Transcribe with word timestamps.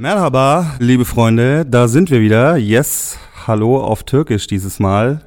Merhaba, 0.00 0.76
liebe 0.78 1.04
Freunde, 1.04 1.66
da 1.66 1.86
sind 1.86 2.10
wir 2.10 2.20
wieder. 2.20 2.56
Yes, 2.56 3.18
hallo 3.46 3.82
auf 3.82 4.02
Türkisch 4.02 4.46
dieses 4.46 4.80
Mal. 4.80 5.20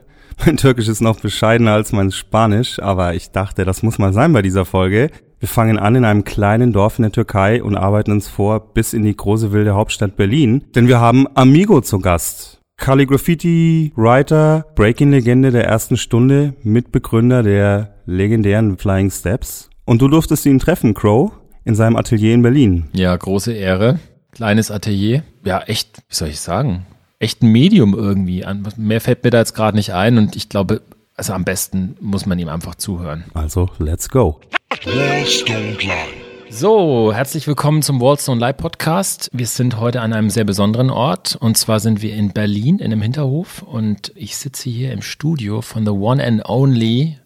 Mein 0.46 0.58
Türkisch 0.58 0.88
ist 0.88 1.00
noch 1.00 1.20
bescheidener 1.20 1.74
als 1.74 1.92
mein 1.92 2.12
Spanisch, 2.12 2.80
aber 2.80 3.14
ich 3.14 3.32
dachte, 3.32 3.66
das 3.66 3.84
muss 3.84 4.00
mal 4.00 4.14
sein 4.14 4.34
bei 4.34 4.42
dieser 4.42 4.66
Folge. 4.66 5.10
Wir 5.44 5.50
fangen 5.50 5.78
an 5.78 5.96
in 5.96 6.06
einem 6.06 6.24
kleinen 6.24 6.72
Dorf 6.72 7.00
in 7.00 7.02
der 7.02 7.12
Türkei 7.12 7.62
und 7.62 7.76
arbeiten 7.76 8.14
uns 8.14 8.30
vor 8.30 8.74
bis 8.74 8.94
in 8.94 9.04
die 9.04 9.14
große 9.14 9.52
wilde 9.52 9.74
Hauptstadt 9.74 10.16
Berlin, 10.16 10.64
denn 10.74 10.88
wir 10.88 11.02
haben 11.02 11.28
Amigo 11.36 11.82
zu 11.82 12.00
Gast. 12.00 12.62
Calligraffiti, 12.78 13.92
Writer, 13.98 14.66
Breaking-Legende 14.76 15.52
der 15.52 15.66
ersten 15.66 15.98
Stunde, 15.98 16.54
Mitbegründer 16.64 17.44
der 17.44 17.94
legendären 18.06 18.78
Flying 18.78 19.12
Steps. 19.12 19.70
Und 19.84 20.02
du 20.02 20.08
durftest 20.08 20.46
ihn 20.46 20.60
treffen, 20.60 20.94
Crow, 20.94 21.34
in 21.66 21.76
seinem 21.76 21.98
Atelier 21.98 22.34
in 22.34 22.42
Berlin. 22.42 22.86
Ja, 22.94 23.14
große 23.14 23.52
Ehre. 23.52 24.00
Kleines 24.32 24.72
Atelier. 24.72 25.24
Ja, 25.44 25.60
echt, 25.64 26.04
wie 26.08 26.16
soll 26.16 26.30
ich 26.30 26.40
sagen? 26.40 26.86
Echt 27.20 27.44
ein 27.44 27.52
Medium 27.52 27.94
irgendwie. 27.94 28.46
Mehr 28.78 29.02
fällt 29.02 29.26
mir 29.26 29.32
da 29.32 29.40
jetzt 29.40 29.56
gerade 29.56 29.76
nicht 29.76 29.94
ein 29.94 30.18
und 30.18 30.38
ich 30.38 30.48
glaube, 30.48 30.84
also 31.16 31.34
am 31.34 31.44
besten 31.44 31.96
muss 32.00 32.26
man 32.26 32.40
ihm 32.40 32.50
einfach 32.50 32.76
zuhören. 32.76 33.26
Also, 33.34 33.70
let's 33.80 34.10
go. 34.10 34.40
So, 36.50 37.14
herzlich 37.14 37.48
willkommen 37.48 37.82
zum 37.82 38.00
Wallstone 38.00 38.40
Live 38.40 38.58
Podcast. 38.58 39.30
Wir 39.34 39.48
sind 39.48 39.80
heute 39.80 40.02
an 40.02 40.14
einem 40.14 40.30
sehr 40.30 40.44
besonderen 40.44 40.90
Ort 40.90 41.36
und 41.40 41.58
zwar 41.58 41.80
sind 41.80 42.02
wir 42.02 42.14
in 42.16 42.32
Berlin 42.32 42.80
in 42.80 42.92
einem 42.92 43.02
Hinterhof 43.02 43.64
und 43.64 44.12
ich 44.16 44.38
sitze 44.38 44.70
hier 44.70 44.92
im 44.92 45.02
Studio 45.02 45.62
von 45.62 45.86
the 45.86 45.92
one 45.92 46.24
and 46.24 46.48
only 46.48 47.18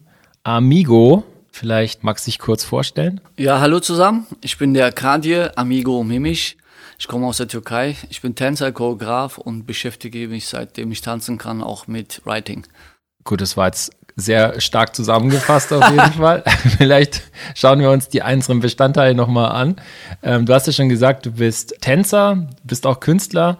Amigo. 0.44 1.24
Vielleicht 1.50 2.04
magst 2.04 2.26
du 2.26 2.30
dich 2.30 2.38
kurz 2.38 2.64
vorstellen? 2.64 3.20
Ja, 3.36 3.60
hallo 3.60 3.80
zusammen. 3.80 4.26
Ich 4.40 4.56
bin 4.58 4.74
der 4.74 4.92
Kadir 4.92 5.52
Amigo 5.56 6.04
Mimisch. 6.04 6.56
Ich 6.98 7.06
komme 7.06 7.26
aus 7.26 7.36
der 7.36 7.48
Türkei. 7.48 7.96
Ich 8.10 8.22
bin 8.22 8.34
Tänzer, 8.34 8.72
Choreograf 8.72 9.38
und 9.38 9.66
beschäftige 9.66 10.28
mich 10.28 10.46
seitdem 10.46 10.90
ich 10.90 11.00
tanzen 11.00 11.38
kann 11.38 11.62
auch 11.62 11.86
mit 11.86 12.22
Writing. 12.24 12.66
Gut, 13.24 13.40
das 13.40 13.56
war 13.56 13.66
jetzt 13.66 13.92
sehr 14.16 14.60
stark 14.60 14.96
zusammengefasst 14.96 15.72
auf 15.72 15.88
jeden 15.90 16.12
Fall. 16.18 16.42
Vielleicht 16.76 17.22
schauen 17.54 17.80
wir 17.80 17.90
uns 17.90 18.08
die 18.08 18.22
einzelnen 18.22 18.60
Bestandteile 18.60 19.14
nochmal 19.14 19.52
an. 19.52 19.76
Ähm, 20.22 20.44
du 20.44 20.54
hast 20.54 20.66
ja 20.66 20.72
schon 20.72 20.88
gesagt, 20.88 21.26
du 21.26 21.32
bist 21.32 21.76
Tänzer, 21.80 22.48
bist 22.64 22.86
auch 22.86 23.00
Künstler. 23.00 23.58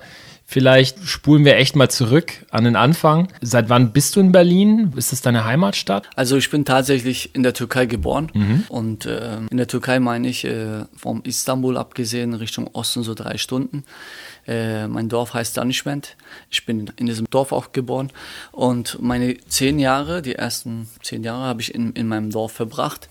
Vielleicht 0.51 1.07
spulen 1.07 1.45
wir 1.45 1.57
echt 1.57 1.77
mal 1.77 1.91
zurück 1.91 2.33
an 2.51 2.65
den 2.65 2.75
Anfang. 2.75 3.29
Seit 3.43 3.69
wann 3.69 3.93
bist 3.93 4.17
du 4.17 4.21
in 4.21 4.33
Berlin? 4.33 4.95
Ist 4.97 5.13
es 5.13 5.21
deine 5.21 5.45
Heimatstadt? 5.45 6.09
Also 6.17 6.39
ich 6.39 6.49
bin 6.49 6.65
tatsächlich 6.65 7.35
in 7.35 7.43
der 7.43 7.53
Türkei 7.53 7.85
geboren 7.85 8.31
mhm. 8.33 8.65
und 8.71 9.05
äh, 9.05 9.37
in 9.51 9.59
der 9.59 9.67
Türkei 9.67 10.01
meine 10.01 10.27
ich 10.27 10.47
äh, 10.47 10.87
vom 10.97 11.21
Istanbul 11.25 11.77
abgesehen 11.77 12.33
Richtung 12.33 12.67
Osten 12.73 13.03
so 13.03 13.13
drei 13.13 13.37
Stunden. 13.37 13.85
Äh, 14.49 14.89
mein 14.89 15.11
Dorf 15.11 15.35
heißt 15.35 15.59
Danishment. 15.59 16.17
Ich 16.49 16.65
bin 16.65 16.91
in 16.97 17.07
diesem 17.07 17.29
Dorf 17.29 17.53
auch 17.53 17.73
geboren. 17.73 18.11
Und 18.51 19.01
meine 19.01 19.37
zehn 19.47 19.79
Jahre, 19.79 20.23
die 20.23 20.37
ersten 20.37 20.89
zehn 21.03 21.23
Jahre, 21.23 21.45
habe 21.45 21.61
ich 21.61 21.75
in, 21.75 21.93
in 21.93 22.09
meinem 22.09 22.31
Dorf 22.31 22.53
verbracht. 22.53 23.11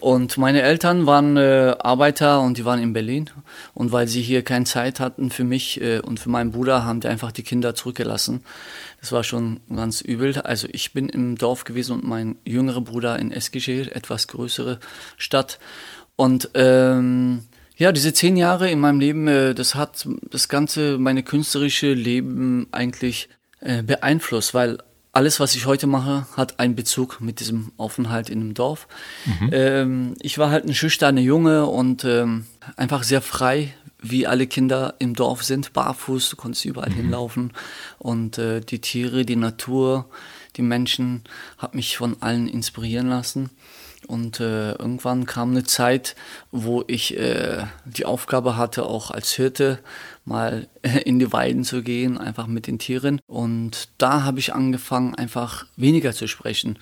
Und 0.00 0.38
meine 0.38 0.62
Eltern 0.62 1.04
waren 1.04 1.36
äh, 1.36 1.76
Arbeiter 1.78 2.40
und 2.40 2.56
die 2.56 2.64
waren 2.64 2.80
in 2.80 2.94
Berlin. 2.94 3.28
Und 3.74 3.92
weil 3.92 4.08
sie 4.08 4.22
hier 4.22 4.42
keine 4.42 4.64
Zeit 4.64 4.98
hatten 4.98 5.30
für 5.30 5.44
mich 5.44 5.78
äh, 5.82 6.00
und 6.00 6.18
für 6.18 6.30
meinen 6.30 6.52
Bruder, 6.52 6.86
haben 6.86 7.00
die 7.00 7.08
einfach 7.08 7.32
die 7.32 7.42
Kinder 7.42 7.74
zurückgelassen. 7.74 8.42
Das 9.00 9.12
war 9.12 9.24
schon 9.24 9.60
ganz 9.68 10.00
übel. 10.00 10.40
Also 10.40 10.68
ich 10.72 10.94
bin 10.94 11.10
im 11.10 11.36
Dorf 11.36 11.64
gewesen 11.64 11.92
und 11.96 12.04
mein 12.04 12.36
jüngerer 12.46 12.80
Bruder 12.80 13.18
in 13.18 13.30
Eskişehir, 13.30 13.94
etwas 13.94 14.26
größere 14.26 14.80
Stadt. 15.18 15.58
Und 16.16 16.50
ähm, 16.54 17.44
ja, 17.78 17.92
diese 17.92 18.12
zehn 18.12 18.36
Jahre 18.36 18.70
in 18.70 18.80
meinem 18.80 19.00
Leben, 19.00 19.28
äh, 19.28 19.54
das 19.54 19.74
hat 19.74 20.06
das 20.30 20.48
ganze, 20.48 20.98
meine 20.98 21.22
künstlerische 21.22 21.94
Leben 21.94 22.66
eigentlich 22.72 23.28
äh, 23.60 23.82
beeinflusst, 23.82 24.52
weil 24.52 24.78
alles, 25.12 25.40
was 25.40 25.54
ich 25.54 25.66
heute 25.66 25.86
mache, 25.86 26.26
hat 26.36 26.60
einen 26.60 26.74
Bezug 26.74 27.20
mit 27.20 27.40
diesem 27.40 27.72
Aufenthalt 27.76 28.30
in 28.30 28.40
einem 28.40 28.54
Dorf. 28.54 28.88
Mhm. 29.24 29.50
Ähm, 29.52 30.14
ich 30.20 30.38
war 30.38 30.50
halt 30.50 30.64
ein 30.64 30.74
schüchterner 30.74 31.20
Junge 31.20 31.66
und 31.66 32.04
ähm, 32.04 32.46
einfach 32.76 33.04
sehr 33.04 33.22
frei, 33.22 33.72
wie 34.00 34.26
alle 34.26 34.46
Kinder 34.46 34.94
im 34.98 35.14
Dorf 35.14 35.42
sind, 35.42 35.72
barfuß, 35.72 36.30
du 36.30 36.36
konntest 36.36 36.64
überall 36.64 36.90
mhm. 36.90 36.94
hinlaufen. 36.94 37.52
Und 37.98 38.38
äh, 38.38 38.60
die 38.60 38.80
Tiere, 38.80 39.24
die 39.24 39.36
Natur, 39.36 40.08
die 40.56 40.62
Menschen, 40.62 41.22
hat 41.58 41.74
mich 41.74 41.96
von 41.96 42.16
allen 42.20 42.48
inspirieren 42.48 43.08
lassen. 43.08 43.50
Und 44.06 44.40
äh, 44.40 44.72
irgendwann 44.72 45.26
kam 45.26 45.50
eine 45.50 45.64
Zeit, 45.64 46.14
wo 46.52 46.84
ich 46.86 47.16
äh, 47.18 47.64
die 47.84 48.04
Aufgabe 48.04 48.56
hatte, 48.56 48.86
auch 48.86 49.10
als 49.10 49.32
Hirte 49.32 49.80
mal 50.28 50.68
in 51.04 51.18
die 51.18 51.32
Weiden 51.32 51.64
zu 51.64 51.82
gehen, 51.82 52.18
einfach 52.18 52.46
mit 52.46 52.66
den 52.66 52.78
Tieren. 52.78 53.20
Und 53.26 53.88
da 53.98 54.22
habe 54.22 54.38
ich 54.38 54.54
angefangen, 54.54 55.14
einfach 55.14 55.66
weniger 55.76 56.12
zu 56.12 56.28
sprechen, 56.28 56.78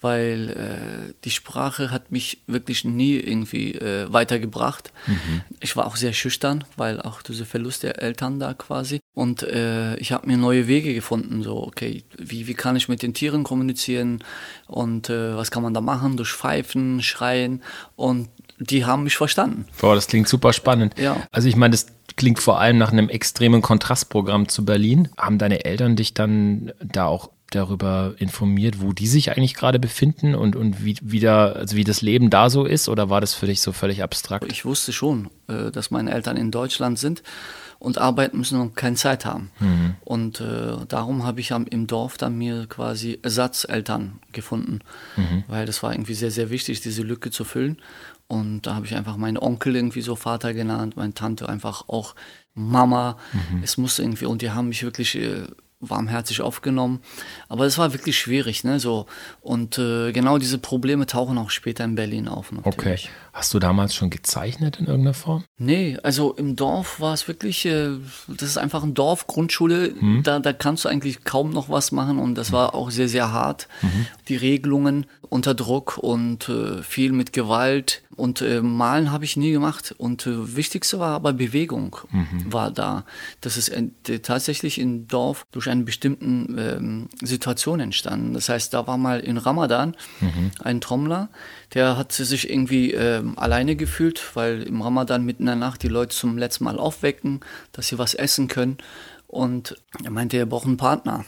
weil 0.00 0.50
äh, 0.50 1.14
die 1.24 1.30
Sprache 1.30 1.90
hat 1.90 2.12
mich 2.12 2.42
wirklich 2.46 2.84
nie 2.84 3.16
irgendwie 3.16 3.74
äh, 3.74 4.12
weitergebracht. 4.12 4.92
Mhm. 5.06 5.42
Ich 5.60 5.76
war 5.76 5.86
auch 5.86 5.96
sehr 5.96 6.12
schüchtern, 6.12 6.64
weil 6.76 7.00
auch 7.00 7.22
diese 7.22 7.46
Verlust 7.46 7.82
der 7.82 8.02
Eltern 8.02 8.38
da 8.38 8.54
quasi. 8.54 9.00
Und 9.14 9.42
äh, 9.42 9.96
ich 9.96 10.12
habe 10.12 10.26
mir 10.26 10.36
neue 10.36 10.68
Wege 10.68 10.94
gefunden, 10.94 11.42
so, 11.42 11.66
okay, 11.66 12.04
wie, 12.16 12.46
wie 12.46 12.54
kann 12.54 12.76
ich 12.76 12.88
mit 12.88 13.02
den 13.02 13.14
Tieren 13.14 13.42
kommunizieren 13.42 14.22
und 14.66 15.10
äh, 15.10 15.36
was 15.36 15.50
kann 15.50 15.62
man 15.62 15.74
da 15.74 15.80
machen, 15.80 16.16
durch 16.16 16.32
Pfeifen, 16.32 17.02
Schreien 17.02 17.62
und 17.96 18.28
die 18.58 18.84
haben 18.84 19.04
mich 19.04 19.16
verstanden. 19.16 19.66
Boah, 19.80 19.94
das 19.94 20.06
klingt 20.06 20.28
super 20.28 20.52
spannend. 20.52 20.98
Ja. 20.98 21.16
Also 21.30 21.48
ich 21.48 21.56
meine, 21.56 21.72
das 21.72 21.86
klingt 22.16 22.40
vor 22.40 22.60
allem 22.60 22.78
nach 22.78 22.92
einem 22.92 23.08
extremen 23.08 23.62
Kontrastprogramm 23.62 24.48
zu 24.48 24.64
Berlin. 24.64 25.08
Haben 25.16 25.38
deine 25.38 25.64
Eltern 25.64 25.96
dich 25.96 26.14
dann 26.14 26.72
da 26.80 27.06
auch 27.06 27.30
darüber 27.50 28.14
informiert, 28.18 28.82
wo 28.82 28.92
die 28.92 29.06
sich 29.06 29.30
eigentlich 29.30 29.54
gerade 29.54 29.78
befinden 29.78 30.34
und, 30.34 30.54
und 30.54 30.84
wie, 30.84 30.96
wie, 31.00 31.20
da, 31.20 31.52
also 31.52 31.76
wie 31.76 31.84
das 31.84 32.02
Leben 32.02 32.28
da 32.28 32.50
so 32.50 32.64
ist? 32.64 32.88
Oder 32.88 33.08
war 33.08 33.20
das 33.20 33.34
für 33.34 33.46
dich 33.46 33.60
so 33.60 33.72
völlig 33.72 34.02
abstrakt? 34.02 34.50
Ich 34.50 34.64
wusste 34.64 34.92
schon, 34.92 35.30
äh, 35.48 35.70
dass 35.70 35.90
meine 35.90 36.10
Eltern 36.12 36.36
in 36.36 36.50
Deutschland 36.50 36.98
sind 36.98 37.22
und 37.78 37.98
arbeiten 37.98 38.38
müssen 38.38 38.60
und 38.60 38.76
keine 38.76 38.96
Zeit 38.96 39.24
haben. 39.24 39.50
Mhm. 39.60 39.94
Und 40.04 40.40
äh, 40.40 40.76
darum 40.88 41.24
habe 41.24 41.40
ich 41.40 41.50
im 41.50 41.86
Dorf 41.86 42.18
dann 42.18 42.36
mir 42.36 42.66
quasi 42.66 43.18
Ersatzeltern 43.22 44.18
gefunden, 44.32 44.80
mhm. 45.16 45.44
weil 45.46 45.64
das 45.64 45.82
war 45.82 45.92
irgendwie 45.92 46.14
sehr, 46.14 46.30
sehr 46.30 46.50
wichtig, 46.50 46.80
diese 46.80 47.02
Lücke 47.02 47.30
zu 47.30 47.44
füllen. 47.44 47.78
Und 48.28 48.62
da 48.62 48.74
habe 48.74 48.86
ich 48.86 48.94
einfach 48.94 49.16
meinen 49.16 49.38
Onkel 49.38 49.74
irgendwie 49.74 50.02
so 50.02 50.14
Vater 50.14 50.52
genannt, 50.52 50.96
meine 50.96 51.14
Tante 51.14 51.48
einfach 51.48 51.88
auch 51.88 52.14
Mama. 52.54 53.16
Mhm. 53.32 53.62
Es 53.62 53.78
musste 53.78 54.02
irgendwie, 54.02 54.26
und 54.26 54.42
die 54.42 54.50
haben 54.50 54.68
mich 54.68 54.82
wirklich 54.82 55.14
äh, 55.16 55.44
warmherzig 55.80 56.40
aufgenommen. 56.40 57.00
Aber 57.48 57.64
es 57.64 57.78
war 57.78 57.92
wirklich 57.92 58.18
schwierig, 58.18 58.64
ne? 58.64 58.80
So. 58.80 59.06
Und 59.40 59.78
äh, 59.78 60.12
genau 60.12 60.38
diese 60.38 60.58
Probleme 60.58 61.06
tauchen 61.06 61.38
auch 61.38 61.50
später 61.50 61.84
in 61.84 61.94
Berlin 61.94 62.28
auf. 62.28 62.52
Natürlich. 62.52 63.04
Okay. 63.04 63.08
Hast 63.38 63.54
du 63.54 63.60
damals 63.60 63.94
schon 63.94 64.10
gezeichnet 64.10 64.80
in 64.80 64.86
irgendeiner 64.86 65.14
Form? 65.14 65.44
Nee, 65.58 65.96
also 66.02 66.32
im 66.32 66.56
Dorf 66.56 66.98
war 66.98 67.14
es 67.14 67.28
wirklich, 67.28 67.64
äh, 67.66 67.90
das 68.26 68.48
ist 68.48 68.58
einfach 68.58 68.82
ein 68.82 68.94
Dorf, 68.94 69.28
Grundschule, 69.28 69.94
mhm. 69.94 70.24
da, 70.24 70.40
da 70.40 70.52
kannst 70.52 70.84
du 70.84 70.88
eigentlich 70.88 71.22
kaum 71.22 71.50
noch 71.50 71.68
was 71.68 71.92
machen 71.92 72.18
und 72.18 72.34
das 72.34 72.50
war 72.50 72.74
auch 72.74 72.90
sehr, 72.90 73.08
sehr 73.08 73.30
hart. 73.30 73.68
Mhm. 73.80 74.06
Die 74.26 74.34
Regelungen 74.34 75.06
unter 75.28 75.54
Druck 75.54 75.98
und 75.98 76.48
äh, 76.48 76.82
viel 76.82 77.12
mit 77.12 77.32
Gewalt 77.32 78.02
und 78.18 78.42
äh, 78.42 78.60
Malen 78.62 79.12
habe 79.12 79.24
ich 79.24 79.36
nie 79.36 79.52
gemacht. 79.52 79.94
Und 79.96 80.26
äh, 80.26 80.56
wichtigste 80.56 80.98
war 80.98 81.14
aber 81.14 81.32
Bewegung 81.32 81.96
mhm. 82.10 82.52
war 82.52 82.72
da. 82.72 83.04
Das 83.40 83.56
ist 83.56 83.72
tatsächlich 84.22 84.80
im 84.80 85.06
Dorf 85.06 85.46
durch 85.52 85.70
eine 85.70 85.84
bestimmte 85.84 86.24
ähm, 86.26 87.08
Situation 87.22 87.78
entstanden. 87.78 88.34
Das 88.34 88.48
heißt, 88.48 88.74
da 88.74 88.88
war 88.88 88.98
mal 88.98 89.20
in 89.20 89.38
Ramadan 89.38 89.96
mhm. 90.20 90.50
ein 90.58 90.80
Trommler, 90.80 91.28
der 91.74 91.96
hat 91.96 92.12
sich 92.12 92.48
irgendwie 92.48 92.92
ähm, 92.92 93.38
alleine 93.38 93.76
gefühlt, 93.76 94.34
weil 94.34 94.62
im 94.62 94.80
Ramadan 94.80 95.24
mitten 95.24 95.42
in 95.42 95.46
der 95.46 95.56
Nacht 95.56 95.82
die 95.82 95.88
Leute 95.88 96.16
zum 96.16 96.38
letzten 96.38 96.64
Mal 96.64 96.78
aufwecken, 96.78 97.40
dass 97.72 97.88
sie 97.88 97.98
was 97.98 98.14
essen 98.14 98.48
können. 98.48 98.78
Und 99.26 99.76
er 100.02 100.10
meinte, 100.10 100.38
er 100.38 100.46
braucht 100.46 100.66
einen 100.66 100.78
Partner. 100.78 101.26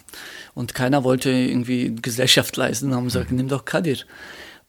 Und 0.55 0.75
keiner 0.75 1.05
wollte 1.05 1.31
irgendwie 1.31 1.95
Gesellschaft 1.95 2.57
leisten, 2.57 2.95
haben 2.95 3.05
gesagt, 3.05 3.31
mhm. 3.31 3.37
nimm 3.37 3.49
doch 3.49 3.67
Kadir. 3.67 3.99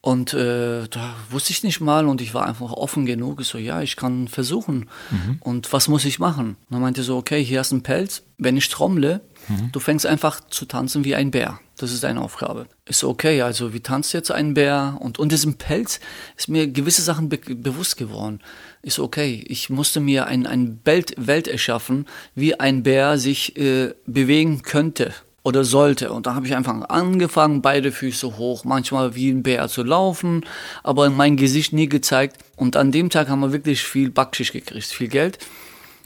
Und 0.01 0.33
äh, 0.33 0.87
da 0.87 1.13
wusste 1.29 1.51
ich 1.51 1.63
nicht 1.63 1.79
mal 1.79 2.07
und 2.07 2.21
ich 2.21 2.33
war 2.33 2.47
einfach 2.47 2.71
offen 2.71 3.05
genug. 3.05 3.39
Ich 3.39 3.47
so, 3.47 3.59
ja, 3.59 3.83
ich 3.83 3.95
kann 3.95 4.27
versuchen. 4.27 4.89
Mhm. 5.11 5.37
Und 5.39 5.71
was 5.71 5.87
muss 5.87 6.05
ich 6.05 6.17
machen? 6.17 6.57
Und 6.69 6.77
er 6.77 6.79
meinte 6.79 7.03
so, 7.03 7.17
okay, 7.17 7.43
hier 7.43 7.59
hast 7.59 7.71
du 7.71 7.75
einen 7.75 7.83
Pelz. 7.83 8.23
Wenn 8.39 8.57
ich 8.57 8.67
trommle, 8.69 9.21
mhm. 9.47 9.71
du 9.71 9.79
fängst 9.79 10.07
einfach 10.07 10.41
zu 10.49 10.65
tanzen 10.65 11.05
wie 11.05 11.13
ein 11.13 11.29
Bär. 11.29 11.59
Das 11.77 11.91
ist 11.91 12.03
deine 12.03 12.21
Aufgabe. 12.21 12.65
Ist 12.91 13.03
okay, 13.05 13.41
also 13.41 13.73
wie 13.73 13.79
tanzt 13.79 14.13
jetzt 14.13 14.31
ein 14.31 14.53
Bär? 14.53 14.97
Und 14.99 15.17
unter 15.17 15.35
diesem 15.35 15.55
Pelz 15.55 15.99
ist 16.37 16.49
mir 16.49 16.67
gewisse 16.67 17.01
Sachen 17.01 17.29
be 17.29 17.37
bewusst 17.37 17.97
geworden. 17.97 18.41
Ist 18.81 18.99
okay, 18.99 19.43
ich 19.47 19.69
musste 19.69 19.99
mir 19.99 20.27
ein, 20.27 20.45
ein 20.45 20.79
Welt, 20.83 21.13
Welt 21.17 21.47
erschaffen, 21.47 22.05
wie 22.35 22.59
ein 22.59 22.83
Bär 22.83 23.17
sich 23.17 23.57
äh, 23.57 23.93
bewegen 24.05 24.61
könnte 24.61 25.13
oder 25.43 25.63
sollte. 25.63 26.11
Und 26.11 26.27
da 26.27 26.35
habe 26.35 26.45
ich 26.45 26.55
einfach 26.55 26.89
angefangen, 26.89 27.61
beide 27.61 27.91
Füße 27.91 28.37
hoch, 28.37 28.65
manchmal 28.65 29.15
wie 29.15 29.29
ein 29.29 29.41
Bär 29.41 29.69
zu 29.69 29.83
laufen, 29.83 30.45
aber 30.83 31.09
mein 31.09 31.37
Gesicht 31.37 31.71
nie 31.71 31.87
gezeigt. 31.87 32.37
Und 32.57 32.75
an 32.75 32.91
dem 32.91 33.09
Tag 33.09 33.29
haben 33.29 33.39
wir 33.39 33.53
wirklich 33.53 33.81
viel 33.83 34.11
Backschisch 34.11 34.51
gekriegt, 34.51 34.87
viel 34.87 35.07
Geld. 35.07 35.39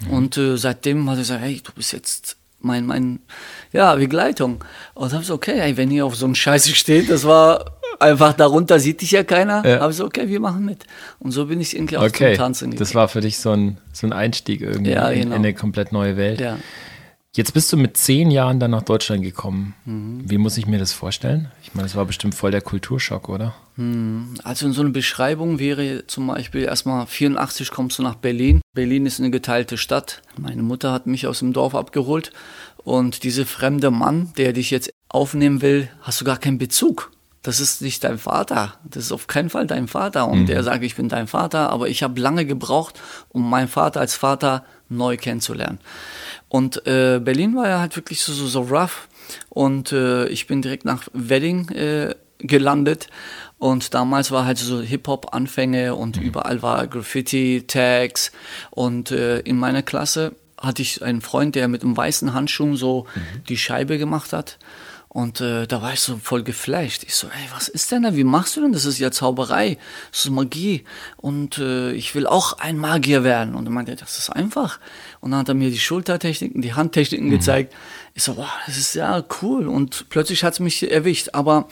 Mhm. 0.02 0.10
Und 0.12 0.38
äh, 0.38 0.58
seitdem 0.58 1.10
hat 1.10 1.18
er 1.18 1.22
gesagt, 1.22 1.42
hey, 1.42 1.62
du 1.64 1.72
bist 1.74 1.94
jetzt 1.94 2.38
mein, 2.66 2.86
mein, 2.86 3.20
ja, 3.72 3.96
Begleitung. 3.96 4.64
Und 4.94 5.14
habe 5.14 5.22
ich 5.22 5.28
so, 5.28 5.36
okay, 5.36 5.60
ey, 5.60 5.78
wenn 5.78 5.92
ihr 5.92 6.06
auf 6.06 6.16
so 6.16 6.26
einem 6.26 6.36
Scheiße 6.36 6.76
steht, 6.76 7.10
das 7.10 7.26
war 7.26 7.66
einfach 8.00 8.34
darunter 8.34 8.80
sieht 8.80 9.02
dich 9.02 9.12
ja 9.12 9.24
keiner. 9.24 9.66
Ja. 9.66 9.80
Habe 9.80 9.92
ich 9.92 9.98
so, 9.98 10.06
okay, 10.06 10.28
wir 10.28 10.40
machen 10.40 10.66
mit. 10.66 10.86
Und 11.20 11.32
so 11.32 11.46
bin 11.46 11.62
ich 11.62 11.76
irgendwie 11.76 11.98
okay. 11.98 12.06
auf 12.06 12.12
zum 12.12 12.38
Tanzen 12.38 12.66
gegangen. 12.72 12.80
Das 12.80 12.96
war 12.96 13.08
für 13.08 13.22
dich 13.22 13.38
so 13.38 13.52
ein, 13.52 13.78
so 13.94 14.08
ein 14.08 14.14
Einstieg 14.14 14.62
irgendwie 14.62 14.92
ja, 14.92 15.10
genau. 15.10 15.14
in, 15.14 15.22
in, 15.28 15.34
eine 15.34 15.54
komplett 15.54 15.92
neue 15.92 16.18
Welt. 16.18 16.42
Ja. 16.42 16.58
Jetzt 17.36 17.54
bist 17.54 17.74
du 17.74 17.76
mit 17.76 17.98
zehn 17.98 18.32
Jahren 18.32 18.62
dann 18.62 18.72
nach 18.72 18.84
Deutschland 18.84 19.22
gekommen. 19.22 19.76
Mhm. 19.84 20.24
Wie 20.24 20.38
muss 20.38 20.58
ich 20.58 20.68
mir 20.68 20.80
das 20.80 20.94
vorstellen? 20.94 21.52
Ich 21.64 21.74
meine, 21.74 21.86
das 21.86 21.98
war 21.98 22.06
bestimmt 22.06 22.34
voll 22.34 22.52
der 22.52 22.62
Kulturschock, 22.62 23.28
oder? 23.28 23.54
Mhm. 23.76 24.36
Also 24.46 24.66
in 24.66 24.72
so 24.72 24.80
einer 24.80 24.92
Beschreibung 24.92 25.60
wäre 25.60 26.08
zum 26.08 26.28
Beispiel 26.28 26.64
erstmal 26.64 27.06
84 27.06 27.72
kommst 27.72 28.00
du 28.00 28.04
nach 28.04 28.16
Berlin. 28.16 28.62
Berlin 28.74 29.06
ist 29.06 29.20
eine 29.20 29.32
geteilte 29.32 29.78
Stadt. 29.78 30.22
Meine 30.38 30.64
Mutter 30.64 30.94
hat 30.94 31.08
mich 31.08 31.28
aus 31.28 31.40
dem 31.40 31.52
Dorf 31.52 31.76
abgeholt 31.76 32.32
und 32.78 33.24
dieser 33.24 33.46
fremde 33.46 33.92
Mann, 33.92 34.32
der 34.38 34.54
dich 34.54 34.72
jetzt 34.72 34.94
aufnehmen 35.10 35.62
will, 35.62 35.90
hast 36.04 36.22
du 36.22 36.26
gar 36.26 36.38
keinen 36.38 36.58
Bezug. 36.58 37.12
Das 37.42 37.60
ist 37.60 37.82
nicht 37.82 38.04
dein 38.04 38.18
Vater. 38.18 38.76
Das 38.86 39.04
ist 39.04 39.12
auf 39.12 39.28
keinen 39.28 39.52
Fall 39.52 39.68
dein 39.68 39.88
Vater. 39.88 40.28
Und 40.28 40.42
mhm. 40.42 40.46
der 40.48 40.64
sagt, 40.64 40.84
ich 40.84 40.96
bin 40.96 41.10
dein 41.10 41.28
Vater. 41.28 41.70
Aber 41.70 41.88
ich 41.90 42.02
habe 42.02 42.20
lange 42.20 42.46
gebraucht, 42.46 43.00
um 43.30 43.48
meinen 43.48 43.68
Vater 43.68 44.00
als 44.00 44.16
Vater 44.16 44.66
neu 44.90 45.16
kennenzulernen. 45.18 45.78
Und 46.56 46.88
äh, 46.88 47.20
Berlin 47.22 47.54
war 47.58 47.68
ja 47.68 47.82
halt 47.82 47.98
wirklich 47.98 48.22
so, 48.22 48.32
so, 48.32 48.48
so 48.48 48.62
rough. 48.62 49.10
Und 49.50 49.92
äh, 49.92 50.26
ich 50.28 50.48
bin 50.48 50.62
direkt 50.62 50.86
nach 50.86 51.10
Wedding 51.12 51.68
äh, 51.72 52.16
gelandet. 52.38 53.10
Und 53.58 53.94
damals 53.94 54.32
war 54.32 54.46
halt 54.46 54.58
so 54.58 54.82
Hip-Hop-Anfänge 54.82 55.96
und 55.96 56.16
mhm. 56.16 56.24
überall 56.24 56.62
war 56.62 56.88
Graffiti-Tags. 56.88 58.32
Und 58.72 59.12
äh, 59.12 59.40
in 59.40 59.58
meiner 59.58 59.82
Klasse 59.82 60.32
hatte 60.58 60.82
ich 60.82 61.04
einen 61.04 61.20
Freund, 61.20 61.56
der 61.56 61.68
mit 61.68 61.84
einem 61.84 61.98
weißen 61.98 62.34
Handschuh 62.34 62.78
so 62.78 63.06
mhm. 63.14 63.44
die 63.50 63.58
Scheibe 63.58 63.98
gemacht 63.98 64.32
hat. 64.32 64.58
Und 65.16 65.40
äh, 65.40 65.66
da 65.66 65.82
war 65.82 65.94
ich 65.94 66.02
so 66.02 66.18
voll 66.18 66.44
geflasht. 66.44 67.06
Ich 67.06 67.16
so, 67.16 67.28
ey, 67.28 67.50
was 67.54 67.70
ist 67.70 67.90
denn 67.90 68.04
da? 68.04 68.18
Wie 68.18 68.26
machst 68.26 68.58
du 68.58 68.62
denn? 68.62 68.74
Das 68.74 68.84
ist 68.84 69.00
ja 69.00 69.12
Zauberei, 69.12 69.78
das 70.12 70.26
ist 70.26 70.30
Magie. 70.30 70.84
Und 71.16 71.58
äh, 71.58 71.94
ich 71.94 72.16
will 72.16 72.28
auch 72.28 72.60
ein 72.60 72.78
Magier 72.78 73.24
werden. 73.24 73.56
Und 73.56 73.66
er 73.66 73.72
meinte, 73.72 73.96
das 73.96 74.20
ist 74.20 74.30
einfach. 74.30 74.78
Und 75.22 75.32
dann 75.32 75.40
hat 75.40 75.48
er 75.48 75.56
mir 75.56 75.70
die 75.70 75.80
Schultertechniken, 75.80 76.62
die 76.62 76.74
Handtechniken 76.74 77.28
mhm. 77.28 77.32
gezeigt. 77.32 77.74
Ich 78.14 78.24
so, 78.24 78.36
wow, 78.36 78.50
das 78.66 78.76
ist 78.76 78.94
ja 78.94 79.24
cool. 79.42 79.70
Und 79.70 80.10
plötzlich 80.10 80.44
hat 80.44 80.52
es 80.52 80.60
mich 80.60 80.92
erwischt. 80.92 81.30
Aber 81.32 81.70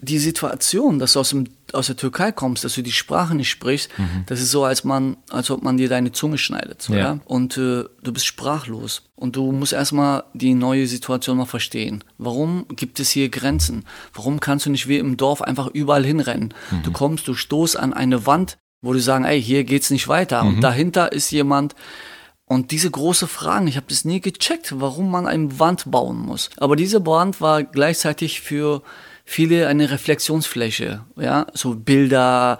die 0.00 0.18
Situation, 0.18 0.98
dass 0.98 1.14
du 1.14 1.20
aus, 1.20 1.30
dem, 1.30 1.44
aus 1.72 1.86
der 1.86 1.96
Türkei 1.96 2.30
kommst, 2.30 2.64
dass 2.64 2.74
du 2.74 2.82
die 2.82 2.92
Sprache 2.92 3.34
nicht 3.34 3.48
sprichst, 3.48 3.90
mhm. 3.98 4.24
das 4.26 4.40
ist 4.40 4.50
so, 4.50 4.64
als, 4.64 4.84
man, 4.84 5.16
als 5.28 5.50
ob 5.50 5.62
man 5.62 5.76
dir 5.76 5.88
deine 5.88 6.12
Zunge 6.12 6.38
schneidet. 6.38 6.82
So, 6.82 6.92
ja. 6.92 6.98
ja? 6.98 7.20
Und 7.24 7.56
äh, 7.56 7.84
du 8.02 8.12
bist 8.12 8.26
sprachlos. 8.26 9.02
Und 9.16 9.34
du 9.34 9.50
musst 9.50 9.72
erstmal 9.72 10.24
die 10.34 10.54
neue 10.54 10.86
Situation 10.86 11.38
mal 11.38 11.46
verstehen. 11.46 12.04
Warum 12.18 12.66
gibt 12.76 13.00
es 13.00 13.10
hier 13.10 13.28
Grenzen? 13.28 13.84
Warum 14.14 14.38
kannst 14.38 14.66
du 14.66 14.70
nicht 14.70 14.86
wie 14.86 14.98
im 14.98 15.16
Dorf 15.16 15.42
einfach 15.42 15.66
überall 15.66 16.04
hinrennen? 16.04 16.54
Mhm. 16.70 16.82
Du 16.84 16.92
kommst, 16.92 17.26
du 17.26 17.34
stoßt 17.34 17.76
an 17.76 17.92
eine 17.92 18.26
Wand, 18.26 18.58
wo 18.80 18.92
du 18.92 19.00
sagen, 19.00 19.24
ey, 19.24 19.42
hier 19.42 19.64
geht's 19.64 19.90
nicht 19.90 20.06
weiter. 20.06 20.44
Mhm. 20.44 20.48
Und 20.48 20.60
dahinter 20.60 21.12
ist 21.12 21.32
jemand, 21.32 21.74
und 22.44 22.70
diese 22.70 22.90
große 22.90 23.26
Fragen, 23.26 23.66
ich 23.66 23.76
habe 23.76 23.86
das 23.88 24.04
nie 24.04 24.20
gecheckt, 24.20 24.80
warum 24.80 25.10
man 25.10 25.26
eine 25.26 25.58
Wand 25.58 25.90
bauen 25.90 26.18
muss. 26.18 26.48
Aber 26.56 26.76
diese 26.76 27.04
Wand 27.04 27.40
war 27.40 27.62
gleichzeitig 27.62 28.40
für 28.40 28.82
viele 29.28 29.66
eine 29.66 29.90
Reflexionsfläche, 29.90 31.04
ja, 31.16 31.46
so 31.52 31.74
Bilder, 31.74 32.58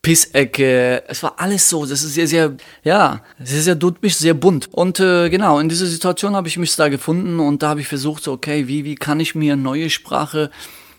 Pissecke, 0.00 1.02
es 1.08 1.24
war 1.24 1.34
alles 1.38 1.68
so, 1.68 1.84
das 1.84 2.04
ist 2.04 2.14
sehr, 2.14 2.28
sehr, 2.28 2.56
ja, 2.84 3.20
sehr, 3.42 3.62
sehr 3.62 3.74
dudmig, 3.74 4.14
sehr 4.14 4.34
bunt. 4.34 4.68
Und 4.70 5.00
äh, 5.00 5.28
genau, 5.28 5.58
in 5.58 5.68
dieser 5.68 5.86
Situation 5.86 6.36
habe 6.36 6.46
ich 6.46 6.56
mich 6.56 6.76
da 6.76 6.88
gefunden 6.88 7.40
und 7.40 7.64
da 7.64 7.70
habe 7.70 7.80
ich 7.80 7.88
versucht, 7.88 8.22
so, 8.22 8.32
okay, 8.32 8.68
wie, 8.68 8.84
wie 8.84 8.94
kann 8.94 9.18
ich 9.18 9.34
mir 9.34 9.56
neue 9.56 9.90
Sprache 9.90 10.52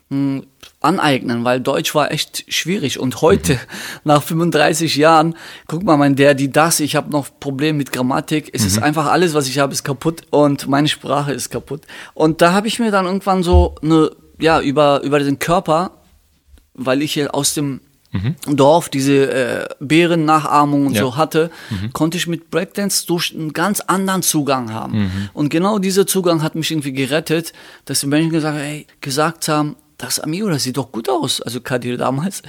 mh, 0.10 0.18
hm, 0.18 0.48
aneignen, 0.82 1.46
weil 1.46 1.62
Deutsch 1.62 1.96
war 1.96 2.12
echt 2.12 2.52
schwierig. 2.54 3.00
Und 3.00 3.22
heute, 3.22 3.58
nach 4.04 4.22
35 4.22 4.98
Jahren, 4.98 5.36
guck 5.68 5.84
mal, 5.84 5.96
mein 5.96 6.18
der, 6.18 6.34
die, 6.34 6.52
das, 6.52 6.82
ich 6.82 6.98
habe 6.98 7.10
noch 7.10 7.28
Probleme 7.40 7.78
mit 7.78 7.94
Grammatik. 7.94 8.50
Es 8.52 8.64
mhm. 8.64 8.68
ist 8.68 8.84
einfach 8.84 9.06
alles, 9.06 9.34
was 9.34 9.48
ich 9.48 9.60
habe, 9.60 9.72
ist 9.72 9.86
kaputt 9.86 10.24
und 10.30 10.68
meine 10.68 10.90
Sprache 10.90 11.32
ist 11.32 11.52
kaputt. 11.52 11.84
Und 12.14 12.42
da 12.42 12.52
habe 12.52 12.68
ich 12.68 12.80
mir 12.80 12.92
dann 12.92 13.06
irgendwann 13.06 13.44
so 13.44 13.76
eine 13.82 14.12
ja, 14.40 14.62
über, 14.62 15.02
über 15.02 15.20
den 15.20 15.40
Körper, 15.40 15.92
weil 16.74 17.02
ich 17.02 17.14
hier 17.14 17.34
aus 17.34 17.54
dem 17.54 17.82
mhm. 18.12 18.36
Dorf 18.56 18.90
diese 18.90 19.32
äh, 19.32 19.68
Bärennachahmung 19.80 20.88
und 20.88 20.94
ja. 20.94 21.02
so 21.02 21.18
hatte, 21.18 21.52
mhm. 21.70 21.94
konnte 21.94 22.18
ich 22.18 22.28
mit 22.28 22.50
Breakdance 22.50 23.06
durch 23.06 23.34
einen 23.34 23.54
ganz 23.54 23.82
anderen 23.82 24.22
Zugang 24.22 24.74
haben. 24.74 25.04
Mhm. 25.04 25.30
Und 25.34 25.50
genau 25.50 25.80
dieser 25.80 26.08
Zugang 26.08 26.44
hat 26.44 26.56
mich 26.56 26.72
irgendwie 26.72 26.94
gerettet, 26.94 27.54
dass 27.86 28.02
die 28.02 28.08
Menschen 28.08 28.32
gesagt, 28.32 28.58
hey, 28.58 28.88
gesagt 29.02 29.48
haben, 29.48 29.76
das 29.98 30.20
Amigo, 30.20 30.50
das 30.50 30.64
sieht 30.64 30.78
doch 30.78 30.92
gut 30.92 31.10
aus. 31.10 31.42
Also 31.42 31.62
Kadir 31.62 31.98
damals, 31.98 32.42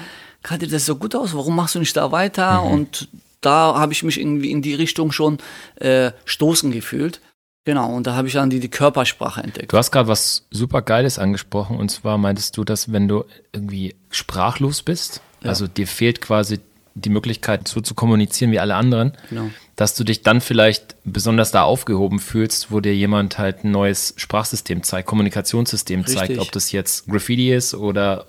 Kadir, 0.42 0.68
das 0.68 0.86
sieht 0.86 0.94
doch 0.94 1.00
gut 1.00 1.14
aus, 1.14 1.34
warum 1.34 1.56
machst 1.56 1.74
du 1.74 1.78
nicht 1.78 1.96
da 1.96 2.10
weiter? 2.12 2.62
Mhm. 2.62 2.70
Und 2.70 3.08
da 3.40 3.74
habe 3.78 3.92
ich 3.92 4.02
mich 4.02 4.18
irgendwie 4.18 4.50
in 4.50 4.62
die 4.62 4.74
Richtung 4.74 5.12
schon 5.12 5.38
äh, 5.76 6.10
stoßen 6.24 6.72
gefühlt. 6.72 7.20
Genau, 7.66 7.92
und 7.92 8.06
da 8.06 8.14
habe 8.14 8.28
ich 8.28 8.34
dann 8.34 8.48
die, 8.48 8.60
die 8.60 8.68
Körpersprache 8.68 9.42
entdeckt. 9.42 9.72
Du 9.72 9.76
hast 9.76 9.90
gerade 9.90 10.08
was 10.08 10.46
super 10.52 10.82
Geiles 10.82 11.18
angesprochen, 11.18 11.76
und 11.76 11.90
zwar 11.90 12.16
meintest 12.16 12.56
du, 12.56 12.62
dass 12.62 12.92
wenn 12.92 13.08
du 13.08 13.24
irgendwie 13.52 13.96
sprachlos 14.08 14.82
bist, 14.82 15.20
ja. 15.42 15.48
also 15.48 15.66
dir 15.66 15.88
fehlt 15.88 16.20
quasi 16.20 16.60
die 16.94 17.10
Möglichkeit, 17.10 17.66
so 17.66 17.80
zu 17.80 17.94
kommunizieren 17.94 18.52
wie 18.52 18.60
alle 18.60 18.76
anderen, 18.76 19.14
genau. 19.28 19.50
dass 19.74 19.96
du 19.96 20.04
dich 20.04 20.22
dann 20.22 20.40
vielleicht 20.40 20.94
besonders 21.02 21.50
da 21.50 21.64
aufgehoben 21.64 22.20
fühlst, 22.20 22.70
wo 22.70 22.78
dir 22.78 22.94
jemand 22.94 23.36
halt 23.36 23.64
ein 23.64 23.72
neues 23.72 24.14
Sprachsystem 24.16 24.84
zeigt, 24.84 25.08
Kommunikationssystem 25.08 26.02
Richtig. 26.02 26.16
zeigt, 26.16 26.38
ob 26.38 26.52
das 26.52 26.70
jetzt 26.70 27.08
Graffiti 27.08 27.52
ist 27.52 27.74
oder 27.74 28.26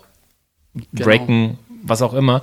genau. 0.74 1.04
Breaken, 1.04 1.58
was 1.84 2.02
auch 2.02 2.12
immer. 2.12 2.42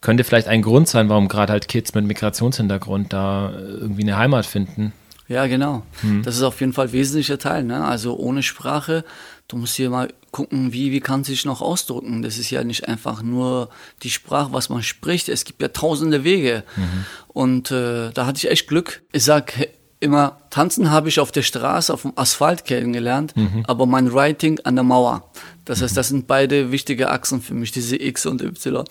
Könnte 0.00 0.22
vielleicht 0.22 0.46
ein 0.46 0.62
Grund 0.62 0.88
sein, 0.88 1.08
warum 1.08 1.26
gerade 1.26 1.52
halt 1.52 1.66
Kids 1.66 1.94
mit 1.94 2.04
Migrationshintergrund 2.04 3.12
da 3.12 3.50
irgendwie 3.50 4.02
eine 4.02 4.16
Heimat 4.16 4.46
finden. 4.46 4.92
Ja, 5.28 5.46
genau. 5.46 5.82
Mhm. 6.02 6.22
Das 6.22 6.36
ist 6.36 6.42
auf 6.42 6.60
jeden 6.60 6.72
Fall 6.72 6.88
ein 6.88 6.92
wesentlicher 6.92 7.38
Teil. 7.38 7.62
Ne? 7.62 7.84
Also 7.84 8.16
ohne 8.16 8.42
Sprache, 8.42 9.04
du 9.46 9.56
musst 9.56 9.76
hier 9.76 9.90
mal 9.90 10.08
gucken, 10.30 10.72
wie, 10.72 10.90
wie 10.90 11.00
kann 11.00 11.22
sich 11.22 11.44
noch 11.44 11.60
ausdrücken. 11.60 12.22
Das 12.22 12.38
ist 12.38 12.50
ja 12.50 12.64
nicht 12.64 12.88
einfach 12.88 13.22
nur 13.22 13.68
die 14.02 14.10
Sprache, 14.10 14.52
was 14.52 14.70
man 14.70 14.82
spricht. 14.82 15.28
Es 15.28 15.44
gibt 15.44 15.60
ja 15.60 15.68
tausende 15.68 16.24
Wege. 16.24 16.64
Mhm. 16.76 17.04
Und 17.28 17.70
äh, 17.70 18.10
da 18.10 18.26
hatte 18.26 18.38
ich 18.38 18.50
echt 18.50 18.68
Glück. 18.68 19.02
Ich 19.12 19.24
sag 19.24 19.68
immer, 20.00 20.38
tanzen 20.50 20.90
habe 20.90 21.08
ich 21.08 21.20
auf 21.20 21.32
der 21.32 21.42
Straße, 21.42 21.92
auf 21.92 22.02
dem 22.02 22.12
Asphalt 22.16 22.64
kennengelernt, 22.64 23.36
mhm. 23.36 23.64
aber 23.66 23.86
mein 23.86 24.12
Writing 24.12 24.60
an 24.60 24.76
der 24.76 24.84
Mauer. 24.84 25.30
Das 25.64 25.82
heißt, 25.82 25.96
das 25.96 26.08
sind 26.08 26.26
beide 26.26 26.70
wichtige 26.72 27.10
Achsen 27.10 27.42
für 27.42 27.54
mich, 27.54 27.72
diese 27.72 28.00
X 28.00 28.24
und 28.26 28.40
Y. 28.40 28.84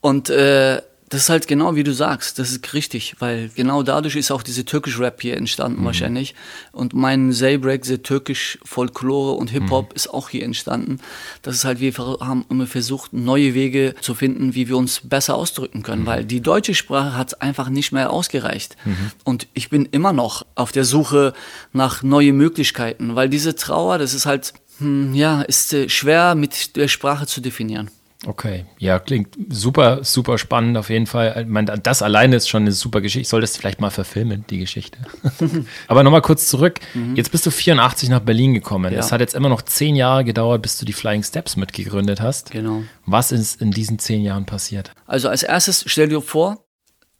Und 0.00 0.30
äh, 0.30 0.80
das 1.14 1.22
ist 1.22 1.30
halt 1.30 1.46
genau 1.46 1.76
wie 1.76 1.84
du 1.84 1.92
sagst, 1.92 2.40
das 2.40 2.50
ist 2.50 2.74
richtig, 2.74 3.14
weil 3.20 3.48
genau 3.54 3.84
dadurch 3.84 4.16
ist 4.16 4.32
auch 4.32 4.42
diese 4.42 4.64
türkisch 4.64 4.98
Rap 4.98 5.22
hier 5.22 5.36
entstanden 5.36 5.82
mhm. 5.82 5.84
wahrscheinlich. 5.84 6.34
Und 6.72 6.92
mein 6.92 7.32
Zeybreak, 7.32 7.82
diese 7.82 8.02
türkisch 8.02 8.58
Folklore 8.64 9.34
und 9.34 9.48
Hip-Hop 9.50 9.90
mhm. 9.90 9.94
ist 9.94 10.08
auch 10.08 10.28
hier 10.28 10.42
entstanden. 10.42 10.98
Das 11.42 11.54
ist 11.54 11.64
halt, 11.64 11.78
wir 11.78 11.96
haben 11.96 12.44
immer 12.50 12.66
versucht, 12.66 13.12
neue 13.12 13.54
Wege 13.54 13.94
zu 14.00 14.16
finden, 14.16 14.56
wie 14.56 14.66
wir 14.66 14.76
uns 14.76 15.02
besser 15.04 15.36
ausdrücken 15.36 15.84
können, 15.84 16.02
mhm. 16.02 16.06
weil 16.06 16.24
die 16.24 16.40
deutsche 16.40 16.74
Sprache 16.74 17.16
hat 17.16 17.40
einfach 17.40 17.68
nicht 17.68 17.92
mehr 17.92 18.10
ausgereicht. 18.10 18.76
Mhm. 18.84 19.12
Und 19.22 19.46
ich 19.54 19.70
bin 19.70 19.86
immer 19.92 20.12
noch 20.12 20.44
auf 20.56 20.72
der 20.72 20.84
Suche 20.84 21.32
nach 21.72 22.02
neuen 22.02 22.36
Möglichkeiten, 22.36 23.14
weil 23.14 23.28
diese 23.28 23.54
Trauer, 23.54 23.98
das 23.98 24.14
ist 24.14 24.26
halt, 24.26 24.52
hm, 24.78 25.14
ja, 25.14 25.42
ist 25.42 25.72
äh, 25.74 25.88
schwer 25.88 26.34
mit 26.34 26.74
der 26.74 26.88
Sprache 26.88 27.28
zu 27.28 27.40
definieren. 27.40 27.88
Okay, 28.26 28.64
ja, 28.78 28.98
klingt 28.98 29.36
super, 29.48 30.02
super 30.02 30.38
spannend 30.38 30.76
auf 30.76 30.90
jeden 30.90 31.06
Fall. 31.06 31.42
Ich 31.42 31.46
meine, 31.46 31.78
das 31.78 32.02
alleine 32.02 32.36
ist 32.36 32.48
schon 32.48 32.62
eine 32.62 32.72
super 32.72 33.00
Geschichte. 33.00 33.22
Ich 33.22 33.28
sollte 33.28 33.44
es 33.44 33.56
vielleicht 33.56 33.80
mal 33.80 33.90
verfilmen, 33.90 34.44
die 34.50 34.58
Geschichte. 34.58 34.98
Aber 35.88 36.02
nochmal 36.02 36.22
kurz 36.22 36.48
zurück. 36.48 36.80
Mhm. 36.94 37.16
Jetzt 37.16 37.30
bist 37.30 37.46
du 37.46 37.50
84 37.50 38.08
nach 38.08 38.20
Berlin 38.20 38.54
gekommen. 38.54 38.92
Es 38.94 39.12
hat 39.12 39.20
jetzt 39.20 39.34
immer 39.34 39.48
noch 39.48 39.62
zehn 39.62 39.96
Jahre 39.96 40.24
gedauert, 40.24 40.62
bis 40.62 40.78
du 40.78 40.84
die 40.84 40.92
Flying 40.92 41.22
Steps 41.22 41.56
mitgegründet 41.56 42.20
hast. 42.20 42.50
Genau. 42.50 42.82
Was 43.06 43.32
ist 43.32 43.60
in 43.60 43.70
diesen 43.70 43.98
zehn 43.98 44.22
Jahren 44.22 44.46
passiert? 44.46 44.92
Also 45.06 45.28
als 45.28 45.42
erstes 45.42 45.84
stell 45.86 46.08
dir 46.08 46.20
vor, 46.20 46.64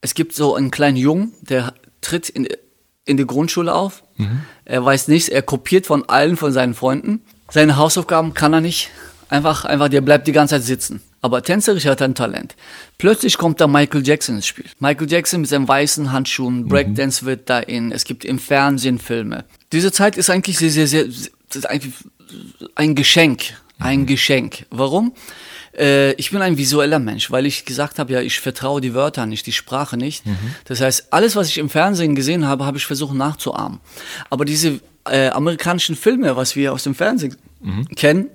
es 0.01 0.15
gibt 0.15 0.35
so 0.35 0.55
einen 0.55 0.71
kleinen 0.71 0.97
Jungen, 0.97 1.33
der 1.41 1.75
tritt 2.01 2.29
in, 2.29 2.47
in 3.05 3.17
die 3.17 3.27
Grundschule 3.27 3.75
auf. 3.75 4.05
Mhm. 4.17 4.43
Er 4.65 4.85
weiß 4.85 5.09
nichts, 5.09 5.29
er 5.29 5.43
kopiert 5.43 5.87
von 5.87 6.09
allen 6.09 6.37
von 6.37 6.53
seinen 6.53 6.75
Freunden. 6.75 7.23
Seine 7.51 7.77
Hausaufgaben 7.77 8.35
kann 8.35 8.53
er 8.53 8.61
nicht 8.61 8.91
Einfach, 9.35 9.65
einfach, 9.65 9.89
der 9.89 10.01
bleibt 10.01 10.29
die 10.29 10.33
ganze 10.33 10.55
Zeit 10.55 10.63
sitzen. 10.63 11.01
Aber 11.21 11.43
tänzerisch 11.43 11.87
hat 11.87 12.01
er 12.01 12.07
ein 12.07 12.15
Talent. 12.15 12.55
Plötzlich 12.99 13.37
kommt 13.37 13.61
da 13.61 13.67
Michael 13.67 14.07
Jackson 14.07 14.37
ins 14.37 14.47
Spiel. 14.47 14.67
Michael 14.79 15.11
Jackson 15.11 15.41
mit 15.41 15.51
seinen 15.51 15.67
weißen 15.67 16.13
Handschuhen, 16.13 16.69
Breakdance 16.69 17.25
wird 17.27 17.51
da 17.51 17.59
in, 17.59 17.91
es 17.91 18.05
gibt 18.05 18.25
im 18.25 18.39
Fernsehen 18.39 19.01
Filme. 19.01 19.45
Diese 19.73 19.91
Zeit 19.91 20.17
ist 20.17 20.31
eigentlich 20.31 20.57
sehr, 20.59 20.71
sehr, 20.71 20.87
sehr, 20.87 21.07
ist 21.07 21.69
eigentlich 21.69 21.95
ein 22.77 22.95
Geschenk. 22.95 23.43
Ein 23.81 24.07
Geschenk. 24.07 24.67
Warum? 24.71 25.13
Äh, 25.77 26.13
ich 26.13 26.31
bin 26.31 26.41
ein 26.41 26.57
visueller 26.57 27.01
Mensch, 27.01 27.33
weil 27.33 27.45
ich 27.45 27.65
gesagt 27.65 27.99
habe, 27.99 28.13
ja, 28.13 28.21
ich 28.21 28.39
vertraue 28.39 28.81
die 28.81 28.95
Wörter 28.95 29.27
nicht, 29.27 29.49
die 29.49 29.53
Sprache 29.53 29.97
nicht. 29.97 30.23
Das 30.67 30.81
heißt, 30.81 31.13
alles, 31.13 31.35
was 31.35 31.49
ich 31.49 31.59
im 31.59 31.71
Fernsehen 31.71 32.15
gesehen 32.15 32.47
habe, 32.47 32.67
habe 32.67 32.79
ich 32.79 32.87
versucht 32.87 33.15
nachzuahmen. 33.15 33.81
Aber 34.31 34.45
diese 34.45 34.79
äh, 35.11 35.31
amerikanischen 35.31 35.97
Filme, 35.97 36.37
was 36.37 36.55
wir 36.55 36.73
aus 36.73 36.85
dem 36.85 36.95
Fernsehen 36.95 37.37
kennen, 37.97 38.31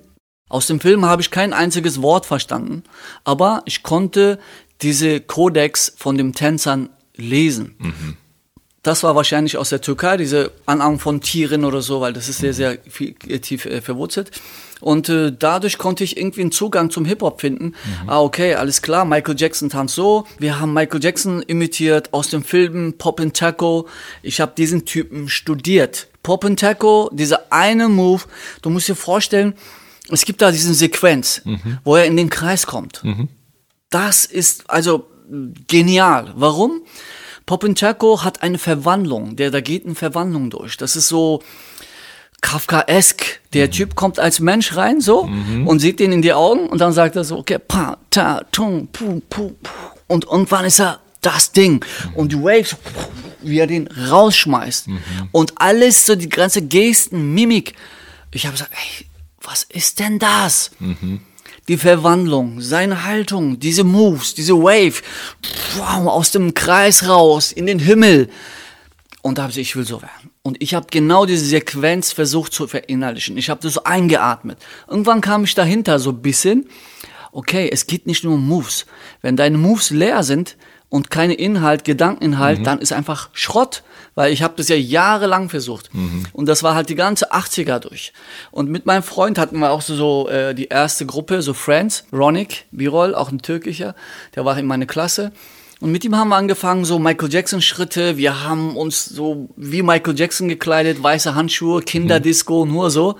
aus 0.50 0.66
dem 0.66 0.80
Film 0.80 1.06
habe 1.06 1.22
ich 1.22 1.30
kein 1.30 1.54
einziges 1.54 2.02
Wort 2.02 2.26
verstanden, 2.26 2.82
aber 3.24 3.62
ich 3.64 3.82
konnte 3.82 4.38
diese 4.82 5.20
Kodex 5.20 5.94
von 5.96 6.18
den 6.18 6.34
Tänzern 6.34 6.90
lesen. 7.16 7.76
Das 8.82 9.02
war 9.02 9.14
wahrscheinlich 9.14 9.58
aus 9.58 9.68
der 9.68 9.82
Türkei, 9.82 10.16
diese 10.16 10.52
Anahmung 10.64 10.98
von 10.98 11.20
Tieren 11.20 11.64
oder 11.66 11.82
so, 11.82 12.00
weil 12.00 12.14
das 12.14 12.28
ist 12.28 12.38
sehr, 12.38 12.54
sehr 12.54 12.78
viel, 12.88 13.14
äh, 13.28 13.38
tief 13.38 13.66
äh, 13.66 13.82
verwurzelt. 13.82 14.30
Und 14.80 15.10
äh, 15.10 15.32
dadurch 15.38 15.76
konnte 15.76 16.02
ich 16.02 16.16
irgendwie 16.16 16.40
einen 16.40 16.52
Zugang 16.52 16.88
zum 16.88 17.04
Hip-Hop 17.04 17.42
finden. 17.42 17.74
Ah, 18.06 18.20
okay, 18.20 18.54
alles 18.54 18.80
klar, 18.80 19.04
Michael 19.04 19.38
Jackson 19.38 19.68
tanzt 19.68 19.94
so. 19.94 20.26
Wir 20.38 20.58
haben 20.58 20.72
Michael 20.72 21.04
Jackson 21.04 21.42
imitiert 21.42 22.14
aus 22.14 22.30
dem 22.30 22.42
Film 22.42 22.94
Pop 22.96 23.20
and 23.20 23.36
Taco. 23.36 23.86
Ich 24.22 24.40
habe 24.40 24.52
diesen 24.56 24.86
Typen 24.86 25.28
studiert. 25.28 26.08
Pop 26.22 26.46
and 26.46 26.58
Taco, 26.58 27.10
dieser 27.12 27.52
eine 27.52 27.88
Move, 27.88 28.22
du 28.62 28.70
musst 28.70 28.88
dir 28.88 28.94
vorstellen, 28.94 29.54
es 30.12 30.24
gibt 30.24 30.42
da 30.42 30.50
diesen 30.50 30.74
Sequenz, 30.74 31.42
wo 31.84 31.96
er 31.96 32.04
in 32.04 32.16
den 32.16 32.30
Kreis 32.30 32.66
kommt. 32.66 33.02
Das 33.90 34.24
ist 34.24 34.68
also 34.70 35.06
genial. 35.68 36.32
Warum? 36.36 36.82
Popenchako 37.46 38.22
hat 38.22 38.42
eine 38.42 38.58
Verwandlung, 38.58 39.36
der 39.36 39.50
da 39.50 39.60
geht 39.60 39.84
eine 39.84 39.94
Verwandlung 39.94 40.50
durch. 40.50 40.76
Das 40.76 40.94
ist 40.94 41.08
so 41.08 41.42
Kafkaesk. 42.42 43.40
Der 43.52 43.70
Typ 43.70 43.94
kommt 43.96 44.18
als 44.18 44.40
Mensch 44.40 44.76
rein 44.76 45.00
so 45.00 45.28
und 45.66 45.80
sieht 45.80 45.98
den 46.00 46.12
in 46.12 46.22
die 46.22 46.32
Augen 46.32 46.68
und 46.68 46.80
dann 46.80 46.92
sagt 46.92 47.16
er 47.16 47.24
so, 47.24 47.38
okay, 47.38 47.58
pa, 47.58 47.98
ta, 48.10 48.42
tung, 48.52 48.88
pu, 48.88 49.20
pu, 49.28 49.50
pu. 49.62 49.70
und 50.06 50.26
irgendwann 50.26 50.64
ist 50.64 50.80
er 50.80 51.00
das 51.22 51.52
Ding 51.52 51.84
und 52.14 52.32
die 52.32 52.40
Waves, 52.40 52.76
wie 53.42 53.58
er 53.58 53.66
den 53.66 53.88
rausschmeißt 53.88 54.86
und 55.32 55.52
alles 55.56 56.06
so 56.06 56.14
die 56.14 56.28
ganze 56.28 56.62
Gesten, 56.62 57.34
Mimik. 57.34 57.74
Ich 58.32 58.46
habe 58.46 58.52
gesagt, 58.52 58.72
ey, 58.72 59.06
was 59.42 59.62
ist 59.62 59.98
denn 59.98 60.18
das? 60.18 60.70
Die 61.68 61.76
Verwandlung, 61.76 62.60
seine 62.60 63.04
Haltung, 63.04 63.58
diese 63.58 63.84
Moves, 63.84 64.34
diese 64.34 64.54
Wave, 64.54 65.02
wow, 65.76 66.06
aus 66.06 66.30
dem 66.30 66.54
Kreis 66.54 67.08
raus, 67.08 67.52
in 67.52 67.66
den 67.66 67.78
Himmel. 67.78 68.28
Und 69.22 69.38
da 69.38 69.42
habe 69.42 69.50
ich, 69.50 69.56
gesagt, 69.56 69.68
ich 69.68 69.76
will 69.76 69.86
so 69.86 70.02
werden. 70.02 70.30
Und 70.42 70.62
ich 70.62 70.74
habe 70.74 70.86
genau 70.90 71.26
diese 71.26 71.44
Sequenz 71.44 72.12
versucht 72.12 72.52
zu 72.52 72.66
verinnerlichen. 72.66 73.36
Ich 73.36 73.50
habe 73.50 73.60
das 73.62 73.74
so 73.74 73.84
eingeatmet. 73.84 74.58
Irgendwann 74.88 75.20
kam 75.20 75.44
ich 75.44 75.54
dahinter 75.54 75.98
so 75.98 76.10
ein 76.10 76.22
bisschen, 76.22 76.68
okay, 77.32 77.68
es 77.70 77.86
geht 77.86 78.06
nicht 78.06 78.24
nur 78.24 78.34
um 78.34 78.46
Moves. 78.46 78.86
Wenn 79.20 79.36
deine 79.36 79.58
Moves 79.58 79.90
leer 79.90 80.22
sind 80.22 80.56
und 80.90 81.10
keine 81.10 81.34
Inhalt, 81.34 81.84
Gedankeninhalt, 81.84 82.58
dann 82.66 82.80
ist 82.80 82.92
einfach 82.92 83.30
Schrott. 83.32 83.82
Weil 84.16 84.32
ich 84.32 84.42
habe 84.42 84.54
das 84.56 84.68
ja 84.68 84.74
jahrelang 84.74 85.48
versucht. 85.48 85.88
Und 86.32 86.46
das 86.46 86.64
war 86.64 86.74
halt 86.74 86.88
die 86.88 86.96
ganze 86.96 87.32
80er 87.32 87.78
durch. 87.78 88.12
Und 88.50 88.68
mit 88.68 88.84
meinem 88.84 89.04
Freund 89.04 89.38
hatten 89.38 89.58
wir 89.60 89.70
auch 89.70 89.82
so, 89.82 89.94
so 89.94 90.28
äh, 90.28 90.52
die 90.52 90.66
erste 90.66 91.06
Gruppe, 91.06 91.42
so 91.42 91.54
Friends, 91.54 92.04
Ronik 92.12 92.66
Birol, 92.72 93.14
auch 93.14 93.30
ein 93.30 93.40
türkischer, 93.40 93.94
der 94.34 94.44
war 94.44 94.58
in 94.58 94.66
meiner 94.66 94.86
Klasse. 94.86 95.30
Und 95.80 95.92
mit 95.92 96.04
ihm 96.04 96.14
haben 96.14 96.28
wir 96.28 96.36
angefangen, 96.36 96.84
so 96.84 96.98
Michael 96.98 97.32
Jackson 97.32 97.62
Schritte. 97.62 98.18
Wir 98.18 98.44
haben 98.44 98.76
uns 98.76 99.06
so 99.06 99.48
wie 99.56 99.82
Michael 99.82 100.18
Jackson 100.18 100.46
gekleidet, 100.48 101.02
weiße 101.02 101.34
Handschuhe, 101.34 101.80
Kinderdisco, 101.80 102.66
nur 102.66 102.90
so. 102.90 103.16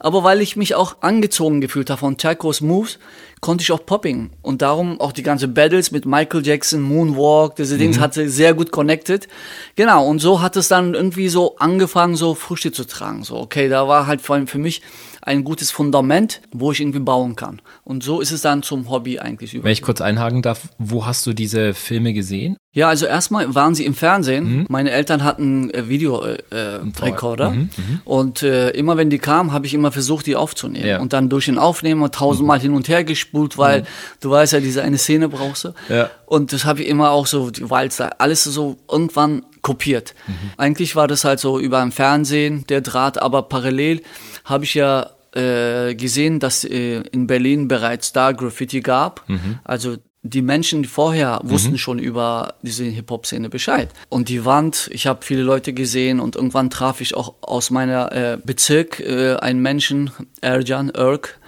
Aber 0.00 0.24
weil 0.24 0.40
ich 0.40 0.56
mich 0.56 0.74
auch 0.74 0.96
angezogen 1.02 1.60
gefühlt 1.60 1.88
habe 1.88 2.00
von 2.00 2.16
Tacos 2.16 2.60
Moves, 2.62 2.98
konnte 3.40 3.62
ich 3.62 3.70
auch 3.70 3.86
Popping. 3.86 4.30
Und 4.42 4.60
darum 4.60 5.00
auch 5.00 5.12
die 5.12 5.22
ganze 5.22 5.46
Battles 5.46 5.92
mit 5.92 6.04
Michael 6.04 6.44
Jackson, 6.44 6.82
Moonwalk, 6.82 7.54
diese 7.54 7.78
Dings 7.78 8.00
hatte 8.00 8.28
sehr 8.28 8.54
gut 8.54 8.72
connected. 8.72 9.28
Genau. 9.76 10.04
Und 10.04 10.18
so 10.18 10.40
hat 10.40 10.56
es 10.56 10.66
dann 10.66 10.94
irgendwie 10.94 11.28
so 11.28 11.56
angefangen, 11.58 12.16
so 12.16 12.34
Früchte 12.34 12.72
zu 12.72 12.86
tragen. 12.86 13.22
So, 13.22 13.36
okay, 13.36 13.68
da 13.68 13.86
war 13.86 14.08
halt 14.08 14.20
vor 14.20 14.34
allem 14.34 14.48
für 14.48 14.58
mich 14.58 14.82
ein 15.22 15.44
gutes 15.44 15.70
Fundament, 15.70 16.40
wo 16.52 16.72
ich 16.72 16.80
irgendwie 16.80 17.00
bauen 17.00 17.36
kann. 17.36 17.60
Und 17.84 18.02
so 18.02 18.20
ist 18.20 18.30
es 18.30 18.42
dann 18.42 18.62
zum 18.62 18.88
Hobby 18.90 19.18
eigentlich 19.18 19.54
über. 19.54 19.64
Wenn 19.64 19.72
ich 19.72 19.82
kurz 19.82 20.00
einhaken 20.00 20.42
darf, 20.42 20.68
wo 20.78 21.06
hast 21.06 21.26
du 21.26 21.32
diese 21.32 21.74
Filme 21.74 22.12
gesehen? 22.12 22.56
Ja, 22.72 22.88
also 22.88 23.06
erstmal 23.06 23.52
waren 23.54 23.74
sie 23.74 23.84
im 23.84 23.94
Fernsehen. 23.94 24.66
Meine 24.68 24.92
Eltern 24.92 25.24
hatten 25.24 25.70
äh, 25.70 25.88
Videorekorder. 25.88 26.44
Äh, 26.50 27.04
Rekorder. 27.04 27.56
und 28.04 28.42
äh, 28.44 28.70
immer 28.70 28.96
wenn 28.96 29.10
die 29.10 29.18
kamen, 29.18 29.52
habe 29.52 29.66
ich 29.66 29.74
immer 29.74 29.90
versucht, 29.90 30.26
die 30.26 30.36
aufzunehmen. 30.36 30.86
Ja. 30.86 31.00
Und 31.00 31.12
dann 31.12 31.28
durch 31.28 31.46
den 31.46 31.58
Aufnehmen 31.58 32.08
tausendmal 32.12 32.60
hin 32.60 32.72
und 32.74 32.88
her 32.88 33.02
gespult, 33.02 33.58
weil 33.58 33.84
du 34.20 34.30
weißt 34.30 34.52
ja, 34.52 34.60
diese 34.60 34.82
eine 34.82 34.98
Szene 34.98 35.28
brauchst 35.28 35.64
du. 35.64 35.74
Ja. 35.88 36.10
Und 36.26 36.52
das 36.52 36.64
habe 36.64 36.82
ich 36.82 36.88
immer 36.88 37.10
auch 37.10 37.26
so, 37.26 37.50
die 37.50 37.68
Walzer, 37.68 38.20
alles 38.20 38.44
so 38.44 38.78
irgendwann 38.88 39.42
kopiert. 39.62 40.14
Eigentlich 40.56 40.96
war 40.96 41.08
das 41.08 41.24
halt 41.24 41.40
so 41.40 41.58
über 41.58 41.82
im 41.82 41.92
Fernsehen, 41.92 42.64
der 42.68 42.80
Draht, 42.80 43.20
aber 43.20 43.42
parallel 43.42 44.02
habe 44.44 44.64
ich 44.64 44.74
ja 44.74 45.09
äh, 45.34 45.94
gesehen, 45.94 46.40
dass 46.40 46.64
äh, 46.64 47.02
in 47.12 47.26
Berlin 47.26 47.68
bereits 47.68 48.12
da 48.12 48.32
Graffiti 48.32 48.80
gab. 48.80 49.24
Also 49.64 49.96
die 50.22 50.42
Menschen 50.42 50.84
vorher 50.84 51.40
wussten 51.44 51.78
schon 51.78 51.98
über 51.98 52.54
diese 52.60 52.84
Hip-Hop-Szene 52.84 53.48
Bescheid. 53.48 53.88
Und 54.10 54.28
die 54.28 54.44
Wand, 54.44 54.90
ich 54.92 55.06
habe 55.06 55.24
viele 55.24 55.42
Leute 55.42 55.72
gesehen 55.72 56.20
und 56.20 56.36
irgendwann 56.36 56.68
traf 56.68 57.00
ich 57.00 57.14
auch 57.14 57.34
aus 57.40 57.70
meiner 57.70 58.12
äh, 58.12 58.38
Bezirk 58.44 59.00
äh, 59.00 59.36
einen 59.36 59.62
Menschen, 59.62 60.10
Erjan 60.42 60.90
Erk, 60.90 61.40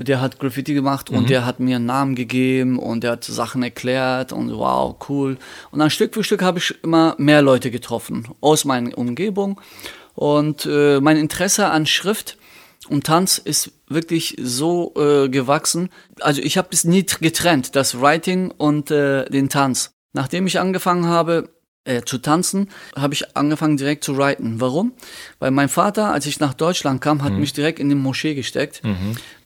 der 0.00 0.20
hat 0.20 0.38
Graffiti 0.38 0.72
gemacht 0.72 1.10
und 1.10 1.28
der 1.28 1.44
hat 1.44 1.60
mir 1.60 1.76
einen 1.76 1.86
Namen 1.86 2.14
gegeben 2.14 2.78
und 2.78 3.04
der 3.04 3.12
hat 3.12 3.24
Sachen 3.24 3.62
erklärt 3.62 4.32
und 4.32 4.52
wow, 4.52 4.96
cool. 5.08 5.36
Und 5.70 5.78
dann 5.78 5.90
Stück 5.90 6.14
für 6.14 6.24
Stück 6.24 6.42
habe 6.42 6.58
ich 6.58 6.74
immer 6.82 7.14
mehr 7.18 7.42
Leute 7.42 7.70
getroffen 7.70 8.28
aus 8.40 8.64
meiner 8.64 8.96
Umgebung. 8.96 9.60
Und 10.14 10.66
äh, 10.66 11.00
mein 11.00 11.16
Interesse 11.16 11.68
an 11.68 11.86
Schrift 11.86 12.38
und 12.88 13.06
Tanz 13.06 13.38
ist 13.38 13.72
wirklich 13.88 14.36
so 14.40 14.94
äh, 14.96 15.28
gewachsen. 15.28 15.90
Also 16.20 16.42
ich 16.42 16.58
habe 16.58 16.68
es 16.72 16.84
nie 16.84 17.04
getrennt, 17.04 17.76
das 17.76 18.00
Writing 18.00 18.50
und 18.50 18.90
äh, 18.90 19.28
den 19.30 19.48
Tanz. 19.48 19.92
Nachdem 20.12 20.46
ich 20.46 20.58
angefangen 20.58 21.06
habe 21.06 21.50
äh, 21.84 22.02
zu 22.02 22.18
tanzen, 22.18 22.68
habe 22.96 23.14
ich 23.14 23.36
angefangen 23.36 23.76
direkt 23.76 24.04
zu 24.04 24.16
writen. 24.16 24.60
Warum? 24.60 24.92
Weil 25.38 25.50
mein 25.50 25.68
Vater, 25.68 26.12
als 26.12 26.26
ich 26.26 26.38
nach 26.40 26.52
Deutschland 26.54 27.00
kam, 27.00 27.22
hat 27.22 27.32
mich 27.32 27.52
direkt 27.54 27.78
in 27.78 27.88
die 27.88 27.94
Moschee 27.94 28.34
gesteckt, 28.34 28.82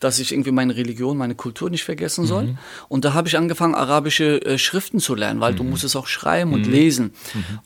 dass 0.01 0.19
ich 0.19 0.33
irgendwie 0.33 0.51
meine 0.51 0.75
Religion, 0.75 1.17
meine 1.17 1.35
Kultur 1.37 1.71
nicht 1.71 1.85
vergessen 1.85 2.27
soll. 2.27 2.57
Und 2.89 3.05
da 3.05 3.15
habe 3.15 3.29
ich 3.29 3.37
angefangen, 3.37 3.75
arabische 3.75 4.45
äh, 4.45 4.59
Schriften 4.59 4.99
zu 4.99 5.15
lernen, 5.15 5.41
weil 5.41 5.55
du 5.55 5.63
musst 5.63 5.85
es 5.85 5.95
auch 5.95 6.07
schreiben 6.09 6.53
und 6.53 6.67
lesen. 6.67 7.13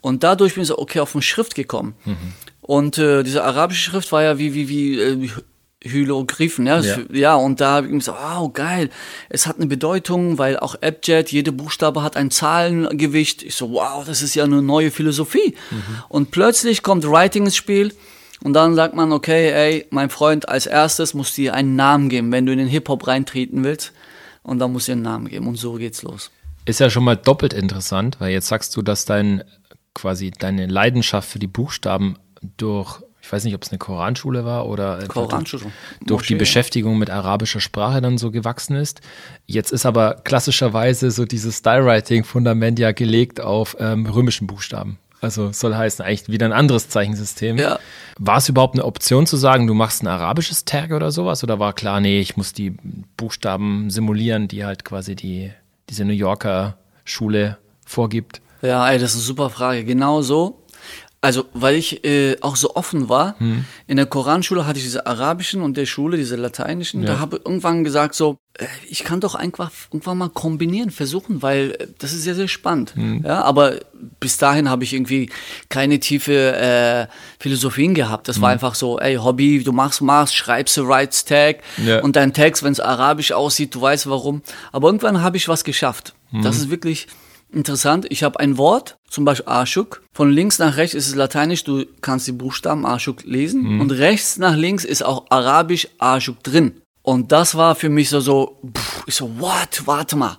Und 0.03 0.23
dadurch 0.25 0.55
bin 0.55 0.63
ich 0.63 0.69
so, 0.69 0.79
okay, 0.79 1.01
auf 1.01 1.15
eine 1.15 1.23
Schrift 1.23 1.55
gekommen. 1.55 1.95
Und 2.61 2.99
äh, 2.99 3.23
diese 3.23 3.45
arabische 3.45 3.91
Schrift 3.91 4.11
war 4.13 4.23
ja 4.23 4.39
wie, 4.39 4.53
wie, 4.55 4.69
wie 4.69 5.01
äh, 5.01 5.29
Hieroglyphen, 5.89 6.67
ja. 6.67 6.81
Ja. 6.81 6.99
ja. 7.13 7.35
und 7.35 7.61
da 7.61 7.77
habe 7.77 7.89
ich 7.89 8.05
so, 8.05 8.13
wow, 8.13 8.53
geil. 8.53 8.91
Es 9.29 9.47
hat 9.47 9.57
eine 9.57 9.67
Bedeutung, 9.67 10.39
weil 10.39 10.59
auch 10.59 10.75
Abjad, 10.83 11.31
jede 11.31 11.53
Buchstabe 11.53 12.03
hat 12.03 12.17
ein 12.17 12.31
Zahlengewicht. 12.31 13.43
Ich 13.43 13.55
so, 13.55 13.73
wow, 13.73 14.05
das 14.05 14.23
ist 14.23 14.35
ja 14.35 14.45
eine 14.45 14.63
neue 14.63 14.91
Philosophie. 14.91 15.55
Und 16.09 16.31
plötzlich 16.31 16.83
kommt 16.83 17.09
Writing 17.09 17.45
ins 17.45 17.57
Spiel. 17.57 17.93
Und 18.43 18.53
dann 18.53 18.75
sagt 18.75 18.95
man, 18.95 19.13
okay, 19.13 19.51
ey, 19.51 19.87
mein 19.91 20.11
Freund, 20.11 20.49
als 20.49 20.67
erstes 20.67 21.15
musst 21.15 21.37
du 21.37 21.43
dir 21.43 21.55
einen 21.55 21.75
Namen 21.75 22.09
geben, 22.09 22.31
wenn 22.33 22.47
du 22.47 22.53
in 22.53 22.59
den 22.59 22.69
Hip-Hop 22.69 23.07
reintreten 23.07 23.65
willst. 23.65 23.93
Und 24.43 24.59
dann 24.59 24.73
musst 24.73 24.89
du 24.89 24.93
dir 24.93 24.97
einen 24.97 25.03
Namen 25.03 25.29
geben. 25.29 25.49
Und 25.49 25.57
so 25.57 25.75
geht's 25.75 26.03
los. 26.03 26.31
Ist 26.67 26.81
ja 26.81 26.91
schon 26.91 27.05
mal 27.05 27.17
doppelt 27.17 27.53
interessant, 27.53 28.17
weil 28.19 28.33
jetzt 28.33 28.49
sagst 28.49 28.77
du, 28.77 28.83
dass 28.83 29.05
dein 29.05 29.43
quasi 29.95 30.31
deine 30.31 30.67
Leidenschaft 30.67 31.29
für 31.29 31.39
die 31.39 31.47
Buchstaben 31.47 32.19
durch, 32.57 33.01
ich 33.27 33.33
weiß 33.33 33.43
nicht, 33.43 33.57
ob 33.57 33.65
es 33.65 33.71
eine 33.71 33.79
Koranschule 33.79 34.45
war 34.45 34.69
oder 34.69 34.99
einfach 34.99 35.15
Koranschule. 35.15 35.63
durch, 35.63 36.07
durch 36.07 36.23
die 36.29 36.35
Moschee. 36.35 36.39
Beschäftigung 36.39 36.97
mit 36.97 37.11
arabischer 37.11 37.59
Sprache 37.59 38.01
dann 38.01 38.19
so 38.19 38.31
gewachsen 38.31 38.77
ist. 38.77 39.01
Jetzt 39.47 39.73
ist 39.73 39.85
aber 39.85 40.15
klassischerweise 40.23 41.11
so 41.11 41.25
dieses 41.25 41.59
Stylewriting-Fundament 41.59 42.79
ja 42.79 42.93
gelegt 42.93 43.41
auf 43.41 43.77
ähm, 43.81 44.07
römischen 44.07 44.47
Buchstaben. 44.47 44.99
Also 45.21 45.51
soll 45.51 45.75
heißen, 45.75 46.05
eigentlich 46.05 46.29
wieder 46.29 46.47
ein 46.47 46.53
anderes 46.53 46.89
Zeichensystem. 46.89 47.59
Ja. 47.59 47.81
War 48.17 48.37
es 48.37 48.49
überhaupt 48.49 48.77
eine 48.77 48.85
Option 48.85 49.27
zu 49.27 49.37
sagen, 49.37 49.67
du 49.67 49.75
machst 49.75 50.05
ein 50.05 50.07
arabisches 50.07 50.65
Tag 50.65 50.93
oder 50.93 51.11
sowas? 51.11 51.43
Oder 51.43 51.59
war 51.59 51.73
klar, 51.73 52.01
nee, 52.01 52.21
ich 52.21 52.37
muss 52.37 52.53
die 52.53 52.77
Buchstaben 53.17 53.91
simulieren, 53.91 54.47
die 54.47 54.65
halt 54.65 54.85
quasi 54.85 55.17
die, 55.17 55.51
diese 55.91 56.05
New 56.05 56.13
Yorker 56.13 56.77
Schule 57.05 57.59
vorgibt? 57.85 58.41
Ja, 58.63 58.89
ey, 58.89 59.01
das 59.01 59.11
ist 59.11 59.17
eine 59.17 59.25
super 59.25 59.51
Frage. 59.51 59.85
Genau 59.85 60.23
so. 60.23 60.63
Also, 61.23 61.47
weil 61.55 61.75
ich 61.75 62.05
äh, 62.05 62.37
auch 62.41 62.57
so 62.57 62.77
offen 62.77 63.09
war. 63.09 63.35
In 63.87 63.97
der 63.97 64.07
Koranschule 64.07 64.67
hatte 64.67 64.79
ich 64.79 64.85
diese 64.85 65.07
arabischen 65.07 65.63
und 65.63 65.77
der 65.77 65.87
Schule 65.87 66.17
diese 66.17 66.37
lateinischen. 66.37 67.01
Ja. 67.03 67.07
Da 67.15 67.19
habe 67.19 67.37
ich 67.39 67.47
irgendwann 67.47 67.83
gesagt 67.85 68.15
so, 68.15 68.37
äh, 68.59 68.67
ich 68.89 69.03
kann 69.03 69.21
doch 69.21 69.35
einfach 69.35 69.73
irgendwann 69.91 70.19
mal 70.19 70.29
kombinieren, 70.29 70.91
versuchen, 70.91 71.43
weil 71.43 71.71
äh, 71.81 71.87
das 71.99 72.13
ist 72.13 72.23
sehr, 72.23 72.35
sehr 72.37 72.49
spannend. 72.49 72.95
Ja, 73.25 73.43
aber 73.43 73.81
bis 74.21 74.37
dahin 74.37 74.69
habe 74.71 74.85
ich 74.85 74.93
irgendwie 74.93 75.31
keine 75.69 75.99
tiefe 75.99 76.55
äh, 76.55 77.07
Philosophien 77.41 77.95
gehabt. 77.95 78.29
Das 78.29 78.41
war 78.41 78.51
einfach 78.51 78.75
so, 78.75 79.01
ey, 79.01 79.17
Hobby, 79.17 79.65
du 79.65 79.73
machst, 79.73 80.03
machst, 80.03 80.35
schreibst 80.37 80.79
Rights 80.79 81.25
Tag 81.25 81.61
Ja. 81.79 82.03
und 82.03 82.15
dein 82.15 82.35
Text, 82.35 82.63
wenn 82.63 82.73
es 82.73 82.79
arabisch 82.81 83.33
aussieht, 83.33 83.75
du 83.75 83.81
weißt 83.81 84.09
warum. 84.09 84.43
Aber 84.71 84.89
irgendwann 84.89 85.23
habe 85.23 85.39
ich 85.39 85.49
was 85.49 85.65
geschafft. 85.65 86.15
Das 86.43 86.57
ist 86.59 86.71
wirklich 86.71 87.07
interessant. 87.57 88.07
Ich 88.11 88.23
habe 88.23 88.39
ein 88.41 88.59
Wort, 88.59 88.99
zum 89.09 89.25
Beispiel 89.25 89.49
Ashuk. 89.49 90.03
Von 90.13 90.31
links 90.31 90.59
nach 90.59 90.77
rechts 90.77 90.95
ist 90.95 91.09
es 91.09 91.15
lateinisch, 91.15 91.65
du 91.65 91.85
kannst 92.01 92.27
die 92.27 92.33
Buchstaben 92.33 92.85
Ashuk 92.87 93.25
lesen. 93.25 93.81
Und 93.81 93.91
rechts 93.93 94.37
nach 94.39 94.55
links 94.57 94.85
ist 94.85 95.03
auch 95.03 95.27
arabisch 95.31 95.89
Ashuk 95.99 96.43
drin. 96.43 96.81
Und 97.03 97.33
das 97.33 97.55
war 97.57 97.75
für 97.75 97.89
mich 97.89 98.09
so, 98.11 98.21
so, 98.21 98.61
pff, 98.77 99.05
ich 99.07 99.15
so, 99.15 99.31
what, 99.41 99.83
warte 99.87 100.17
mal. 100.17 100.39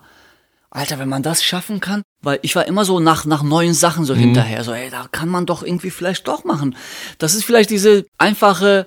Alter, 0.70 1.00
wenn 1.00 1.08
man 1.10 1.24
das 1.24 1.44
schaffen 1.44 1.80
kann, 1.80 2.02
weil 2.22 2.40
ich 2.42 2.56
war 2.56 2.68
immer 2.68 2.84
so 2.86 3.00
nach, 3.00 3.26
nach 3.26 3.42
neuen 3.42 3.74
Sachen 3.74 4.04
so 4.04 4.14
hinterher, 4.14 4.64
so, 4.66 4.74
ey, 4.74 4.90
da 4.90 5.08
kann 5.12 5.30
man 5.30 5.46
doch 5.46 5.64
irgendwie 5.64 5.90
vielleicht 5.92 6.28
doch 6.28 6.44
machen. 6.44 6.76
Das 7.20 7.34
ist 7.36 7.46
vielleicht 7.46 7.70
diese 7.70 8.06
einfache 8.18 8.86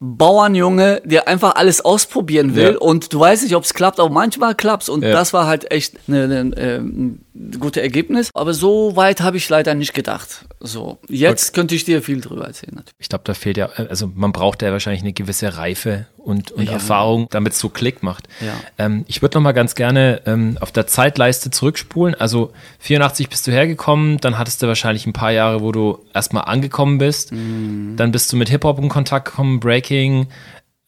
Bauernjunge, 0.00 1.02
der 1.04 1.28
einfach 1.28 1.54
alles 1.54 1.80
ausprobieren 1.82 2.54
will 2.56 2.72
Ja. 2.72 2.78
und 2.78 3.12
du 3.12 3.20
weißt 3.20 3.44
nicht, 3.44 3.54
ob 3.56 3.64
es 3.64 3.74
klappt, 3.74 4.00
aber 4.00 4.10
manchmal 4.10 4.54
klappt's 4.54 4.88
und 4.88 5.02
Ja. 5.02 5.12
das 5.12 5.32
war 5.32 5.46
halt 5.46 5.70
echt 5.70 5.96
eine, 6.08 6.24
eine, 6.24 6.56
ähm, 6.56 7.20
gute 7.58 7.82
Ergebnis. 7.82 8.30
Aber 8.34 8.54
so 8.54 8.96
weit 8.96 9.20
habe 9.20 9.36
ich 9.36 9.48
leider 9.48 9.74
nicht 9.74 9.92
gedacht. 9.94 10.44
So, 10.60 10.98
jetzt 11.08 11.52
könnte 11.52 11.74
ich 11.74 11.84
dir 11.84 12.02
viel 12.02 12.20
drüber 12.20 12.46
erzählen. 12.46 12.74
Natürlich. 12.76 12.94
Ich 12.98 13.08
glaube, 13.08 13.24
da 13.24 13.34
fehlt 13.34 13.56
ja, 13.56 13.66
also 13.66 14.10
man 14.14 14.32
braucht 14.32 14.62
ja 14.62 14.70
wahrscheinlich 14.72 15.02
eine 15.02 15.12
gewisse 15.12 15.56
Reife 15.56 16.06
und, 16.16 16.52
und 16.52 16.64
Ja. 16.66 16.72
Erfahrung, 16.72 17.26
damit 17.30 17.52
es 17.54 17.58
so 17.58 17.68
Klick 17.68 18.02
macht. 18.02 18.28
Ja. 18.40 18.54
Ähm, 18.78 19.04
ich 19.08 19.20
würde 19.20 19.36
noch 19.36 19.42
mal 19.42 19.52
ganz 19.52 19.74
gerne 19.74 20.22
ähm, 20.26 20.56
auf 20.60 20.72
der 20.72 20.86
Zeitleiste 20.86 21.50
zurückspulen. 21.50 22.14
Also 22.14 22.52
84 22.78 23.28
bist 23.28 23.46
du 23.46 23.50
hergekommen, 23.52 24.18
dann 24.18 24.38
hattest 24.38 24.62
du 24.62 24.66
wahrscheinlich 24.68 25.06
ein 25.06 25.12
paar 25.12 25.32
Jahre, 25.32 25.60
wo 25.60 25.72
du 25.72 25.98
erstmal 26.14 26.44
angekommen 26.44 26.98
bist. 26.98 27.32
Mhm. 27.32 27.94
Dann 27.96 28.12
bist 28.12 28.32
du 28.32 28.36
mit 28.36 28.48
Hip-Hop 28.48 28.78
in 28.78 28.88
Kontakt 28.88 29.26
gekommen, 29.30 29.60
Breaking. 29.60 30.28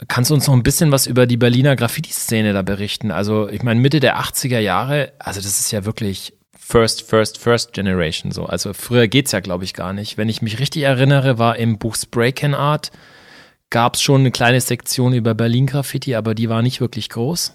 Kannst 0.09 0.31
du 0.31 0.35
uns 0.35 0.47
noch 0.47 0.55
ein 0.55 0.63
bisschen 0.63 0.93
was 0.93 1.07
über 1.07 1.27
die 1.27 1.39
Berliner 1.39 1.75
Graffiti-Szene 1.75 2.53
da 2.53 2.63
berichten? 2.63 3.11
Also, 3.11 3.49
ich 3.49 3.63
meine, 3.63 3.81
Mitte 3.81 3.99
der 3.99 4.21
80er 4.21 4.59
Jahre, 4.59 5.13
also 5.19 5.41
das 5.41 5.59
ist 5.59 5.71
ja 5.73 5.85
wirklich 5.85 6.35
First, 6.59 7.03
First, 7.03 7.39
First 7.39 7.73
Generation 7.75 8.33
so. 8.33 8.45
Also 8.45 8.73
früher 8.73 9.07
geht's 9.07 9.31
ja, 9.31 9.39
glaube 9.39 9.63
ich, 9.63 9.73
gar 9.73 9.93
nicht. 9.93 10.19
Wenn 10.19 10.29
ich 10.29 10.43
mich 10.43 10.59
richtig 10.59 10.83
erinnere, 10.83 11.39
war 11.39 11.57
im 11.57 11.79
Buch 11.79 11.95
Spray 11.95 12.33
Can 12.33 12.55
Art 12.55 12.91
gab 13.71 13.95
es 13.95 14.03
schon 14.03 14.23
eine 14.23 14.33
kleine 14.33 14.61
Sektion 14.61 15.13
über 15.13 15.35
Berlin 15.35 15.67
Graffiti, 15.67 16.17
aber 16.17 16.35
die 16.35 16.49
war 16.49 16.63
nicht 16.63 16.81
wirklich 16.81 17.09
groß. 17.09 17.55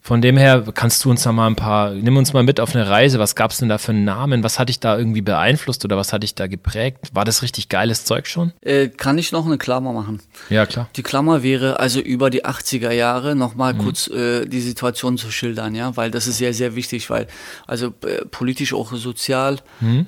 Von 0.00 0.20
dem 0.20 0.36
her 0.36 0.64
kannst 0.74 1.02
du 1.04 1.10
uns 1.10 1.22
da 1.22 1.32
mal 1.32 1.46
ein 1.46 1.56
paar, 1.56 1.92
nimm 1.92 2.16
uns 2.18 2.34
mal 2.34 2.42
mit 2.42 2.60
auf 2.60 2.74
eine 2.74 2.88
Reise. 2.88 3.18
Was 3.18 3.34
gab 3.34 3.52
es 3.52 3.58
denn 3.58 3.70
da 3.70 3.78
für 3.78 3.92
einen 3.92 4.04
Namen? 4.04 4.42
Was 4.42 4.58
hat 4.58 4.68
dich 4.68 4.78
da 4.78 4.98
irgendwie 4.98 5.22
beeinflusst 5.22 5.82
oder 5.84 5.96
was 5.96 6.12
hat 6.12 6.22
dich 6.22 6.34
da 6.34 6.46
geprägt? 6.46 7.10
War 7.14 7.24
das 7.24 7.40
richtig 7.40 7.70
geiles 7.70 8.04
Zeug 8.04 8.26
schon? 8.26 8.52
Äh, 8.60 8.88
kann 8.88 9.16
ich 9.16 9.32
noch 9.32 9.46
eine 9.46 9.56
Klammer 9.56 9.94
machen? 9.94 10.20
Ja, 10.50 10.66
klar. 10.66 10.90
Die 10.96 11.02
Klammer 11.02 11.42
wäre 11.42 11.80
also 11.80 12.00
über 12.00 12.28
die 12.28 12.44
80er 12.44 12.90
Jahre 12.90 13.34
nochmal 13.34 13.74
kurz 13.74 14.08
äh, 14.08 14.44
die 14.44 14.60
Situation 14.60 15.16
zu 15.16 15.30
schildern, 15.30 15.74
ja, 15.74 15.96
weil 15.96 16.10
das 16.10 16.26
ist 16.26 16.36
sehr, 16.36 16.52
sehr 16.52 16.74
wichtig, 16.74 17.08
weil 17.08 17.26
also 17.66 17.94
äh, 18.04 18.26
politisch 18.26 18.74
auch 18.74 18.92
sozial 18.92 19.60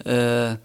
äh, 0.04 0.56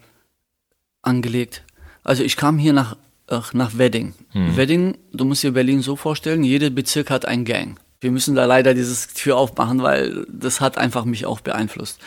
angelegt. 1.00 1.62
Also 2.04 2.22
ich 2.22 2.36
kam 2.36 2.58
hier 2.58 2.74
nach, 2.74 2.96
ach, 3.28 3.54
nach 3.54 3.78
Wedding. 3.78 4.14
Wedding, 4.34 4.98
du 5.12 5.24
musst 5.24 5.42
dir 5.42 5.52
Berlin 5.52 5.80
so 5.82 5.96
vorstellen, 5.96 6.42
jeder 6.42 6.70
Bezirk 6.70 7.10
hat 7.10 7.24
ein 7.24 7.44
Gang. 7.44 7.78
Wir 8.02 8.10
müssen 8.10 8.34
da 8.34 8.46
leider 8.46 8.74
dieses 8.74 9.14
Tür 9.14 9.36
aufmachen, 9.36 9.80
weil 9.80 10.26
das 10.28 10.60
hat 10.60 10.76
einfach 10.76 11.04
mich 11.04 11.24
auch 11.24 11.38
beeinflusst. 11.38 12.00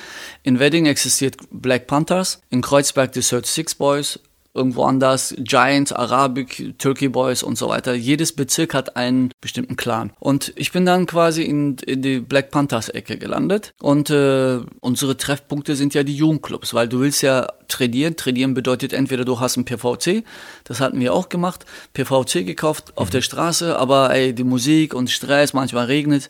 In 0.44 0.60
Wedding 0.60 0.88
existiert 0.88 1.38
Black 1.52 1.88
Panthers, 1.88 2.42
in 2.50 2.62
Kreuzberg 2.62 3.14
die 3.14 3.22
Search 3.22 3.46
Six 3.46 3.76
Boys, 3.76 4.20
irgendwo 4.56 4.84
anders 4.84 5.36
Giants, 5.38 5.92
Arabic, 5.92 6.76
Turkey 6.80 7.10
Boys 7.10 7.44
und 7.44 7.58
so 7.58 7.70
weiter. 7.70 7.94
Jedes 7.94 8.34
Bezirk 8.34 8.74
hat 8.74 8.96
einen 8.96 9.32
bestimmten 9.42 9.76
Clan. 9.76 10.12
Und 10.20 10.54
ich 10.56 10.72
bin 10.72 10.86
dann 10.86 11.06
quasi 11.06 11.44
in, 11.44 11.78
in 11.86 12.02
die 12.02 12.20
Black 12.20 12.52
Panthers 12.52 12.90
Ecke 12.90 13.18
gelandet. 13.18 13.74
Und 13.82 14.10
äh, 14.10 14.60
unsere 14.80 15.18
Treffpunkte 15.18 15.76
sind 15.76 15.94
ja 15.94 16.04
die 16.04 16.16
Jugendclubs, 16.16 16.74
weil 16.74 16.88
du 16.88 17.02
willst 17.02 17.22
ja 17.22 17.48
trainieren. 17.68 18.16
Trainieren 18.16 18.54
bedeutet 18.54 18.94
entweder 18.94 19.26
du 19.26 19.40
hast 19.40 19.58
ein 19.58 19.66
PVC, 19.66 20.24
das 20.64 20.80
hatten 20.80 21.00
wir 21.00 21.14
auch 21.14 21.30
gemacht, 21.30 21.66
PVC 21.94 22.46
gekauft 22.46 22.94
auf 22.96 23.10
der 23.10 23.22
Straße, 23.22 23.78
aber 23.78 24.14
ey, 24.14 24.34
die 24.34 24.44
Musik 24.44 24.94
und 24.94 25.10
Stress, 25.10 25.54
manchmal 25.54 25.86
regnet 25.86 26.30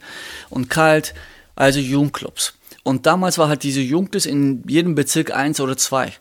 und 0.49 0.69
kalt, 0.69 1.13
also 1.55 1.79
Jugendclubs. 1.79 2.57
Und 2.83 3.05
damals 3.05 3.37
war 3.37 3.47
halt 3.47 3.63
diese 3.63 3.81
Jugendclubs 3.81 4.25
in 4.25 4.63
jedem 4.67 4.95
Bezirk 4.95 5.35
eins 5.35 5.59
oder 5.59 5.77
zwei. 5.77 6.13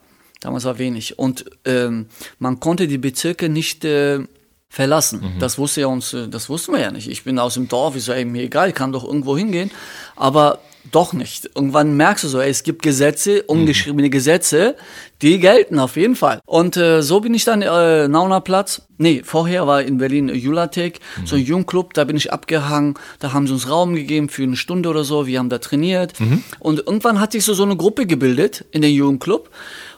Damals 0.44 0.64
war 0.64 0.78
wenig. 0.78 1.18
Und 1.18 1.46
ähm, 1.64 2.06
man 2.38 2.60
konnte 2.60 2.86
die 2.86 2.98
Bezirke 2.98 3.48
nicht 3.48 3.82
äh, 3.86 4.20
verlassen. 4.68 5.36
Das 5.38 5.56
wusste 5.56 5.80
ja 5.80 5.86
uns, 5.86 6.12
äh, 6.12 6.28
das 6.28 6.50
wussten 6.50 6.72
wir 6.72 6.80
ja 6.80 6.90
nicht. 6.90 7.08
Ich 7.08 7.24
bin 7.24 7.38
aus 7.38 7.54
dem 7.54 7.66
Dorf, 7.66 7.96
ich 7.96 8.04
so, 8.04 8.12
ey, 8.12 8.26
mir 8.26 8.42
egal, 8.42 8.68
ich 8.68 8.74
kann 8.74 8.92
doch 8.92 9.04
irgendwo 9.04 9.38
hingehen. 9.38 9.70
Aber 10.16 10.58
doch 10.92 11.14
nicht. 11.14 11.50
Irgendwann 11.54 11.96
merkst 11.96 12.24
du 12.24 12.28
so, 12.28 12.40
ey, 12.40 12.50
es 12.50 12.62
gibt 12.62 12.82
Gesetze, 12.82 13.42
ungeschriebene 13.44 14.10
Gesetze, 14.10 14.76
die 15.22 15.38
gelten 15.38 15.78
auf 15.78 15.96
jeden 15.96 16.14
Fall. 16.14 16.40
Und 16.44 16.76
äh, 16.76 17.00
so 17.02 17.20
bin 17.20 17.32
ich 17.32 17.44
dann 17.44 17.62
äh, 17.62 18.06
Nauner 18.06 18.42
Platz. 18.42 18.82
Nee, 18.98 19.22
vorher 19.24 19.66
war 19.66 19.82
in 19.82 19.96
Berlin 19.96 20.28
Julatek, 20.28 21.00
so 21.24 21.36
ein 21.36 21.42
Jungclub, 21.42 21.94
da 21.94 22.04
bin 22.04 22.16
ich 22.16 22.32
abgehangen, 22.32 22.94
da 23.18 23.32
haben 23.32 23.46
sie 23.46 23.54
uns 23.54 23.68
Raum 23.68 23.94
gegeben 23.94 24.28
für 24.28 24.42
eine 24.42 24.56
Stunde 24.56 24.88
oder 24.88 25.04
so, 25.04 25.26
wir 25.26 25.38
haben 25.38 25.48
da 25.48 25.58
trainiert. 25.58 26.12
Und 26.58 26.80
irgendwann 26.80 27.18
hatte 27.18 27.38
ich 27.38 27.44
so, 27.44 27.54
so 27.54 27.62
eine 27.62 27.76
Gruppe 27.76 28.06
gebildet 28.06 28.66
in 28.70 28.82
den 28.82 28.92
Jugendclub. 28.92 29.50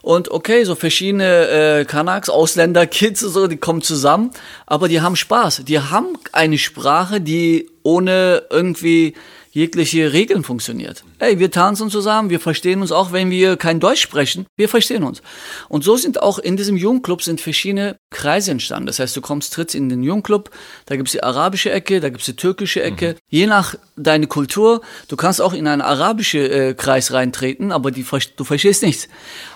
Und 0.06 0.30
okay, 0.30 0.62
so 0.62 0.76
verschiedene 0.76 1.48
äh, 1.48 1.84
Kanaks, 1.84 2.30
Ausländer, 2.30 2.86
Kids 2.86 3.18
so, 3.18 3.48
die 3.48 3.56
kommen 3.56 3.82
zusammen, 3.82 4.30
aber 4.64 4.86
die 4.86 5.00
haben 5.00 5.16
Spaß. 5.16 5.64
Die 5.64 5.80
haben 5.80 6.16
eine 6.30 6.58
Sprache, 6.58 7.20
die 7.20 7.68
ohne 7.82 8.44
irgendwie 8.48 9.14
jegliche 9.56 10.12
Regeln 10.12 10.44
funktioniert. 10.44 11.02
Ey, 11.18 11.38
wir 11.38 11.50
tanzen 11.50 11.88
zusammen, 11.88 12.28
wir 12.28 12.40
verstehen 12.40 12.82
uns 12.82 12.92
auch, 12.92 13.12
wenn 13.12 13.30
wir 13.30 13.56
kein 13.56 13.80
Deutsch 13.80 14.02
sprechen, 14.02 14.44
wir 14.54 14.68
verstehen 14.68 15.02
uns. 15.02 15.22
Und 15.70 15.82
so 15.82 15.96
sind 15.96 16.22
auch 16.22 16.38
in 16.38 16.58
diesem 16.58 16.76
Jugendclub 16.76 17.22
sind 17.22 17.40
verschiedene 17.40 17.96
Kreise 18.10 18.50
entstanden. 18.50 18.86
Das 18.86 18.98
heißt, 18.98 19.16
du 19.16 19.22
kommst, 19.22 19.54
trittst 19.54 19.74
in 19.74 19.88
den 19.88 20.02
Jugendclub, 20.02 20.50
da 20.84 20.96
gibt's 20.96 21.12
die 21.12 21.22
arabische 21.22 21.72
Ecke, 21.72 22.00
da 22.00 22.10
gibt's 22.10 22.26
die 22.26 22.36
türkische 22.36 22.82
Ecke. 22.82 23.16
Je 23.30 23.46
nach 23.46 23.76
deine 23.96 24.26
Kultur, 24.26 24.82
du 25.08 25.16
kannst 25.16 25.40
auch 25.40 25.54
in 25.54 25.66
einen 25.66 25.80
arabischen 25.80 26.50
äh, 26.50 26.74
Kreis 26.74 27.14
reintreten, 27.14 27.72
aber 27.72 27.90
die, 27.90 28.04
du 28.36 28.44
verstehst 28.44 28.82
nichts. 28.82 29.08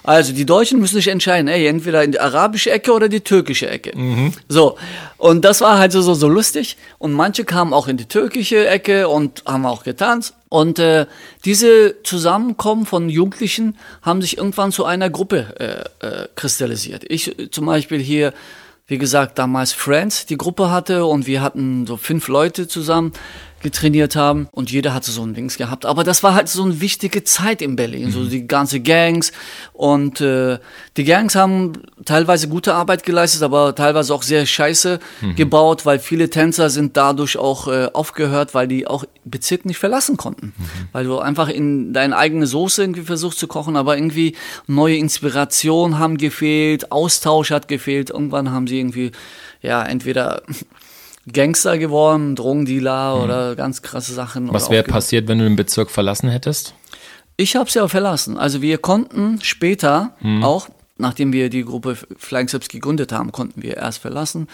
Also 0.02 0.32
die 0.32 0.46
Deutschen 0.46 0.80
müssen 0.80 0.94
sich 0.94 1.08
entscheiden, 1.08 1.46
ey, 1.46 1.66
entweder 1.66 2.02
in 2.02 2.12
die 2.12 2.20
arabische 2.20 2.70
Ecke 2.70 2.92
oder 2.92 3.10
die 3.10 3.20
türkische 3.20 3.68
Ecke. 3.68 3.92
So, 4.48 4.78
und 5.18 5.44
das 5.44 5.60
war 5.60 5.78
halt 5.78 5.92
so, 5.92 6.00
so, 6.00 6.14
so 6.14 6.28
lustig. 6.28 6.78
Und 6.96 7.12
manche 7.12 7.44
kamen 7.44 7.74
auch 7.74 7.86
in 7.86 7.98
die 7.98 8.06
türkische 8.06 8.66
Ecke 8.66 9.06
und 9.06 9.44
haben 9.44 9.66
auch 9.66 9.84
getanzt. 9.90 10.34
Und 10.48 10.78
äh, 10.78 11.06
diese 11.44 11.96
Zusammenkommen 12.02 12.86
von 12.86 13.08
Jugendlichen 13.08 13.76
haben 14.02 14.22
sich 14.22 14.38
irgendwann 14.38 14.72
zu 14.72 14.84
einer 14.84 15.10
Gruppe 15.10 15.90
äh, 16.02 16.06
äh, 16.06 16.28
kristallisiert. 16.34 17.04
Ich 17.08 17.38
äh, 17.38 17.50
zum 17.50 17.66
Beispiel 17.66 18.00
hier, 18.00 18.32
wie 18.86 18.98
gesagt, 18.98 19.38
damals 19.38 19.72
Friends 19.72 20.26
die 20.26 20.36
Gruppe 20.36 20.70
hatte 20.70 21.06
und 21.06 21.26
wir 21.26 21.42
hatten 21.42 21.86
so 21.86 21.96
fünf 21.96 22.28
Leute 22.28 22.66
zusammen 22.66 23.12
getrainiert 23.62 24.16
haben 24.16 24.48
und 24.52 24.70
jeder 24.70 24.94
hatte 24.94 25.10
so 25.10 25.22
ein 25.22 25.34
Dings 25.34 25.56
gehabt. 25.56 25.84
Aber 25.86 26.04
das 26.04 26.22
war 26.22 26.34
halt 26.34 26.48
so 26.48 26.64
eine 26.64 26.80
wichtige 26.80 27.24
Zeit 27.24 27.62
in 27.62 27.76
Berlin, 27.76 28.10
so 28.10 28.24
die 28.24 28.46
ganze 28.46 28.80
Gangs. 28.80 29.32
Und 29.72 30.20
äh, 30.20 30.58
die 30.96 31.04
Gangs 31.04 31.34
haben 31.34 31.74
teilweise 32.04 32.48
gute 32.48 32.74
Arbeit 32.74 33.04
geleistet, 33.04 33.42
aber 33.42 33.74
teilweise 33.74 34.14
auch 34.14 34.22
sehr 34.22 34.46
scheiße 34.46 34.98
gebaut, 35.36 35.86
weil 35.86 35.98
viele 35.98 36.30
Tänzer 36.30 36.70
sind 36.70 36.96
dadurch 36.96 37.36
auch 37.36 37.68
äh, 37.68 37.88
aufgehört, 37.92 38.54
weil 38.54 38.68
die 38.68 38.86
auch 38.86 39.04
Bezirk 39.24 39.64
nicht 39.66 39.78
verlassen 39.78 40.16
konnten, 40.16 40.54
weil 40.92 41.04
du 41.04 41.18
einfach 41.18 41.48
in 41.48 41.92
deine 41.92 42.16
eigene 42.16 42.46
Soße 42.46 42.82
irgendwie 42.82 43.02
versuchst 43.02 43.38
zu 43.38 43.46
kochen, 43.46 43.76
aber 43.76 43.96
irgendwie 43.96 44.34
neue 44.66 44.96
Inspiration 44.96 45.98
haben 45.98 46.16
gefehlt, 46.16 46.90
Austausch 46.90 47.50
hat 47.50 47.68
gefehlt. 47.68 48.10
Irgendwann 48.10 48.50
haben 48.50 48.66
sie 48.66 48.78
irgendwie 48.78 49.12
ja 49.62 49.82
entweder 49.82 50.42
Gangster 51.30 51.78
geworden, 51.78 52.34
Drogendealer 52.34 53.22
oder 53.22 53.56
ganz 53.56 53.82
krasse 53.82 54.12
Sachen. 54.12 54.52
Was 54.52 54.70
wäre 54.70 54.84
passiert, 54.84 55.28
wenn 55.28 55.38
du 55.38 55.44
den 55.44 55.56
Bezirk 55.56 55.90
verlassen 55.90 56.30
hättest? 56.30 56.74
Ich 57.36 57.56
habe 57.56 57.68
es 57.68 57.74
ja 57.74 57.86
verlassen. 57.88 58.36
Also 58.36 58.62
wir 58.62 58.78
konnten 58.78 59.38
später 59.42 60.14
Mhm. 60.20 60.44
auch, 60.44 60.68
nachdem 60.98 61.32
wir 61.32 61.48
die 61.50 61.64
Gruppe 61.64 61.96
Flying 62.16 62.48
Steps 62.48 62.68
gegründet 62.68 63.12
haben, 63.12 63.32
konnten 63.32 63.62
wir 63.62 63.76
erst 63.76 63.98
verlassen. 63.98 64.48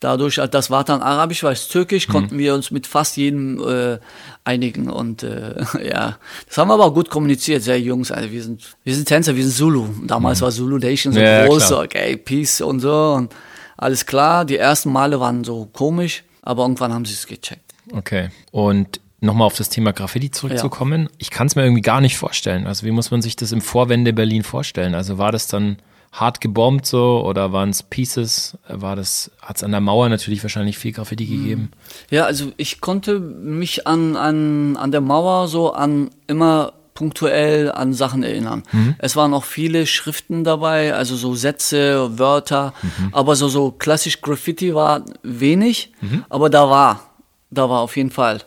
Dadurch, 0.00 0.36
äh, 0.38 0.48
das 0.48 0.70
war 0.70 0.84
dann 0.84 1.00
Arabisch, 1.00 1.42
war 1.42 1.52
es 1.52 1.68
Türkisch, 1.68 2.08
mhm. 2.08 2.12
konnten 2.12 2.38
wir 2.38 2.54
uns 2.54 2.70
mit 2.70 2.86
fast 2.86 3.16
jedem 3.16 3.66
äh, 3.66 3.98
einigen. 4.44 4.90
Und 4.90 5.22
äh, 5.22 5.54
ja, 5.82 6.18
das 6.46 6.58
haben 6.58 6.68
wir 6.68 6.74
aber 6.74 6.86
auch 6.86 6.94
gut 6.94 7.08
kommuniziert, 7.08 7.62
sehr 7.62 7.80
Jungs. 7.80 8.10
Also 8.10 8.30
wir 8.30 8.42
sind, 8.42 8.76
wir 8.84 8.94
sind 8.94 9.06
Tänzer, 9.08 9.36
wir 9.36 9.42
sind 9.42 9.54
Zulu. 9.54 9.86
Damals 10.04 10.40
mhm. 10.40 10.44
war 10.44 10.50
Zulu 10.50 10.78
Nation 10.78 11.12
so 11.12 11.20
ja, 11.20 11.46
groß, 11.46 11.68
so, 11.68 11.80
okay, 11.80 12.16
Peace 12.16 12.60
und 12.60 12.80
so. 12.80 13.14
Und 13.14 13.34
alles 13.76 14.06
klar. 14.06 14.44
Die 14.44 14.56
ersten 14.56 14.92
Male 14.92 15.20
waren 15.20 15.44
so 15.44 15.66
komisch, 15.72 16.24
aber 16.42 16.62
irgendwann 16.62 16.92
haben 16.92 17.04
sie 17.04 17.14
es 17.14 17.26
gecheckt. 17.26 17.74
Okay. 17.92 18.30
Und 18.50 19.00
nochmal 19.20 19.46
auf 19.46 19.56
das 19.56 19.68
Thema 19.68 19.92
Graffiti 19.92 20.30
zurückzukommen. 20.30 21.02
Ja. 21.02 21.08
Ich 21.18 21.30
kann 21.30 21.46
es 21.46 21.56
mir 21.56 21.62
irgendwie 21.62 21.82
gar 21.82 22.00
nicht 22.00 22.16
vorstellen. 22.16 22.66
Also 22.66 22.86
wie 22.86 22.90
muss 22.90 23.10
man 23.10 23.22
sich 23.22 23.36
das 23.36 23.52
im 23.52 23.60
Vorwände 23.60 24.12
Berlin 24.12 24.42
vorstellen? 24.42 24.94
Also 24.94 25.18
war 25.18 25.32
das 25.32 25.46
dann 25.46 25.76
hart 26.12 26.40
gebombt 26.40 26.86
so 26.86 27.22
oder 27.26 27.52
waren 27.52 27.70
es 27.70 27.82
Pieces? 27.82 28.56
War 28.68 28.96
das, 28.96 29.30
hat 29.40 29.56
es 29.56 29.64
an 29.64 29.72
der 29.72 29.80
Mauer 29.80 30.08
natürlich 30.08 30.42
wahrscheinlich 30.42 30.78
viel 30.78 30.92
Graffiti 30.92 31.26
hm. 31.26 31.36
gegeben? 31.36 31.70
Ja, 32.10 32.24
also 32.24 32.52
ich 32.56 32.80
konnte 32.80 33.20
mich 33.20 33.86
an, 33.86 34.16
an, 34.16 34.76
an 34.76 34.90
der 34.90 35.00
Mauer 35.00 35.48
so 35.48 35.72
an 35.72 36.10
immer 36.26 36.72
punktuell 36.96 37.70
an 37.70 37.94
Sachen 37.94 38.24
erinnern. 38.24 38.64
Mhm. 38.72 38.96
Es 38.98 39.14
waren 39.14 39.32
auch 39.32 39.44
viele 39.44 39.86
Schriften 39.86 40.42
dabei, 40.42 40.94
also 40.94 41.14
so 41.14 41.36
Sätze, 41.36 42.18
Wörter, 42.18 42.74
mhm. 42.82 43.10
aber 43.12 43.36
so, 43.36 43.46
so 43.46 43.70
klassisch 43.70 44.20
Graffiti 44.20 44.74
war 44.74 45.04
wenig, 45.22 45.92
mhm. 46.00 46.24
aber 46.28 46.50
da 46.50 46.68
war, 46.68 47.10
da 47.50 47.70
war 47.70 47.82
auf 47.82 47.96
jeden 47.96 48.10
Fall. 48.10 48.42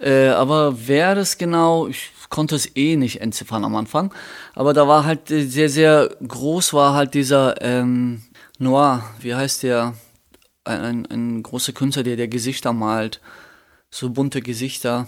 Äh, 0.00 0.28
aber 0.28 0.86
wer 0.86 1.16
das 1.16 1.38
genau, 1.38 1.88
ich 1.88 2.10
konnte 2.28 2.54
es 2.54 2.76
eh 2.76 2.96
nicht 2.96 3.20
entziffern 3.20 3.64
am 3.64 3.76
Anfang. 3.76 4.12
Aber 4.54 4.72
da 4.72 4.86
war 4.86 5.04
halt 5.04 5.30
äh, 5.30 5.44
sehr, 5.44 5.68
sehr 5.68 6.10
groß 6.26 6.72
war 6.72 6.94
halt 6.94 7.14
dieser 7.14 7.60
ähm, 7.62 8.22
Noir, 8.58 9.04
wie 9.20 9.34
heißt 9.34 9.62
der? 9.62 9.94
Ein, 10.64 10.80
ein, 10.80 11.06
ein 11.06 11.42
großer 11.42 11.72
Künstler, 11.72 12.02
der 12.02 12.16
der 12.16 12.28
Gesichter 12.28 12.72
malt, 12.72 13.20
so 13.90 14.10
bunte 14.10 14.42
Gesichter. 14.42 15.06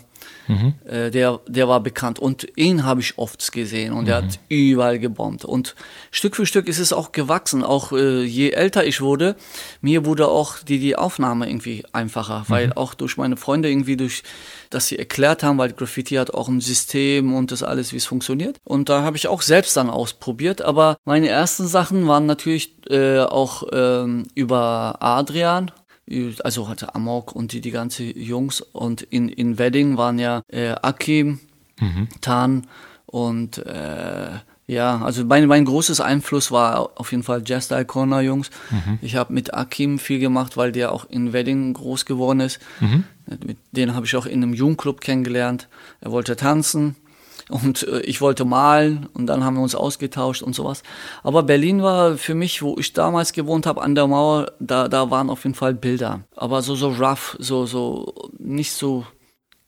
Mhm. 0.48 0.74
Äh, 0.88 1.10
der, 1.10 1.40
der 1.46 1.68
war 1.68 1.80
bekannt 1.80 2.18
und 2.18 2.46
ihn 2.56 2.84
habe 2.84 3.00
ich 3.00 3.18
oft 3.18 3.52
gesehen 3.52 3.92
und 3.92 4.04
mhm. 4.04 4.10
er 4.10 4.16
hat 4.16 4.40
überall 4.48 4.98
gebombt. 4.98 5.44
Und 5.44 5.76
Stück 6.10 6.36
für 6.36 6.46
Stück 6.46 6.68
ist 6.68 6.78
es 6.78 6.92
auch 6.92 7.12
gewachsen. 7.12 7.62
Auch 7.62 7.92
äh, 7.92 8.24
je 8.24 8.50
älter 8.50 8.84
ich 8.84 9.00
wurde, 9.00 9.36
mir 9.80 10.04
wurde 10.04 10.28
auch 10.28 10.58
die, 10.58 10.78
die 10.78 10.96
Aufnahme 10.96 11.48
irgendwie 11.48 11.84
einfacher, 11.92 12.40
mhm. 12.40 12.44
weil 12.48 12.72
auch 12.72 12.94
durch 12.94 13.16
meine 13.16 13.36
Freunde 13.36 13.70
irgendwie 13.70 13.96
durch, 13.96 14.22
dass 14.70 14.88
sie 14.88 14.98
erklärt 14.98 15.42
haben, 15.42 15.58
weil 15.58 15.72
Graffiti 15.72 16.14
hat 16.14 16.32
auch 16.32 16.48
ein 16.48 16.60
System 16.60 17.34
und 17.34 17.52
das 17.52 17.62
alles, 17.62 17.92
wie 17.92 17.96
es 17.96 18.06
funktioniert. 18.06 18.58
Und 18.64 18.88
da 18.88 19.02
habe 19.02 19.16
ich 19.16 19.28
auch 19.28 19.42
selbst 19.42 19.76
dann 19.76 19.90
ausprobiert. 19.90 20.62
Aber 20.62 20.96
meine 21.04 21.28
ersten 21.28 21.66
Sachen 21.66 22.08
waren 22.08 22.26
natürlich 22.26 22.74
äh, 22.88 23.20
auch 23.20 23.64
ähm, 23.72 24.26
über 24.34 24.96
Adrian, 25.00 25.70
also 26.42 26.68
hatte 26.68 26.94
Amok 26.94 27.32
und 27.32 27.52
die, 27.52 27.60
die 27.60 27.70
ganze 27.70 28.04
Jungs 28.04 28.60
und 28.60 29.02
in, 29.02 29.28
in 29.28 29.58
Wedding 29.58 29.96
waren 29.96 30.18
ja 30.18 30.42
äh, 30.48 30.70
Akim, 30.82 31.40
mhm. 31.80 32.08
Tan 32.20 32.66
und 33.06 33.58
äh, 33.58 34.30
ja, 34.66 35.00
also 35.00 35.24
mein, 35.24 35.46
mein 35.46 35.64
großes 35.64 36.00
Einfluss 36.00 36.52
war 36.52 36.90
auf 36.96 37.10
jeden 37.10 37.22
Fall 37.22 37.42
Jazz 37.44 37.72
Corner 37.86 38.20
Jungs. 38.20 38.50
Mhm. 38.70 38.98
Ich 39.00 39.16
habe 39.16 39.32
mit 39.32 39.54
Akim 39.54 39.98
viel 39.98 40.18
gemacht, 40.18 40.58
weil 40.58 40.72
der 40.72 40.92
auch 40.92 41.06
in 41.08 41.32
Wedding 41.32 41.72
groß 41.72 42.04
geworden 42.04 42.40
ist. 42.40 42.60
Mhm. 42.80 43.04
Den 43.72 43.94
habe 43.94 44.04
ich 44.04 44.14
auch 44.14 44.26
in 44.26 44.42
einem 44.42 44.52
Jugendclub 44.52 45.00
kennengelernt. 45.00 45.68
Er 46.02 46.10
wollte 46.10 46.36
tanzen 46.36 46.96
und 47.48 47.86
äh, 47.86 48.00
ich 48.00 48.20
wollte 48.20 48.44
malen 48.44 49.06
und 49.14 49.26
dann 49.26 49.44
haben 49.44 49.56
wir 49.56 49.62
uns 49.62 49.74
ausgetauscht 49.74 50.42
und 50.42 50.54
sowas. 50.54 50.82
Aber 51.22 51.42
Berlin 51.42 51.82
war 51.82 52.16
für 52.16 52.34
mich, 52.34 52.62
wo 52.62 52.76
ich 52.78 52.92
damals 52.92 53.32
gewohnt 53.32 53.66
habe, 53.66 53.82
an 53.82 53.94
der 53.94 54.06
Mauer, 54.06 54.52
da, 54.60 54.88
da 54.88 55.10
waren 55.10 55.30
auf 55.30 55.44
jeden 55.44 55.54
Fall 55.54 55.74
Bilder. 55.74 56.20
Aber 56.36 56.62
so, 56.62 56.74
so 56.74 56.90
rough, 56.90 57.36
so, 57.38 57.66
so, 57.66 58.30
nicht 58.38 58.72
so, 58.72 59.06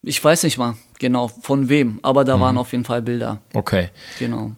ich 0.03 0.23
weiß 0.23 0.43
nicht 0.45 0.59
mal 0.59 0.75
genau 0.99 1.29
von 1.29 1.69
wem, 1.69 1.99
aber 2.03 2.25
da 2.25 2.37
mhm. 2.37 2.40
waren 2.40 2.59
auf 2.59 2.73
jeden 2.73 2.85
Fall 2.85 3.03
Bilder. 3.03 3.40
Okay. 3.55 3.90
Genau. 4.19 4.53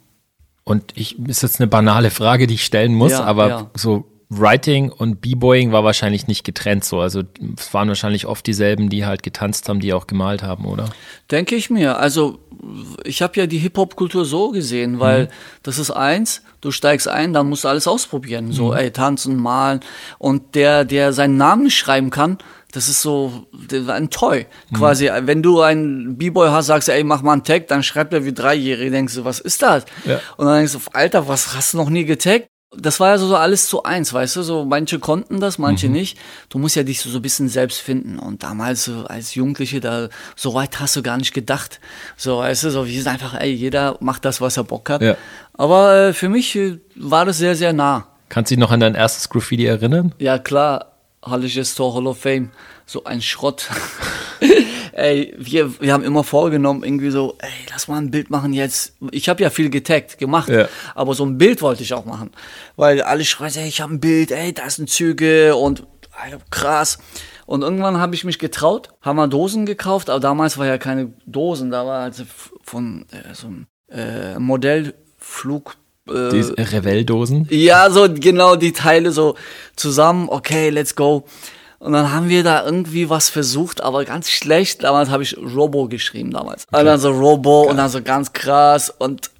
Und 0.64 0.92
ich, 0.96 1.18
ist 1.18 1.42
jetzt 1.42 1.60
eine 1.60 1.66
banale 1.66 2.10
Frage, 2.10 2.46
die 2.46 2.54
ich 2.54 2.64
stellen 2.64 2.94
muss, 2.94 3.12
ja, 3.12 3.24
aber 3.24 3.48
ja. 3.48 3.70
so 3.74 4.11
Writing 4.38 4.90
und 4.90 5.20
B-Boying 5.20 5.72
war 5.72 5.84
wahrscheinlich 5.84 6.26
nicht 6.26 6.44
getrennt 6.44 6.84
so. 6.84 7.00
Also 7.00 7.22
es 7.58 7.72
waren 7.74 7.88
wahrscheinlich 7.88 8.26
oft 8.26 8.46
dieselben, 8.46 8.88
die 8.88 9.04
halt 9.04 9.22
getanzt 9.22 9.68
haben, 9.68 9.80
die 9.80 9.92
auch 9.92 10.06
gemalt 10.06 10.42
haben, 10.42 10.64
oder? 10.64 10.88
Denke 11.30 11.54
ich 11.54 11.70
mir. 11.70 11.98
Also 11.98 12.38
ich 13.04 13.22
habe 13.22 13.38
ja 13.38 13.46
die 13.46 13.58
Hip-Hop-Kultur 13.58 14.24
so 14.24 14.50
gesehen, 14.50 15.00
weil 15.00 15.24
mhm. 15.24 15.28
das 15.62 15.78
ist 15.78 15.90
eins, 15.90 16.42
du 16.60 16.70
steigst 16.70 17.08
ein, 17.08 17.32
dann 17.32 17.48
musst 17.48 17.64
du 17.64 17.68
alles 17.68 17.86
ausprobieren. 17.86 18.52
So, 18.52 18.68
mhm. 18.68 18.78
ey, 18.78 18.90
tanzen, 18.90 19.36
malen. 19.36 19.80
Und 20.18 20.54
der, 20.54 20.84
der 20.84 21.12
seinen 21.12 21.36
Namen 21.36 21.64
nicht 21.64 21.76
schreiben 21.76 22.10
kann, 22.10 22.38
das 22.72 22.88
ist 22.88 23.02
so 23.02 23.46
ein 23.70 24.08
Toy. 24.08 24.46
Mhm. 24.70 24.76
Quasi, 24.76 25.10
wenn 25.22 25.42
du 25.42 25.60
einen 25.60 26.16
B-Boy 26.16 26.48
hast, 26.48 26.66
sagst 26.66 26.88
du, 26.88 26.92
ey, 26.92 27.04
mach 27.04 27.22
mal 27.22 27.34
einen 27.34 27.44
Tag, 27.44 27.68
dann 27.68 27.82
schreibt 27.82 28.14
er 28.14 28.24
wie 28.24 28.32
Dreijährige, 28.32 28.90
denkst 28.90 29.14
du, 29.14 29.24
was 29.24 29.40
ist 29.40 29.60
das? 29.62 29.84
Ja. 30.06 30.20
Und 30.38 30.46
dann 30.46 30.56
denkst 30.56 30.72
du, 30.72 30.78
Alter, 30.92 31.28
was 31.28 31.54
hast 31.54 31.74
du 31.74 31.76
noch 31.76 31.90
nie 31.90 32.04
getaggt? 32.04 32.48
Das 32.74 33.00
war 33.00 33.10
ja 33.10 33.18
so, 33.18 33.26
so 33.26 33.36
alles 33.36 33.66
zu 33.66 33.82
eins, 33.82 34.12
weißt 34.12 34.36
du, 34.36 34.42
so 34.42 34.64
manche 34.64 34.98
konnten 34.98 35.40
das, 35.40 35.58
manche 35.58 35.88
mhm. 35.88 35.92
nicht. 35.92 36.18
Du 36.48 36.58
musst 36.58 36.76
ja 36.76 36.82
dich 36.82 37.00
so, 37.00 37.10
so 37.10 37.18
ein 37.18 37.22
bisschen 37.22 37.48
selbst 37.48 37.80
finden. 37.80 38.18
Und 38.18 38.42
damals 38.42 38.84
so 38.84 39.04
als 39.04 39.34
Jugendliche, 39.34 39.80
da 39.80 40.08
so 40.36 40.54
weit 40.54 40.80
hast 40.80 40.96
du 40.96 41.02
gar 41.02 41.18
nicht 41.18 41.34
gedacht. 41.34 41.80
So, 42.16 42.38
weißt 42.38 42.64
du, 42.64 42.70
so 42.70 42.86
wir 42.86 42.94
sind 42.94 43.08
einfach, 43.08 43.34
ey, 43.34 43.52
jeder 43.52 43.96
macht 44.00 44.24
das, 44.24 44.40
was 44.40 44.56
er 44.56 44.64
Bock 44.64 44.88
hat. 44.90 45.02
Ja. 45.02 45.16
Aber 45.54 45.96
äh, 45.96 46.12
für 46.12 46.28
mich 46.28 46.56
äh, 46.56 46.78
war 46.96 47.24
das 47.24 47.38
sehr, 47.38 47.56
sehr 47.56 47.72
nah. 47.72 48.06
Kannst 48.28 48.50
du 48.50 48.54
dich 48.54 48.60
noch 48.60 48.70
an 48.70 48.80
dein 48.80 48.94
erstes 48.94 49.28
Graffiti 49.28 49.66
erinnern? 49.66 50.14
Ja, 50.18 50.38
klar. 50.38 50.92
Hallisches 51.22 51.74
Tor 51.74 51.94
Hall 51.94 52.06
of 52.06 52.18
Fame. 52.18 52.50
So 52.86 53.04
ein 53.04 53.20
Schrott. 53.20 53.68
ey, 54.92 55.34
wir, 55.38 55.80
wir 55.80 55.92
haben 55.92 56.04
immer 56.04 56.24
vorgenommen, 56.24 56.84
irgendwie 56.84 57.10
so, 57.10 57.36
ey, 57.38 57.50
lass 57.70 57.88
mal 57.88 57.98
ein 57.98 58.10
Bild 58.10 58.30
machen 58.30 58.52
jetzt. 58.52 58.96
Ich 59.10 59.28
habe 59.28 59.42
ja 59.42 59.50
viel 59.50 59.70
getaggt, 59.70 60.18
gemacht, 60.18 60.48
ja. 60.48 60.68
aber 60.94 61.14
so 61.14 61.24
ein 61.24 61.38
Bild 61.38 61.62
wollte 61.62 61.82
ich 61.82 61.94
auch 61.94 62.04
machen. 62.04 62.30
Weil 62.76 63.02
alle 63.02 63.24
schreien, 63.24 63.54
ey, 63.56 63.68
ich 63.68 63.80
habe 63.80 63.94
ein 63.94 64.00
Bild, 64.00 64.30
ey, 64.30 64.52
da 64.52 64.68
sind 64.70 64.90
Züge 64.90 65.56
und 65.56 65.84
ey, 66.24 66.36
krass. 66.50 66.98
Und 67.46 67.62
irgendwann 67.62 67.98
habe 67.98 68.14
ich 68.14 68.24
mich 68.24 68.38
getraut, 68.38 68.90
haben 69.02 69.16
wir 69.16 69.28
Dosen 69.28 69.66
gekauft, 69.66 70.08
aber 70.08 70.20
damals 70.20 70.58
war 70.58 70.66
ja 70.66 70.78
keine 70.78 71.12
Dosen, 71.26 71.70
da 71.70 71.84
war 71.84 72.02
also 72.04 72.24
von 72.62 73.06
äh, 73.10 73.34
so 73.34 73.48
ein 73.48 73.66
äh, 73.90 74.38
Modellflug 74.38 75.76
äh, 76.08 76.30
die 76.30 76.62
Revell-Dosen? 76.62 77.46
Ja, 77.50 77.90
so 77.90 78.08
genau 78.12 78.56
die 78.56 78.72
Teile 78.72 79.12
so 79.12 79.36
zusammen. 79.76 80.28
Okay, 80.28 80.70
let's 80.70 80.96
go. 80.96 81.24
Und 81.82 81.94
dann 81.94 82.12
haben 82.12 82.28
wir 82.28 82.44
da 82.44 82.64
irgendwie 82.64 83.10
was 83.10 83.28
versucht, 83.28 83.80
aber 83.80 84.04
ganz 84.04 84.30
schlecht. 84.30 84.84
Damals 84.84 85.10
habe 85.10 85.24
ich 85.24 85.36
Robo 85.36 85.88
geschrieben 85.88 86.30
damals. 86.30 86.64
Okay. 86.68 86.78
Und 86.78 86.86
dann 86.86 87.00
so 87.00 87.10
Robo 87.10 87.62
Geil. 87.62 87.70
und 87.72 87.76
dann 87.76 87.90
so 87.90 88.00
ganz 88.00 88.32
krass 88.32 88.88
und 88.88 89.32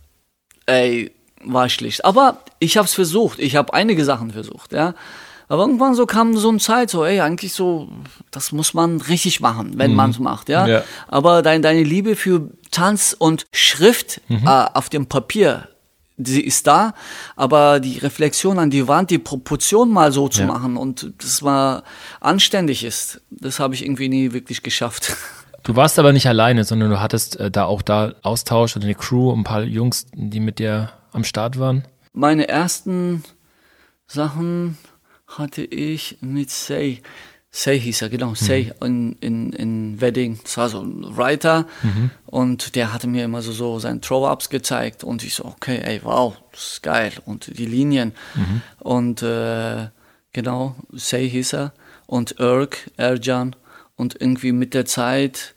ey, 0.67 1.13
war 1.45 1.69
schlicht. 1.69 2.05
Aber 2.05 2.39
ich 2.59 2.77
habe 2.77 2.87
es 2.87 2.95
versucht. 2.95 3.39
Ich 3.39 3.55
habe 3.55 3.73
einige 3.73 4.05
Sachen 4.05 4.33
versucht, 4.33 4.73
ja. 4.73 4.95
Aber 5.47 5.63
irgendwann 5.63 5.95
so 5.95 6.05
kam 6.05 6.37
so 6.37 6.49
eine 6.49 6.59
Zeit, 6.59 6.91
so, 6.91 7.05
ey, 7.05 7.21
eigentlich 7.21 7.53
so, 7.53 7.89
das 8.33 8.51
muss 8.51 8.75
man 8.75 9.01
richtig 9.01 9.41
machen, 9.41 9.75
wenn 9.77 9.93
mhm. 9.93 9.97
man 9.97 10.11
es 10.11 10.19
macht, 10.19 10.49
ja? 10.49 10.67
ja. 10.67 10.83
Aber 11.07 11.43
dein, 11.43 11.63
deine 11.63 11.85
Liebe 11.85 12.17
für 12.17 12.51
Tanz 12.73 13.15
und 13.17 13.47
Schrift 13.53 14.21
mhm. 14.27 14.47
äh, 14.47 14.67
auf 14.75 14.89
dem 14.89 15.07
Papier, 15.07 15.69
sie 16.17 16.43
ist 16.43 16.67
da, 16.67 16.95
aber 17.37 17.81
die 17.81 17.99
Reflexion 17.99 18.59
an 18.59 18.71
die 18.71 18.89
Wand, 18.89 19.11
die 19.11 19.19
Proportion 19.19 19.91
mal 19.91 20.13
so 20.13 20.29
zu 20.29 20.43
ja. 20.43 20.47
machen 20.47 20.77
und 20.77 21.13
das 21.19 21.43
mal 21.43 21.83
anständig 22.21 22.85
ist, 22.85 23.21
das 23.31 23.61
habe 23.61 23.75
ich 23.75 23.85
irgendwie 23.85 24.09
nie 24.09 24.33
wirklich 24.33 24.63
geschafft. 24.63 25.17
Du 25.65 25.77
warst 25.77 26.01
aber 26.01 26.13
nicht 26.13 26.27
alleine, 26.27 26.65
sondern 26.65 26.91
du 26.91 27.01
hattest 27.01 27.39
äh, 27.39 27.49
da 27.49 27.67
auch 27.67 27.83
da 27.83 28.15
Austausch 28.23 28.75
und 28.75 28.83
eine 28.83 28.97
Crew, 28.97 29.33
ein 29.33 29.45
paar 29.45 29.63
Jungs, 29.63 30.07
die 30.13 30.41
mit 30.41 30.59
dir 30.59 30.91
am 31.13 31.23
Start 31.23 31.57
waren. 31.57 31.85
Meine 32.13 32.49
ersten 32.49 33.23
Sachen 34.09 34.77
hatte 35.29 35.63
ich 35.63 36.19
mit 36.21 36.51
Say. 36.51 37.01
Say 37.55 37.79
hieß 37.79 38.01
er, 38.01 38.09
genau, 38.09 38.35
Say 38.35 38.73
mhm. 38.81 38.87
in, 38.87 39.13
in, 39.21 39.53
in 39.53 40.01
Wedding. 40.01 40.39
Das 40.43 40.57
war 40.57 40.71
so 40.71 40.81
ein 40.81 41.17
Writer 41.17 41.67
mhm. 41.83 42.11
und 42.25 42.77
der 42.77 42.95
hatte 42.95 43.07
mir 43.07 43.27
immer 43.27 43.43
so, 43.43 43.53
so 43.53 43.79
seine 43.79 44.01
Throw-Ups 44.01 44.49
gezeigt 44.49 45.05
und 45.05 45.23
ich 45.23 45.35
so, 45.35 45.45
okay, 45.45 45.79
ey, 45.85 46.01
wow, 46.03 46.35
das 46.51 46.73
ist 46.75 46.83
geil. 46.83 47.13
Und 47.27 47.59
die 47.59 47.67
Linien. 47.67 48.15
Mhm. 48.35 48.63
Und 48.79 49.23
äh, 49.23 49.89
genau, 50.33 50.77
Say 50.93 51.29
hieß 51.29 51.53
er 51.53 51.73
und 52.07 52.41
Erk, 52.41 52.91
Erjan. 52.97 53.55
Und 53.97 54.19
irgendwie 54.19 54.53
mit 54.53 54.73
der 54.73 54.87
Zeit, 54.87 55.55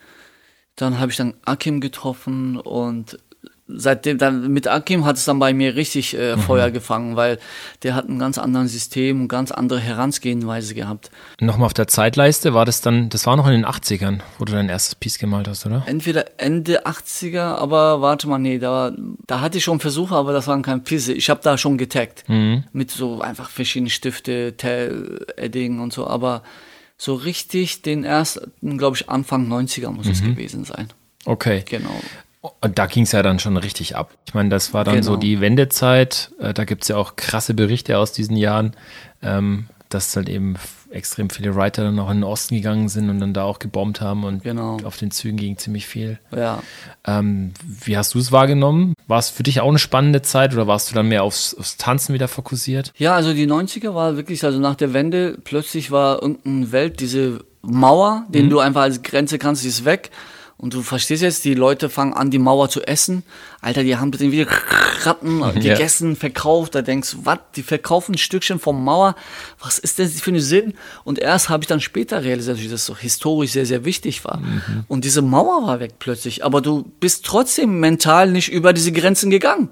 dann 0.75 0.99
habe 0.99 1.11
ich 1.11 1.17
dann 1.17 1.33
Akim 1.45 1.79
getroffen 1.79 2.57
und 2.57 3.17
seitdem 3.67 4.17
dann 4.17 4.51
mit 4.51 4.67
Akim 4.67 5.05
hat 5.05 5.17
es 5.17 5.25
dann 5.25 5.39
bei 5.39 5.53
mir 5.53 5.75
richtig 5.75 6.13
äh, 6.13 6.37
Feuer 6.37 6.69
gefangen, 6.71 7.15
weil 7.15 7.39
der 7.83 7.95
hat 7.95 8.07
ein 8.07 8.19
ganz 8.19 8.37
anderes 8.37 8.71
System 8.71 9.21
und 9.21 9.27
ganz 9.27 9.51
andere 9.51 9.79
Herangehensweise 9.79 10.75
gehabt. 10.75 11.09
Nochmal 11.39 11.65
auf 11.67 11.73
der 11.73 11.87
Zeitleiste 11.87 12.53
war 12.53 12.65
das 12.65 12.81
dann, 12.81 13.09
das 13.09 13.25
war 13.25 13.35
noch 13.35 13.47
in 13.47 13.53
den 13.53 13.65
80ern, 13.65 14.19
wo 14.37 14.45
du 14.45 14.53
dein 14.53 14.69
erstes 14.69 14.95
Piece 14.95 15.17
gemalt 15.17 15.47
hast, 15.47 15.65
oder? 15.65 15.83
Entweder 15.87 16.39
Ende 16.39 16.85
80er, 16.85 17.55
aber 17.55 18.01
warte 18.01 18.27
mal, 18.27 18.37
nee, 18.37 18.59
da, 18.59 18.93
da 19.25 19.41
hatte 19.41 19.57
ich 19.57 19.63
schon 19.63 19.79
Versuche, 19.79 20.15
aber 20.15 20.31
das 20.33 20.47
waren 20.47 20.61
keine 20.61 20.81
Pisse. 20.81 21.13
Ich 21.13 21.29
habe 21.29 21.41
da 21.43 21.57
schon 21.57 21.77
getaggt. 21.77 22.23
Mit 22.27 22.91
so 22.91 23.21
einfach 23.21 23.49
verschiedenen 23.49 23.89
Stifte, 23.89 24.55
Tell, 24.57 25.25
Edding 25.37 25.79
und 25.79 25.91
so, 25.91 26.07
aber 26.07 26.43
so 26.97 27.15
richtig 27.15 27.81
den 27.81 28.03
ersten, 28.03 28.77
glaube 28.77 28.95
ich, 28.97 29.09
Anfang 29.09 29.51
90er 29.51 29.89
muss 29.89 30.07
es 30.07 30.21
gewesen 30.21 30.65
sein. 30.65 30.89
Okay. 31.25 31.63
Genau. 31.67 31.99
Und 32.61 32.77
da 32.79 32.85
ging 32.85 33.03
es 33.03 33.11
ja 33.11 33.23
dann 33.23 33.39
schon 33.39 33.57
richtig 33.57 33.95
ab. 33.95 34.11
Ich 34.27 34.33
meine, 34.33 34.49
das 34.49 34.73
war 34.73 34.83
dann 34.83 35.03
so 35.03 35.11
Genau. 35.11 35.21
die 35.21 35.41
Wendezeit. 35.41 36.31
Äh, 36.39 36.53
Da 36.53 36.63
gibt 36.65 36.83
es 36.83 36.89
ja 36.89 36.97
auch 36.97 37.15
krasse 37.15 37.53
Berichte 37.53 37.97
aus 37.97 38.11
diesen 38.11 38.35
Jahren, 38.37 38.75
ähm, 39.21 39.67
dass 39.89 40.15
halt 40.15 40.29
eben 40.29 40.55
extrem 40.89 41.29
viele 41.29 41.55
Writer 41.55 41.83
dann 41.83 41.99
auch 41.99 42.09
in 42.09 42.17
den 42.17 42.23
Osten 42.23 42.55
gegangen 42.55 42.89
sind 42.89 43.09
und 43.09 43.19
dann 43.19 43.33
da 43.33 43.43
auch 43.43 43.59
gebombt 43.59 44.01
haben 44.01 44.23
und 44.23 44.43
Genau. 44.43 44.77
auf 44.83 44.97
den 44.97 45.11
Zügen 45.11 45.37
ging 45.37 45.57
ziemlich 45.57 45.85
viel. 45.87 46.19
Ja. 46.35 46.61
Ähm, 47.05 47.53
wie 47.65 47.97
hast 47.97 48.13
du 48.13 48.19
es 48.19 48.31
wahrgenommen? 48.31 48.93
War 49.07 49.19
es 49.19 49.29
für 49.29 49.43
dich 49.43 49.59
auch 49.61 49.69
eine 49.69 49.79
spannende 49.79 50.21
Zeit 50.21 50.53
oder 50.53 50.67
warst 50.67 50.89
du 50.89 50.95
dann 50.95 51.07
mehr 51.07 51.23
aufs, 51.23 51.53
aufs 51.53 51.77
Tanzen 51.77 52.13
wieder 52.13 52.27
fokussiert? 52.27 52.93
Ja, 52.97 53.13
also 53.15 53.33
die 53.33 53.45
90er 53.47 53.93
war 53.93 54.15
wirklich, 54.15 54.43
also 54.43 54.59
nach 54.59 54.75
der 54.75 54.93
Wende, 54.93 55.37
plötzlich 55.43 55.91
war 55.91 56.21
irgendeine 56.21 56.71
Welt, 56.71 56.99
diese 56.99 57.43
Mauer, 57.61 58.25
den 58.29 58.49
du 58.49 58.59
einfach 58.59 58.81
als 58.83 59.01
Grenze 59.01 59.37
kannst, 59.39 59.63
die 59.63 59.67
ist 59.69 59.85
weg. 59.85 60.11
Und 60.57 60.73
du 60.73 60.81
verstehst 60.81 61.21
jetzt, 61.21 61.43
die 61.43 61.53
Leute 61.53 61.89
fangen 61.89 62.13
an, 62.13 62.31
die 62.31 62.39
Mauer 62.39 62.69
zu 62.69 62.81
essen. 62.81 63.23
Alter, 63.61 63.83
die 63.83 63.97
haben 63.97 64.11
den 64.11 64.31
wieder 64.31 64.47
Ratten 65.03 65.41
gegessen, 65.53 66.15
verkauft. 66.15 66.75
Da 66.75 66.81
denkst 66.81 67.11
du, 67.11 67.25
was? 67.25 67.39
Die 67.57 67.63
verkaufen 67.63 68.15
ein 68.15 68.17
Stückchen 68.17 68.59
vom 68.59 68.83
Mauer. 68.83 69.15
Was 69.61 69.79
ist 69.79 69.99
das 69.99 70.21
für 70.21 70.31
ein 70.31 70.39
Sinn? 70.39 70.73
Und 71.03 71.19
erst 71.19 71.49
habe 71.49 71.63
ich 71.63 71.67
dann 71.67 71.81
später 71.81 72.23
realisiert, 72.23 72.63
dass 72.63 72.71
das 72.71 72.85
so 72.85 72.95
historisch 72.95 73.51
sehr, 73.51 73.65
sehr 73.65 73.83
wichtig 73.83 74.23
war. 74.23 74.41
Und 74.87 75.03
diese 75.03 75.21
Mauer 75.21 75.67
war 75.67 75.79
weg 75.81 75.95
plötzlich. 75.99 76.45
Aber 76.45 76.61
du 76.61 76.89
bist 77.01 77.25
trotzdem 77.25 77.81
mental 77.81 78.31
nicht 78.31 78.49
über 78.49 78.71
diese 78.71 78.93
Grenzen 78.93 79.29
gegangen. 79.29 79.69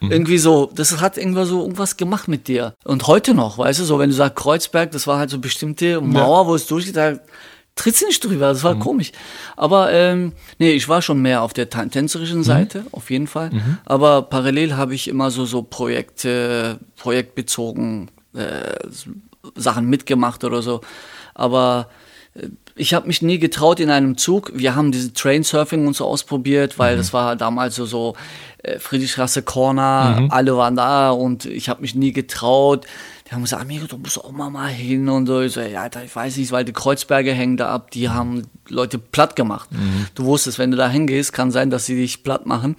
Irgendwie 0.00 0.38
so, 0.38 0.70
das 0.74 1.00
hat 1.00 1.16
irgendwas 1.16 1.48
so 1.48 1.62
irgendwas 1.62 1.96
gemacht 1.96 2.28
mit 2.28 2.48
dir. 2.48 2.74
Und 2.84 3.06
heute 3.06 3.32
noch, 3.32 3.58
weißt 3.58 3.80
du, 3.80 3.84
so 3.84 3.98
wenn 3.98 4.10
du 4.10 4.16
sagst 4.16 4.36
Kreuzberg, 4.36 4.90
das 4.90 5.06
war 5.06 5.18
halt 5.18 5.30
so 5.30 5.38
bestimmte 5.38 6.00
Mauer, 6.00 6.46
wo 6.46 6.54
es 6.54 6.66
durchgeht, 6.66 6.96
trittst 7.76 8.02
du 8.02 8.06
nicht 8.06 8.24
drüber, 8.24 8.48
das 8.48 8.64
war 8.64 8.74
komisch. 8.78 9.12
Aber 9.56 9.92
ähm, 9.92 10.32
nee, 10.58 10.72
ich 10.72 10.88
war 10.88 11.02
schon 11.02 11.22
mehr 11.22 11.42
auf 11.42 11.52
der 11.52 11.68
tänzerischen 11.70 12.42
Seite, 12.42 12.84
auf 12.90 13.10
jeden 13.10 13.26
Fall. 13.28 13.50
Aber 13.84 14.22
parallel 14.22 14.76
habe 14.76 14.94
ich 14.94 15.06
immer 15.08 15.30
so 15.30 15.44
so 15.44 15.62
Projekte, 15.62 16.80
projektbezogen 16.96 18.10
äh, 18.34 18.74
Sachen 19.54 19.86
mitgemacht 19.88 20.42
oder 20.42 20.62
so. 20.62 20.80
Aber 21.34 21.88
äh, 22.34 22.48
ich 22.74 22.92
habe 22.92 23.06
mich 23.06 23.22
nie 23.22 23.38
getraut 23.38 23.80
in 23.80 23.90
einem 23.90 24.18
Zug. 24.18 24.52
Wir 24.54 24.74
haben 24.74 24.92
diese 24.92 25.12
Train-Surfing 25.12 25.86
und 25.86 25.96
so 25.96 26.04
ausprobiert, 26.06 26.78
weil 26.78 26.96
das 26.96 27.12
war 27.14 27.36
damals 27.36 27.76
so, 27.76 27.86
so 27.86 28.14
äh, 28.62 28.78
Friedrichstraße 28.78 29.42
Corner, 29.42 30.28
alle 30.30 30.56
waren 30.56 30.76
da 30.76 31.10
und 31.10 31.46
ich 31.46 31.68
habe 31.68 31.80
mich 31.82 31.94
nie 31.94 32.12
getraut. 32.12 32.86
Die 33.26 33.32
haben 33.32 33.42
gesagt, 33.42 33.62
Amigo, 33.62 33.86
du 33.86 33.98
musst 33.98 34.22
auch 34.22 34.30
mal, 34.30 34.68
hin 34.68 35.08
und 35.08 35.26
so. 35.26 35.40
Ich 35.40 35.52
so, 35.52 35.60
Alter, 35.60 36.04
ich 36.04 36.14
weiß 36.14 36.36
nicht, 36.36 36.52
weil 36.52 36.64
die 36.64 36.72
Kreuzberge 36.72 37.32
hängen 37.32 37.56
da 37.56 37.74
ab, 37.74 37.90
die 37.90 38.08
haben 38.08 38.44
Leute 38.68 38.98
platt 38.98 39.36
gemacht. 39.36 39.68
Du 40.14 40.24
wusstest, 40.24 40.58
wenn 40.58 40.70
du 40.70 40.76
da 40.76 40.88
hingehst, 40.88 41.32
kann 41.32 41.50
sein, 41.50 41.70
dass 41.70 41.86
sie 41.86 41.96
dich 41.96 42.22
platt 42.22 42.46
machen. 42.46 42.76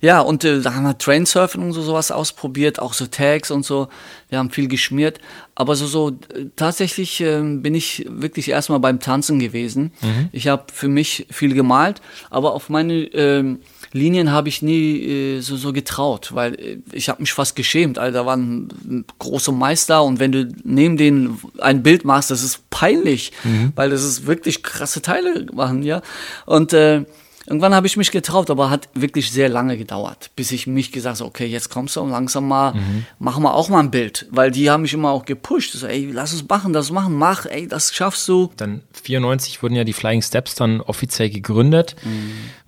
Ja, 0.00 0.20
und 0.20 0.44
äh, 0.44 0.60
da 0.60 0.74
haben 0.74 0.84
wir 0.84 0.98
Trainsurfen 0.98 1.62
und 1.62 1.72
so 1.72 1.82
sowas 1.82 2.10
ausprobiert, 2.10 2.78
auch 2.78 2.94
so 2.94 3.06
Tags 3.06 3.50
und 3.50 3.64
so. 3.64 3.88
Wir 4.28 4.38
haben 4.38 4.50
viel 4.50 4.68
geschmiert. 4.68 5.20
Aber 5.58 5.74
so, 5.74 5.86
so 5.86 6.10
äh, 6.10 6.46
tatsächlich 6.54 7.20
ähm, 7.20 7.62
bin 7.62 7.74
ich 7.74 8.04
wirklich 8.08 8.50
erstmal 8.50 8.78
beim 8.78 9.00
Tanzen 9.00 9.38
gewesen. 9.38 9.92
Ich 10.32 10.48
habe 10.48 10.64
für 10.72 10.88
mich 10.88 11.26
viel 11.30 11.54
gemalt, 11.54 12.02
aber 12.28 12.52
auf 12.52 12.68
meine 12.68 13.04
ähm, 13.14 13.60
Linien 13.92 14.30
habe 14.32 14.50
ich 14.50 14.60
nie 14.60 15.00
äh, 15.00 15.40
so, 15.40 15.56
so 15.56 15.72
getraut, 15.72 16.34
weil 16.34 16.54
äh, 16.54 16.78
ich 16.92 17.08
habe 17.08 17.22
mich 17.22 17.32
fast 17.32 17.56
geschämt. 17.56 17.98
Alter, 17.98 18.18
da 18.18 18.26
waren 18.26 19.04
große 19.18 19.50
Meister 19.50 20.04
und 20.04 20.20
wenn 20.20 20.32
du 20.32 20.48
neben 20.62 20.98
denen 20.98 21.40
ein 21.58 21.82
Bild 21.82 22.04
machst, 22.04 22.30
das 22.30 22.42
ist 22.42 22.68
peinlich, 22.68 23.32
weil 23.74 23.88
das 23.88 24.04
ist 24.04 24.26
wirklich 24.26 24.62
krasse 24.62 25.00
Teile 25.00 25.25
machen, 25.52 25.82
ja. 25.82 26.02
Und 26.44 26.72
äh, 26.72 27.04
irgendwann 27.46 27.74
habe 27.74 27.86
ich 27.86 27.96
mich 27.96 28.10
getraut, 28.10 28.50
aber 28.50 28.70
hat 28.70 28.88
wirklich 28.94 29.30
sehr 29.30 29.48
lange 29.48 29.76
gedauert, 29.76 30.30
bis 30.36 30.52
ich 30.52 30.66
mich 30.66 30.92
gesagt 30.92 31.20
habe, 31.20 31.28
okay, 31.28 31.46
jetzt 31.46 31.70
kommst 31.70 31.96
du 31.96 32.00
und 32.00 32.10
langsam 32.10 32.48
mal, 32.48 32.74
machen 33.18 33.42
wir 33.42 33.54
auch 33.54 33.68
mal 33.68 33.80
ein 33.80 33.90
Bild, 33.90 34.26
weil 34.30 34.50
die 34.50 34.70
haben 34.70 34.82
mich 34.82 34.92
immer 34.92 35.10
auch 35.10 35.24
gepusht. 35.24 35.72
So, 35.72 35.86
ey, 35.86 36.10
lass 36.12 36.32
uns 36.32 36.48
machen, 36.48 36.72
das 36.72 36.90
machen, 36.90 37.14
mach, 37.14 37.46
ey, 37.46 37.68
das 37.68 37.94
schaffst 37.94 38.26
du. 38.28 38.50
Dann 38.56 38.82
94 39.02 39.62
wurden 39.62 39.76
ja 39.76 39.84
die 39.84 39.92
Flying 39.92 40.22
Steps 40.22 40.56
dann 40.56 40.80
offiziell 40.80 41.30
gegründet. 41.30 41.96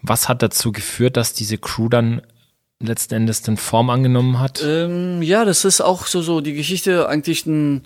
Was 0.03 0.29
hat 0.29 0.43
dazu 0.43 0.73
geführt, 0.73 1.17
dass 1.17 1.33
diese 1.33 1.59
Crew 1.59 1.89
dann 1.89 2.23
letzten 2.81 3.15
Endes 3.15 3.43
dann 3.43 3.57
Form 3.57 3.91
angenommen 3.91 4.39
hat? 4.39 4.63
Ähm, 4.65 5.23
ja, 5.23 5.45
das 5.45 5.65
ist 5.65 5.81
auch 5.81 6.07
so, 6.07 6.23
so 6.23 6.41
die 6.41 6.55
Geschichte, 6.55 7.09
eigentlich 7.09 7.47
ein 7.47 7.83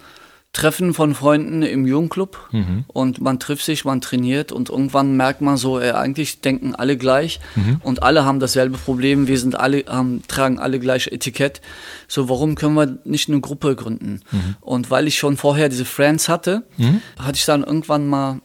Treffen 0.53 0.93
von 0.93 1.15
Freunden 1.15 1.63
im 1.63 1.87
Jugendclub. 1.87 2.51
Und 2.87 3.23
man 3.23 3.39
trifft 3.39 3.65
sich, 3.65 3.87
man 3.87 4.03
trainiert 4.03 4.53
und 4.53 4.69
irgendwann 4.69 5.17
merkt 5.17 5.41
man 5.41 5.57
so, 5.57 5.81
ey, 5.81 5.93
eigentlich 5.93 6.43
denken 6.43 6.75
alle 6.75 6.99
gleich. 6.99 7.41
Und 7.83 8.03
alle 8.03 8.27
haben 8.27 8.39
dasselbe 8.39 8.77
Problem, 8.77 9.29
wir 9.29 9.39
sind 9.39 9.59
alle, 9.59 9.85
haben, 9.89 10.23
tragen 10.29 10.59
alle 10.59 10.79
gleich 10.79 11.07
Etikett. 11.07 11.63
So, 12.07 12.29
warum 12.29 12.55
können 12.55 12.75
wir 12.75 12.99
nicht 13.05 13.31
eine 13.31 13.41
Gruppe 13.41 13.75
gründen? 13.77 14.21
Und 14.61 14.91
weil 14.91 15.07
ich 15.07 15.17
schon 15.17 15.39
vorher 15.39 15.71
diese 15.71 15.87
Friends 15.87 16.29
hatte, 16.29 16.65
hatte 17.19 17.37
ich 17.37 17.47
dann 17.47 17.65
irgendwann 17.65 18.07
mal 18.07 18.41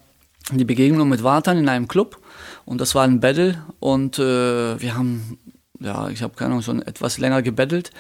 die 0.52 0.65
Begegnung 0.65 1.10
mit 1.10 1.24
Wartan 1.24 1.58
in 1.58 1.67
einem 1.67 1.89
Club. 1.89 2.20
Und 2.63 2.80
das 2.80 2.96
war 2.96 3.04
ein 3.04 3.20
Battle. 3.20 3.62
Und 3.82 4.17
äh, 4.17 4.80
wir 4.80 4.96
haben, 4.96 5.38
ja, 5.82 6.08
ich 6.08 6.22
habe 6.22 6.36
keine 6.36 6.52
Ahnung, 6.52 6.62
schon 6.63 6.82
etwas 6.82 7.17
länger 7.17 7.41
gebettelt 7.41 7.91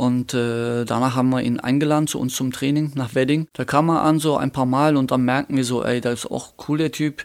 und 0.00 0.32
äh, 0.32 0.86
danach 0.86 1.14
haben 1.14 1.28
wir 1.28 1.42
ihn 1.42 1.60
eingeladen 1.60 2.06
zu 2.06 2.18
uns 2.18 2.34
zum 2.34 2.52
Training 2.52 2.92
nach 2.94 3.14
Wedding. 3.14 3.48
Da 3.52 3.66
kam 3.66 3.90
er 3.90 4.00
an 4.00 4.18
so 4.18 4.38
ein 4.38 4.50
paar 4.50 4.64
Mal 4.64 4.96
und 4.96 5.10
dann 5.10 5.26
merken 5.26 5.58
wir 5.58 5.64
so, 5.64 5.84
ey, 5.84 6.00
das 6.00 6.20
ist 6.20 6.30
auch 6.30 6.54
cool 6.66 6.78
der 6.78 6.90
Typ. 6.90 7.22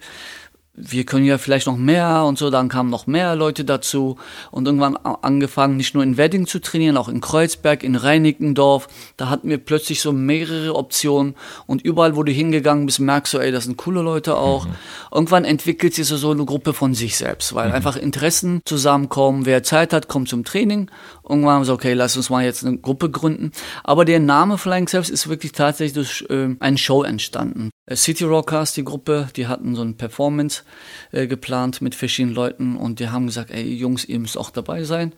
Wir 0.77 1.05
können 1.05 1.25
ja 1.25 1.37
vielleicht 1.37 1.67
noch 1.67 1.77
mehr 1.77 2.25
und 2.25 2.37
so, 2.37 2.49
dann 2.49 2.69
kamen 2.69 2.89
noch 2.89 3.07
mehr 3.07 3.35
Leute 3.35 3.63
dazu 3.63 4.17
und 4.51 4.65
irgendwann 4.65 4.97
angefangen, 4.97 5.77
nicht 5.77 5.93
nur 5.93 6.03
in 6.03 6.17
Wedding 6.17 6.47
zu 6.47 6.59
trainieren, 6.59 6.97
auch 6.97 7.07
in 7.07 7.21
Kreuzberg, 7.21 7.83
in 7.83 7.95
Reinickendorf. 7.95 8.87
Da 9.17 9.29
hatten 9.29 9.49
wir 9.49 9.57
plötzlich 9.57 10.01
so 10.01 10.11
mehrere 10.11 10.75
Optionen 10.75 11.35
und 11.65 11.81
überall, 11.81 12.15
wo 12.15 12.23
du 12.23 12.31
hingegangen 12.31 12.85
bist, 12.85 12.99
merkst 12.99 13.33
du, 13.33 13.37
ey, 13.39 13.51
das 13.51 13.65
sind 13.65 13.77
coole 13.77 14.01
Leute 14.01 14.37
auch. 14.37 14.67
Irgendwann 15.11 15.45
entwickelt 15.45 15.93
sich 15.93 16.07
so 16.07 16.17
so 16.17 16.31
eine 16.31 16.45
Gruppe 16.45 16.73
von 16.73 16.93
sich 16.93 17.15
selbst, 17.17 17.55
weil 17.55 17.71
einfach 17.71 17.95
Interessen 17.95 18.61
zusammenkommen. 18.65 19.45
Wer 19.45 19.63
Zeit 19.63 19.93
hat, 19.93 20.07
kommt 20.07 20.29
zum 20.29 20.43
Training. 20.43 20.89
Irgendwann 21.27 21.53
haben 21.53 21.59
wir 21.61 21.65
gesagt, 21.65 21.79
okay, 21.79 21.93
lass 21.93 22.17
uns 22.17 22.29
mal 22.29 22.43
jetzt 22.43 22.65
eine 22.65 22.77
Gruppe 22.77 23.09
gründen. 23.09 23.51
Aber 23.83 24.05
der 24.05 24.19
Name 24.19 24.57
Flying 24.57 24.87
Steps 24.87 25.09
ist 25.09 25.27
wirklich 25.27 25.53
tatsächlich 25.53 25.93
durch 25.93 26.25
äh, 26.29 26.55
eine 26.59 26.77
Show 26.77 27.03
entstanden. 27.03 27.69
Äh, 27.85 27.95
City 27.95 28.23
Rockers, 28.23 28.73
die 28.73 28.83
Gruppe, 28.83 29.29
die 29.35 29.47
hatten 29.47 29.75
so 29.75 29.81
eine 29.81 29.93
Performance 29.93 30.63
äh, 31.11 31.27
geplant 31.27 31.81
mit 31.81 31.95
verschiedenen 31.95 32.35
Leuten 32.35 32.75
und 32.75 32.99
die 32.99 33.09
haben 33.09 33.27
gesagt, 33.27 33.51
ey 33.51 33.73
Jungs, 33.73 34.05
ihr 34.05 34.19
müsst 34.19 34.37
auch 34.37 34.49
dabei 34.49 34.83
sein. 34.83 35.13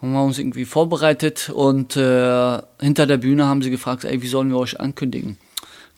Haben 0.00 0.12
wir 0.12 0.22
uns 0.22 0.38
irgendwie 0.38 0.64
vorbereitet 0.64 1.50
und 1.52 1.96
äh, 1.96 2.58
hinter 2.80 3.06
der 3.06 3.16
Bühne 3.16 3.46
haben 3.46 3.62
sie 3.62 3.70
gefragt, 3.70 4.04
ey, 4.04 4.22
wie 4.22 4.28
sollen 4.28 4.50
wir 4.50 4.58
euch 4.58 4.78
ankündigen? 4.78 5.38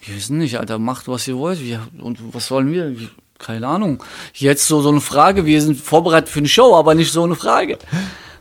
Wir 0.01 0.17
wissen 0.17 0.39
nicht, 0.39 0.59
Alter, 0.59 0.79
macht 0.79 1.09
was 1.09 1.29
ihr 1.29 1.37
wollt. 1.37 1.63
Wir, 1.63 1.87
und 1.99 2.35
was 2.35 2.47
sollen 2.47 2.73
wir? 2.73 2.97
Keine 3.39 3.67
Ahnung. 3.67 4.03
Jetzt 4.35 4.67
so, 4.67 4.81
so 4.81 4.91
eine 4.91 5.01
Frage, 5.01 5.45
wir 5.45 5.61
sind 5.61 5.79
vorbereitet 5.79 6.31
für 6.31 6.39
eine 6.39 6.49
Show, 6.49 6.75
aber 6.75 6.95
nicht 6.95 7.13
so 7.13 7.25
eine 7.25 7.35
Frage. 7.35 7.79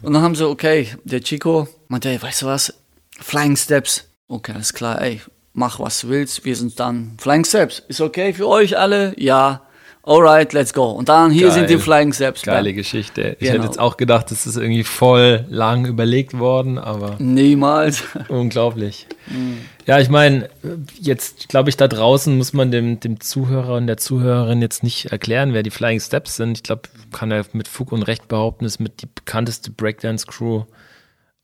Und 0.01 0.13
dann 0.13 0.21
haben 0.21 0.35
sie, 0.35 0.47
okay, 0.47 0.87
der 1.03 1.21
Chico 1.21 1.67
meinte, 1.89 2.09
ey, 2.09 2.21
weißt 2.21 2.43
du 2.43 2.45
was? 2.45 2.73
Flying 3.19 3.57
Steps. 3.57 4.05
Okay, 4.29 4.53
alles 4.53 4.73
klar, 4.73 5.01
ey, 5.01 5.21
mach 5.53 5.79
was 5.79 6.01
du 6.01 6.09
willst, 6.09 6.45
wir 6.45 6.55
sind 6.55 6.79
dann 6.79 7.17
Flying 7.17 7.43
Steps. 7.43 7.83
Ist 7.87 7.99
okay 8.01 8.33
für 8.33 8.47
euch 8.47 8.77
alle? 8.77 9.13
Ja. 9.17 9.63
Alright, 10.03 10.53
let's 10.53 10.73
go. 10.73 10.85
Und 10.91 11.09
dann 11.09 11.29
hier 11.29 11.47
Geil. 11.47 11.51
sind 11.51 11.69
die 11.69 11.77
Flying 11.77 12.13
Steps. 12.13 12.41
Geile 12.41 12.73
Geschichte. 12.73 13.35
Ich 13.39 13.39
Genau. 13.39 13.53
hätte 13.53 13.65
jetzt 13.65 13.79
auch 13.79 13.97
gedacht, 13.97 14.31
das 14.31 14.47
ist 14.47 14.55
irgendwie 14.55 14.83
voll 14.85 15.45
lang 15.49 15.85
überlegt 15.85 16.39
worden, 16.39 16.77
aber 16.79 17.15
Niemals. 17.19 18.03
unglaublich. 18.29 19.07
Mhm. 19.27 19.57
Ja, 19.85 19.99
ich 19.99 20.09
meine, 20.09 20.49
jetzt 20.99 21.49
glaube 21.49 21.69
ich, 21.69 21.77
da 21.77 21.87
draußen 21.87 22.35
muss 22.37 22.53
man 22.53 22.71
dem, 22.71 22.99
dem 22.99 23.19
Zuhörer 23.19 23.75
und 23.75 23.87
der 23.87 23.97
Zuhörerin 23.97 24.61
jetzt 24.61 24.83
nicht 24.83 25.07
erklären, 25.11 25.53
wer 25.53 25.63
die 25.63 25.69
Flying 25.71 25.99
Steps 25.99 26.37
sind. 26.37 26.57
Ich 26.57 26.63
glaube, 26.63 26.83
kann 27.11 27.29
er 27.31 27.45
mit 27.53 27.67
Fug 27.67 27.91
und 27.91 28.03
Recht 28.03 28.27
behaupten, 28.27 28.65
ist 28.65 28.79
mit 28.79 29.01
die 29.01 29.07
bekannteste 29.13 29.69
Breakdance-Crew. 29.71 30.63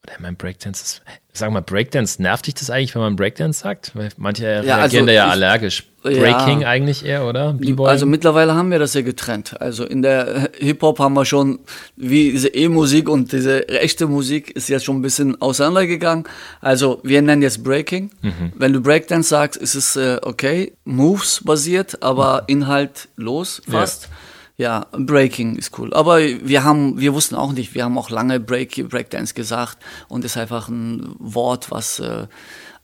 Oder 0.05 0.13
ich 0.13 0.19
meine, 0.19 0.35
Breakdance 0.35 0.83
ist, 0.83 1.01
sag 1.33 1.51
mal, 1.51 1.61
Breakdance, 1.61 2.21
nervt 2.21 2.45
dich 2.45 2.53
das 2.53 2.69
eigentlich, 2.69 2.93
wenn 2.93 3.01
man 3.01 3.15
Breakdance 3.15 3.59
sagt? 3.59 3.91
Weil 3.95 4.09
manche 4.17 4.43
reagieren 4.45 4.79
also 4.79 5.05
da 5.05 5.11
ja 5.11 5.25
ich- 5.25 5.31
allergisch. 5.31 5.83
Breaking 6.03 6.61
ja. 6.61 6.67
eigentlich 6.67 7.03
eher, 7.03 7.25
oder? 7.25 7.57
Also 7.79 8.05
mittlerweile 8.05 8.53
haben 8.53 8.69
wir 8.69 8.77
das 8.77 8.93
ja 8.93 9.01
getrennt. 9.01 9.59
Also 9.59 9.85
in 9.85 10.03
der 10.03 10.51
Hip-Hop 10.59 10.99
haben 10.99 11.15
wir 11.15 11.25
schon, 11.25 11.57
wie 11.95 12.31
diese 12.31 12.49
E-Musik 12.49 13.09
und 13.09 13.31
diese 13.31 13.67
echte 13.67 14.05
Musik 14.05 14.51
ist 14.51 14.69
jetzt 14.69 14.85
schon 14.85 14.97
ein 14.97 15.01
bisschen 15.01 15.41
auseinandergegangen. 15.41 16.25
Also 16.61 16.99
wir 17.01 17.23
nennen 17.23 17.41
jetzt 17.41 17.63
Breaking. 17.63 18.11
Mhm. 18.21 18.53
Wenn 18.55 18.71
du 18.71 18.81
Breakdance 18.81 19.29
sagst, 19.29 19.59
ist 19.59 19.73
es 19.73 19.95
äh, 19.95 20.19
okay, 20.21 20.73
Moves 20.83 21.41
basiert, 21.43 22.03
aber 22.03 22.41
mhm. 22.41 22.61
Inhalt 22.61 23.07
los 23.15 23.63
fast. 23.67 24.03
Ja. 24.03 24.09
Ja, 24.57 24.87
Breaking 24.91 25.57
ist 25.57 25.77
cool. 25.77 25.93
Aber 25.93 26.19
wir 26.19 26.63
haben, 26.63 26.99
wir 26.99 27.13
wussten 27.13 27.35
auch 27.35 27.51
nicht, 27.51 27.75
wir 27.75 27.83
haben 27.83 27.97
auch 27.97 28.09
lange 28.09 28.39
Break, 28.39 28.87
Breakdance 28.89 29.33
gesagt 29.33 29.79
und 30.07 30.23
ist 30.23 30.37
einfach 30.37 30.69
ein 30.69 31.13
Wort, 31.19 31.71
was 31.71 31.99
äh, 31.99 32.27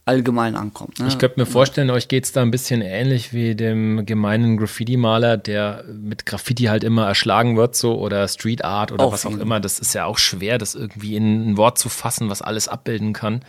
allgemein 0.04 0.56
ankommt. 0.56 0.98
Ne? 0.98 1.08
Ich 1.08 1.18
könnte 1.18 1.40
mir 1.40 1.46
vorstellen, 1.46 1.90
euch 1.90 2.08
geht 2.08 2.24
es 2.24 2.32
da 2.32 2.42
ein 2.42 2.50
bisschen 2.50 2.82
ähnlich 2.82 3.32
wie 3.32 3.54
dem 3.54 4.04
gemeinen 4.04 4.56
Graffiti-Maler, 4.56 5.36
der 5.36 5.84
mit 5.92 6.26
Graffiti 6.26 6.64
halt 6.64 6.84
immer 6.84 7.06
erschlagen 7.06 7.56
wird, 7.56 7.76
so 7.76 7.98
oder 7.98 8.26
Street 8.28 8.64
Art 8.64 8.92
oder 8.92 9.04
Auf 9.04 9.12
was 9.12 9.26
auch 9.26 9.38
immer. 9.38 9.60
Das 9.60 9.78
ist 9.78 9.94
ja 9.94 10.04
auch 10.04 10.18
schwer, 10.18 10.58
das 10.58 10.74
irgendwie 10.74 11.16
in 11.16 11.52
ein 11.52 11.56
Wort 11.56 11.78
zu 11.78 11.88
fassen, 11.88 12.28
was 12.28 12.42
alles 12.42 12.68
abbilden 12.68 13.12
kann. 13.12 13.44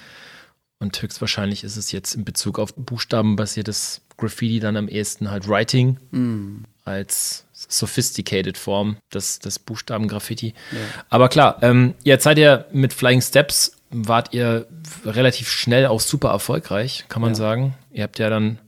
Und 0.80 1.02
höchstwahrscheinlich 1.02 1.64
ist 1.64 1.78
es 1.78 1.92
jetzt 1.92 2.14
in 2.14 2.26
Bezug 2.26 2.60
auf 2.60 2.74
buchstabenbasiertes 2.76 4.02
Graffiti 4.18 4.60
dann 4.60 4.78
am 4.78 4.88
ehesten 4.88 5.32
halt 5.32 5.48
Writing 5.48 5.98
mm. 6.12 6.66
als 6.84 7.46
sophisticated 7.70 8.58
Form 8.58 8.98
des, 9.14 9.40
des 9.40 9.60
Buchstaben-Graffiti. 9.60 10.54
Ja. 10.72 10.78
Aber 11.10 11.30
klar, 11.30 11.58
ähm, 11.62 11.94
jetzt 12.04 12.24
seid 12.24 12.38
ihr 12.38 12.66
mit 12.72 12.94
Flying 12.94 13.22
Steps, 13.22 13.78
wart 13.90 14.34
ihr 14.34 14.68
relativ 15.06 15.50
schnell 15.50 15.86
auch 15.86 16.00
super 16.00 16.30
erfolgreich, 16.30 17.06
kann 17.10 17.22
man 17.22 17.32
ja. 17.32 17.36
sagen. 17.36 17.76
Ihr 17.92 18.04
habt 18.04 18.20
ja 18.20 18.30
dann 18.30 18.60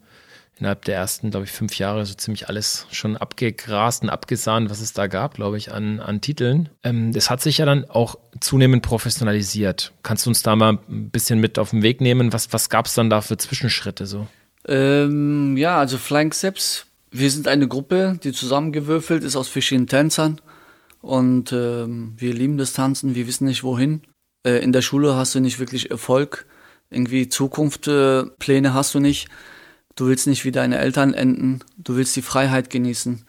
innerhalb 0.58 0.86
der 0.86 0.96
ersten, 0.96 1.32
glaube 1.32 1.46
ich, 1.46 1.52
fünf 1.52 1.78
Jahre 1.78 2.06
so 2.06 2.14
ziemlich 2.14 2.48
alles 2.48 2.88
schon 2.92 3.18
abgegrast 3.18 4.04
und 4.04 4.10
abgesahnt, 4.10 4.70
was 4.70 4.80
es 4.80 4.94
da 4.94 5.08
gab, 5.08 5.36
glaube 5.36 5.58
ich, 5.58 5.72
an, 5.74 6.00
an 6.00 6.22
Titeln. 6.22 6.70
Ähm, 6.84 7.12
das 7.12 7.30
hat 7.30 7.42
sich 7.42 7.58
ja 7.58 7.66
dann 7.66 7.90
auch 7.90 8.18
zunehmend 8.40 8.82
professionalisiert. 8.82 9.92
Kannst 10.04 10.26
du 10.26 10.30
uns 10.30 10.44
da 10.44 10.56
mal 10.56 10.80
ein 10.90 11.10
bisschen 11.10 11.40
mit 11.40 11.60
auf 11.60 11.72
den 11.72 11.82
Weg 11.82 12.00
nehmen? 12.00 12.32
Was, 12.32 12.54
was 12.54 12.70
gab 12.70 12.86
es 12.86 12.94
dann 12.94 13.10
da 13.10 13.22
für 13.22 13.38
Zwischenschritte 13.38 14.06
so? 14.06 14.28
Ähm, 14.68 15.58
ja, 15.58 15.78
also 15.78 15.98
Flying 15.98 16.32
Steps 16.32 16.86
wir 17.18 17.32
sind 17.32 17.48
eine 17.48 17.68
Gruppe, 17.68 18.20
die 18.24 18.34
zusammengewürfelt 18.34 19.24
ist 19.24 19.36
aus 19.36 19.48
verschiedenen 19.48 19.88
Tänzern. 19.88 20.42
Und 21.02 21.54
ähm, 21.54 22.14
wir 22.18 22.34
lieben 22.34 22.58
das 22.58 22.74
Tanzen, 22.74 23.16
wir 23.16 23.28
wissen 23.28 23.46
nicht 23.46 23.64
wohin. 23.64 24.02
Äh, 24.46 24.64
in 24.64 24.74
der 24.74 24.82
Schule 24.82 25.16
hast 25.16 25.36
du 25.36 25.40
nicht 25.40 25.60
wirklich 25.60 25.92
Erfolg. 25.92 26.46
Irgendwie 26.90 27.30
Zukunftspläne 27.30 28.68
äh, 28.68 28.72
hast 28.72 28.96
du 28.96 29.00
nicht. 29.00 29.28
Du 29.96 30.08
willst 30.08 30.28
nicht 30.28 30.46
wie 30.46 30.52
deine 30.52 30.78
Eltern 30.78 31.14
enden. 31.14 31.60
Du 31.78 31.96
willst 31.96 32.16
die 32.16 32.22
Freiheit 32.22 32.70
genießen. 32.70 33.24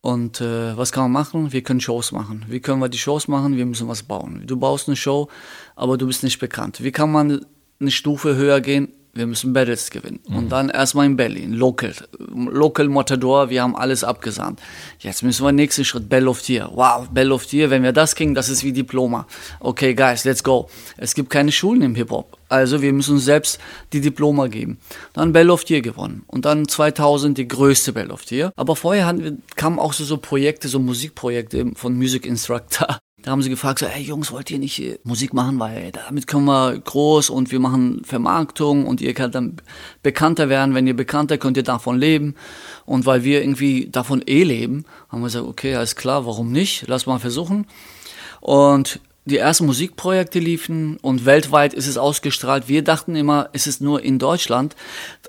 Und 0.00 0.40
äh, 0.40 0.76
was 0.76 0.92
kann 0.92 1.04
man 1.04 1.12
machen? 1.12 1.52
Wir 1.52 1.62
können 1.62 1.80
Shows 1.80 2.12
machen. 2.12 2.44
Wie 2.48 2.60
können 2.60 2.80
wir 2.80 2.88
die 2.88 2.98
Shows 2.98 3.26
machen? 3.26 3.56
Wir 3.56 3.66
müssen 3.66 3.88
was 3.88 4.02
bauen. 4.02 4.42
Du 4.46 4.56
baust 4.56 4.88
eine 4.88 4.96
Show, 4.96 5.28
aber 5.76 5.98
du 5.98 6.06
bist 6.06 6.22
nicht 6.22 6.38
bekannt. 6.38 6.82
Wie 6.82 6.92
kann 6.92 7.10
man 7.10 7.44
eine 7.80 7.90
Stufe 7.90 8.36
höher 8.36 8.60
gehen? 8.60 8.92
Wir 9.14 9.26
müssen 9.26 9.52
Battles 9.52 9.90
gewinnen. 9.90 10.20
Mhm. 10.28 10.36
Und 10.36 10.48
dann 10.50 10.68
erstmal 10.68 11.06
in 11.06 11.16
Berlin, 11.16 11.52
Local, 11.52 11.92
Local 12.18 12.88
Matador, 12.88 13.50
wir 13.50 13.62
haben 13.62 13.76
alles 13.76 14.04
abgesandt. 14.04 14.60
Jetzt 15.00 15.22
müssen 15.22 15.44
wir 15.44 15.52
nächsten 15.52 15.84
Schritt, 15.84 16.08
Bell 16.08 16.28
of 16.28 16.42
Tier. 16.42 16.70
Wow, 16.74 17.08
Bell 17.08 17.32
of 17.32 17.46
Tier, 17.46 17.70
wenn 17.70 17.82
wir 17.82 17.92
das 17.92 18.14
kriegen, 18.14 18.34
das 18.34 18.48
ist 18.48 18.64
wie 18.64 18.72
Diploma. 18.72 19.26
Okay, 19.60 19.94
guys, 19.94 20.24
let's 20.24 20.42
go. 20.42 20.68
Es 20.96 21.14
gibt 21.14 21.30
keine 21.30 21.52
Schulen 21.52 21.82
im 21.82 21.94
Hip-Hop. 21.94 22.38
Also 22.48 22.80
wir 22.80 22.92
müssen 22.92 23.14
uns 23.14 23.24
selbst 23.24 23.58
die 23.92 24.00
Diploma 24.00 24.46
geben. 24.46 24.78
Dann 25.12 25.32
Bell 25.32 25.50
of 25.50 25.64
Tier 25.64 25.82
gewonnen. 25.82 26.22
Und 26.26 26.44
dann 26.44 26.66
2000 26.66 27.36
die 27.36 27.48
größte 27.48 27.92
Bell 27.92 28.10
of 28.10 28.24
Tier. 28.24 28.52
Aber 28.56 28.76
vorher 28.76 29.06
hatten 29.06 29.42
kamen 29.56 29.78
auch 29.78 29.92
so, 29.92 30.04
so 30.04 30.16
Projekte, 30.16 30.68
so 30.68 30.78
Musikprojekte 30.78 31.72
von 31.74 31.94
Music 31.94 32.24
Instructor. 32.24 32.98
Da 33.22 33.32
haben 33.32 33.42
sie 33.42 33.50
gefragt, 33.50 33.80
so, 33.80 33.86
hey 33.86 34.02
Jungs, 34.02 34.30
wollt 34.30 34.48
ihr 34.50 34.60
nicht 34.60 35.00
Musik 35.04 35.34
machen, 35.34 35.58
weil 35.58 35.90
damit 35.90 36.28
können 36.28 36.44
wir 36.44 36.78
groß 36.78 37.30
und 37.30 37.50
wir 37.50 37.58
machen 37.58 38.02
Vermarktung 38.04 38.86
und 38.86 39.00
ihr 39.00 39.12
könnt 39.12 39.34
dann 39.34 39.56
bekannter 40.04 40.48
werden. 40.48 40.74
Wenn 40.74 40.86
ihr 40.86 40.94
bekannter, 40.94 41.36
könnt 41.36 41.56
ihr 41.56 41.64
davon 41.64 41.98
leben. 41.98 42.36
Und 42.86 43.06
weil 43.06 43.24
wir 43.24 43.42
irgendwie 43.42 43.88
davon 43.90 44.22
eh 44.24 44.44
leben, 44.44 44.84
haben 45.08 45.20
wir 45.20 45.26
gesagt, 45.26 45.46
okay, 45.46 45.74
alles 45.74 45.96
klar, 45.96 46.26
warum 46.26 46.52
nicht? 46.52 46.84
Lass 46.86 47.06
mal 47.06 47.18
versuchen. 47.18 47.66
Und 48.40 49.00
die 49.28 49.36
ersten 49.36 49.66
Musikprojekte 49.66 50.38
liefen 50.38 50.96
und 50.98 51.24
weltweit 51.24 51.74
ist 51.74 51.86
es 51.86 51.96
ausgestrahlt. 51.96 52.68
Wir 52.68 52.82
dachten 52.82 53.14
immer, 53.14 53.48
es 53.52 53.66
ist 53.66 53.80
nur 53.80 54.02
in 54.02 54.18
Deutschland. 54.18 54.74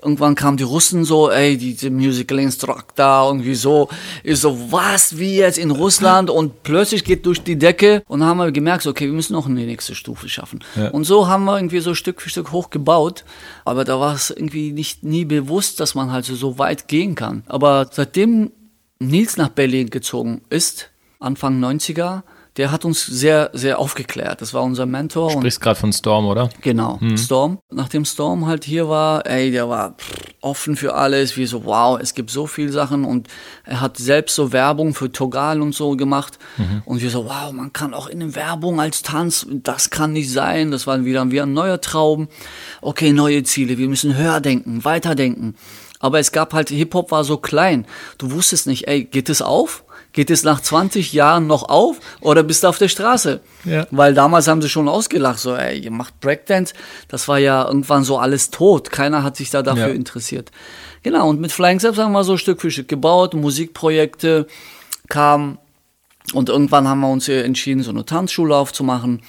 Irgendwann 0.02 0.34
kamen 0.34 0.56
die 0.56 0.64
Russen 0.64 1.04
so, 1.04 1.30
ey, 1.30 1.56
diese 1.56 1.90
Musical 1.90 2.38
Instructor 2.38 3.28
irgendwie 3.28 3.54
so, 3.54 3.88
ist 4.22 4.42
so, 4.42 4.72
was, 4.72 5.18
wie 5.18 5.36
jetzt 5.36 5.58
in 5.58 5.70
Russland 5.70 6.30
und 6.30 6.62
plötzlich 6.62 7.04
geht 7.04 7.26
durch 7.26 7.42
die 7.42 7.56
Decke 7.56 8.02
und 8.08 8.20
dann 8.20 8.28
haben 8.28 8.38
wir 8.38 8.50
gemerkt, 8.52 8.86
okay, 8.86 9.06
wir 9.06 9.12
müssen 9.12 9.34
noch 9.34 9.46
eine 9.46 9.64
nächste 9.64 9.94
Stufe 9.94 10.28
schaffen. 10.28 10.60
Ja. 10.76 10.88
Und 10.88 11.04
so 11.04 11.28
haben 11.28 11.44
wir 11.44 11.56
irgendwie 11.56 11.80
so 11.80 11.94
Stück 11.94 12.20
für 12.20 12.30
Stück 12.30 12.52
hochgebaut, 12.52 13.24
aber 13.64 13.84
da 13.84 14.00
war 14.00 14.14
es 14.14 14.30
irgendwie 14.30 14.72
nicht 14.72 15.04
nie 15.04 15.24
bewusst, 15.24 15.80
dass 15.80 15.94
man 15.94 16.10
halt 16.10 16.24
so, 16.24 16.34
so 16.34 16.58
weit 16.58 16.88
gehen 16.88 17.14
kann. 17.14 17.44
Aber 17.46 17.88
seitdem 17.92 18.52
Nils 18.98 19.36
nach 19.36 19.48
Berlin 19.48 19.90
gezogen 19.90 20.42
ist, 20.50 20.90
Anfang 21.18 21.62
90er, 21.62 22.22
der 22.60 22.72
hat 22.72 22.84
uns 22.84 23.06
sehr, 23.06 23.48
sehr 23.54 23.78
aufgeklärt. 23.78 24.42
Das 24.42 24.52
war 24.52 24.62
unser 24.62 24.84
Mentor. 24.84 25.30
Du 25.30 25.38
sprichst 25.38 25.62
gerade 25.62 25.80
von 25.80 25.94
Storm, 25.94 26.26
oder? 26.26 26.50
Genau, 26.60 27.00
hm. 27.00 27.16
Storm. 27.16 27.58
Nachdem 27.70 28.04
Storm 28.04 28.44
halt 28.44 28.64
hier 28.64 28.86
war, 28.86 29.24
ey, 29.24 29.50
der 29.50 29.70
war 29.70 29.94
offen 30.42 30.76
für 30.76 30.92
alles. 30.92 31.38
Wie 31.38 31.46
so, 31.46 31.64
wow, 31.64 31.98
es 31.98 32.12
gibt 32.12 32.30
so 32.30 32.46
viele 32.46 32.70
Sachen 32.70 33.06
und 33.06 33.28
er 33.64 33.80
hat 33.80 33.96
selbst 33.96 34.34
so 34.34 34.52
Werbung 34.52 34.92
für 34.92 35.10
Togal 35.10 35.62
und 35.62 35.74
so 35.74 35.96
gemacht. 35.96 36.38
Mhm. 36.58 36.82
Und 36.84 37.00
wir 37.00 37.08
so, 37.08 37.24
wow, 37.24 37.50
man 37.50 37.72
kann 37.72 37.94
auch 37.94 38.08
in 38.08 38.20
der 38.20 38.34
Werbung 38.34 38.78
als 38.78 39.00
Tanz, 39.00 39.46
das 39.48 39.88
kann 39.88 40.12
nicht 40.12 40.30
sein. 40.30 40.70
Das 40.70 40.86
war 40.86 41.02
wieder, 41.02 41.30
wieder 41.30 41.44
ein 41.44 41.54
neuer 41.54 41.80
Traum. 41.80 42.28
Okay, 42.82 43.14
neue 43.14 43.42
Ziele. 43.42 43.78
Wir 43.78 43.88
müssen 43.88 44.18
höher 44.18 44.42
denken, 44.42 44.84
weiter 44.84 45.14
denken. 45.14 45.54
Aber 45.98 46.18
es 46.18 46.30
gab 46.30 46.52
halt, 46.52 46.68
Hip-Hop 46.68 47.10
war 47.10 47.24
so 47.24 47.38
klein. 47.38 47.86
Du 48.18 48.32
wusstest 48.32 48.66
nicht, 48.66 48.86
ey, 48.86 49.04
geht 49.04 49.30
es 49.30 49.40
auf? 49.40 49.82
Geht 50.12 50.30
es 50.30 50.42
nach 50.42 50.60
20 50.60 51.12
Jahren 51.12 51.46
noch 51.46 51.68
auf 51.68 51.98
oder 52.20 52.42
bist 52.42 52.64
du 52.64 52.68
auf 52.68 52.78
der 52.78 52.88
Straße? 52.88 53.40
Ja. 53.64 53.86
Weil 53.90 54.12
damals 54.12 54.48
haben 54.48 54.60
sie 54.60 54.68
schon 54.68 54.88
ausgelacht, 54.88 55.38
so, 55.38 55.54
ey, 55.54 55.78
ihr 55.78 55.92
macht 55.92 56.18
Breakdance. 56.20 56.74
Das 57.08 57.28
war 57.28 57.38
ja 57.38 57.66
irgendwann 57.66 58.02
so 58.02 58.18
alles 58.18 58.50
tot. 58.50 58.90
Keiner 58.90 59.22
hat 59.22 59.36
sich 59.36 59.50
da 59.50 59.62
dafür 59.62 59.88
ja. 59.88 59.94
interessiert. 59.94 60.50
Genau, 61.02 61.28
und 61.28 61.40
mit 61.40 61.52
Flying 61.52 61.78
Steps 61.78 61.98
haben 61.98 62.12
wir 62.12 62.24
so 62.24 62.36
Stück 62.36 62.60
für 62.60 62.70
Stück 62.70 62.88
gebaut, 62.88 63.34
Musikprojekte 63.34 64.46
kamen. 65.08 65.58
Und 66.34 66.48
irgendwann 66.48 66.86
haben 66.88 67.00
wir 67.00 67.08
uns 67.08 67.28
entschieden, 67.28 67.82
so 67.82 67.90
eine 67.90 68.04
Tanzschule 68.04 68.54
aufzumachen. 68.54 69.22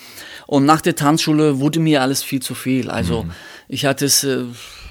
Und 0.48 0.66
nach 0.66 0.82
der 0.82 0.96
Tanzschule 0.96 1.60
wurde 1.60 1.80
mir 1.80 2.02
alles 2.02 2.24
viel 2.24 2.42
zu 2.42 2.56
viel. 2.56 2.90
Also 2.90 3.24
mhm. 3.24 3.32
ich 3.68 3.86
hatte 3.86 4.06
es 4.06 4.24
äh, 4.24 4.44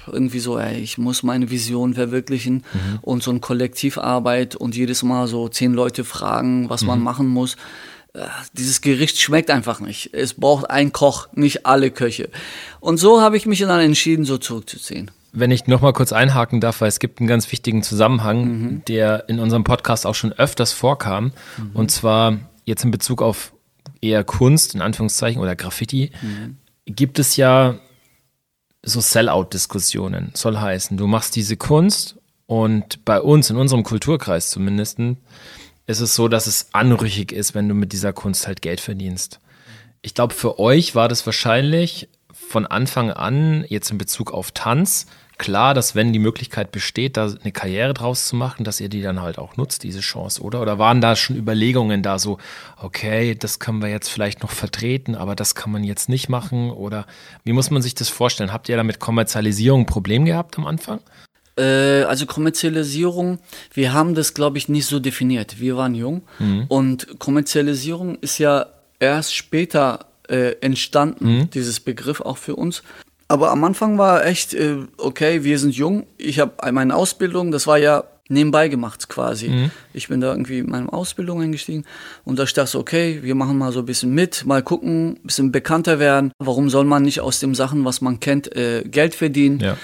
irgendwie 0.07 0.39
so, 0.39 0.57
ey, 0.57 0.79
ich 0.79 0.97
muss 0.97 1.23
meine 1.23 1.49
Vision 1.49 1.93
verwirklichen 1.93 2.63
mhm. 2.73 2.99
und 3.01 3.23
so 3.23 3.31
eine 3.31 3.39
Kollektivarbeit 3.39 4.55
und 4.55 4.75
jedes 4.75 5.03
Mal 5.03 5.27
so 5.27 5.47
zehn 5.47 5.73
Leute 5.73 6.03
fragen, 6.03 6.69
was 6.69 6.81
mhm. 6.81 6.87
man 6.87 6.99
machen 7.01 7.27
muss. 7.27 7.55
Äh, 8.13 8.25
dieses 8.53 8.81
Gericht 8.81 9.19
schmeckt 9.19 9.49
einfach 9.49 9.79
nicht. 9.79 10.13
Es 10.13 10.33
braucht 10.33 10.69
einen 10.69 10.91
Koch, 10.91 11.27
nicht 11.33 11.65
alle 11.65 11.91
Köche. 11.91 12.29
Und 12.79 12.97
so 12.97 13.21
habe 13.21 13.37
ich 13.37 13.45
mich 13.45 13.59
dann 13.59 13.79
entschieden, 13.79 14.25
so 14.25 14.37
zurückzuziehen. 14.37 15.11
Wenn 15.33 15.51
ich 15.51 15.67
noch 15.67 15.81
mal 15.81 15.93
kurz 15.93 16.11
einhaken 16.11 16.59
darf, 16.59 16.81
weil 16.81 16.89
es 16.89 16.99
gibt 16.99 17.19
einen 17.19 17.27
ganz 17.27 17.49
wichtigen 17.51 17.83
Zusammenhang, 17.83 18.45
mhm. 18.45 18.85
der 18.85 19.29
in 19.29 19.39
unserem 19.39 19.63
Podcast 19.63 20.05
auch 20.05 20.15
schon 20.15 20.33
öfters 20.33 20.73
vorkam. 20.73 21.31
Mhm. 21.57 21.71
Und 21.73 21.91
zwar 21.91 22.37
jetzt 22.65 22.83
in 22.83 22.91
Bezug 22.91 23.21
auf 23.21 23.53
eher 24.01 24.23
Kunst, 24.23 24.75
in 24.75 24.81
Anführungszeichen, 24.81 25.41
oder 25.41 25.55
Graffiti, 25.55 26.11
mhm. 26.21 26.57
gibt 26.85 27.17
es 27.17 27.37
ja 27.37 27.75
so 28.83 28.99
Sellout-Diskussionen. 28.99 30.31
Soll 30.33 30.57
heißen, 30.57 30.97
du 30.97 31.07
machst 31.07 31.35
diese 31.35 31.57
Kunst 31.57 32.17
und 32.47 33.05
bei 33.05 33.21
uns, 33.21 33.49
in 33.49 33.57
unserem 33.57 33.83
Kulturkreis 33.83 34.49
zumindest, 34.49 34.99
ist 35.87 35.99
es 35.99 36.15
so, 36.15 36.27
dass 36.27 36.47
es 36.47 36.73
anrüchig 36.73 37.31
ist, 37.31 37.55
wenn 37.55 37.67
du 37.69 37.75
mit 37.75 37.93
dieser 37.93 38.13
Kunst 38.13 38.47
halt 38.47 38.61
Geld 38.61 38.79
verdienst. 38.79 39.39
Ich 40.01 40.13
glaube, 40.13 40.33
für 40.33 40.59
euch 40.59 40.95
war 40.95 41.07
das 41.07 41.25
wahrscheinlich 41.25 42.09
von 42.31 42.65
Anfang 42.65 43.11
an, 43.11 43.65
jetzt 43.69 43.91
in 43.91 43.97
Bezug 43.97 44.33
auf 44.33 44.51
Tanz, 44.51 45.05
klar, 45.41 45.73
dass 45.73 45.95
wenn 45.95 46.13
die 46.13 46.19
Möglichkeit 46.19 46.71
besteht, 46.71 47.17
da 47.17 47.33
eine 47.41 47.51
Karriere 47.51 47.95
draus 47.95 48.27
zu 48.27 48.35
machen, 48.35 48.63
dass 48.63 48.79
ihr 48.79 48.89
die 48.89 49.01
dann 49.01 49.21
halt 49.21 49.39
auch 49.39 49.57
nutzt, 49.57 49.81
diese 49.81 49.99
Chance, 49.99 50.39
oder? 50.41 50.61
Oder 50.61 50.77
waren 50.77 51.01
da 51.01 51.15
schon 51.15 51.35
Überlegungen 51.35 52.03
da 52.03 52.19
so, 52.19 52.37
okay, 52.77 53.33
das 53.33 53.57
können 53.57 53.81
wir 53.81 53.89
jetzt 53.89 54.09
vielleicht 54.09 54.43
noch 54.43 54.51
vertreten, 54.51 55.15
aber 55.15 55.35
das 55.35 55.55
kann 55.55 55.71
man 55.71 55.83
jetzt 55.83 56.09
nicht 56.09 56.29
machen? 56.29 56.69
Oder 56.69 57.07
wie 57.43 57.53
muss 57.53 57.71
man 57.71 57.81
sich 57.81 57.95
das 57.95 58.07
vorstellen? 58.07 58.53
Habt 58.53 58.69
ihr 58.69 58.77
da 58.77 58.83
mit 58.83 58.99
Kommerzialisierung 58.99 59.81
ein 59.81 59.85
Problem 59.87 60.25
gehabt 60.25 60.59
am 60.59 60.67
Anfang? 60.67 60.99
Äh, 61.57 62.03
also 62.03 62.27
Kommerzialisierung, 62.27 63.39
wir 63.73 63.93
haben 63.93 64.13
das, 64.13 64.35
glaube 64.35 64.59
ich, 64.59 64.69
nicht 64.69 64.85
so 64.85 64.99
definiert. 64.99 65.59
Wir 65.59 65.75
waren 65.75 65.95
jung 65.95 66.21
mhm. 66.37 66.65
und 66.67 67.19
Kommerzialisierung 67.19 68.19
ist 68.19 68.37
ja 68.37 68.67
erst 68.99 69.35
später 69.35 70.05
äh, 70.29 70.55
entstanden, 70.61 71.39
mhm. 71.39 71.49
dieses 71.49 71.79
Begriff 71.79 72.21
auch 72.21 72.37
für 72.37 72.55
uns. 72.55 72.83
Aber 73.31 73.51
am 73.51 73.63
Anfang 73.63 73.97
war 73.97 74.25
echt, 74.25 74.53
äh, 74.53 74.75
okay, 74.97 75.45
wir 75.45 75.57
sind 75.57 75.73
jung. 75.73 76.05
Ich 76.17 76.37
habe 76.37 76.51
meine 76.73 76.93
Ausbildung, 76.93 77.53
das 77.53 77.65
war 77.65 77.77
ja 77.77 78.03
nebenbei 78.27 78.67
gemacht 78.67 79.07
quasi. 79.07 79.47
Mhm. 79.47 79.71
Ich 79.93 80.09
bin 80.09 80.19
da 80.19 80.31
irgendwie 80.31 80.59
in 80.59 80.69
meine 80.69 80.91
Ausbildung 80.91 81.41
eingestiegen 81.41 81.85
und 82.25 82.37
da 82.39 82.43
dachte 82.43 82.63
ich, 82.63 82.75
okay, 82.75 83.19
wir 83.21 83.35
machen 83.35 83.57
mal 83.57 83.71
so 83.71 83.79
ein 83.79 83.85
bisschen 83.85 84.13
mit, 84.13 84.45
mal 84.45 84.61
gucken, 84.61 85.11
ein 85.11 85.23
bisschen 85.23 85.49
bekannter 85.53 85.97
werden. 85.97 86.33
Warum 86.39 86.69
soll 86.69 86.83
man 86.83 87.03
nicht 87.03 87.21
aus 87.21 87.39
den 87.39 87.55
Sachen, 87.55 87.85
was 87.85 88.01
man 88.01 88.19
kennt, 88.19 88.53
äh, 88.53 88.83
Geld 88.83 89.15
verdienen? 89.15 89.61
Ja. 89.61 89.77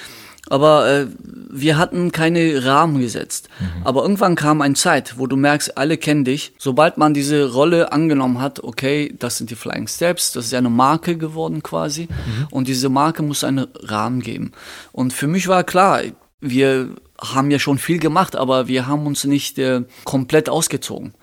Aber 0.50 0.90
äh, 0.90 1.08
wir 1.50 1.78
hatten 1.78 2.12
keine 2.12 2.66
Rahmen 2.66 3.00
gesetzt. 3.00 3.50
Mhm. 3.60 3.84
Aber 3.84 4.02
irgendwann 4.04 4.36
kam 4.36 4.62
eine 4.62 4.76
Zeit, 4.76 5.18
wo 5.18 5.28
du 5.28 5.36
merkst, 5.36 5.78
alle 5.78 5.98
kennen 5.98 6.26
dich. 6.26 6.54
Sobald 6.58 6.98
man 6.98 7.14
diese 7.14 7.52
Rolle 7.52 7.92
angenommen 7.92 8.40
hat, 8.40 8.64
okay, 8.64 9.14
das 9.18 9.38
sind 9.38 9.50
die 9.50 9.56
Flying 9.56 9.88
Steps, 9.88 10.32
das 10.32 10.46
ist 10.46 10.52
ja 10.52 10.60
eine 10.60 10.70
Marke 10.70 11.18
geworden 11.18 11.64
quasi. 11.64 12.04
Mhm. 12.04 12.48
Und 12.52 12.68
diese 12.68 12.90
Marke 12.90 13.24
muss 13.24 13.44
einen 13.44 13.68
Rahmen 13.82 14.22
geben. 14.22 14.52
Und 14.92 15.14
für 15.14 15.28
mich 15.28 15.48
war 15.48 15.64
klar, 15.64 16.02
wir 16.40 16.90
haben 17.20 17.50
ja 17.50 17.60
schon 17.60 17.78
viel 17.78 18.00
gemacht, 18.00 18.36
aber 18.36 18.68
wir 18.68 18.88
haben 18.88 19.08
uns 19.08 19.24
nicht 19.24 19.58
äh, 19.58 19.84
komplett 20.04 20.50
ausgezogen 20.50 21.14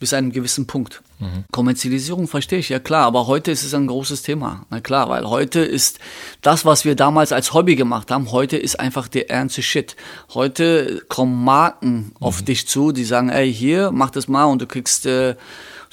bis 0.00 0.12
einem 0.12 0.32
gewissen 0.32 0.66
Punkt. 0.66 1.02
Mhm. 1.20 1.44
Kommerzialisierung 1.52 2.28
verstehe 2.28 2.58
ich, 2.58 2.68
ja 2.68 2.78
klar, 2.78 3.06
aber 3.06 3.26
heute 3.26 3.50
ist 3.50 3.64
es 3.64 3.74
ein 3.74 3.86
großes 3.86 4.22
Thema. 4.22 4.66
Na 4.70 4.80
klar, 4.80 5.08
weil 5.08 5.28
heute 5.28 5.60
ist 5.60 5.98
das, 6.42 6.64
was 6.64 6.84
wir 6.84 6.94
damals 6.94 7.32
als 7.32 7.54
Hobby 7.54 7.76
gemacht 7.76 8.10
haben, 8.10 8.32
heute 8.32 8.56
ist 8.56 8.78
einfach 8.80 9.08
der 9.08 9.30
ernste 9.30 9.62
Shit. 9.62 9.96
Heute 10.34 11.02
kommen 11.08 11.44
Marken 11.44 11.96
mhm. 11.96 12.12
auf 12.20 12.42
dich 12.42 12.66
zu, 12.66 12.92
die 12.92 13.04
sagen, 13.04 13.28
ey, 13.28 13.52
hier, 13.52 13.92
mach 13.92 14.10
das 14.10 14.28
mal 14.28 14.44
und 14.44 14.60
du 14.60 14.66
kriegst 14.66 15.06
äh, 15.06 15.36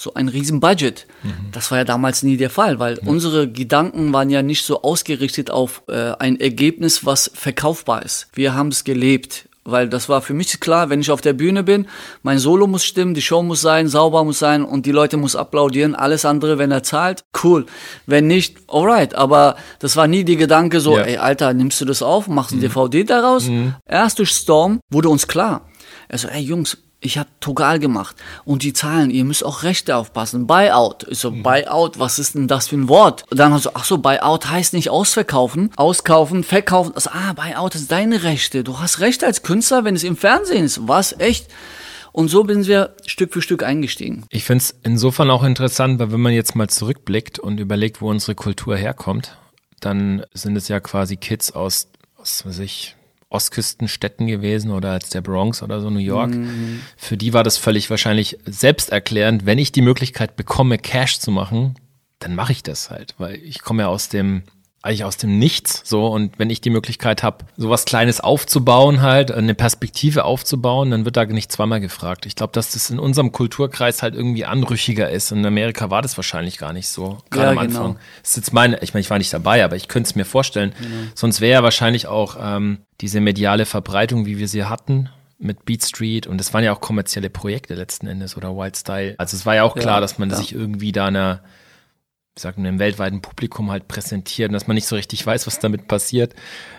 so 0.02 0.14
ein 0.16 0.28
riesen 0.28 0.60
Budget. 0.60 1.06
Mhm. 1.24 1.52
Das 1.52 1.70
war 1.70 1.78
ja 1.78 1.84
damals 1.84 2.24
nie 2.24 2.38
der 2.38 2.50
Fall, 2.50 2.80
weil 2.80 2.98
mhm. 3.02 3.08
unsere 3.08 3.50
Gedanken 3.50 4.12
waren 4.14 4.30
ja 4.30 4.42
nicht 4.42 4.66
so 4.66 4.82
ausgerichtet 4.82 5.52
auf 5.52 5.84
äh, 5.88 6.14
ein 6.18 6.40
Ergebnis, 6.40 7.06
was 7.06 7.32
verkaufbar 7.34 8.04
ist. 8.04 8.28
Wir 8.34 8.56
haben 8.56 8.70
es 8.70 8.84
gelebt 8.84 9.48
weil 9.64 9.88
das 9.88 10.10
war 10.10 10.22
für 10.22 10.34
mich 10.34 10.60
klar, 10.60 10.90
wenn 10.90 11.02
ich 11.02 11.12
auf 11.12 11.22
der 11.22 11.34
Bühne 11.34 11.64
bin, 11.64 11.88
mein 12.24 12.40
Solo 12.40 12.68
muss 12.68 12.84
stimmen, 12.84 13.14
die 13.14 13.22
Show 13.22 13.44
muss 13.44 13.62
sein, 13.62 13.88
sauber 13.88 14.24
muss 14.24 14.40
sein 14.40 14.64
und 14.64 14.86
die 14.86 14.92
Leute 14.92 15.18
muss 15.18 15.36
applaudieren. 15.36 15.96
Alles 15.96 16.26
andere, 16.26 16.58
wenn 16.58 16.72
er 16.72 16.84
zahlt, 16.84 17.24
cool. 17.44 17.66
Wenn 18.06 18.28
nicht, 18.28 18.58
alright. 18.68 19.14
Aber 19.16 19.56
das 19.80 19.96
war 19.96 20.08
nie 20.08 20.24
die 20.24 20.38
Gedanke 20.38 20.80
so, 20.80 20.98
ja. 20.98 21.04
ey, 21.04 21.18
Alter, 21.18 21.54
nimmst 21.54 21.80
du 21.82 21.86
das 21.86 22.02
auf, 22.02 22.28
machst 22.28 22.54
ein 22.54 22.58
mhm. 22.58 22.62
DVD 22.62 23.04
daraus? 23.04 23.48
Mhm. 23.48 23.76
Erst 23.86 24.20
durch 24.20 24.32
Storm 24.32 24.80
wurde 24.90 25.10
uns 25.10 25.28
klar. 25.28 25.70
Er 26.08 26.18
so, 26.18 26.28
ey 26.28 26.42
Jungs, 26.42 26.78
ich 27.02 27.18
habe 27.18 27.30
Togal 27.40 27.80
gemacht 27.80 28.16
und 28.46 28.62
die 28.62 28.74
Zahlen, 28.74 29.10
ihr 29.10 29.26
müsst 29.26 29.44
auch 29.44 29.64
Rechte 29.64 29.96
aufpassen. 29.96 30.46
Buyout. 30.46 31.08
Ich 31.10 31.18
so, 31.18 31.32
mhm. 31.32 31.42
Buyout, 31.42 31.98
was 31.98 32.20
ist 32.20 32.36
denn 32.36 32.48
das 32.48 32.68
für 32.68 32.78
ein 32.78 32.88
Wort? 32.88 33.26
Und 33.32 33.40
dann 33.40 33.58
so, 33.58 33.72
ach 33.74 33.84
so, 33.84 33.98
Buyout 33.98 34.48
heißt 34.50 34.74
nicht 34.74 34.92
ausverkaufen, 34.92 35.72
auskaufen, 35.76 36.44
verkaufen. 36.44 36.94
Also, 36.94 37.10
ah, 37.12 37.34
Buyout 37.34 37.76
ist 37.76 37.92
deine 37.92 38.24
Rechte. 38.24 38.64
Du 38.64 38.80
hast 38.80 39.00
Rechte 39.00 39.26
als 39.26 39.42
Künstler, 39.42 39.84
wenn 39.84 39.96
es 39.96 40.04
im 40.04 40.16
Fernsehen 40.16 40.64
ist. 40.64 40.88
Was? 40.88 41.20
Echt? 41.20 41.48
Und 42.12 42.28
so 42.28 42.46
sind 42.46 42.68
wir 42.68 42.96
Stück 43.06 43.34
für 43.34 43.42
Stück 43.42 43.64
eingestiegen. 43.64 44.26
Ich 44.30 44.44
finde 44.44 44.64
es 44.64 44.76
insofern 44.84 45.32
auch 45.32 45.44
interessant, 45.44 45.98
weil 46.00 46.12
wenn 46.12 46.22
man 46.22 46.34
jetzt 46.34 46.56
mal 46.56 46.70
zurückblickt 46.70 47.40
und 47.40 47.60
überlegt, 47.60 48.02
wo 48.02 48.10
unsere 48.10 48.36
Kultur 48.36 48.76
herkommt, 48.76 49.38
dann 49.80 50.24
sind 50.34 50.56
es 50.56 50.68
ja 50.68 50.80
quasi 50.80 51.18
Kids 51.18 51.52
aus, 51.52 51.88
was 52.18 52.46
weiß 52.46 52.60
ich, 52.60 52.96
Ostküstenstädten 53.32 54.28
gewesen 54.28 54.72
oder 54.72 54.92
als 54.92 55.10
der 55.10 55.22
Bronx 55.22 55.64
oder 55.64 55.80
so 55.80 55.90
New 55.90 56.00
York. 56.00 56.32
Mhm. 56.32 56.82
Für 56.98 57.18
die 57.18 57.34
war 57.34 57.44
das 57.44 57.58
völlig 57.58 57.90
wahrscheinlich 57.90 58.38
selbsterklärend. 58.46 59.46
Wenn 59.46 59.58
ich 59.58 59.72
die 59.72 59.82
Möglichkeit 59.82 60.36
bekomme, 60.36 60.78
Cash 60.78 61.20
zu 61.20 61.32
machen, 61.32 61.76
dann 62.20 62.36
mache 62.36 62.52
ich 62.52 62.62
das 62.62 62.90
halt, 62.90 63.16
weil 63.18 63.36
ich 63.36 63.62
komme 63.62 63.84
ja 63.84 63.88
aus 63.88 64.10
dem 64.10 64.44
eigentlich 64.84 65.04
aus 65.04 65.18
dem 65.18 65.38
Nichts 65.38 65.82
so 65.86 66.08
und 66.08 66.40
wenn 66.40 66.50
ich 66.50 66.60
die 66.60 66.72
Möglichkeit 66.72 67.22
habe, 67.22 67.46
sowas 67.56 67.86
Kleines 67.86 68.20
aufzubauen 68.20 69.02
halt, 69.02 69.32
eine 69.32 69.54
Perspektive 69.54 70.26
aufzubauen, 70.26 70.90
dann 70.90 71.06
wird 71.06 71.18
da 71.18 71.26
nicht 71.26 71.52
zweimal 71.52 71.80
gefragt. 71.80 72.26
Ich 72.26 72.36
glaube, 72.36 72.54
dass 72.54 72.72
das 72.72 72.90
in 72.90 72.98
unserem 72.98 73.32
Kulturkreis 73.32 74.02
halt 74.02 74.16
irgendwie 74.16 74.46
anrüchiger 74.46 75.10
ist. 75.10 75.32
In 75.32 75.46
Amerika 75.46 75.92
war 75.92 76.02
das 76.02 76.18
wahrscheinlich 76.18 76.58
gar 76.58 76.74
nicht 76.74 76.88
so. 76.88 77.20
Gerade 77.30 77.48
ja, 77.48 77.52
am 77.52 77.58
Anfang. 77.60 77.84
Genau. 77.84 78.00
Das 78.22 78.32
ist 78.32 78.38
jetzt 78.38 78.54
meine, 78.54 78.80
ich 78.82 78.94
meine, 78.94 79.02
ich 79.02 79.10
war 79.10 79.20
nicht 79.20 79.34
dabei, 79.34 79.64
aber 79.64 79.76
ich 79.76 79.88
könnte 79.88 80.10
es 80.10 80.16
mir 80.16 80.26
vorstellen. 80.26 80.74
Genau. 80.80 81.12
Sonst 81.14 81.42
wäre 81.42 81.54
ja 81.54 81.64
wahrscheinlich 81.64 82.08
auch 82.08 82.38
ähm, 82.42 82.80
diese 83.02 83.22
mediale 83.22 83.66
Verbreitung, 83.66 84.26
wie 84.26 84.40
wir 84.40 84.48
sie 84.48 84.66
hatten, 84.66 85.10
mit 85.38 85.66
Beat 85.66 85.84
Street 85.84 86.28
und 86.28 86.40
es 86.40 86.54
waren 86.54 86.64
ja 86.64 86.72
auch 86.72 86.82
kommerzielle 86.82 87.30
Projekte 87.30 87.76
letzten 87.76 88.08
Endes 88.08 88.38
oder 88.38 88.56
Wild 88.56 88.78
Style. 88.78 89.16
Also 89.18 89.36
es 89.36 89.46
war 89.46 89.56
ja 89.56 89.64
auch 89.64 89.76
klar, 89.76 89.96
ja, 89.96 90.02
dass 90.02 90.18
man 90.20 90.30
ja. 90.30 90.36
sich 90.36 90.54
irgendwie 90.54 90.92
da 90.92 91.08
einer 91.08 91.42
ich 92.38 92.44
sag, 92.44 92.58
einem 92.58 92.80
weltweiten 92.80 93.22
Publikum 93.22 93.72
halt 93.72 93.90
präsentiert 93.90 94.50
und 94.50 94.54
dass 94.54 94.66
man 94.66 94.76
nicht 94.76 94.88
so 94.88 94.96
richtig 94.96 95.26
weiß, 95.26 95.48
was 95.48 95.60
damit 95.60 95.90
passiert. 95.90 96.34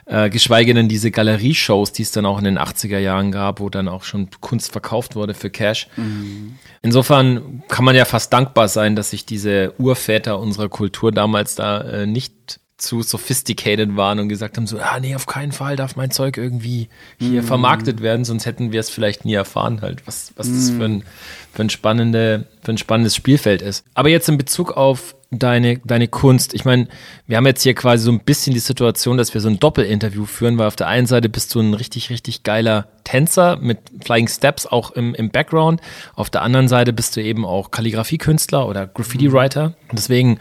Äh, 0.07 0.31
geschweige 0.31 0.73
denn 0.73 0.89
diese 0.89 1.11
Galerieshows, 1.11 1.93
die 1.93 2.03
es 2.03 2.11
dann 2.11 2.25
auch 2.25 2.39
in 2.39 2.45
den 2.45 2.59
80er 2.59 2.99
Jahren 2.99 3.31
gab, 3.33 3.61
wo 3.61 3.69
dann 3.69 3.87
auch 3.87 4.03
schon 4.03 4.31
Kunst 4.41 4.73
verkauft 4.73 5.15
wurde 5.15 5.35
für 5.35 5.51
Cash. 5.51 5.89
Mhm. 5.97 6.59
Insofern 6.81 7.63
kann 7.69 7.85
man 7.85 7.95
ja 7.95 8.07
fast 8.07 8.33
dankbar 8.33 8.69
sein, 8.69 8.97
dass 8.97 9.11
sich 9.11 9.27
diese 9.27 9.75
Urväter 9.77 10.39
unserer 10.39 10.71
Kultur 10.71 11.13
damals 11.13 11.55
da 11.55 11.83
äh, 11.83 12.07
nicht 12.07 12.61
zu 12.83 13.03
sophisticated 13.03 13.97
waren 13.97 14.19
und 14.19 14.29
gesagt 14.29 14.57
haben, 14.57 14.67
so, 14.67 14.79
ah 14.79 14.99
nee, 14.99 15.15
auf 15.15 15.27
keinen 15.27 15.53
Fall 15.53 15.77
darf 15.77 15.95
mein 15.95 16.11
Zeug 16.11 16.37
irgendwie 16.37 16.89
hier 17.19 17.43
mm. 17.43 17.47
vermarktet 17.47 18.03
werden, 18.03 18.25
sonst 18.25 18.45
hätten 18.45 18.73
wir 18.73 18.81
es 18.81 18.91
vielleicht 18.91 19.25
nie 19.25 19.35
erfahren 19.35 19.83
halt, 19.83 20.05
was, 20.07 20.33
was 20.37 20.49
mm. 20.49 20.55
das 20.55 20.71
für 20.71 20.85
ein, 20.85 21.05
für, 21.53 21.63
ein 21.63 21.71
spannende, 21.71 22.47
für 22.63 22.73
ein 22.73 22.79
spannendes 22.79 23.15
Spielfeld 23.15 23.63
ist. 23.63 23.85
Aber 23.95 24.09
jetzt 24.09 24.29
in 24.29 24.39
Bezug 24.39 24.77
auf 24.77 25.15
deine, 25.33 25.79
deine 25.79 26.09
Kunst? 26.09 26.55
Ich 26.55 26.65
meine, 26.65 26.89
wir 27.27 27.37
haben 27.37 27.47
jetzt 27.47 27.63
hier 27.63 27.75
quasi 27.75 28.05
so 28.05 28.13
ein 28.13 28.21
bisschen 28.21 28.55
die 28.55 28.61
Situation, 28.61 29.17
dass 29.17 29.35
wir 29.35 29.41
so 29.41 29.49
ein 29.49 29.59
Doppelinterview 29.59 30.27
führen, 30.27 30.59
weil 30.59 30.67
auf 30.67 30.77
der 30.77 30.89
einen 30.89 31.07
Seite 31.07 31.29
bist 31.29 31.55
du 31.55 31.61
ein 31.61 31.75
richtig, 31.75 32.11
richtig 32.11 32.43
geiler 32.43 32.89
Tänzer 33.05 33.57
mit 33.57 33.79
Flying 34.05 34.29
Steps 34.29 34.67
auch 34.67 34.93
im, 34.93 35.15
im 35.15 35.31
Background. 35.31 35.81
Auf 36.15 36.31
der 36.31 36.43
anderen 36.43 36.69
Seite 36.69 36.93
bist 36.93 37.17
du 37.17 37.23
eben 37.23 37.45
auch 37.45 37.71
Kalligrafiekünstler 37.71 38.69
oder 38.69 38.87
Graffiti-Writer. 38.87 39.75
Deswegen 39.91 40.39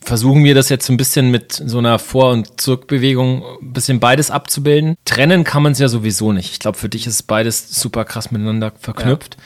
versuchen 0.00 0.44
wir 0.44 0.54
das 0.54 0.68
jetzt 0.70 0.86
so 0.86 0.92
ein 0.92 0.96
bisschen 0.96 1.30
mit 1.30 1.52
so 1.52 1.78
einer 1.78 1.98
Vor- 1.98 2.32
und 2.32 2.60
Zurückbewegung 2.60 3.44
ein 3.60 3.72
bisschen 3.72 4.00
beides 4.00 4.30
abzubilden. 4.30 4.96
Trennen 5.04 5.44
kann 5.44 5.62
man 5.62 5.72
es 5.72 5.78
ja 5.78 5.88
sowieso 5.88 6.32
nicht. 6.32 6.52
Ich 6.52 6.58
glaube, 6.58 6.78
für 6.78 6.88
dich 6.88 7.06
ist 7.06 7.24
beides 7.24 7.74
super 7.74 8.04
krass 8.04 8.30
miteinander 8.30 8.72
verknüpft. 8.78 9.36
Ja. 9.36 9.42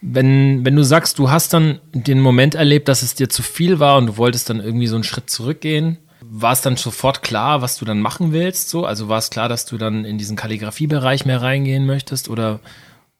Wenn, 0.00 0.64
wenn 0.64 0.76
du 0.76 0.84
sagst, 0.84 1.18
du 1.18 1.30
hast 1.30 1.52
dann 1.52 1.80
den 1.92 2.20
Moment 2.20 2.54
erlebt, 2.54 2.88
dass 2.88 3.02
es 3.02 3.14
dir 3.14 3.28
zu 3.28 3.42
viel 3.42 3.80
war 3.80 3.98
und 3.98 4.06
du 4.06 4.16
wolltest 4.16 4.48
dann 4.48 4.60
irgendwie 4.60 4.86
so 4.86 4.94
einen 4.94 5.04
Schritt 5.04 5.28
zurückgehen, 5.28 5.98
war 6.30 6.52
es 6.52 6.60
dann 6.60 6.76
sofort 6.76 7.22
klar, 7.22 7.62
was 7.62 7.78
du 7.78 7.84
dann 7.84 8.00
machen 8.00 8.32
willst? 8.32 8.68
So? 8.68 8.84
Also 8.84 9.08
war 9.08 9.18
es 9.18 9.30
klar, 9.30 9.48
dass 9.48 9.66
du 9.66 9.78
dann 9.78 10.04
in 10.04 10.18
diesen 10.18 10.36
Kalligrafiebereich 10.36 11.24
mehr 11.24 11.42
reingehen 11.42 11.86
möchtest? 11.86 12.28
Oder 12.28 12.60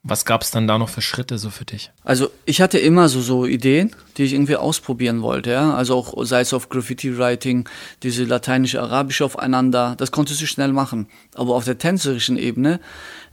was 0.03 0.25
gab 0.25 0.43
es 0.43 0.51
dann 0.51 0.67
da 0.67 0.79
noch 0.79 0.89
für 0.89 1.01
Schritte 1.01 1.39
so 1.39 1.51
für 1.51 1.65
dich? 1.65 1.91
Also 2.05 2.31
ich 2.45 2.61
hatte 2.61 2.79
immer 2.79 3.09
so, 3.09 3.21
so 3.21 3.47
Ideen, 3.47 3.95
die 4.17 4.25
ich 4.25 4.33
irgendwie 4.35 4.57
ausprobieren 4.57 5.23
wollte. 5.23 5.51
Ja? 5.51 5.75
Also 5.75 5.97
auch 5.97 6.25
sei 6.25 6.41
es 6.41 6.53
auf 6.53 6.69
Graffiti-Writing, 6.69 7.69
diese 8.03 8.25
lateinische, 8.25 8.81
arabische 8.81 9.25
aufeinander, 9.25 9.95
das 9.99 10.13
konntest 10.13 10.41
du 10.41 10.47
schnell 10.47 10.73
machen. 10.73 11.09
Aber 11.35 11.55
auf 11.55 11.65
der 11.65 11.79
tänzerischen 11.79 12.37
Ebene, 12.37 12.81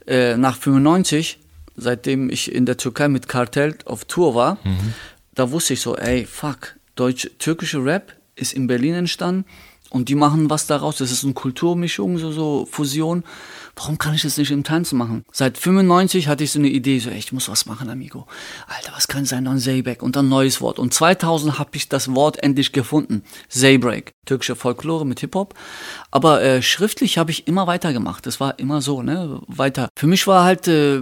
äh, 0.06 0.36
nach 0.36 0.56
95 0.56 1.38
seitdem 1.76 2.30
ich 2.30 2.52
in 2.52 2.66
der 2.66 2.76
Türkei 2.76 3.08
mit 3.08 3.28
Kartell 3.28 3.76
auf 3.84 4.04
Tour 4.04 4.34
war, 4.34 4.58
mhm. 4.64 4.94
da 5.34 5.50
wusste 5.50 5.74
ich 5.74 5.80
so, 5.80 5.96
ey, 5.96 6.24
fuck, 6.24 6.76
deutsch-türkische 6.96 7.84
Rap 7.84 8.16
ist 8.34 8.52
in 8.52 8.66
Berlin 8.66 8.94
entstanden 8.94 9.44
und 9.90 10.08
die 10.08 10.14
machen 10.14 10.50
was 10.50 10.66
daraus. 10.66 10.98
Das 10.98 11.12
ist 11.12 11.24
eine 11.24 11.34
Kulturmischung, 11.34 12.18
so, 12.18 12.32
so 12.32 12.66
Fusion 12.70 13.24
warum 13.76 13.98
kann 13.98 14.14
ich 14.14 14.22
das 14.22 14.38
nicht 14.38 14.50
im 14.50 14.64
Tanzen 14.64 14.96
machen? 14.96 15.24
Seit 15.30 15.58
95 15.58 16.28
hatte 16.28 16.42
ich 16.42 16.50
so 16.50 16.58
eine 16.58 16.68
Idee, 16.68 16.98
so, 16.98 17.10
ey, 17.10 17.18
ich 17.18 17.32
muss 17.32 17.48
was 17.48 17.66
machen, 17.66 17.90
Amigo. 17.90 18.26
Alter, 18.66 18.92
was 18.96 19.06
kann 19.06 19.26
sein? 19.26 19.44
Dann 19.44 19.58
Zeybek 19.58 20.02
und 20.02 20.16
dann 20.16 20.28
neues 20.28 20.60
Wort. 20.62 20.78
Und 20.78 20.94
2000 20.94 21.58
habe 21.58 21.70
ich 21.74 21.88
das 21.88 22.14
Wort 22.14 22.42
endlich 22.42 22.72
gefunden. 22.72 23.22
Zeybreak. 23.48 24.12
Türkische 24.24 24.56
Folklore 24.56 25.06
mit 25.06 25.20
Hip-Hop. 25.20 25.54
Aber 26.16 26.40
äh, 26.40 26.62
schriftlich 26.62 27.18
habe 27.18 27.30
ich 27.30 27.46
immer 27.46 27.66
weitergemacht. 27.66 28.24
Das 28.24 28.40
war 28.40 28.58
immer 28.58 28.80
so, 28.80 29.02
ne? 29.02 29.38
Weiter. 29.48 29.90
Für 29.94 30.06
mich 30.06 30.26
war 30.26 30.44
halt 30.44 30.66
äh, 30.66 31.00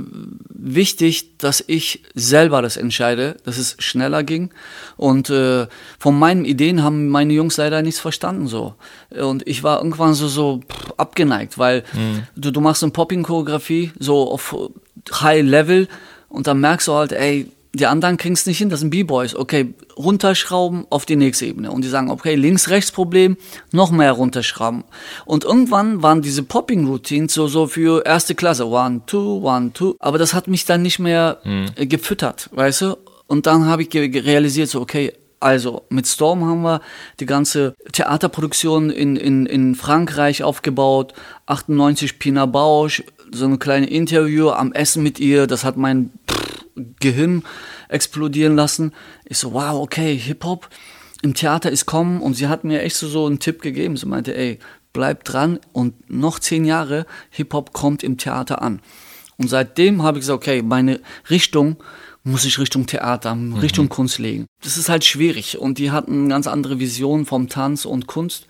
wichtig, 0.48 1.38
dass 1.38 1.62
ich 1.64 2.02
selber 2.14 2.62
das 2.62 2.76
entscheide, 2.76 3.36
dass 3.44 3.56
es 3.56 3.76
schneller 3.78 4.24
ging. 4.24 4.50
Und 4.96 5.30
äh, 5.30 5.68
von 6.00 6.18
meinen 6.18 6.44
Ideen 6.44 6.82
haben 6.82 7.10
meine 7.10 7.32
Jungs 7.32 7.58
leider 7.58 7.80
nichts 7.80 8.00
verstanden 8.00 8.48
so. 8.48 8.74
Und 9.10 9.46
ich 9.46 9.62
war 9.62 9.78
irgendwann 9.78 10.14
so, 10.14 10.26
so 10.26 10.62
pff, 10.68 10.94
abgeneigt, 10.96 11.58
weil 11.58 11.84
mhm. 11.92 12.24
du, 12.34 12.50
du 12.50 12.60
machst 12.60 12.82
eine 12.82 12.90
Popping-Choreografie 12.90 13.92
so 14.00 14.32
auf 14.32 14.56
High 15.12 15.44
Level 15.44 15.86
und 16.28 16.48
dann 16.48 16.58
merkst 16.58 16.88
du 16.88 16.94
halt, 16.94 17.12
ey, 17.12 17.52
die 17.74 17.86
anderen 17.86 18.16
kriegen 18.16 18.34
es 18.34 18.46
nicht 18.46 18.58
hin, 18.58 18.68
das 18.68 18.80
sind 18.80 18.90
B-Boys. 18.90 19.34
Okay, 19.34 19.74
runterschrauben 19.96 20.86
auf 20.90 21.06
die 21.06 21.16
nächste 21.16 21.46
Ebene. 21.46 21.72
Und 21.72 21.82
die 21.84 21.88
sagen, 21.88 22.10
okay, 22.10 22.36
links-rechts-Problem, 22.36 23.36
noch 23.72 23.90
mehr 23.90 24.12
runterschrauben. 24.12 24.84
Und 25.24 25.44
irgendwann 25.44 26.02
waren 26.02 26.22
diese 26.22 26.44
Popping-Routines 26.44 27.34
so, 27.34 27.48
so 27.48 27.66
für 27.66 28.06
erste 28.06 28.34
Klasse. 28.34 28.68
One, 28.68 29.02
two, 29.06 29.40
one, 29.42 29.72
two. 29.72 29.96
Aber 29.98 30.18
das 30.18 30.34
hat 30.34 30.46
mich 30.46 30.64
dann 30.64 30.82
nicht 30.82 31.00
mehr 31.00 31.38
mhm. 31.44 31.70
gefüttert, 31.88 32.48
weißt 32.52 32.82
du? 32.82 32.96
Und 33.26 33.46
dann 33.46 33.66
habe 33.66 33.82
ich 33.82 33.92
realisiert, 33.92 34.68
so, 34.68 34.80
okay, 34.80 35.12
Also 35.40 35.82
mit 35.90 36.06
Storm 36.06 36.46
haben 36.46 36.62
wir 36.62 36.80
die 37.20 37.26
ganze 37.26 37.74
Theaterproduktion 37.92 38.88
in, 38.88 39.16
in, 39.16 39.44
in 39.44 39.74
Frankreich 39.74 40.42
aufgebaut. 40.42 41.12
98 41.46 42.18
Pina 42.18 42.46
Bausch, 42.46 43.02
so 43.30 43.44
ein 43.44 43.58
kleines 43.58 43.90
Interview 43.90 44.48
am 44.50 44.72
Essen 44.72 45.02
mit 45.02 45.20
ihr, 45.20 45.46
das 45.46 45.64
hat 45.64 45.76
mein 45.76 46.10
Gehirn 47.00 47.44
explodieren 47.88 48.56
lassen. 48.56 48.92
Ich 49.24 49.38
so, 49.38 49.52
wow, 49.52 49.74
okay, 49.74 50.16
Hip-Hop 50.16 50.68
im 51.22 51.34
Theater 51.34 51.70
ist 51.70 51.86
kommen 51.86 52.20
und 52.20 52.34
sie 52.34 52.48
hat 52.48 52.64
mir 52.64 52.82
echt 52.82 52.96
so, 52.96 53.08
so 53.08 53.26
einen 53.26 53.38
Tipp 53.38 53.62
gegeben. 53.62 53.96
Sie 53.96 54.06
meinte, 54.06 54.36
ey, 54.36 54.58
bleib 54.92 55.24
dran 55.24 55.58
und 55.72 56.10
noch 56.10 56.38
zehn 56.38 56.64
Jahre 56.64 57.06
Hip-Hop 57.30 57.72
kommt 57.72 58.02
im 58.02 58.18
Theater 58.18 58.62
an. 58.62 58.80
Und 59.36 59.48
seitdem 59.48 60.02
habe 60.02 60.18
ich 60.18 60.22
gesagt, 60.22 60.36
okay, 60.36 60.62
meine 60.62 61.00
Richtung 61.28 61.76
muss 62.22 62.44
ich 62.44 62.58
Richtung 62.58 62.86
Theater, 62.86 63.34
mhm. 63.34 63.54
Richtung 63.54 63.88
Kunst 63.88 64.18
legen. 64.18 64.46
Das 64.62 64.78
ist 64.78 64.88
halt 64.88 65.04
schwierig 65.04 65.58
und 65.58 65.78
die 65.78 65.90
hatten 65.90 66.20
eine 66.20 66.28
ganz 66.28 66.46
andere 66.46 66.78
Vision 66.78 67.26
vom 67.26 67.48
Tanz 67.48 67.84
und 67.84 68.06
Kunst. 68.06 68.46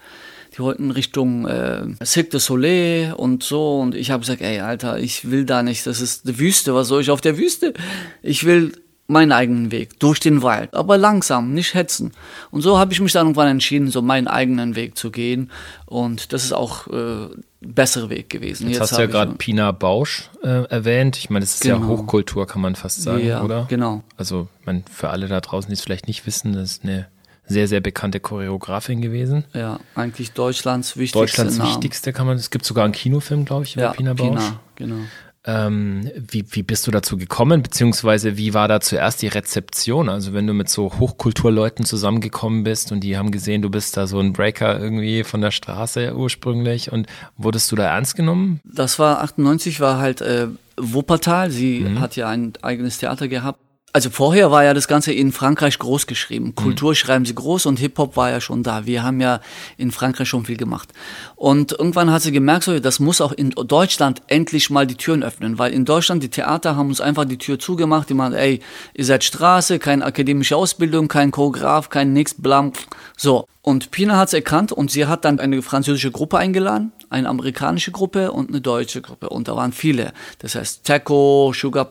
Die 0.55 0.61
wollten 0.61 0.91
Richtung 0.91 1.47
äh, 1.47 1.83
Cirque 2.05 2.31
du 2.31 2.39
Soleil 2.39 3.13
und 3.15 3.43
so 3.43 3.81
und 3.81 3.95
ich 3.95 4.11
habe 4.11 4.21
gesagt, 4.21 4.41
ey 4.41 4.61
Alter, 4.61 4.99
ich 4.99 5.31
will 5.31 5.45
da 5.45 5.63
nicht, 5.63 5.87
das 5.87 6.01
ist 6.01 6.29
die 6.29 6.39
Wüste, 6.39 6.75
was 6.75 6.89
soll 6.89 7.03
ich 7.03 7.11
auf 7.11 7.21
der 7.21 7.37
Wüste? 7.39 7.75
Ich 8.23 8.45
will 8.45 8.73
meinen 9.07 9.33
eigenen 9.33 9.71
Weg 9.71 9.99
durch 10.01 10.19
den 10.19 10.43
Wald, 10.43 10.75
aber 10.75 10.97
langsam, 10.97 11.53
nicht 11.53 11.75
hetzen. 11.75 12.13
Und 12.51 12.63
so 12.63 12.79
habe 12.79 12.93
ich 12.93 13.01
mich 13.01 13.13
dann 13.13 13.27
irgendwann 13.27 13.49
entschieden, 13.49 13.91
so 13.91 14.01
meinen 14.01 14.29
eigenen 14.29 14.77
Weg 14.77 14.97
zu 14.97 15.11
gehen. 15.11 15.51
Und 15.85 16.33
das 16.33 16.45
ist 16.45 16.53
auch 16.53 16.87
äh, 16.87 17.29
bessere 17.61 18.09
Weg 18.09 18.31
gewesen. 18.31 18.69
Jetzt, 18.69 18.79
Jetzt 18.79 18.93
hast 18.93 18.99
du 18.99 19.03
ja 19.03 19.07
gerade 19.07 19.35
Pina 19.35 19.73
Bausch 19.73 20.31
äh, 20.43 20.65
erwähnt. 20.69 21.19
Ich 21.19 21.29
meine, 21.29 21.45
das 21.45 21.55
ist 21.55 21.63
genau. 21.63 21.81
ja 21.81 21.87
Hochkultur, 21.87 22.47
kann 22.47 22.63
man 22.63 22.77
fast 22.77 23.03
sagen, 23.03 23.27
ja, 23.27 23.43
oder? 23.43 23.67
Genau. 23.69 24.03
Also, 24.17 24.49
man, 24.65 24.85
für 24.91 25.11
alle 25.11 25.29
da 25.29 25.41
draußen, 25.41 25.69
die 25.69 25.75
es 25.75 25.83
vielleicht 25.83 26.09
nicht 26.09 26.27
wissen, 26.27 26.55
das 26.55 26.73
ist 26.73 26.85
eine 26.85 27.09
sehr, 27.47 27.69
sehr 27.69 27.81
bekannte 27.81 28.21
Choreografin 28.21 29.01
gewesen. 29.01 29.45
Ja, 29.53 29.79
eigentlich 29.95 30.33
Deutschlands 30.33 30.97
wichtigste. 30.97 31.19
Deutschlands 31.19 31.59
Namen. 31.59 31.71
wichtigste 31.71 32.13
kann 32.13 32.27
man. 32.27 32.37
Es 32.37 32.51
gibt 32.51 32.65
sogar 32.65 32.85
einen 32.85 32.95
Kinofilm, 32.95 33.45
glaube 33.45 33.65
ich, 33.65 33.75
über 33.75 33.85
ja, 33.85 33.93
Pina 33.93 34.15
Bausch. 34.15 34.41
Pina, 34.41 34.61
genau. 34.77 35.01
Ähm, 35.47 36.11
wie, 36.17 36.47
wie 36.53 36.63
bist 36.63 36.87
du 36.87 36.91
dazu 36.91 37.19
gekommen, 37.19 37.63
beziehungsweise 37.63 38.39
wie 38.39 38.55
war 38.55 38.67
da 38.67 38.81
zuerst 38.81 39.21
die 39.21 39.29
Rezeption? 39.29 40.09
Also 40.09 40.33
wenn 40.33 40.47
du 40.47 40.55
mit 40.55 40.71
so 40.71 40.99
Hochkulturleuten 40.99 41.85
zusammengekommen 41.85 42.65
bist 42.65 42.93
und 42.93 43.01
die 43.01 43.19
haben 43.19 43.31
gesehen, 43.31 43.61
du 43.61 43.69
bist 43.69 43.99
da 43.99 44.07
so 44.07 44.19
ein 44.21 44.33
Breaker 44.33 44.81
irgendwie 44.81 45.23
von 45.23 45.43
der 45.43 45.51
Straße 45.51 46.17
ursprünglich 46.17 46.93
und 46.93 47.09
wurdest 47.37 47.71
du 47.71 47.77
da 47.77 47.85
ernst 47.95 48.17
genommen? 48.17 48.61
Das 48.65 48.99
war 48.99 49.21
98, 49.23 49.81
war 49.81 49.99
halt 49.99 50.23
äh, 50.23 50.49
Wuppertal. 50.79 51.51
Sie 51.51 51.81
mhm. 51.81 52.01
hat 52.01 52.17
ja 52.17 52.29
ein 52.29 52.55
eigenes 52.63 52.97
Theater 52.97 53.29
gehabt 53.29 53.61
also 53.95 54.11
vorher 54.11 54.51
war 54.51 54.65
ja 54.65 54.75
das 54.75 54.89
Ganze 54.89 55.13
in 55.13 55.31
Frankreich 55.31 55.79
groß 55.79 56.09
geschrieben. 56.09 56.47
Mhm. 56.47 56.55
Kultur 56.57 56.97
schreiben 56.97 57.25
sie 57.25 57.35
groß 57.37 57.67
und 57.67 57.79
Hip-Hop 57.79 58.17
war 58.17 58.29
ja 58.29 58.41
schon 58.41 58.65
da. 58.65 58.87
Wir 58.87 59.05
haben 59.05 59.21
ja 59.21 59.41
in 59.77 59.93
Frankreich 59.93 60.29
schon 60.29 60.45
viel 60.45 60.57
gemacht. 60.57 60.89
Und 61.37 61.71
irgendwann 61.71 62.11
hat 62.11 62.23
sie 62.23 62.33
gemerkt, 62.33 62.65
so, 62.65 62.81
das 62.81 62.99
muss 62.99 63.21
auch 63.21 63.31
in 63.31 63.51
Deutschland 63.51 64.21
endlich 64.27 64.69
mal 64.69 64.85
die 64.85 64.97
Türen 64.97 65.23
öffnen, 65.23 65.61
weil 65.61 65.73
in 65.73 65.85
Deutschland 65.85 66.25
die 66.25 66.29
Theater 66.29 66.75
haben 66.75 66.89
uns 66.89 67.01
einfach 67.01 67.25
die 67.25 67.39
Tür 67.39 67.61
zugemacht. 67.61 68.11
Die 68.11 68.15
meinen, 68.15 68.35
ey, 68.35 68.59
ihr 68.95 69.05
seid 69.05 69.23
Straße, 69.23 69.79
keine 69.79 70.05
akademische 70.05 70.57
Ausbildung, 70.57 71.07
kein 71.07 71.31
Choreograf, 71.31 71.89
kein 71.89 72.13
nix, 72.13 72.35
blam. 72.35 72.73
So. 73.17 73.47
Und 73.63 73.91
Pina 73.91 74.17
hat 74.17 74.29
es 74.29 74.35
erkannt 74.35 74.73
und 74.73 74.91
sie 74.91 75.07
hat 75.07 75.25
dann 75.25 75.41
eine 75.41 75.63
französische 75.63 76.11
Gruppe 76.11 76.37
eingeladen, 76.39 76.93
eine 77.09 77.29
amerikanische 77.29 77.93
Gruppe 77.93 78.33
und 78.33 78.51
eine 78.51 78.61
deutsche 78.61 79.01
Gruppe. 79.01 79.31
Und 79.31 79.49
da 79.49 79.57
waren 79.57 79.73
viele. 79.73 80.13
Das 80.41 80.55
heißt 80.55 80.85
Teco, 80.85 81.53
Sugar, 81.55 81.91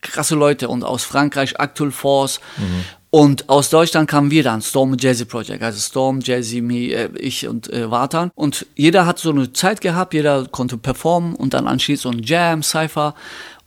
krasse 0.00 0.34
Leute. 0.34 0.68
Und 0.68 0.82
aus 0.82 1.04
Frankreich 1.04 1.54
Actual 1.58 1.92
Force. 1.92 2.40
Mhm. 2.56 2.84
Und 3.14 3.48
aus 3.48 3.70
Deutschland 3.70 4.10
kamen 4.10 4.32
wir 4.32 4.42
dann, 4.42 4.60
Storm 4.60 4.96
Jazzy 4.98 5.24
Project, 5.24 5.62
also 5.62 5.78
Storm, 5.78 6.18
Jazzy, 6.20 6.60
me, 6.60 6.92
äh, 6.92 7.10
ich 7.16 7.46
und 7.46 7.72
äh, 7.72 7.88
Vatan. 7.88 8.32
Und 8.34 8.66
jeder 8.74 9.06
hat 9.06 9.20
so 9.20 9.30
eine 9.30 9.52
Zeit 9.52 9.80
gehabt, 9.80 10.14
jeder 10.14 10.46
konnte 10.46 10.78
performen 10.78 11.36
und 11.36 11.54
dann 11.54 11.68
anschließend 11.68 12.02
so 12.02 12.18
ein 12.18 12.24
Jam, 12.24 12.64
Cypher. 12.64 13.14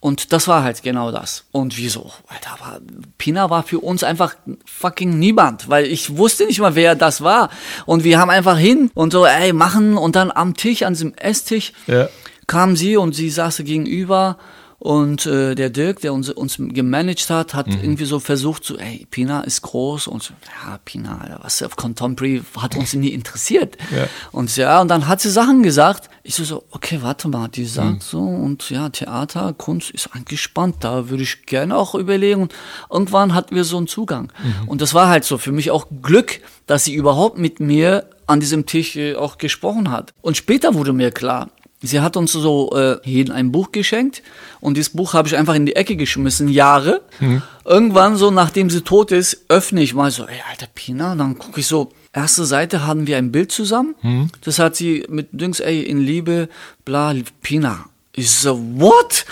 Und 0.07 0.31
das 0.31 0.47
war 0.47 0.63
halt 0.63 0.83
genau 0.83 1.11
das. 1.11 1.43
Und 1.51 1.77
wieso? 1.77 2.13
Alter, 2.29 2.57
war, 2.61 2.79
Pina 3.17 3.49
war 3.49 3.63
für 3.63 3.79
uns 3.79 4.05
einfach 4.05 4.35
fucking 4.63 5.19
niemand, 5.19 5.67
weil 5.67 5.83
ich 5.83 6.15
wusste 6.15 6.45
nicht 6.45 6.61
mal, 6.61 6.75
wer 6.75 6.95
das 6.95 7.19
war. 7.19 7.49
Und 7.85 8.05
wir 8.05 8.17
haben 8.17 8.29
einfach 8.29 8.57
hin 8.57 8.89
und 8.93 9.11
so, 9.11 9.25
ey, 9.25 9.51
machen. 9.51 9.97
Und 9.97 10.15
dann 10.15 10.31
am 10.31 10.53
Tisch, 10.53 10.83
an 10.83 10.93
diesem 10.93 11.13
Esstisch, 11.15 11.73
ja. 11.87 12.07
kam 12.47 12.77
sie 12.77 12.95
und 12.95 13.15
sie 13.15 13.29
saß 13.29 13.57
gegenüber 13.65 14.37
und 14.79 15.25
äh, 15.25 15.55
der 15.55 15.71
Dirk, 15.71 16.01
der 16.01 16.13
uns, 16.13 16.29
uns 16.29 16.57
gemanagt 16.57 17.31
hat, 17.31 17.55
hat 17.55 17.67
mhm. 17.67 17.79
irgendwie 17.81 18.05
so 18.05 18.19
versucht, 18.19 18.63
so, 18.63 18.77
ey, 18.77 19.07
Pina 19.09 19.41
ist 19.41 19.63
groß 19.63 20.05
und 20.05 20.21
so, 20.21 20.35
ja, 20.45 20.77
Pina, 20.85 21.39
was 21.41 21.63
auf 21.63 21.75
Contemporary 21.75 22.43
hat 22.55 22.75
uns 22.75 22.93
nie 22.93 23.09
interessiert. 23.09 23.75
Ja. 23.95 24.07
Und 24.31 24.55
ja, 24.55 24.79
und 24.79 24.89
dann 24.89 25.07
hat 25.07 25.19
sie 25.19 25.31
Sachen 25.31 25.63
gesagt. 25.63 26.11
Ich 26.21 26.35
so, 26.35 26.43
so 26.43 26.63
okay, 26.71 26.99
warte 27.01 27.27
mal, 27.27 27.47
die 27.47 27.65
sagt 27.65 27.89
mhm. 27.89 28.01
so 28.01 28.19
und 28.19 28.69
ja, 28.69 28.89
Theater, 28.89 29.53
Kunst 29.57 29.89
ist 29.89 30.09
eigentlich 30.13 30.41
spannend, 30.41 30.75
da 30.81 31.09
würde 31.09 31.23
ich 31.23 31.47
gerne 31.47 31.75
auch 31.75 31.95
überlegen. 31.95 32.43
Und 32.43 32.53
irgendwann 32.91 33.33
hatten 33.33 33.55
wir 33.55 33.63
so 33.63 33.77
einen 33.77 33.87
Zugang. 33.87 34.31
Mhm. 34.43 34.67
Und 34.67 34.81
das 34.81 34.93
war 34.93 35.07
halt 35.07 35.23
so 35.23 35.39
für 35.39 35.51
mich 35.51 35.71
auch 35.71 35.87
Glück, 36.03 36.41
dass 36.67 36.83
sie 36.83 36.93
überhaupt 36.93 37.39
mit 37.39 37.59
mir 37.59 38.09
an 38.27 38.39
diesem 38.39 38.67
Tisch 38.67 38.95
äh, 38.95 39.15
auch 39.15 39.39
gesprochen 39.39 39.89
hat. 39.89 40.13
Und 40.21 40.37
später 40.37 40.75
wurde 40.75 40.93
mir 40.93 41.11
klar, 41.11 41.49
Sie 41.81 42.01
hat 42.01 42.17
uns 42.17 42.31
so 42.31 42.71
äh, 42.75 42.97
jeden 43.03 43.31
ein 43.31 43.51
Buch 43.51 43.71
geschenkt 43.71 44.23
und 44.59 44.77
dieses 44.77 44.93
Buch 44.93 45.13
habe 45.13 45.27
ich 45.27 45.37
einfach 45.37 45.53
in 45.53 45.67
die 45.67 45.75
Ecke 45.75 45.95
geschmissen, 45.95 46.47
Jahre. 46.47 47.01
Mhm. 47.19 47.43
Irgendwann 47.65 48.15
so, 48.15 48.31
nachdem 48.31 48.71
sie 48.71 48.81
tot 48.81 49.11
ist, 49.11 49.45
öffne 49.47 49.83
ich 49.83 49.93
mal 49.93 50.09
so, 50.09 50.25
ey, 50.25 50.41
alter 50.49 50.67
Pina, 50.73 51.15
dann 51.15 51.37
gucke 51.37 51.59
ich 51.59 51.67
so, 51.67 51.91
erste 52.13 52.45
Seite 52.45 52.87
haben 52.87 53.05
wir 53.05 53.17
ein 53.17 53.31
Bild 53.31 53.51
zusammen. 53.51 53.93
Mhm. 54.01 54.29
Das 54.41 54.57
hat 54.57 54.75
sie 54.75 55.05
mit 55.07 55.27
Dings, 55.33 55.59
ey, 55.59 55.83
in 55.83 55.99
Liebe, 55.99 56.49
bla, 56.83 57.13
Pina. 57.43 57.85
Ich 58.13 58.31
so, 58.31 58.59
what? 58.75 59.25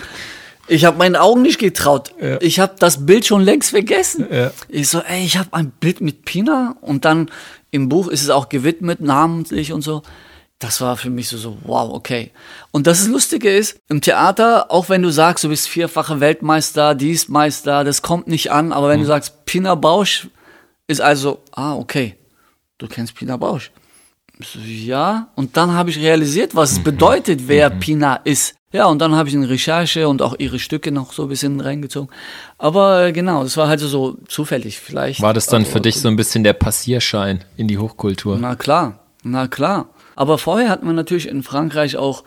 Ich 0.67 0.85
habe 0.85 0.97
meinen 0.97 1.15
Augen 1.15 1.41
nicht 1.41 1.57
getraut. 1.57 2.13
Ja. 2.21 2.39
Ich 2.41 2.59
habe 2.59 2.75
das 2.77 3.07
Bild 3.07 3.25
schon 3.25 3.41
längst 3.41 3.71
vergessen. 3.71 4.27
Ja. 4.31 4.51
Ich 4.69 4.89
so, 4.89 4.99
ey, 4.99 5.25
ich 5.25 5.37
habe 5.37 5.49
ein 5.53 5.71
Bild 5.71 6.01
mit 6.01 6.25
Pina 6.25 6.75
und 6.81 7.05
dann 7.05 7.31
im 7.71 7.89
Buch 7.89 8.07
ist 8.07 8.21
es 8.21 8.29
auch 8.29 8.49
gewidmet, 8.49 9.01
namentlich 9.01 9.73
und 9.73 9.81
so 9.81 10.03
das 10.59 10.79
war 10.79 10.95
für 10.95 11.09
mich 11.09 11.27
so, 11.27 11.37
so, 11.37 11.57
wow, 11.63 11.93
okay. 11.93 12.31
Und 12.71 12.87
das 12.87 13.07
Lustige 13.07 13.55
ist, 13.55 13.77
im 13.89 14.01
Theater, 14.01 14.71
auch 14.71 14.89
wenn 14.89 15.01
du 15.01 15.11
sagst, 15.11 15.43
du 15.43 15.49
bist 15.49 15.67
vierfache 15.67 16.19
Weltmeister, 16.19 16.95
Dienstmeister, 16.95 17.83
das 17.83 18.01
kommt 18.01 18.27
nicht 18.27 18.51
an, 18.51 18.71
aber 18.71 18.89
wenn 18.89 18.99
mhm. 18.99 19.03
du 19.03 19.07
sagst, 19.07 19.45
Pina 19.45 19.75
Bausch 19.75 20.27
ist 20.87 21.01
also, 21.01 21.39
ah, 21.51 21.75
okay, 21.75 22.15
du 22.77 22.87
kennst 22.87 23.15
Pina 23.15 23.37
Bausch. 23.37 23.71
So, 24.39 24.59
ja, 24.59 25.29
und 25.35 25.55
dann 25.55 25.73
habe 25.73 25.89
ich 25.89 25.97
realisiert, 25.97 26.55
was 26.55 26.73
es 26.73 26.79
mhm. 26.79 26.83
bedeutet, 26.83 27.47
wer 27.47 27.69
mhm. 27.69 27.79
Pina 27.79 28.15
ist. 28.23 28.55
Ja, 28.71 28.87
und 28.87 28.99
dann 28.99 29.15
habe 29.15 29.29
ich 29.29 29.35
eine 29.35 29.47
Recherche 29.47 30.09
und 30.09 30.21
auch 30.21 30.35
ihre 30.37 30.59
Stücke 30.59 30.91
noch 30.91 31.13
so 31.13 31.23
ein 31.23 31.29
bisschen 31.29 31.61
reingezogen. 31.61 32.09
Aber 32.57 33.05
äh, 33.05 33.11
genau, 33.13 33.43
das 33.43 33.55
war 33.55 33.69
halt 33.69 33.79
so 33.79 34.17
zufällig 34.27 34.79
vielleicht. 34.79 35.21
War 35.21 35.33
das 35.33 35.47
dann 35.47 35.65
für 35.65 35.79
dich 35.79 36.01
so 36.01 36.09
ein 36.09 36.17
bisschen 36.17 36.43
der 36.43 36.51
Passierschein 36.51 37.45
in 37.55 37.69
die 37.69 37.77
Hochkultur? 37.77 38.37
Na 38.37 38.55
klar, 38.55 38.99
na 39.23 39.47
klar. 39.47 39.87
Aber 40.15 40.37
vorher 40.37 40.69
hat 40.69 40.83
man 40.83 40.95
natürlich 40.95 41.27
in 41.27 41.43
Frankreich 41.43 41.97
auch 41.97 42.23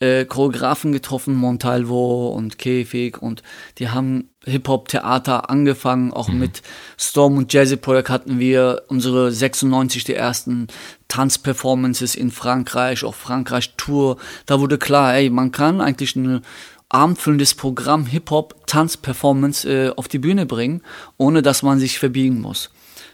äh, 0.00 0.24
Choreografen 0.24 0.92
getroffen, 0.92 1.34
Montalvo 1.34 2.30
und 2.30 2.58
Käfig 2.58 3.20
und 3.20 3.42
die 3.78 3.90
haben 3.90 4.30
Hip-Hop-Theater 4.46 5.50
angefangen, 5.50 6.12
auch 6.12 6.28
mhm. 6.28 6.38
mit 6.38 6.62
Storm 6.98 7.36
und 7.36 7.52
Jazzy 7.52 7.76
Project 7.76 8.08
hatten 8.08 8.38
wir 8.38 8.84
unsere 8.88 9.30
96 9.30 10.04
die 10.04 10.14
ersten 10.14 10.68
Tanzperformances 11.08 12.14
in 12.14 12.30
Frankreich, 12.30 13.04
auch 13.04 13.14
Frankreich 13.14 13.74
Tour. 13.76 14.16
Da 14.46 14.60
wurde 14.60 14.78
klar, 14.78 15.14
ey, 15.14 15.28
man 15.28 15.52
kann 15.52 15.82
eigentlich 15.82 16.16
ein 16.16 16.40
abendfüllendes 16.88 17.54
Programm 17.54 18.06
Hip-Hop 18.06 18.66
Tanzperformance 18.66 19.68
äh, 19.68 19.92
auf 19.94 20.08
die 20.08 20.18
Bühne 20.18 20.46
bringen, 20.46 20.82
ohne 21.18 21.42
dass 21.42 21.62
man 21.62 21.78
sich 21.78 21.98
verbiegen 21.98 22.40
muss. 22.40 22.70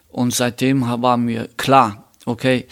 Und 0.09 0.33
seitdem 0.33 0.83
war 0.83 1.17
mir 1.17 1.49
klar, 1.57 2.05
okay, 2.25 2.67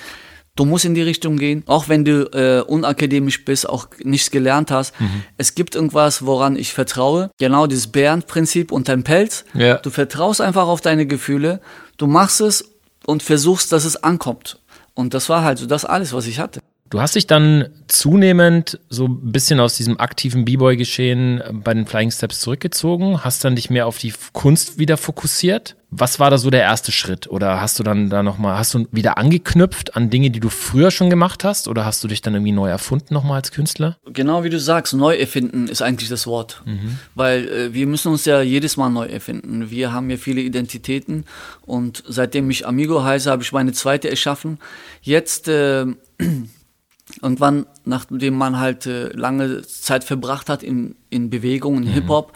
Du 0.57 0.65
musst 0.65 0.85
in 0.85 0.95
die 0.95 1.03
Richtung 1.03 1.37
gehen, 1.37 1.65
auch 1.67 1.89
wenn 1.89 2.05
du 2.05 2.31
äh, 2.33 2.63
unakademisch 2.63 3.45
bist, 3.45 3.69
auch 3.69 3.89
nichts 4.05 4.31
gelernt 4.31 4.71
hast. 4.71 4.99
Mhm. 5.01 5.25
Es 5.37 5.57
gibt 5.57 5.75
irgendwas, 5.75 6.25
woran 6.25 6.55
ich 6.55 6.73
vertraue. 6.73 7.31
Genau 7.39 7.67
dieses 7.67 7.89
Bärenprinzip 7.89 8.71
und 8.71 8.89
dein 8.89 9.03
Pelz. 9.03 9.45
Ja. 9.55 9.79
Du 9.79 9.91
vertraust 9.91 10.41
einfach 10.41 10.69
auf 10.69 10.81
deine 10.81 11.07
Gefühle. 11.07 11.61
Du 11.97 12.07
machst 12.07 12.41
es 12.41 12.71
und 13.05 13.25
versuchst, 13.25 13.73
dass 13.73 13.85
es 13.85 13.97
ankommt. 13.97 14.61
Und 14.95 15.13
das 15.13 15.29
war 15.29 15.43
halt 15.43 15.59
so 15.59 15.67
das 15.67 15.85
alles, 15.85 16.13
was 16.13 16.29
ich 16.29 16.39
hatte. 16.39 16.61
Du 16.91 17.01
hast 17.01 17.17
dich 17.17 17.27
dann 17.27 17.71
zunehmend 17.89 18.79
so 18.89 19.07
ein 19.07 19.33
bisschen 19.33 19.59
aus 19.59 19.77
diesem 19.77 19.99
aktiven 19.99 20.45
B-Boy-Geschehen 20.45 21.43
bei 21.65 21.75
den 21.75 21.87
Flying 21.87 22.13
Steps 22.13 22.41
zurückgezogen, 22.41 23.25
hast 23.25 23.45
dann 23.45 23.57
dich 23.57 23.71
mehr 23.71 23.89
auf 23.89 23.99
die 23.99 24.13
Kunst 24.33 24.79
wieder 24.79 24.97
fokussiert. 24.97 25.75
Was 25.97 26.19
war 26.19 26.29
da 26.29 26.39
so 26.39 26.51
der 26.51 26.63
erste 26.63 26.91
Schritt? 26.91 27.29
Oder 27.29 27.61
hast 27.61 27.79
du 27.79 27.85
dann 27.85 28.11
da 28.11 28.25
nochmal, 28.25 28.59
hast 28.59 28.75
du 28.75 28.87
wieder 28.91 29.17
angeknüpft 29.17 29.95
an 29.95 30.11
Dinge, 30.11 30.31
die 30.31 30.41
du 30.41 30.49
früher 30.49 30.91
schon 30.91 31.09
gemacht 31.09 31.45
hast? 31.45 31.69
Oder 31.69 31.85
hast 31.85 32.03
du 32.03 32.09
dich 32.09 32.21
dann 32.21 32.35
irgendwie 32.35 32.51
neu 32.51 32.69
erfunden 32.69 33.15
nochmal 33.15 33.37
als 33.37 33.53
Künstler? 33.53 33.97
Genau 34.07 34.43
wie 34.43 34.51
du 34.51 34.59
sagst, 34.59 34.93
neu 34.95 35.17
erfinden 35.17 35.69
ist 35.69 35.83
eigentlich 35.83 36.09
das 36.09 36.27
Wort. 36.27 36.63
Mhm. 36.65 36.99
Weil 37.15 37.49
äh, 37.49 37.75
wir 37.75 37.87
müssen 37.87 38.11
uns 38.11 38.25
ja 38.25 38.43
jedes 38.43 38.77
Mal 38.77 38.91
neu 38.91 39.07
erfinden. 39.07 39.71
Wir 39.71 39.93
haben 39.93 40.11
ja 40.11 40.17
viele 40.17 40.41
Identitäten 40.41 41.27
und 41.63 42.03
seitdem 42.09 42.51
ich 42.51 42.67
Amigo 42.67 43.05
heiße, 43.05 43.31
habe 43.31 43.43
ich 43.43 43.53
meine 43.53 43.73
zweite 43.73 44.11
erschaffen. 44.11 44.59
Jetzt 45.01 45.47
äh, 45.47 45.87
irgendwann, 47.23 47.67
nachdem 47.85 48.35
man 48.35 48.59
halt 48.59 48.87
äh, 48.87 49.09
lange 49.13 49.63
Zeit 49.63 50.03
verbracht 50.03 50.49
hat 50.49 50.63
in, 50.65 50.97
in 51.11 51.31
Bewegung, 51.31 51.77
in 51.77 51.85
mhm. 51.85 51.93
Hip-Hop, 51.93 52.33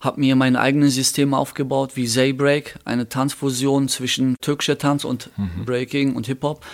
habe 0.00 0.20
mir 0.20 0.34
mein 0.34 0.56
eigenes 0.56 0.94
System 0.94 1.34
aufgebaut, 1.34 1.92
wie 1.94 2.06
Zaybreak, 2.06 2.78
eine 2.84 3.08
Tanzfusion 3.08 3.88
zwischen 3.88 4.36
türkischer 4.40 4.78
Tanz 4.78 5.04
und 5.04 5.30
mhm. 5.36 5.64
Breaking 5.66 6.16
und 6.16 6.26
Hip-Hop. 6.26 6.64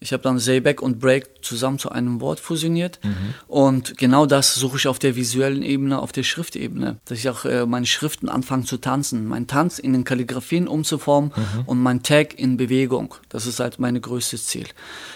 Ich 0.00 0.12
habe 0.12 0.22
dann 0.22 0.38
Zeybek 0.38 0.80
und 0.80 1.00
Break 1.00 1.26
zusammen 1.42 1.78
zu 1.78 1.90
einem 1.90 2.20
Wort 2.20 2.40
fusioniert. 2.40 3.00
Mhm. 3.02 3.34
Und 3.48 3.98
genau 3.98 4.26
das 4.26 4.54
suche 4.54 4.76
ich 4.76 4.86
auf 4.86 4.98
der 4.98 5.16
visuellen 5.16 5.62
Ebene, 5.62 6.00
auf 6.00 6.12
der 6.12 6.22
Schriftebene. 6.22 6.98
Dass 7.06 7.18
ich 7.18 7.28
auch 7.28 7.44
äh, 7.44 7.66
meine 7.66 7.86
Schriften 7.86 8.28
anfange 8.28 8.64
zu 8.64 8.78
tanzen. 8.78 9.26
Mein 9.26 9.46
Tanz 9.46 9.78
in 9.78 9.92
den 9.92 10.04
Kalligraphien 10.04 10.68
umzuformen 10.68 11.32
mhm. 11.34 11.62
und 11.66 11.82
mein 11.82 12.02
Tag 12.02 12.38
in 12.38 12.56
Bewegung. 12.56 13.14
Das 13.28 13.46
ist 13.46 13.60
halt 13.60 13.78
mein 13.78 14.00
größtes 14.00 14.46
Ziel. 14.46 14.66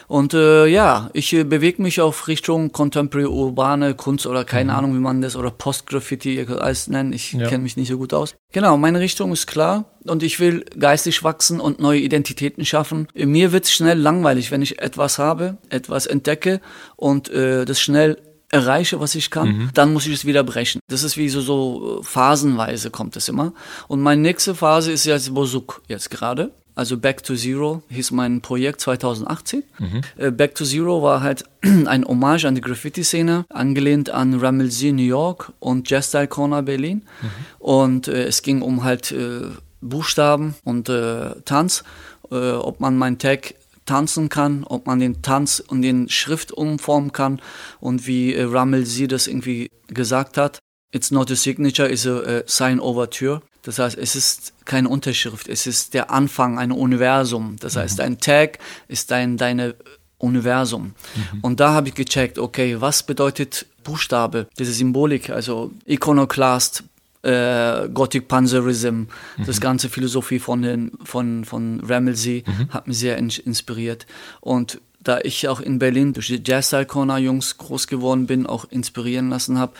Und 0.08 0.34
äh, 0.34 0.66
ja, 0.66 1.10
ich 1.12 1.32
äh, 1.32 1.44
bewege 1.44 1.80
mich 1.80 2.00
auf 2.00 2.26
Richtung 2.28 2.72
Contemporary 2.72 3.28
urbane 3.28 3.94
Kunst 3.94 4.26
oder 4.26 4.44
keine 4.44 4.72
mhm. 4.72 4.78
Ahnung, 4.78 4.94
wie 4.94 5.00
man 5.00 5.22
das, 5.22 5.36
oder 5.36 5.50
Post-Graffiti 5.50 6.44
alles 6.48 6.88
nennen. 6.88 7.12
Ich 7.12 7.32
ja. 7.32 7.48
kenne 7.48 7.62
mich 7.62 7.76
nicht 7.76 7.88
so 7.88 7.98
gut 7.98 8.12
aus. 8.12 8.34
Genau, 8.52 8.76
meine 8.76 9.00
Richtung 9.00 9.32
ist 9.32 9.46
klar 9.46 9.86
und 10.04 10.22
ich 10.22 10.40
will 10.40 10.64
geistig 10.78 11.22
wachsen 11.24 11.60
und 11.60 11.80
neue 11.80 12.00
Identitäten 12.00 12.64
schaffen. 12.64 13.08
Mir 13.14 13.52
wird 13.52 13.64
es 13.64 13.72
schnell 13.72 13.98
langweilig, 13.98 14.50
wenn 14.50 14.62
ich 14.62 14.71
etwas 14.78 15.18
habe, 15.18 15.56
etwas 15.68 16.06
entdecke 16.06 16.60
und 16.96 17.28
äh, 17.30 17.64
das 17.64 17.80
schnell 17.80 18.18
erreiche, 18.52 19.00
was 19.00 19.14
ich 19.14 19.30
kann, 19.30 19.48
mhm. 19.48 19.70
dann 19.74 19.92
muss 19.92 20.06
ich 20.06 20.12
es 20.12 20.24
wieder 20.26 20.44
brechen. 20.44 20.80
Das 20.88 21.02
ist 21.02 21.16
wie 21.16 21.30
so, 21.30 21.40
so 21.40 22.00
phasenweise 22.02 22.90
kommt 22.90 23.16
es 23.16 23.28
immer. 23.28 23.54
Und 23.88 24.02
meine 24.02 24.20
nächste 24.20 24.54
Phase 24.54 24.92
ist 24.92 25.06
jetzt 25.06 25.32
Bosuk 25.34 25.82
jetzt 25.88 26.10
gerade. 26.10 26.52
Also 26.74 26.96
Back 26.96 27.22
to 27.22 27.34
Zero 27.34 27.82
hieß 27.88 28.12
mein 28.12 28.40
Projekt 28.40 28.80
2018. 28.80 29.62
Mhm. 29.78 30.00
Äh, 30.16 30.30
Back 30.30 30.54
to 30.54 30.64
Zero 30.64 31.02
war 31.02 31.22
halt 31.22 31.44
ein 31.62 32.04
Hommage 32.04 32.46
an 32.46 32.54
die 32.54 32.60
Graffiti-Szene, 32.60 33.44
angelehnt 33.48 34.10
an 34.10 34.38
Ramelzy 34.38 34.92
New 34.92 35.02
York 35.02 35.52
und 35.58 35.90
Jazz 35.90 36.08
Style 36.08 36.28
Corner 36.28 36.62
Berlin. 36.62 37.02
Mhm. 37.20 37.28
Und 37.58 38.08
äh, 38.08 38.24
es 38.24 38.42
ging 38.42 38.62
um 38.62 38.84
halt 38.84 39.12
äh, 39.12 39.42
Buchstaben 39.80 40.54
und 40.64 40.88
äh, 40.88 41.34
Tanz, 41.44 41.84
äh, 42.30 42.52
ob 42.52 42.80
man 42.80 42.96
meinen 42.96 43.18
Tag 43.18 43.54
tanzen 43.84 44.28
kann, 44.28 44.64
ob 44.64 44.86
man 44.86 44.98
den 45.00 45.22
Tanz 45.22 45.60
und 45.60 45.82
den 45.82 46.08
Schrift 46.08 46.52
umformen 46.52 47.12
kann 47.12 47.40
und 47.80 48.06
wie 48.06 48.34
äh, 48.34 48.44
Ramelzy 48.44 49.08
das 49.08 49.26
irgendwie 49.26 49.70
gesagt 49.88 50.36
hat. 50.36 50.58
It's 50.94 51.10
not 51.10 51.30
a 51.30 51.36
signature, 51.36 51.90
it's 51.90 52.06
a, 52.06 52.18
a 52.18 52.42
sign 52.46 52.78
overture. 52.80 53.42
Das 53.62 53.78
heißt, 53.78 53.96
es 53.96 54.16
ist 54.16 54.52
keine 54.64 54.88
Unterschrift, 54.88 55.48
es 55.48 55.66
ist 55.66 55.94
der 55.94 56.10
Anfang, 56.10 56.58
ein 56.58 56.72
Universum. 56.72 57.56
Das 57.60 57.76
heißt, 57.76 57.94
mhm. 57.94 58.02
dein 58.02 58.18
Tag 58.18 58.58
ist 58.88 59.10
dein 59.10 59.36
deine 59.36 59.74
Universum. 60.18 60.94
Mhm. 61.14 61.40
Und 61.42 61.60
da 61.60 61.72
habe 61.72 61.88
ich 61.88 61.94
gecheckt, 61.94 62.38
okay, 62.38 62.80
was 62.80 63.02
bedeutet 63.02 63.66
Buchstabe, 63.82 64.46
diese 64.58 64.72
Symbolik, 64.72 65.30
also 65.30 65.72
Iconoclast, 65.84 66.84
äh, 67.22 67.88
Gothic 67.88 68.28
Panzerism, 68.28 68.88
mhm. 68.88 69.06
das 69.46 69.60
ganze 69.60 69.88
Philosophie 69.88 70.38
von, 70.38 70.62
den, 70.62 70.92
von, 71.04 71.44
von 71.44 71.80
Ramelzy 71.80 72.44
mhm. 72.46 72.68
hat 72.70 72.88
mich 72.88 72.98
sehr 72.98 73.16
in, 73.18 73.30
inspiriert. 73.30 74.06
Und 74.40 74.80
da 75.02 75.18
ich 75.22 75.48
auch 75.48 75.60
in 75.60 75.78
Berlin 75.78 76.12
durch 76.12 76.28
die 76.28 76.42
Jazz-Style-Corner-Jungs 76.44 77.58
groß 77.58 77.86
geworden 77.86 78.26
bin, 78.26 78.46
auch 78.46 78.66
inspirieren 78.70 79.30
lassen 79.30 79.58
habe, 79.58 79.72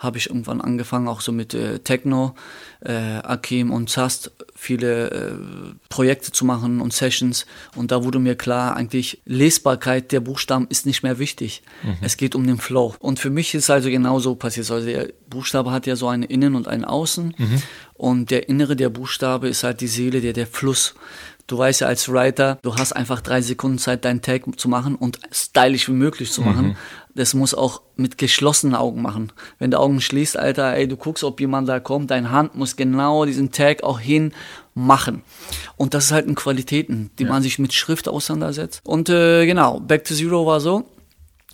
habe 0.00 0.16
ich 0.16 0.30
irgendwann 0.30 0.62
angefangen, 0.62 1.08
auch 1.08 1.20
so 1.20 1.30
mit 1.30 1.52
äh, 1.52 1.78
Techno, 1.78 2.34
äh, 2.80 2.92
Akim 2.92 3.70
und 3.70 3.90
Zast 3.90 4.32
viele 4.56 5.10
äh, 5.10 5.32
Projekte 5.90 6.32
zu 6.32 6.46
machen 6.46 6.80
und 6.80 6.94
Sessions. 6.94 7.44
Und 7.76 7.92
da 7.92 8.02
wurde 8.02 8.18
mir 8.18 8.34
klar, 8.34 8.76
eigentlich 8.76 9.20
Lesbarkeit 9.26 10.10
der 10.10 10.20
Buchstaben 10.20 10.66
ist 10.70 10.86
nicht 10.86 11.02
mehr 11.02 11.18
wichtig. 11.18 11.62
Mhm. 11.82 11.96
Es 12.00 12.16
geht 12.16 12.34
um 12.34 12.46
den 12.46 12.56
Flow. 12.56 12.94
Und 12.98 13.20
für 13.20 13.30
mich 13.30 13.54
ist 13.54 13.68
also 13.68 13.90
genauso 13.90 14.34
passiert. 14.36 14.70
Also 14.70 14.86
der 14.86 15.10
Buchstabe 15.28 15.70
hat 15.70 15.86
ja 15.86 15.96
so 15.96 16.08
ein 16.08 16.22
Innen 16.22 16.54
und 16.54 16.66
ein 16.66 16.86
Außen. 16.86 17.34
Mhm. 17.36 17.62
Und 17.92 18.30
der 18.30 18.48
Innere 18.48 18.76
der 18.76 18.88
Buchstabe 18.88 19.48
ist 19.48 19.64
halt 19.64 19.82
die 19.82 19.86
Seele, 19.86 20.22
der, 20.22 20.32
der 20.32 20.46
Fluss. 20.46 20.94
Du 21.50 21.58
weißt 21.58 21.80
ja 21.80 21.88
als 21.88 22.08
Writer, 22.08 22.58
du 22.62 22.76
hast 22.76 22.92
einfach 22.92 23.20
drei 23.20 23.42
Sekunden 23.42 23.78
Zeit, 23.78 24.04
deinen 24.04 24.22
Tag 24.22 24.42
zu 24.56 24.68
machen 24.68 24.94
und 24.94 25.18
stylisch 25.32 25.88
wie 25.88 25.92
möglich 25.92 26.30
zu 26.30 26.42
machen. 26.42 26.68
Mhm. 26.68 26.76
Das 27.14 27.34
muss 27.34 27.54
auch 27.54 27.82
mit 27.96 28.18
geschlossenen 28.18 28.74
Augen 28.74 29.02
machen. 29.02 29.32
Wenn 29.58 29.70
du 29.70 29.78
Augen 29.78 30.00
schließt, 30.00 30.36
Alter, 30.36 30.74
ey, 30.74 30.86
du 30.86 30.96
guckst, 30.96 31.24
ob 31.24 31.40
jemand 31.40 31.68
da 31.68 31.80
kommt, 31.80 32.10
deine 32.10 32.30
Hand 32.30 32.54
muss 32.54 32.76
genau 32.76 33.24
diesen 33.24 33.50
Tag 33.52 33.82
auch 33.82 33.98
hin 34.00 34.32
machen. 34.74 35.22
Und 35.76 35.94
das 35.94 36.06
ist 36.06 36.12
halt 36.12 36.28
ein 36.28 36.34
Qualitäten, 36.34 37.10
die 37.18 37.24
ja. 37.24 37.28
man 37.28 37.42
sich 37.42 37.58
mit 37.58 37.72
Schrift 37.72 38.08
auseinandersetzt. 38.08 38.80
Und 38.84 39.08
äh, 39.08 39.46
genau, 39.46 39.80
Back 39.80 40.04
to 40.04 40.14
Zero 40.14 40.46
war 40.46 40.60
so. 40.60 40.84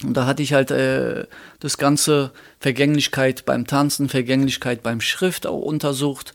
Und 0.04 0.14
da 0.14 0.26
hatte 0.26 0.42
ich 0.42 0.52
halt 0.52 0.70
äh, 0.70 1.26
das 1.60 1.78
ganze 1.78 2.32
Vergänglichkeit 2.60 3.46
beim 3.46 3.66
Tanzen, 3.66 4.10
Vergänglichkeit 4.10 4.82
beim 4.82 5.00
Schrift 5.00 5.46
auch 5.46 5.60
untersucht 5.60 6.34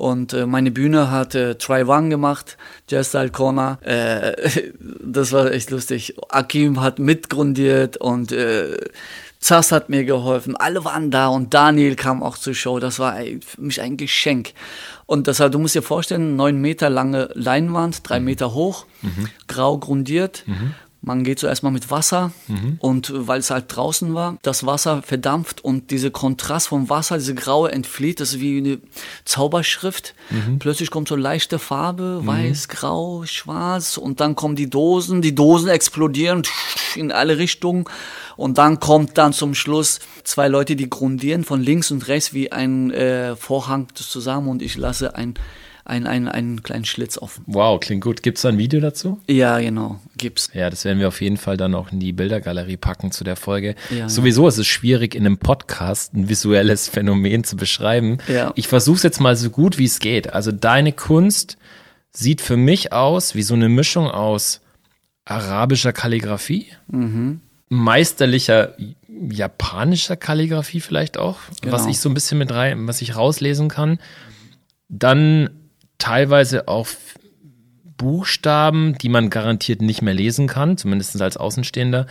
und 0.00 0.32
äh, 0.32 0.46
meine 0.46 0.70
Bühne 0.70 1.10
hat 1.10 1.34
äh, 1.34 1.56
Try 1.56 1.84
One 1.84 2.08
gemacht, 2.08 2.56
Jazz 2.88 3.14
Corner. 3.32 3.78
Äh, 3.82 4.72
das 5.04 5.32
war 5.32 5.52
echt 5.52 5.70
lustig. 5.70 6.14
Akim 6.30 6.80
hat 6.80 6.98
mitgrundiert 6.98 7.98
und 7.98 8.32
äh, 8.32 8.78
Zas 9.40 9.72
hat 9.72 9.90
mir 9.90 10.04
geholfen. 10.04 10.56
Alle 10.56 10.86
waren 10.86 11.10
da 11.10 11.28
und 11.28 11.52
Daniel 11.52 11.96
kam 11.96 12.22
auch 12.22 12.38
zur 12.38 12.54
Show. 12.54 12.78
Das 12.78 12.98
war 12.98 13.16
für 13.16 13.60
mich 13.60 13.82
ein 13.82 13.98
Geschenk. 13.98 14.52
Und 15.04 15.26
deshalb, 15.26 15.52
du 15.52 15.58
musst 15.58 15.74
dir 15.74 15.82
vorstellen, 15.82 16.36
neun 16.36 16.60
Meter 16.60 16.88
lange 16.88 17.28
Leinwand, 17.34 18.08
drei 18.08 18.20
mhm. 18.20 18.24
Meter 18.24 18.54
hoch, 18.54 18.86
mhm. 19.02 19.28
grau 19.48 19.76
grundiert. 19.76 20.44
Mhm. 20.46 20.74
Man 21.02 21.24
geht 21.24 21.38
zuerst 21.38 21.62
mal 21.62 21.70
mit 21.70 21.90
Wasser 21.90 22.32
mhm. 22.46 22.76
und 22.78 23.10
weil 23.14 23.40
es 23.40 23.50
halt 23.50 23.74
draußen 23.74 24.12
war, 24.14 24.36
das 24.42 24.66
Wasser 24.66 25.02
verdampft 25.02 25.64
und 25.64 25.90
dieser 25.90 26.10
Kontrast 26.10 26.68
vom 26.68 26.90
Wasser, 26.90 27.16
diese 27.16 27.34
graue 27.34 27.72
entflieht, 27.72 28.20
das 28.20 28.34
ist 28.34 28.40
wie 28.40 28.58
eine 28.58 28.78
Zauberschrift. 29.24 30.14
Mhm. 30.28 30.58
Plötzlich 30.58 30.90
kommt 30.90 31.08
so 31.08 31.16
leichte 31.16 31.58
Farbe, 31.58 32.20
mhm. 32.22 32.26
weiß, 32.26 32.68
grau, 32.68 33.24
schwarz 33.24 33.96
und 33.96 34.20
dann 34.20 34.36
kommen 34.36 34.56
die 34.56 34.68
Dosen, 34.68 35.22
die 35.22 35.34
Dosen 35.34 35.68
explodieren 35.70 36.42
in 36.94 37.12
alle 37.12 37.38
Richtungen 37.38 37.86
und 38.36 38.58
dann 38.58 38.78
kommt 38.78 39.16
dann 39.16 39.32
zum 39.32 39.54
Schluss 39.54 40.00
zwei 40.24 40.48
Leute, 40.48 40.76
die 40.76 40.90
grundieren 40.90 41.44
von 41.44 41.62
links 41.62 41.90
und 41.90 42.08
rechts 42.08 42.34
wie 42.34 42.52
ein 42.52 42.90
äh, 42.90 43.36
Vorhang 43.36 43.88
zusammen 43.94 44.48
und 44.48 44.60
ich 44.60 44.76
lasse 44.76 45.14
ein 45.14 45.34
einen, 45.84 46.06
einen, 46.06 46.28
einen 46.28 46.62
kleinen 46.62 46.84
Schlitz 46.84 47.18
offen. 47.18 47.44
Wow, 47.46 47.80
klingt 47.80 48.02
gut. 48.02 48.22
Gibt 48.22 48.38
es 48.38 48.42
da 48.42 48.50
ein 48.50 48.58
Video 48.58 48.80
dazu? 48.80 49.20
Ja, 49.28 49.58
genau, 49.58 50.00
gibt's. 50.16 50.50
Ja, 50.54 50.70
das 50.70 50.84
werden 50.84 50.98
wir 50.98 51.08
auf 51.08 51.20
jeden 51.20 51.36
Fall 51.36 51.56
dann 51.56 51.74
auch 51.74 51.92
in 51.92 52.00
die 52.00 52.12
Bildergalerie 52.12 52.76
packen 52.76 53.12
zu 53.12 53.24
der 53.24 53.36
Folge. 53.36 53.74
Ja, 53.90 54.08
Sowieso 54.08 54.48
ist 54.48 54.58
es 54.58 54.66
schwierig, 54.66 55.14
in 55.14 55.26
einem 55.26 55.38
Podcast 55.38 56.14
ein 56.14 56.28
visuelles 56.28 56.88
Phänomen 56.90 57.44
zu 57.44 57.56
beschreiben. 57.56 58.18
Ja. 58.28 58.52
Ich 58.56 58.68
versuche 58.68 58.96
es 58.96 59.02
jetzt 59.02 59.20
mal 59.20 59.36
so 59.36 59.50
gut 59.50 59.78
wie 59.78 59.84
es 59.86 59.98
geht. 59.98 60.32
Also 60.32 60.52
deine 60.52 60.92
Kunst 60.92 61.56
sieht 62.12 62.40
für 62.40 62.56
mich 62.56 62.92
aus 62.92 63.34
wie 63.34 63.42
so 63.42 63.54
eine 63.54 63.68
Mischung 63.68 64.06
aus 64.08 64.60
arabischer 65.24 65.92
Kalligrafie, 65.92 66.66
mhm. 66.88 67.40
meisterlicher 67.68 68.74
japanischer 69.28 70.16
Kalligrafie 70.16 70.80
vielleicht 70.80 71.18
auch, 71.18 71.38
genau. 71.60 71.74
was 71.74 71.86
ich 71.86 72.00
so 72.00 72.08
ein 72.08 72.14
bisschen 72.14 72.38
mit 72.38 72.52
rein, 72.52 72.86
was 72.86 73.02
ich 73.02 73.16
rauslesen 73.16 73.68
kann. 73.68 73.98
Dann 74.88 75.50
teilweise 76.00 76.66
auch 76.66 76.88
Buchstaben, 77.96 78.96
die 78.98 79.08
man 79.08 79.30
garantiert 79.30 79.82
nicht 79.82 80.02
mehr 80.02 80.14
lesen 80.14 80.48
kann, 80.48 80.76
zumindest 80.78 81.20
als 81.20 81.36
Außenstehender, 81.36 82.06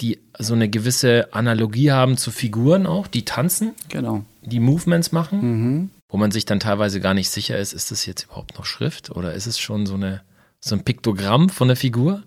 die 0.00 0.20
so 0.38 0.54
eine 0.54 0.68
gewisse 0.68 1.32
Analogie 1.32 1.90
haben 1.90 2.16
zu 2.16 2.30
Figuren 2.30 2.86
auch, 2.86 3.06
die 3.06 3.24
tanzen, 3.24 3.72
genau. 3.88 4.24
die 4.42 4.60
Movements 4.60 5.10
machen, 5.10 5.40
mhm. 5.40 5.90
wo 6.08 6.18
man 6.18 6.30
sich 6.30 6.44
dann 6.44 6.60
teilweise 6.60 7.00
gar 7.00 7.14
nicht 7.14 7.30
sicher 7.30 7.58
ist, 7.58 7.72
ist 7.72 7.90
das 7.90 8.04
jetzt 8.04 8.24
überhaupt 8.24 8.58
noch 8.58 8.66
Schrift 8.66 9.10
oder 9.10 9.32
ist 9.32 9.46
es 9.46 9.58
schon 9.58 9.86
so, 9.86 9.94
eine, 9.94 10.22
so 10.60 10.74
ein 10.74 10.84
Piktogramm 10.84 11.48
von 11.48 11.68
der 11.68 11.76
Figur? 11.76 12.22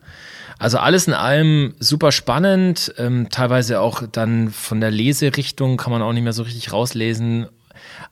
Also 0.58 0.78
alles 0.78 1.08
in 1.08 1.14
allem 1.14 1.76
super 1.80 2.12
spannend, 2.12 2.94
ähm, 2.98 3.28
teilweise 3.30 3.82
auch 3.82 4.04
dann 4.12 4.50
von 4.50 4.80
der 4.80 4.92
Leserichtung 4.92 5.78
kann 5.78 5.92
man 5.92 6.02
auch 6.02 6.14
nicht 6.14 6.24
mehr 6.24 6.34
so 6.34 6.44
richtig 6.44 6.72
rauslesen, 6.72 7.48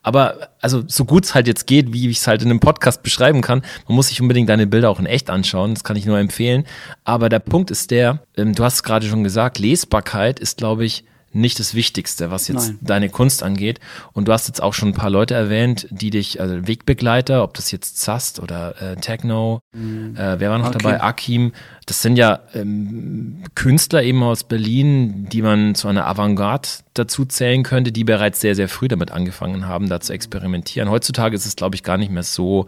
aber 0.04 0.50
also 0.62 0.84
so 0.86 1.06
gut 1.06 1.26
es 1.26 1.34
halt 1.34 1.48
jetzt 1.48 1.66
geht, 1.66 1.92
wie 1.94 2.10
ich 2.10 2.18
es 2.18 2.28
halt 2.28 2.42
in 2.44 2.50
einem 2.50 2.60
Podcast 2.60 3.02
beschreiben 3.02 3.42
kann, 3.42 3.64
man 3.88 3.96
muss 3.96 4.10
sich 4.10 4.22
unbedingt 4.22 4.50
deine 4.50 4.68
Bilder 4.68 4.90
auch 4.90 5.00
in 5.00 5.06
echt 5.06 5.30
anschauen. 5.30 5.74
Das 5.74 5.84
kann 5.84 5.96
ich 5.96 6.06
nur 6.06 6.20
empfehlen. 6.20 6.66
Aber 7.06 7.30
der 7.30 7.40
Punkt 7.40 7.72
ist 7.72 7.90
der, 7.90 8.20
ähm, 8.38 8.54
du 8.54 8.64
hast 8.64 8.76
es 8.76 8.84
gerade 8.84 9.08
schon 9.08 9.24
gesagt, 9.24 9.60
Lesbarkeit 9.60 10.40
ist, 10.40 10.58
glaube 10.58 10.86
ich, 10.86 11.06
nicht 11.34 11.60
das 11.60 11.74
Wichtigste, 11.74 12.32
was 12.32 12.48
jetzt 12.48 12.68
Nein. 12.68 12.80
deine 12.82 13.10
Kunst 13.10 13.44
angeht. 13.44 13.80
Und 14.14 14.28
du 14.28 14.34
hast 14.34 14.48
jetzt 14.48 14.62
auch 14.62 14.74
schon 14.74 14.90
ein 14.90 14.94
paar 14.94 15.10
Leute 15.10 15.34
erwähnt, 15.34 15.88
die 15.90 16.10
dich, 16.10 16.40
also 16.40 16.68
Wegbegleiter, 16.68 17.44
ob 17.44 17.54
das 17.56 17.72
jetzt 17.72 18.00
Zast 18.00 18.40
oder 18.40 18.82
äh, 18.82 18.96
Techno, 18.98 19.60
äh, 19.74 20.40
wer 20.40 20.50
war 20.50 20.58
noch 20.58 20.68
Akim. 20.68 20.80
dabei? 20.82 21.02
Akim. 21.02 21.52
Das 21.86 22.02
sind 22.02 22.16
ja 22.16 22.40
ähm, 22.54 23.44
Künstler 23.56 24.04
eben 24.04 24.24
aus 24.24 24.44
Berlin, 24.44 25.28
die 25.30 25.42
man 25.42 25.76
zu 25.76 25.88
einer 25.88 26.08
Avantgarde 26.08 26.70
dazu 26.94 27.26
zählen 27.26 27.64
könnte, 27.64 27.92
die 27.92 28.04
bereits 28.04 28.40
sehr, 28.40 28.56
sehr 28.56 28.70
früh 28.70 28.88
damit 28.88 29.12
angefangen 29.12 29.68
haben, 29.68 29.90
da 29.90 30.00
zu 30.00 30.14
experimentieren. 30.14 30.90
Heutzutage 30.90 31.36
ist 31.36 31.46
es, 31.46 31.56
glaube 31.56 31.76
ich, 31.76 31.84
gar 31.84 31.98
nicht 31.98 32.12
mehr 32.12 32.24
so 32.24 32.68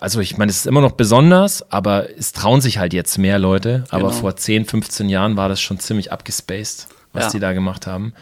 also 0.00 0.20
ich 0.20 0.36
meine, 0.36 0.50
es 0.50 0.58
ist 0.58 0.66
immer 0.66 0.80
noch 0.80 0.92
besonders, 0.92 1.70
aber 1.70 2.08
es 2.16 2.32
trauen 2.32 2.60
sich 2.60 2.78
halt 2.78 2.92
jetzt 2.92 3.18
mehr 3.18 3.38
Leute. 3.38 3.84
Aber 3.90 4.08
Genau. 4.08 4.20
vor 4.20 4.36
10, 4.36 4.64
15 4.66 5.08
Jahren 5.08 5.36
war 5.36 5.48
das 5.48 5.60
schon 5.60 5.78
ziemlich 5.78 6.12
abgespaced, 6.12 6.88
was 7.12 7.24
Ja. 7.24 7.30
die 7.30 7.38
da 7.40 7.52
gemacht 7.52 7.86
haben. 7.86 8.12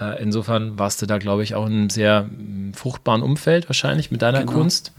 Äh, 0.00 0.22
insofern 0.22 0.78
warst 0.78 1.00
du 1.02 1.06
da, 1.06 1.18
glaube 1.18 1.42
ich, 1.42 1.54
auch 1.54 1.66
in 1.66 1.72
einem 1.72 1.90
sehr 1.90 2.24
mm, 2.24 2.72
fruchtbaren 2.74 3.22
Umfeld 3.22 3.68
wahrscheinlich 3.68 4.10
mit 4.10 4.22
deiner 4.22 4.40
Genau. 4.40 4.52
Kunst. 4.52 4.92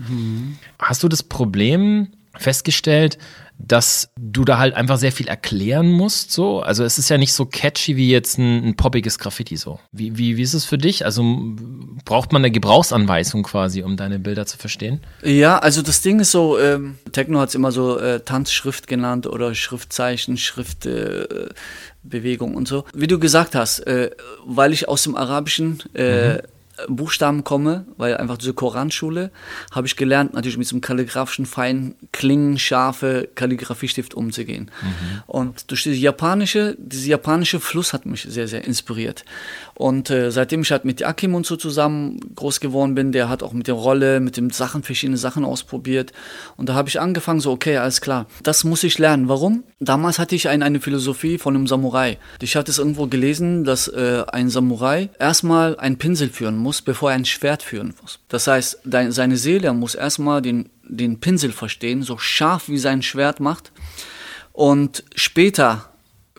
Hast 0.80 1.04
du 1.04 1.08
das 1.10 1.24
Problem 1.24 2.08
festgestellt, 2.36 3.18
dass 3.66 4.10
du 4.20 4.44
da 4.44 4.58
halt 4.58 4.76
einfach 4.76 4.98
sehr 4.98 5.12
viel 5.12 5.28
erklären 5.28 5.90
musst, 5.90 6.32
so? 6.32 6.62
Also 6.62 6.84
es 6.84 6.98
ist 6.98 7.10
ja 7.10 7.18
nicht 7.18 7.34
so 7.34 7.46
catchy 7.46 7.96
wie 7.96 8.10
jetzt 8.10 8.38
ein, 8.38 8.64
ein 8.64 8.76
poppiges 8.76 9.18
Graffiti 9.20 9.56
so. 9.56 9.80
Wie, 9.92 10.18
wie, 10.18 10.36
wie 10.36 10.42
ist 10.42 10.54
es 10.54 10.66
für 10.66 10.78
dich? 10.78 11.06
Also 11.06 11.24
braucht 12.04 12.34
man 12.34 12.42
eine 12.42 12.52
Gebrauchsanweisung 12.52 13.44
quasi, 13.44 13.82
um 13.82 13.96
deine 13.96 14.20
Bilder 14.20 14.46
zu 14.46 14.58
verstehen? 14.58 15.00
Ja, 15.24 15.60
also 15.60 15.82
das 15.82 16.02
Ding 16.02 16.20
ist 16.20 16.32
so, 16.32 16.60
ähm, 16.60 16.98
Techno 17.14 17.40
hat 17.40 17.50
es 17.50 17.56
immer 17.56 17.72
so 17.72 17.98
äh, 17.98 18.20
Tanzschrift 18.20 18.88
genannt 18.88 19.28
oder 19.28 19.56
Schriftzeichen, 19.56 20.38
Schriftbewegung 20.38 21.48
äh, 21.48 21.54
Bewegung 22.04 22.56
und 22.56 22.68
so. 22.68 22.84
Wie 22.94 23.08
du 23.08 23.18
gesagt 23.18 23.56
hast, 23.56 23.80
äh, 23.80 24.12
weil 24.46 24.74
ich 24.74 24.90
aus 24.90 25.04
dem 25.04 25.16
Arabischen 25.16 25.82
äh, 25.94 26.40
Buchstaben 26.88 27.44
komme, 27.44 27.86
weil 27.98 28.18
einfach 28.18 28.38
diese 28.38 28.54
Koranschule, 28.54 29.32
habe 29.72 29.88
ich 29.88 29.96
gelernt, 29.96 30.34
natürlich 30.34 30.58
mit 30.58 30.68
so 30.68 30.76
einem 30.76 30.82
kalligraphischen, 30.82 31.46
feinen, 31.46 31.96
klingenscharfe 32.12 33.30
Kalligrafiestift 33.36 34.14
umzugehen. 34.14 34.72
Und 35.28 35.70
durch 35.70 35.84
diese 35.84 35.96
japanische, 35.96 36.76
diese 36.80 37.10
japanische 37.10 37.60
Fluss 37.60 37.94
hat 37.94 38.06
mich 38.06 38.24
sehr, 38.24 38.48
sehr 38.48 38.66
inspiriert. 38.66 39.24
Und 39.76 40.10
äh, 40.10 40.32
seitdem 40.32 40.62
ich 40.62 40.72
halt 40.72 40.86
mit 40.86 41.04
Akim 41.04 41.36
und 41.36 41.46
so 41.46 41.56
zusammen 41.56 42.20
groß 42.36 42.60
geworden 42.60 42.96
bin, 42.96 43.12
der 43.12 43.30
hat 43.30 43.44
auch 43.44 43.54
mit 43.54 43.68
der 43.68 43.76
Rolle, 43.76 44.20
mit 44.20 44.38
den 44.38 44.50
Sachen, 44.50 44.84
verschiedene 44.84 45.18
Sachen 45.18 45.46
ausprobiert. 45.46 46.12
Und 46.58 46.70
da 46.70 46.74
habe 46.74 46.90
ich 46.90 47.00
angefangen, 47.00 47.40
so, 47.40 47.52
okay, 47.52 47.78
alles 47.78 48.02
klar, 48.02 48.28
das 48.44 48.64
muss 48.64 48.84
ich 48.84 48.98
lernen. 48.98 49.30
Warum? 49.30 49.64
Damals 49.80 50.20
hatte 50.20 50.36
ich 50.36 50.50
ein, 50.50 50.64
eine 50.64 50.80
Philosophie 50.80 51.38
von 51.38 51.56
einem 51.56 51.68
Samurai. 51.68 52.18
Ich 52.42 52.56
hatte 52.56 52.72
es 52.72 52.80
irgendwo 52.80 53.08
gelesen, 53.08 53.64
dass 53.64 53.88
äh, 53.88 54.24
ein 54.32 54.50
Samurai 54.50 55.10
erstmal 55.20 55.78
einen 55.78 55.98
Pinsel 55.98 56.30
führen 56.30 56.58
muss, 56.58 56.63
bevor 56.82 57.12
er 57.12 57.16
ein 57.16 57.26
Schwert 57.26 57.64
führen 57.64 57.94
muss. 58.02 58.20
Das 58.30 58.48
heißt, 58.48 58.80
seine 58.84 59.38
Seele 59.38 59.74
muss 59.74 59.96
erstmal 59.96 60.42
den, 60.42 60.70
den 60.84 61.20
Pinsel 61.20 61.52
verstehen, 61.52 62.04
so 62.04 62.18
scharf 62.18 62.68
wie 62.70 62.78
sein 62.78 63.02
Schwert 63.02 63.40
macht. 63.40 63.72
Und 64.52 65.04
später 65.16 65.90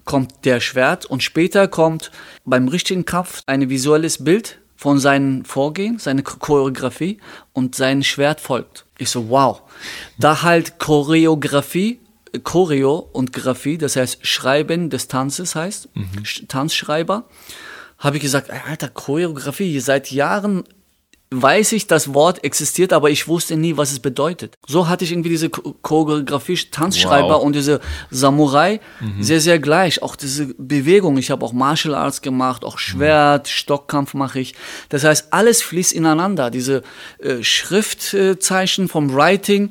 kommt 0.04 0.44
der 0.44 0.60
Schwert 0.60 1.06
und 1.06 1.22
später 1.22 1.66
kommt 1.68 2.10
beim 2.44 2.68
richtigen 2.68 3.04
Kampf 3.04 3.42
ein 3.46 3.68
visuelles 3.70 4.22
Bild 4.22 4.58
von 4.76 4.98
seinem 4.98 5.44
Vorgehen, 5.44 5.98
seine 5.98 6.22
Cho- 6.22 6.38
Choreografie 6.38 7.18
und 7.52 7.74
sein 7.74 8.02
Schwert 8.02 8.40
folgt. 8.40 8.84
Ich 8.98 9.08
so, 9.08 9.30
wow. 9.30 9.62
Da 10.18 10.42
halt 10.42 10.78
Choreografie, 10.78 12.00
Choreo 12.42 12.98
und 13.12 13.32
Graphie, 13.32 13.78
das 13.78 13.96
heißt 13.96 14.26
Schreiben 14.26 14.90
des 14.90 15.08
Tanzes 15.08 15.54
heißt, 15.54 15.88
Sch- 16.22 16.48
Tanzschreiber, 16.48 17.24
habe 18.04 18.16
ich 18.16 18.22
gesagt, 18.22 18.50
Alter, 18.68 18.88
Choreografie, 18.88 19.80
seit 19.80 20.10
Jahren 20.12 20.64
weiß 21.36 21.72
ich, 21.72 21.88
das 21.88 22.14
Wort 22.14 22.44
existiert, 22.44 22.92
aber 22.92 23.10
ich 23.10 23.26
wusste 23.26 23.56
nie, 23.56 23.76
was 23.76 23.90
es 23.90 23.98
bedeutet. 23.98 24.56
So 24.68 24.88
hatte 24.88 25.02
ich 25.02 25.10
irgendwie 25.10 25.30
diese 25.30 25.48
Cho- 25.48 25.74
Choreografie, 25.82 26.56
Tanzschreiber 26.70 27.30
Wow. 27.38 27.42
und 27.42 27.56
diese 27.56 27.80
Samurai 28.10 28.78
sehr, 29.18 29.40
sehr 29.40 29.58
gleich. 29.58 30.00
Auch 30.00 30.14
diese 30.14 30.54
Bewegung. 30.58 31.16
Ich 31.18 31.32
habe 31.32 31.44
auch 31.44 31.52
Martial 31.52 31.96
Arts 31.96 32.22
gemacht, 32.22 32.64
auch 32.64 32.78
Schwert, 32.78 33.48
Stockkampf 33.48 34.14
mache 34.14 34.38
ich. 34.38 34.54
Das 34.90 35.02
heißt, 35.02 35.32
alles 35.32 35.60
fließt 35.62 35.92
ineinander. 35.92 36.52
Diese 36.52 36.82
äh, 37.18 37.42
Schriftzeichen 37.42 38.86
vom 38.86 39.12
Writing, 39.12 39.70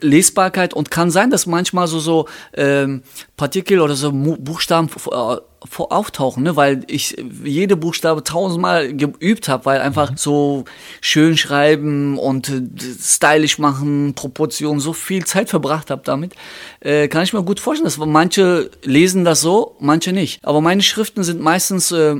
Lesbarkeit 0.00 0.74
und 0.74 0.90
kann 0.90 1.10
sein, 1.10 1.30
dass 1.30 1.46
manchmal 1.46 1.86
so 1.86 1.98
so 2.00 2.26
ähm, 2.54 3.02
Partikel 3.36 3.80
oder 3.80 3.94
so 3.94 4.10
Buchstaben 4.12 4.88
äh, 5.10 5.36
auftauchen, 5.78 6.42
ne? 6.42 6.56
weil 6.56 6.84
ich 6.86 7.16
jede 7.44 7.76
Buchstabe 7.76 8.22
tausendmal 8.22 8.94
geübt 8.94 9.48
habe, 9.48 9.64
weil 9.64 9.80
einfach 9.80 10.12
so 10.16 10.64
schön 11.00 11.36
schreiben 11.36 12.18
und 12.18 12.48
äh, 12.48 12.62
stylisch 13.00 13.58
machen, 13.58 14.14
Proportionen, 14.14 14.80
so 14.80 14.92
viel 14.92 15.24
Zeit 15.24 15.48
verbracht 15.48 15.90
habe 15.90 16.02
damit, 16.04 16.34
äh, 16.80 17.08
kann 17.08 17.24
ich 17.24 17.32
mir 17.32 17.42
gut 17.42 17.60
vorstellen, 17.60 17.84
dass 17.86 17.98
manche 17.98 18.70
lesen 18.82 19.24
das 19.24 19.40
so, 19.40 19.76
manche 19.80 20.12
nicht. 20.12 20.44
Aber 20.44 20.60
meine 20.60 20.82
Schriften 20.82 21.24
sind 21.24 21.40
meistens 21.40 21.92
äh, 21.92 22.16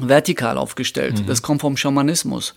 vertikal 0.00 0.58
aufgestellt. 0.58 1.24
Das 1.26 1.42
kommt 1.42 1.60
vom 1.60 1.76
Schamanismus. 1.76 2.54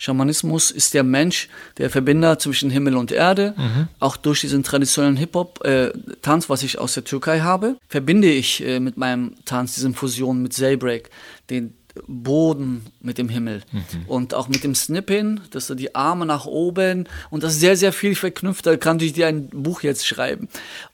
Schamanismus 0.00 0.70
ist 0.70 0.94
der 0.94 1.04
Mensch, 1.04 1.50
der 1.76 1.90
Verbinder 1.90 2.38
zwischen 2.38 2.70
Himmel 2.70 2.96
und 2.96 3.12
Erde. 3.12 3.54
Auch 3.98 4.16
durch 4.16 4.40
diesen 4.40 4.62
traditionellen 4.62 5.18
Hip-Hop-Tanz, 5.18 6.48
was 6.48 6.62
ich 6.62 6.78
aus 6.78 6.94
der 6.94 7.04
Türkei 7.04 7.40
habe, 7.40 7.76
verbinde 7.86 8.30
ich 8.30 8.64
äh, 8.64 8.80
mit 8.80 8.96
meinem 8.96 9.34
Tanz, 9.44 9.74
diesen 9.74 9.94
Fusion 9.94 10.40
mit 10.40 10.54
Zeybreak, 10.54 11.10
den 11.50 11.74
Boden 12.06 12.86
mit 13.00 13.18
dem 13.18 13.28
Himmel 13.28 13.62
und 14.06 14.34
auch 14.34 14.48
mit 14.48 14.64
dem 14.64 14.74
Snipping, 14.74 15.40
dass 15.50 15.66
du 15.66 15.74
die 15.74 15.94
Arme 15.94 16.24
nach 16.24 16.46
oben 16.46 17.08
und 17.30 17.42
das 17.42 17.54
ist 17.54 17.60
sehr, 17.60 17.76
sehr 17.76 17.92
viel 17.92 18.14
verknüpft. 18.14 18.64
Da 18.66 18.76
kann 18.76 19.00
ich 19.00 19.12
dir 19.12 19.26
ein 19.26 19.48
Buch 19.48 19.82
jetzt 19.82 20.06
schreiben. 20.06 20.48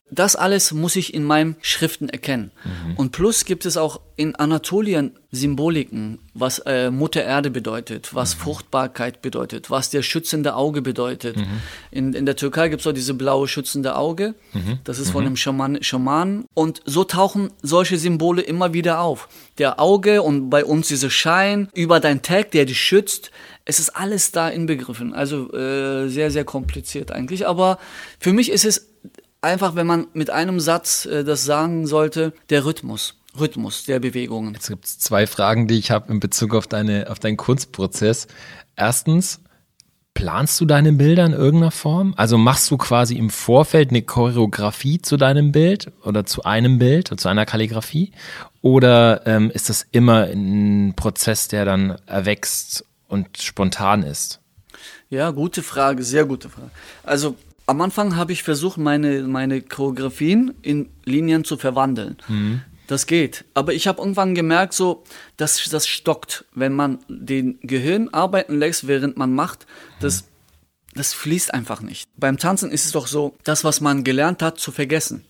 Das 0.09 0.37
alles 0.37 0.71
muss 0.73 0.95
ich 0.95 1.15
in 1.15 1.25
meinen 1.25 1.57
Schriften 1.63 2.09
erkennen. 2.09 2.53
Und 2.97 3.11
plus 3.11 3.45
gibt 3.45 3.67
es 3.67 3.77
auch 3.77 4.01
in 4.15 4.37
Anatolien 4.37 5.13
Symboliken, 5.33 6.19
was 6.33 6.61
äh, 6.61 6.91
Mutter 6.91 7.25
Erde 7.25 7.51
bedeutet, 7.51 8.15
was 8.15 8.33
Fruchtbarkeit 8.33 9.21
bedeutet, 9.21 9.69
was 9.69 9.91
der 9.91 10.03
schützende 10.03 10.55
Auge 10.55 10.81
bedeutet. 10.81 11.37
In, 11.91 12.13
in 12.15 12.25
der 12.25 12.37
Türkei 12.37 12.69
gibt 12.69 12.81
es 12.83 12.87
auch 12.87 12.93
diese 12.93 13.15
blaue 13.15 13.49
schützende 13.49 13.97
Auge. 13.97 14.35
Das 14.85 15.01
ist 15.01 15.11
von 15.11 15.27
einem 15.27 15.37
Schaman, 15.37 15.83
Schaman. 15.83 16.45
Und 16.55 16.83
so 16.85 17.03
tauchen 17.03 17.51
solche 17.63 17.99
Symbole 17.99 18.43
immer 18.43 18.73
wieder 18.73 19.01
auf. 19.01 19.29
Der 19.59 19.81
Auge 19.81 20.23
und 20.23 20.51
bei 20.51 20.65
uns 20.65 20.87
dieser 20.89 21.11
Schein 21.11 21.69
über 21.75 21.99
dein 21.99 22.23
Tag, 22.23 22.53
der 22.53 22.65
dich 22.65 22.81
schützt. 22.81 23.33
Es 23.65 23.81
ist 23.81 23.91
alles 23.91 24.31
da 24.31 24.49
inbegriffen. 24.49 25.13
Also 25.13 25.53
äh, 25.53 26.09
sehr, 26.09 26.31
sehr 26.31 26.45
kompliziert 26.45 27.11
eigentlich. 27.11 27.47
Aber 27.47 27.79
für 28.21 28.33
mich 28.33 28.53
ist 28.53 28.65
es 28.65 28.96
einfach, 29.47 29.75
wenn 29.75 29.87
man 29.87 30.07
mit 30.13 30.31
einem 30.31 30.61
Satz 30.61 31.07
äh, 31.07 31.25
das 31.25 31.45
sagen 31.45 31.87
sollte, 31.87 32.33
der 32.51 32.65
Rhythmus. 32.65 33.15
Rhythmus 33.39 33.85
der 33.85 34.01
Bewegungen. 34.01 34.55
Jetzt 34.55 34.69
gibt 34.69 34.85
es 34.87 34.99
zwei 34.99 35.27
Fragen, 35.27 35.69
die 35.69 35.79
ich 35.79 35.91
habe 35.91 36.13
in 36.13 36.21
Bezug 36.21 36.55
auf, 36.55 36.67
deine, 36.67 37.11
auf 37.11 37.19
deinen 37.19 37.37
Kunstprozess. 37.37 38.29
Erstens, 38.77 39.41
planst 40.15 40.59
du 40.61 40.65
deine 40.65 40.95
Bilder 40.95 41.27
in 41.27 41.33
irgendeiner 41.33 41.71
Form? 41.71 42.15
Also 42.17 42.39
machst 42.39 42.71
du 42.71 42.79
quasi 42.79 43.17
im 43.17 43.29
Vorfeld 43.29 43.91
eine 43.91 44.03
Choreografie 44.03 45.03
zu 45.03 45.19
deinem 45.19 45.53
Bild 45.53 45.93
oder 46.03 46.25
zu 46.25 46.45
einem 46.45 46.79
Bild 46.79 47.13
oder 47.13 47.19
zu 47.19 47.29
einer 47.29 47.45
Kalligrafie? 47.45 48.13
Oder 48.63 49.27
ähm, 49.27 49.51
ist 49.51 49.69
das 49.69 49.87
immer 49.93 50.25
ein 50.25 50.95
Prozess, 50.97 51.49
der 51.49 51.67
dann 51.67 51.99
erwächst 52.07 52.87
und 53.07 53.37
spontan 53.39 54.03
ist? 54.03 54.41
Ja, 55.11 55.31
gute 55.31 55.63
Frage, 55.63 56.03
sehr 56.03 56.25
gute 56.25 56.49
Frage. 56.49 56.71
Also 57.05 57.37
am 57.67 57.81
Anfang 57.81 58.17
habe 58.17 58.33
ich 58.33 58.43
versucht, 58.43 58.79
meine, 58.79 59.23
meine 59.23 59.61
Choreografien 59.61 60.55
in 60.63 60.89
Linien 61.05 61.45
zu 61.45 61.57
verwandeln. 61.57 62.17
Das 62.87 63.07
geht. 63.07 63.45
Aber 63.55 63.75
ich 63.75 63.89
habe 63.89 64.01
irgendwann 64.01 64.35
gemerkt, 64.37 64.73
so, 64.73 65.03
dass 65.37 65.69
das 65.69 65.89
stockt, 65.89 66.45
wenn 66.55 66.73
man 66.73 67.01
den 67.09 67.59
Gehirn 67.63 68.09
arbeiten 68.11 68.59
lässt, 68.59 68.87
während 68.87 69.17
man 69.17 69.35
macht. 69.35 69.67
Das, 69.99 70.25
das 70.95 71.13
fließt 71.13 71.53
einfach 71.53 71.81
nicht. 71.83 72.09
Beim 72.17 72.39
Tanzen 72.39 72.71
ist 72.71 72.87
es 72.87 72.93
doch 72.93 73.09
so, 73.09 73.35
das, 73.43 73.65
was 73.65 73.81
man 73.81 74.05
gelernt 74.05 74.41
hat, 74.43 74.61
zu 74.61 74.71
vergessen. 74.71 75.25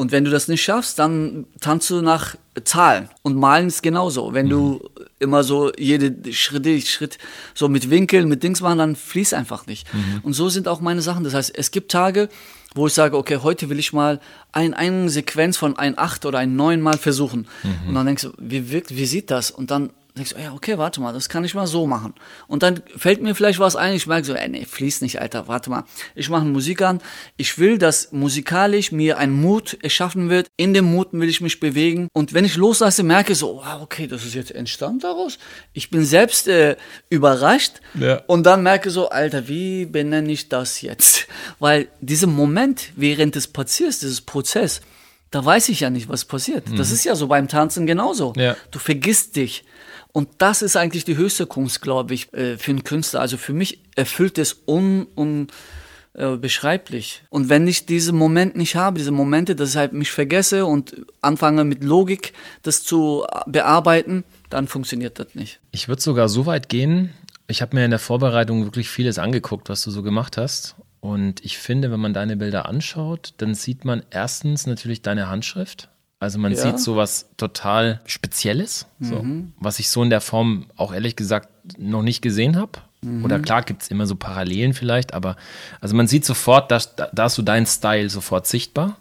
Und 0.00 0.12
wenn 0.12 0.24
du 0.24 0.30
das 0.30 0.48
nicht 0.48 0.62
schaffst, 0.62 0.98
dann 0.98 1.44
tanzt 1.60 1.90
du 1.90 2.00
nach 2.00 2.34
Zahlen. 2.64 3.10
Und 3.20 3.36
malen 3.36 3.66
ist 3.66 3.82
genauso. 3.82 4.32
Wenn 4.32 4.48
du 4.48 4.80
immer 5.18 5.44
so 5.44 5.72
jede 5.76 6.32
Schritt, 6.32 6.88
Schritt 6.88 7.18
so 7.54 7.68
mit 7.68 7.90
Winkeln, 7.90 8.26
mit 8.26 8.42
Dings 8.42 8.62
machen, 8.62 8.78
dann 8.78 8.96
fließt 8.96 9.34
einfach 9.34 9.66
nicht. 9.66 9.86
Und 10.22 10.32
so 10.32 10.48
sind 10.48 10.68
auch 10.68 10.80
meine 10.80 11.02
Sachen. 11.02 11.22
Das 11.22 11.34
heißt, 11.34 11.52
es 11.54 11.70
gibt 11.70 11.92
Tage, 11.92 12.30
wo 12.74 12.86
ich 12.86 12.94
sage, 12.94 13.14
okay, 13.14 13.40
heute 13.42 13.68
will 13.68 13.78
ich 13.78 13.92
mal 13.92 14.20
ein, 14.52 14.72
eine 14.72 15.10
Sequenz 15.10 15.58
von 15.58 15.76
ein 15.76 15.98
acht 15.98 16.24
oder 16.24 16.38
ein 16.38 16.56
neun 16.56 16.80
Mal 16.80 16.96
versuchen. 16.96 17.46
Und 17.86 17.94
dann 17.94 18.06
denkst 18.06 18.22
du, 18.22 18.32
wie 18.38 18.70
wirkt, 18.70 18.96
wie 18.96 19.04
sieht 19.04 19.30
das? 19.30 19.50
Und 19.50 19.70
dann 19.70 19.90
denkst 20.20 20.34
du, 20.34 20.40
ja, 20.40 20.52
okay, 20.52 20.78
warte 20.78 21.00
mal, 21.00 21.12
das 21.12 21.28
kann 21.28 21.44
ich 21.44 21.54
mal 21.54 21.66
so 21.66 21.86
machen. 21.86 22.14
Und 22.46 22.62
dann 22.62 22.82
fällt 22.96 23.22
mir 23.22 23.34
vielleicht 23.34 23.58
was 23.58 23.74
ein, 23.76 23.94
ich 23.94 24.06
merke 24.06 24.26
so, 24.26 24.34
ey, 24.34 24.48
nee, 24.48 24.64
fließt 24.64 25.02
nicht, 25.02 25.20
Alter, 25.20 25.48
warte 25.48 25.70
mal. 25.70 25.84
Ich 26.14 26.28
mache 26.28 26.44
Musik 26.44 26.82
an, 26.82 27.00
ich 27.36 27.58
will, 27.58 27.78
dass 27.78 28.12
musikalisch 28.12 28.92
mir 28.92 29.18
ein 29.18 29.30
Mut 29.32 29.76
erschaffen 29.82 30.30
wird, 30.30 30.48
in 30.56 30.74
dem 30.74 30.84
Mut 30.84 31.08
will 31.12 31.28
ich 31.28 31.40
mich 31.40 31.58
bewegen. 31.60 32.08
Und 32.12 32.32
wenn 32.34 32.44
ich 32.44 32.56
loslasse, 32.56 33.02
merke 33.02 33.32
ich 33.32 33.38
so, 33.38 33.56
wow, 33.56 33.80
okay, 33.82 34.06
das 34.06 34.24
ist 34.24 34.34
jetzt 34.34 34.50
entstanden 34.52 35.00
daraus. 35.00 35.38
Ich 35.72 35.90
bin 35.90 36.04
selbst 36.04 36.46
äh, 36.48 36.76
überrascht 37.08 37.80
Ja. 37.98 38.22
und 38.26 38.44
dann 38.44 38.62
merke 38.62 38.90
so, 38.90 39.08
Alter, 39.08 39.48
wie 39.48 39.86
benenne 39.86 40.30
ich 40.32 40.48
das 40.48 40.80
jetzt? 40.82 41.26
Weil 41.58 41.88
dieser 42.00 42.26
Moment 42.26 42.90
während 42.96 43.34
des 43.34 43.48
Passiers, 43.48 43.98
dieses 44.00 44.20
Prozess, 44.20 44.80
da 45.30 45.44
weiß 45.44 45.68
ich 45.68 45.80
ja 45.80 45.90
nicht, 45.90 46.08
was 46.08 46.24
passiert. 46.24 46.64
Das 46.76 46.90
ist 46.90 47.04
ja 47.04 47.14
so 47.14 47.28
beim 47.28 47.46
Tanzen 47.46 47.86
genauso. 47.86 48.32
Ja. 48.36 48.56
Du 48.72 48.80
vergisst 48.80 49.36
dich. 49.36 49.64
Und 50.12 50.28
das 50.38 50.62
ist 50.62 50.76
eigentlich 50.76 51.04
die 51.04 51.16
höchste 51.16 51.46
Kunst, 51.46 51.82
glaube 51.82 52.14
ich, 52.14 52.32
äh, 52.32 52.56
für 52.56 52.72
einen 52.72 52.84
Künstler. 52.84 53.20
Also 53.20 53.36
für 53.36 53.52
mich 53.52 53.80
erfüllt 53.94 54.38
es 54.38 54.62
un, 54.66 55.06
un, 55.16 55.48
äh. 56.14 56.36
Und 57.30 57.48
wenn 57.48 57.68
ich 57.68 57.86
diesen 57.86 58.16
Moment 58.16 58.56
nicht 58.56 58.74
habe, 58.74 58.98
diese 58.98 59.12
Momente, 59.12 59.54
dass 59.54 59.70
ich 59.70 59.76
halt 59.76 59.92
mich 59.92 60.10
vergesse 60.10 60.66
und 60.66 61.06
anfange 61.20 61.64
mit 61.64 61.84
Logik 61.84 62.32
das 62.62 62.82
zu 62.82 63.24
bearbeiten, 63.46 64.24
dann 64.48 64.66
funktioniert 64.66 65.18
das 65.18 65.34
nicht. 65.34 65.60
Ich 65.70 65.88
würde 65.88 66.02
sogar 66.02 66.28
so 66.28 66.46
weit 66.46 66.68
gehen. 66.68 67.12
Ich 67.46 67.62
habe 67.62 67.76
mir 67.76 67.84
in 67.84 67.90
der 67.90 68.00
Vorbereitung 68.00 68.64
wirklich 68.64 68.88
vieles 68.88 69.18
angeguckt, 69.18 69.68
was 69.68 69.82
du 69.82 69.90
so 69.90 70.02
gemacht 70.02 70.36
hast. 70.36 70.76
Und 71.00 71.44
ich 71.44 71.58
finde, 71.58 71.90
wenn 71.90 72.00
man 72.00 72.12
deine 72.12 72.36
Bilder 72.36 72.68
anschaut, 72.68 73.34
dann 73.38 73.54
sieht 73.54 73.84
man 73.84 74.02
erstens 74.10 74.66
natürlich 74.66 75.02
deine 75.02 75.28
Handschrift. 75.28 75.88
Also 76.20 76.38
man 76.38 76.52
Ja. 76.52 76.58
sieht 76.58 76.78
sowas 76.78 77.26
total 77.38 78.00
Spezielles, 78.04 78.86
so, 79.00 79.24
was 79.58 79.78
ich 79.78 79.88
so 79.88 80.02
in 80.02 80.10
der 80.10 80.20
Form 80.20 80.66
auch 80.76 80.92
ehrlich 80.92 81.16
gesagt 81.16 81.48
noch 81.78 82.02
nicht 82.02 82.20
gesehen 82.22 82.56
habe. 82.56 82.72
Oder 83.24 83.38
klar 83.40 83.62
gibt 83.62 83.80
es 83.82 83.88
immer 83.88 84.06
so 84.06 84.14
Parallelen 84.14 84.74
vielleicht, 84.74 85.14
aber 85.14 85.36
also 85.80 85.96
man 85.96 86.06
sieht 86.06 86.26
sofort, 86.26 86.70
dass, 86.70 86.94
da, 86.96 87.24
ist 87.26 87.34
so 87.34 87.40
dein 87.42 87.64
Style 87.64 88.10
sofort 88.10 88.46
sichtbar. 88.46 88.98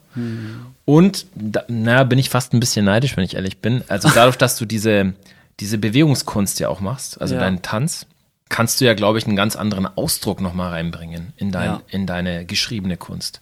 Und 0.85 1.25
da, 1.35 1.63
naja, 1.67 2.05
bin 2.05 2.17
ich 2.17 2.29
fast 2.29 2.53
ein 2.53 2.61
bisschen 2.61 2.85
neidisch, 2.85 3.17
wenn 3.17 3.25
ich 3.25 3.35
ehrlich 3.35 3.57
bin. 3.59 3.83
Also 3.89 4.09
dadurch, 4.15 4.37
dass 4.37 4.57
du 4.57 4.63
diese, 4.65 5.13
diese 5.59 5.77
Bewegungskunst 5.77 6.59
ja 6.61 6.69
auch 6.69 6.79
machst, 6.79 7.19
also 7.19 7.35
Ja. 7.35 7.41
deinen 7.41 7.61
Tanz, 7.61 8.05
kannst 8.47 8.79
du 8.79 8.85
ja, 8.85 8.93
glaube 8.93 9.19
ich, 9.19 9.27
einen 9.27 9.35
ganz 9.35 9.57
anderen 9.57 9.85
Ausdruck 9.85 10.39
nochmal 10.39 10.69
reinbringen 10.71 11.33
in, 11.35 11.51
dein, 11.51 11.65
Ja. 11.65 11.81
in 11.89 12.07
deine 12.07 12.45
geschriebene 12.45 12.95
Kunst. 12.97 13.41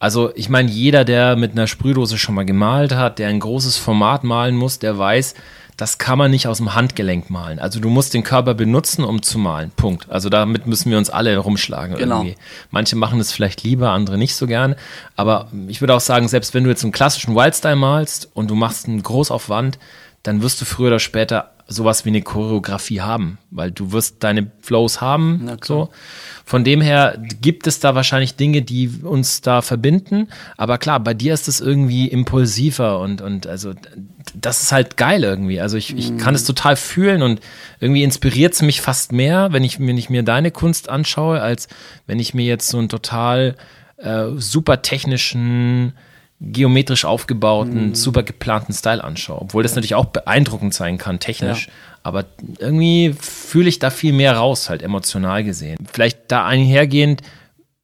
Also 0.00 0.32
ich 0.34 0.48
meine, 0.48 0.70
jeder, 0.70 1.04
der 1.04 1.36
mit 1.36 1.52
einer 1.52 1.66
Sprühdose 1.66 2.18
schon 2.18 2.34
mal 2.34 2.46
gemalt 2.46 2.92
hat, 2.94 3.18
der 3.18 3.28
ein 3.28 3.38
großes 3.38 3.76
Format 3.76 4.24
malen 4.24 4.56
muss, 4.56 4.78
der 4.78 4.98
weiß, 4.98 5.34
das 5.76 5.98
kann 5.98 6.18
man 6.18 6.30
nicht 6.30 6.46
aus 6.46 6.56
dem 6.58 6.74
Handgelenk 6.74 7.30
malen. 7.30 7.58
Also 7.58 7.80
du 7.80 7.88
musst 7.90 8.12
den 8.14 8.22
Körper 8.22 8.54
benutzen, 8.54 9.04
um 9.04 9.22
zu 9.22 9.38
malen. 9.38 9.70
Punkt. 9.76 10.10
Also 10.10 10.28
damit 10.28 10.66
müssen 10.66 10.90
wir 10.90 10.98
uns 10.98 11.10
alle 11.10 11.36
rumschlagen 11.36 11.96
Genau. 11.96 12.18
irgendwie. 12.22 12.36
Manche 12.70 12.96
machen 12.96 13.20
es 13.20 13.30
vielleicht 13.30 13.62
lieber, 13.62 13.90
andere 13.90 14.18
nicht 14.18 14.34
so 14.34 14.46
gern. 14.46 14.74
Aber 15.16 15.48
ich 15.68 15.80
würde 15.80 15.94
auch 15.94 16.00
sagen, 16.00 16.28
selbst 16.28 16.54
wenn 16.54 16.64
du 16.64 16.70
jetzt 16.70 16.82
einen 16.82 16.92
klassischen 16.92 17.34
Wildstyle 17.34 17.76
malst 17.76 18.30
und 18.34 18.50
du 18.50 18.54
machst 18.54 18.88
einen 18.88 19.02
Großaufwand, 19.02 19.78
dann 20.22 20.42
wirst 20.42 20.60
du 20.60 20.64
früher 20.64 20.88
oder 20.88 20.98
später 20.98 21.50
sowas 21.70 22.04
wie 22.04 22.08
eine 22.10 22.20
Choreografie 22.20 23.00
haben, 23.00 23.38
weil 23.50 23.70
du 23.70 23.92
wirst 23.92 24.24
deine 24.24 24.50
Flows 24.60 25.00
haben. 25.00 25.46
So. 25.64 25.90
Von 26.44 26.64
dem 26.64 26.80
her 26.80 27.16
gibt 27.40 27.68
es 27.68 27.78
da 27.78 27.94
wahrscheinlich 27.94 28.34
Dinge, 28.34 28.62
die 28.62 28.88
uns 29.04 29.40
da 29.40 29.62
verbinden. 29.62 30.28
Aber 30.56 30.78
klar, 30.78 30.98
bei 30.98 31.14
dir 31.14 31.32
ist 31.32 31.46
es 31.46 31.60
irgendwie 31.60 32.08
impulsiver 32.08 32.98
und, 32.98 33.22
und 33.22 33.46
also 33.46 33.72
das 34.34 34.62
ist 34.62 34.72
halt 34.72 34.96
geil 34.96 35.22
irgendwie. 35.22 35.60
Also 35.60 35.76
ich, 35.76 35.96
ich 35.96 36.18
kann 36.18 36.34
es 36.34 36.44
total 36.44 36.74
fühlen 36.74 37.22
und 37.22 37.40
irgendwie 37.78 38.02
inspiriert 38.02 38.52
es 38.54 38.62
mich 38.62 38.80
fast 38.80 39.12
mehr, 39.12 39.52
wenn 39.52 39.62
ich, 39.62 39.78
wenn 39.78 39.96
ich 39.96 40.10
mir 40.10 40.24
deine 40.24 40.50
Kunst 40.50 40.88
anschaue, 40.88 41.40
als 41.40 41.68
wenn 42.08 42.18
ich 42.18 42.34
mir 42.34 42.44
jetzt 42.44 42.68
so 42.68 42.78
einen 42.78 42.88
total 42.88 43.54
äh, 43.96 44.26
super 44.36 44.82
technischen, 44.82 45.92
geometrisch 46.40 47.04
aufgebauten, 47.04 47.94
super 47.94 48.22
geplanten 48.22 48.72
Style 48.72 49.04
anschaue. 49.04 49.42
Obwohl 49.42 49.62
das 49.62 49.74
natürlich 49.74 49.94
auch 49.94 50.06
beeindruckend 50.06 50.72
sein 50.72 50.96
kann, 50.96 51.20
technisch. 51.20 51.66
Ja. 51.66 51.72
Aber 52.02 52.24
irgendwie 52.58 53.14
fühle 53.20 53.68
ich 53.68 53.78
da 53.78 53.90
viel 53.90 54.14
mehr 54.14 54.36
raus, 54.36 54.70
halt 54.70 54.82
emotional 54.82 55.44
gesehen. 55.44 55.76
Vielleicht 55.92 56.32
da 56.32 56.46
einhergehend, 56.46 57.20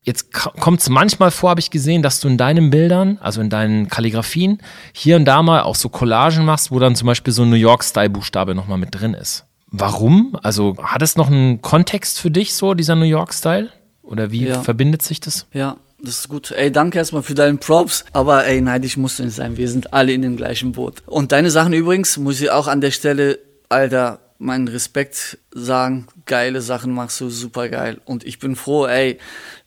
jetzt 0.00 0.32
kommt 0.32 0.80
es 0.80 0.88
manchmal 0.88 1.30
vor, 1.30 1.50
habe 1.50 1.61
ich 1.61 1.70
gesehen, 1.70 2.02
dass 2.02 2.20
du 2.20 2.28
in 2.28 2.38
deinen 2.38 2.70
Bildern, 2.70 3.18
also 3.20 3.42
in 3.42 3.50
deinen 3.50 3.88
Kalligrafien, 3.88 4.62
hier 4.94 5.16
und 5.16 5.26
da 5.26 5.42
mal 5.42 5.61
auch 5.61 5.74
so 5.74 5.90
Collagen 5.90 6.46
machst, 6.46 6.70
wo 6.70 6.78
dann 6.78 6.96
zum 6.96 7.07
Beispiel 7.07 7.34
so 7.34 7.42
ein 7.42 7.50
New 7.50 7.57
York-Style-Buchstabe 7.57 8.54
nochmal 8.54 8.78
mit 8.78 8.94
drin 8.94 9.12
ist. 9.12 9.44
Warum? 9.66 10.38
Also 10.42 10.76
hat 10.82 11.02
es 11.02 11.16
noch 11.16 11.26
einen 11.26 11.61
Kontext 11.61 12.18
für 12.18 12.30
dich, 12.30 12.54
so 12.54 12.72
dieser 12.72 12.94
New 12.94 13.04
York-Style? 13.04 13.68
Oder 14.02 14.30
wie 14.30 14.46
Ja. 14.46 14.62
verbindet 14.62 15.02
sich 15.02 15.20
das? 15.20 15.46
Ja, 15.52 15.76
das 16.07 16.20
ist 16.20 16.28
gut. 16.28 16.52
Ey, 16.52 16.70
danke 16.70 16.98
erstmal 16.98 17.22
für 17.22 17.34
deinen 17.34 17.59
Props. 17.59 18.04
Aber 18.12 18.46
ey, 18.46 18.61
neidisch 18.61 18.96
musst 18.96 19.18
du 19.18 19.24
nicht 19.24 19.34
sein. 19.34 19.57
Wir 19.57 19.68
sind 19.68 19.92
alle 19.92 20.12
in 20.12 20.22
dem 20.22 20.36
gleichen 20.36 20.72
Boot. 20.72 21.02
Und 21.07 21.32
deine 21.32 21.50
Sachen 21.50 21.72
übrigens, 21.72 22.16
muss 22.16 22.40
ich 22.40 22.50
auch 22.50 22.68
an 22.68 22.80
der 22.80 22.92
Stelle, 22.92 23.38
Alter, 23.68 24.20
meinen 24.38 24.68
Respekt 24.68 25.38
sagen. 25.50 26.07
Geile 26.26 26.61
Sachen 26.61 26.92
machst 26.92 27.20
du 27.20 27.28
super 27.28 27.68
geil. 27.68 28.00
Und 28.04 28.24
ich 28.24 28.38
bin 28.38 28.57
froh, 28.57 28.86
ey, 28.86 29.18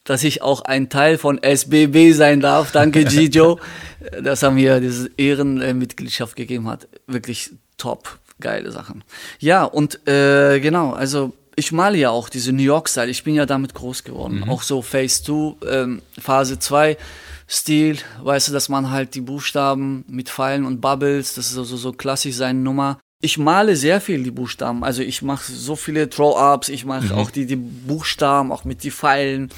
dass 0.04 0.24
ich 0.24 0.42
auch 0.42 0.62
ein 0.62 0.90
Teil 0.90 1.18
von 1.18 1.42
SBB 1.42 2.14
sein 2.14 2.40
darf. 2.40 2.72
Danke, 2.72 3.04
Gijo, 3.04 3.60
dass 4.24 4.44
er 4.44 4.52
mir 4.52 4.80
diese 4.80 5.10
Ehrenmitgliedschaft 5.18 6.36
gegeben 6.36 6.68
hat. 6.68 6.88
Wirklich 7.08 7.52
top. 7.78 8.20
Geile 8.42 8.72
Sachen. 8.72 9.04
Ja, 9.40 9.66
und 9.66 10.08
äh, 10.08 10.62
genau, 10.62 10.94
also 10.94 11.34
ich 11.60 11.72
male 11.72 11.98
ja 11.98 12.10
auch 12.10 12.30
diese 12.30 12.54
New 12.54 12.64
York-Style. 12.64 13.12
Ich 13.12 13.24
bin 13.24 13.36
ja 13.36 13.46
damit 13.46 13.74
groß 13.74 14.04
geworden. 14.04 14.44
Auch 14.50 14.64
so 14.64 14.82
Phase 14.82 15.24
2, 15.24 15.56
ähm, 15.68 16.02
Phase 16.20 16.58
2 16.58 16.98
Stil, 17.52 17.98
weißt 18.22 18.50
du, 18.50 18.52
dass 18.52 18.70
man 18.70 18.92
halt 18.92 19.16
die 19.16 19.22
Buchstaben 19.22 20.06
mit 20.08 20.30
Pfeilen 20.30 20.66
und 20.66 20.82
Bubbles, 20.82 21.34
das 21.34 21.48
ist 21.48 21.54
so, 21.54 21.64
so, 21.64 21.92
klassisch 21.92 22.36
seine 22.36 22.60
Nummer. 22.60 23.00
Ich 23.22 23.40
male 23.40 23.76
sehr 23.76 24.00
viel 24.00 24.24
die 24.24 24.32
Buchstaben. 24.32 24.84
Also 24.84 25.02
ich 25.02 25.24
mache 25.24 25.52
so 25.52 25.76
viele 25.76 26.10
Throw-Ups, 26.10 26.70
ich 26.70 26.86
mache 26.86 27.16
auch 27.16 27.32
die, 27.32 27.48
die 27.48 27.56
Buchstaben, 27.56 28.52
auch 28.52 28.66
mit 28.66 28.84
die 28.84 28.92
Pfeilen. 28.92 29.50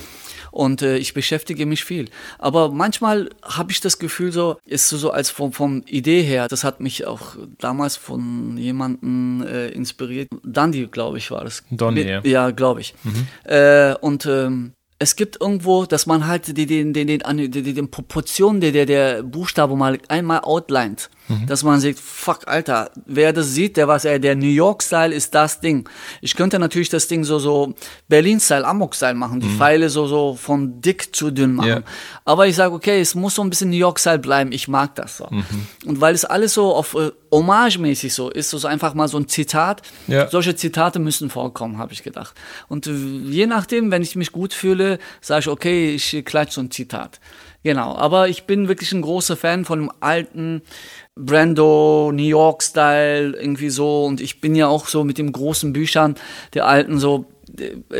Und 0.51 0.81
äh, 0.81 0.97
ich 0.97 1.13
beschäftige 1.13 1.65
mich 1.65 1.83
viel. 1.83 2.09
Aber 2.37 2.71
manchmal 2.71 3.29
habe 3.41 3.71
ich 3.71 3.79
das 3.81 3.99
Gefühl, 3.99 4.31
so 4.31 4.57
ist 4.65 4.89
so, 4.89 5.11
als 5.11 5.29
vom, 5.29 5.53
vom 5.53 5.83
Idee 5.87 6.21
her, 6.21 6.47
das 6.47 6.63
hat 6.63 6.79
mich 6.79 7.05
auch 7.07 7.35
damals 7.57 7.95
von 7.95 8.57
jemandem 8.57 9.45
äh, 9.47 9.69
inspiriert. 9.69 10.27
Dandy, 10.43 10.87
glaube 10.87 11.17
ich, 11.17 11.31
war 11.31 11.43
das. 11.43 11.63
Donny, 11.71 12.01
ja. 12.01 12.21
Ja, 12.23 12.51
glaube 12.51 12.81
ich. 12.81 12.93
Äh, 13.45 13.95
und 13.95 14.25
ähm, 14.25 14.73
es 15.01 15.15
gibt 15.15 15.41
irgendwo, 15.41 15.85
dass 15.85 16.05
man 16.05 16.27
halt 16.27 16.55
die, 16.55 16.67
den, 16.67 16.93
den, 16.93 17.07
den, 17.07 17.21
die, 17.35 17.49
die, 17.49 17.73
den 17.73 17.89
Proportionen 17.89 18.61
der, 18.61 18.71
der, 18.71 18.85
der 18.85 19.23
Buchstabe 19.23 19.75
mal 19.75 19.97
einmal 20.09 20.41
outlined. 20.41 21.09
Dass 21.47 21.63
man 21.63 21.79
sagt, 21.79 21.97
fuck, 21.97 22.47
Alter, 22.47 22.91
wer 23.05 23.31
das 23.31 23.53
sieht, 23.53 23.77
der 23.77 23.87
weiß, 23.87 24.05
ey, 24.05 24.19
der 24.19 24.35
New 24.35 24.49
York-Style 24.49 25.15
ist 25.15 25.33
das 25.33 25.61
Ding. 25.61 25.87
Ich 26.19 26.35
könnte 26.35 26.59
natürlich 26.59 26.89
das 26.89 27.07
Ding 27.07 27.23
so, 27.23 27.39
so 27.39 27.73
Berlin-Style, 28.09 28.67
Amok-Style 28.67 29.13
machen, 29.13 29.39
die 29.39 29.47
Pfeile 29.47 29.89
so, 29.89 30.07
so 30.07 30.35
von 30.35 30.81
dick 30.81 31.15
zu 31.15 31.31
dünn 31.31 31.53
machen. 31.53 31.69
Ja. 31.69 31.81
Aber 32.25 32.47
ich 32.47 32.55
sage, 32.57 32.75
okay, 32.75 32.99
es 32.99 33.15
muss 33.15 33.35
so 33.35 33.43
ein 33.43 33.49
bisschen 33.49 33.69
New 33.69 33.77
York-Style 33.77 34.19
bleiben, 34.19 34.51
ich 34.51 34.67
mag 34.67 34.93
das 34.95 35.17
so. 35.17 35.29
Und 35.85 36.01
weil 36.01 36.13
es 36.13 36.25
alles 36.25 36.53
so 36.53 36.75
auf 36.75 36.95
Hommage-mäßig 37.31 38.13
so 38.13 38.29
ist, 38.29 38.49
so 38.49 38.67
einfach 38.67 38.93
mal 38.93 39.07
so 39.07 39.17
ein 39.17 39.27
Zitat, 39.27 39.81
Ja. 40.07 40.27
solche 40.29 40.55
Zitate 40.55 40.99
müssen 40.99 41.29
vorkommen, 41.29 41.77
habe 41.77 41.93
ich 41.93 42.03
gedacht. 42.03 42.35
Und 42.67 42.87
äh, 42.87 42.91
je 42.91 43.47
nachdem, 43.47 43.89
wenn 43.91 44.01
ich 44.01 44.15
mich 44.15 44.31
gut 44.31 44.53
fühle, 44.53 44.99
sage 45.21 45.39
ich, 45.41 45.47
okay, 45.47 45.95
ich 45.95 46.23
klatsche 46.25 46.55
so 46.55 46.61
ein 46.61 46.71
Zitat. 46.71 47.19
Genau, 47.63 47.95
aber 47.95 48.27
ich 48.27 48.45
bin 48.45 48.67
wirklich 48.67 48.91
ein 48.91 49.03
großer 49.03 49.37
Fan 49.37 49.65
von 49.65 49.79
dem 49.79 49.91
alten 49.99 50.63
Brando, 51.15 52.11
New 52.13 52.23
York-Style, 52.23 53.35
irgendwie 53.39 53.69
so. 53.69 54.05
Und 54.05 54.19
ich 54.19 54.41
bin 54.41 54.55
ja 54.55 54.67
auch 54.67 54.87
so 54.87 55.03
mit 55.03 55.17
den 55.17 55.31
großen 55.31 55.71
Büchern 55.71 56.15
der 56.53 56.65
alten 56.67 56.99
so 56.99 57.25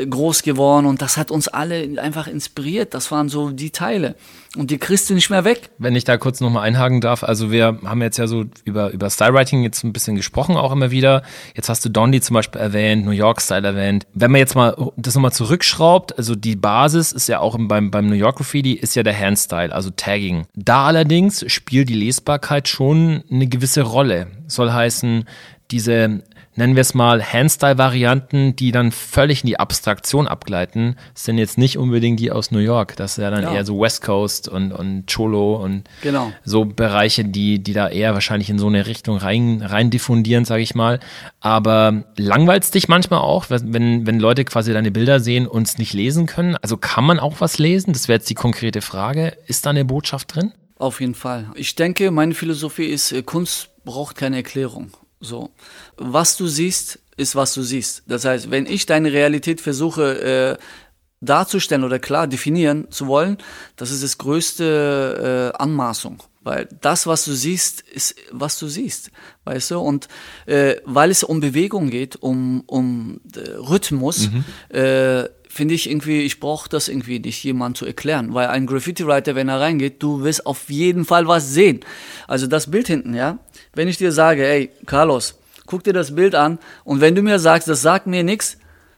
groß 0.10 0.44
geworden 0.44 0.86
und 0.86 1.02
das 1.02 1.18
hat 1.18 1.32
uns 1.32 1.48
alle 1.48 2.02
einfach 2.02 2.28
inspiriert. 2.28 2.94
Das 2.94 3.12
waren 3.12 3.30
so 3.30 3.50
die 3.52 3.70
Teile. 3.72 4.16
Und 4.58 4.70
die 4.70 4.78
kriegst 4.78 5.10
du 5.10 5.14
nicht 5.14 5.30
mehr 5.30 5.46
weg. 5.46 5.70
Wenn 5.78 5.96
ich 5.96 6.04
da 6.04 6.18
kurz 6.18 6.42
nochmal 6.42 6.64
einhaken 6.64 7.00
darf, 7.00 7.24
also 7.24 7.52
wir 7.52 7.80
haben 7.86 8.02
jetzt 8.02 8.18
ja 8.18 8.28
so 8.28 8.46
über, 8.66 8.92
über 8.92 9.10
Stylewriting 9.10 9.64
jetzt 9.64 9.84
ein 9.84 9.94
bisschen 9.94 10.16
gesprochen, 10.18 10.58
auch 10.58 10.74
immer 10.74 10.92
wieder. 10.92 11.24
Jetzt 11.56 11.70
hast 11.70 11.86
du 11.86 11.90
Dondi 11.90 12.20
zum 12.20 12.34
Beispiel 12.34 12.60
erwähnt, 12.60 13.06
New 13.06 13.12
York 13.12 13.42
Style 13.42 13.66
erwähnt. 13.66 14.06
Wenn 14.14 14.32
man 14.32 14.40
jetzt 14.40 14.56
mal 14.56 14.76
das 14.98 15.16
nochmal 15.16 15.32
zurückschraubt, 15.32 16.18
also 16.18 16.36
die 16.36 16.58
Basis 16.58 17.14
ist 17.14 17.28
ja 17.30 17.40
auch 17.40 17.56
im- 17.56 17.70
beim, 17.70 17.92
beim 17.92 18.08
New 18.08 18.16
York 18.16 18.38
Graffiti, 18.38 18.74
ist 18.74 18.96
ja 18.96 19.04
der 19.04 19.18
Handstyle, 19.18 19.74
also 19.74 19.90
Tagging. 19.90 20.46
Da 20.56 20.86
allerdings 20.88 21.46
spielt 21.50 21.88
die 21.88 21.94
Lesbarkeit 21.96 22.68
schon 22.68 23.24
eine 23.32 23.48
gewisse 23.48 23.84
Rolle. 23.84 24.28
Soll 24.48 24.74
heißen, 24.74 25.26
diese 25.72 26.24
nennen 26.56 26.76
wir 26.76 26.82
es 26.82 26.94
mal, 26.94 27.24
Handstyle-Varianten, 27.24 28.56
die 28.56 28.72
dann 28.72 28.92
völlig 28.92 29.44
in 29.44 29.48
die 29.48 29.60
Abstraktion 29.60 30.28
abgleiten, 30.28 30.96
sind 31.14 31.38
jetzt 31.38 31.58
nicht 31.58 31.78
unbedingt 31.78 32.20
die 32.20 32.32
aus 32.32 32.52
New 32.52 32.60
York. 32.60 32.96
Das 32.98 33.14
ist 33.14 33.18
ja 33.24 33.30
dann 33.30 33.44
Ja. 33.44 33.54
eher 33.54 33.66
so 33.66 33.80
West 33.80 34.02
Coast 34.02 34.48
und, 34.48 34.72
und 34.72 35.06
Cholo 35.12 35.56
und 35.56 35.84
Genau. 36.02 36.32
so 36.44 36.66
Bereiche, 36.66 37.24
die, 37.26 37.60
die 37.60 37.74
da 37.74 37.88
eher 37.90 38.14
wahrscheinlich 38.14 38.50
in 38.50 38.60
so 38.60 38.68
eine 38.68 38.86
Richtung 38.86 39.18
rein, 39.18 39.62
rein 39.62 39.90
diffundieren, 39.90 40.46
sage 40.46 40.64
ich 40.64 40.76
mal. 40.76 41.00
Aber 41.40 42.04
langweilst 42.18 42.76
dich 42.76 42.88
manchmal 42.88 43.20
auch, 43.22 43.46
wenn, 43.50 44.06
wenn 44.06 44.20
Leute 44.20 44.46
quasi 44.46 44.74
deine 44.74 44.92
Bilder 44.92 45.20
sehen 45.20 45.48
und 45.48 45.68
es 45.68 45.78
nicht 45.78 45.94
lesen 45.94 46.26
können? 46.26 46.56
Also 46.62 46.78
kann 46.78 47.04
man 47.06 47.20
auch 47.20 47.36
was 47.40 47.58
lesen? 47.58 47.94
Das 47.94 48.08
wäre 48.08 48.18
jetzt 48.18 48.30
die 48.30 48.36
konkrete 48.36 48.82
Frage. 48.82 49.38
Ist 49.48 49.66
da 49.66 49.70
eine 49.72 49.86
Botschaft 49.86 50.36
drin? 50.36 50.52
Auf 50.78 51.00
jeden 51.00 51.16
Fall. 51.16 51.48
Ich 51.56 51.76
denke, 51.76 52.10
meine 52.12 52.34
Philosophie 52.34 52.86
ist, 52.88 53.12
äh, 53.12 53.22
Kunst 53.22 53.70
braucht 53.86 54.16
keine 54.16 54.38
Erklärung. 54.38 54.92
So. 55.22 55.52
Was 55.98 56.36
du 56.36 56.48
siehst, 56.48 57.00
ist, 57.16 57.36
was 57.36 57.54
du 57.54 57.62
siehst. 57.62 58.04
Das 58.08 58.26
heißt, 58.26 58.52
wenn 58.52 58.66
ich 58.66 58.86
deine 58.86 59.14
Realität 59.14 59.62
versuche, 59.62 60.58
äh, 60.58 60.64
darzustellen 61.22 61.84
oder 61.84 62.00
klar 62.00 62.28
definieren 62.28 62.90
zu 62.90 63.08
wollen, 63.08 63.38
das 63.76 63.92
ist 63.92 64.04
das 64.04 64.18
größte 64.18 65.54
äh, 65.54 65.58
Anmaßung. 65.62 66.24
Weil 66.44 66.68
das, 66.82 67.06
was 67.06 67.24
du 67.26 67.34
siehst, 67.34 67.82
ist, 67.82 68.16
was 68.32 68.58
du 68.58 68.68
siehst. 68.68 69.12
Weißt 69.44 69.70
du? 69.70 69.80
Und 69.80 70.08
äh, 70.48 70.78
weil 70.86 71.12
es 71.12 71.24
um 71.24 71.40
Bewegung 71.40 71.92
geht, 71.92 72.16
um, 72.16 72.64
um 72.66 73.22
äh, 73.36 73.52
Rhythmus, 73.52 74.30
äh, 74.70 75.26
finde 75.48 75.76
ich 75.76 75.88
irgendwie, 75.88 76.22
ich 76.22 76.40
brauche 76.40 76.68
das 76.68 76.88
irgendwie 76.88 77.20
nicht 77.20 77.44
jemand 77.44 77.78
zu 77.78 77.86
erklären. 77.86 78.34
Weil 78.34 78.48
ein 78.48 78.66
Graffiti-Writer, 78.66 79.36
wenn 79.36 79.50
er 79.50 79.60
reingeht, 79.60 80.02
du 80.02 80.24
wirst 80.24 80.48
auf 80.48 80.72
jeden 80.72 81.06
Fall 81.06 81.28
was 81.28 81.52
sehen. 81.52 81.82
Also 82.28 82.48
das 82.48 82.72
Bild 82.72 82.88
hinten, 82.88 83.14
ja. 83.14 83.38
Wenn 83.74 83.88
ich 83.88 83.98
dir 83.98 84.12
sage, 84.12 84.46
ey, 84.46 84.70
Carlos, 84.86 85.36
guck 85.66 85.84
dir 85.84 85.94
das 85.94 86.16
Bild 86.16 86.36
an 86.36 86.60
und 86.84 87.00
wenn 87.00 87.16
du 87.16 87.22
mir 87.22 87.40
sagst, 87.40 87.68
das 87.68 87.82
sagt 87.82 88.06
mir 88.06 88.24
nichts, 88.24 88.58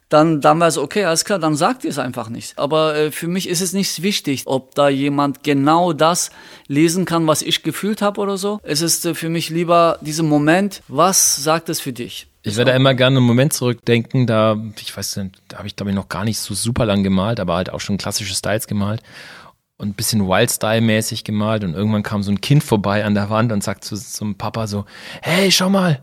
dann, 0.10 0.42
dann 0.42 0.60
war 0.60 0.68
es 0.68 0.78
okay, 0.78 1.06
alles 1.06 1.26
klar, 1.26 1.40
dann 1.40 1.56
sagt 1.56 1.84
ihr 1.84 1.90
es 1.90 1.98
einfach 1.98 2.30
nicht. 2.30 2.58
Aber 2.58 2.96
äh, 2.96 3.12
für 3.12 3.28
mich 3.28 3.50
ist 3.50 3.62
es 3.62 3.74
nicht 3.74 4.04
wichtig, 4.04 4.44
ob 4.46 4.76
da 4.76 4.90
jemand 4.90 5.44
genau 5.44 5.92
das 5.92 6.30
lesen 6.68 7.06
kann, 7.06 7.26
was 7.26 7.42
ich 7.42 7.64
gefühlt 7.64 8.02
habe 8.02 8.22
oder 8.22 8.38
so. 8.38 8.60
Es 8.64 8.82
ist 8.82 9.06
äh, 9.06 9.16
für 9.16 9.30
mich 9.30 9.50
lieber 9.50 9.98
dieser 10.02 10.24
Moment, 10.24 10.84
was 10.88 11.44
sagt 11.44 11.70
es 11.70 11.80
für 11.80 11.94
dich? 11.94 12.28
Ich 12.44 12.58
werde 12.58 12.72
immer 12.72 12.94
gerne 12.94 13.18
einen 13.18 13.26
Moment 13.26 13.54
zurückdenken, 13.54 14.28
da, 14.28 14.58
ich 14.78 14.96
weiß 14.96 15.18
nicht, 15.18 15.42
da 15.48 15.60
habe 15.60 15.68
ich 15.68 15.76
glaube 15.76 15.92
ich 15.92 15.96
noch 15.96 16.10
gar 16.10 16.26
nicht 16.26 16.40
so 16.40 16.54
super 16.54 16.86
lang 16.86 17.02
gemalt, 17.02 17.40
aber 17.40 17.56
halt 17.56 17.72
auch 17.72 17.80
schon 17.80 17.98
klassische 17.98 18.36
Styles 18.36 18.68
gemalt 18.68 19.02
und 19.78 19.90
ein 19.90 19.94
bisschen 19.94 20.28
Wild-Style-mäßig 20.28 21.24
gemalt 21.24 21.64
und 21.64 21.74
irgendwann 21.74 22.04
kam 22.04 22.24
so 22.24 22.32
ein 22.32 22.42
Kind 22.42 22.64
vorbei 22.64 23.04
an 23.06 23.16
der 23.16 23.30
Wand 23.30 23.52
und 23.52 23.64
sagt 23.64 23.84
zu, 23.84 23.96
zum 23.96 24.36
Papa 24.36 24.68
so, 24.68 24.86
hey, 25.22 25.52
schau 25.52 25.70
mal, 25.70 26.00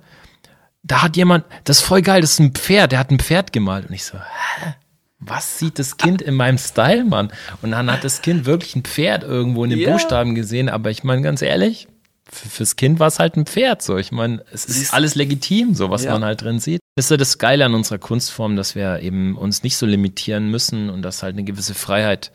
da 0.82 1.02
hat 1.02 1.16
jemand, 1.16 1.44
das 1.64 1.78
ist 1.78 1.84
voll 1.84 2.02
geil, 2.02 2.20
das 2.20 2.32
ist 2.32 2.40
ein 2.40 2.52
Pferd, 2.52 2.92
der 2.92 2.98
hat 2.98 3.10
ein 3.10 3.18
Pferd 3.20 3.52
gemalt. 3.52 3.86
Und 3.88 3.94
ich 3.94 4.04
so, 4.04 4.18
hä? 4.18 4.74
Was 5.22 5.58
sieht 5.58 5.78
das 5.78 5.98
Kind 5.98 6.22
in 6.22 6.34
meinem 6.34 6.56
Style, 6.56 7.04
Mann? 7.04 7.30
Und 7.60 7.72
dann 7.72 7.92
hat 7.92 8.04
das 8.04 8.22
Kind 8.22 8.46
wirklich 8.46 8.74
ein 8.74 8.84
Pferd 8.84 9.22
irgendwo 9.22 9.64
in 9.64 9.70
den 9.70 9.78
Ja. 9.78 9.90
Buchstaben 9.92 10.34
gesehen, 10.34 10.70
aber 10.70 10.90
ich 10.90 11.04
meine, 11.04 11.20
ganz 11.20 11.42
ehrlich, 11.42 11.88
fürs 12.32 12.76
Kind 12.76 13.00
war 13.00 13.08
es 13.08 13.18
halt 13.18 13.36
ein 13.36 13.44
Pferd, 13.44 13.82
so. 13.82 13.98
Ich 13.98 14.12
meine, 14.12 14.42
es 14.50 14.64
ist 14.64 14.94
alles 14.94 15.14
legitim, 15.16 15.74
so, 15.74 15.90
was 15.90 16.04
Ja. 16.04 16.12
man 16.12 16.24
halt 16.24 16.40
drin 16.42 16.58
sieht. 16.58 16.80
Das 16.96 17.06
ist 17.06 17.10
ja 17.10 17.16
das 17.18 17.36
Geile 17.38 17.66
an 17.66 17.74
unserer 17.74 17.98
Kunstform, 17.98 18.56
dass 18.56 18.74
wir 18.74 19.00
eben 19.00 19.36
uns 19.36 19.62
nicht 19.62 19.76
so 19.76 19.84
limitieren 19.84 20.48
müssen 20.50 20.88
und 20.88 21.02
dass 21.02 21.22
halt 21.22 21.34
eine 21.34 21.44
gewisse 21.44 21.74
Freiheit 21.74 22.32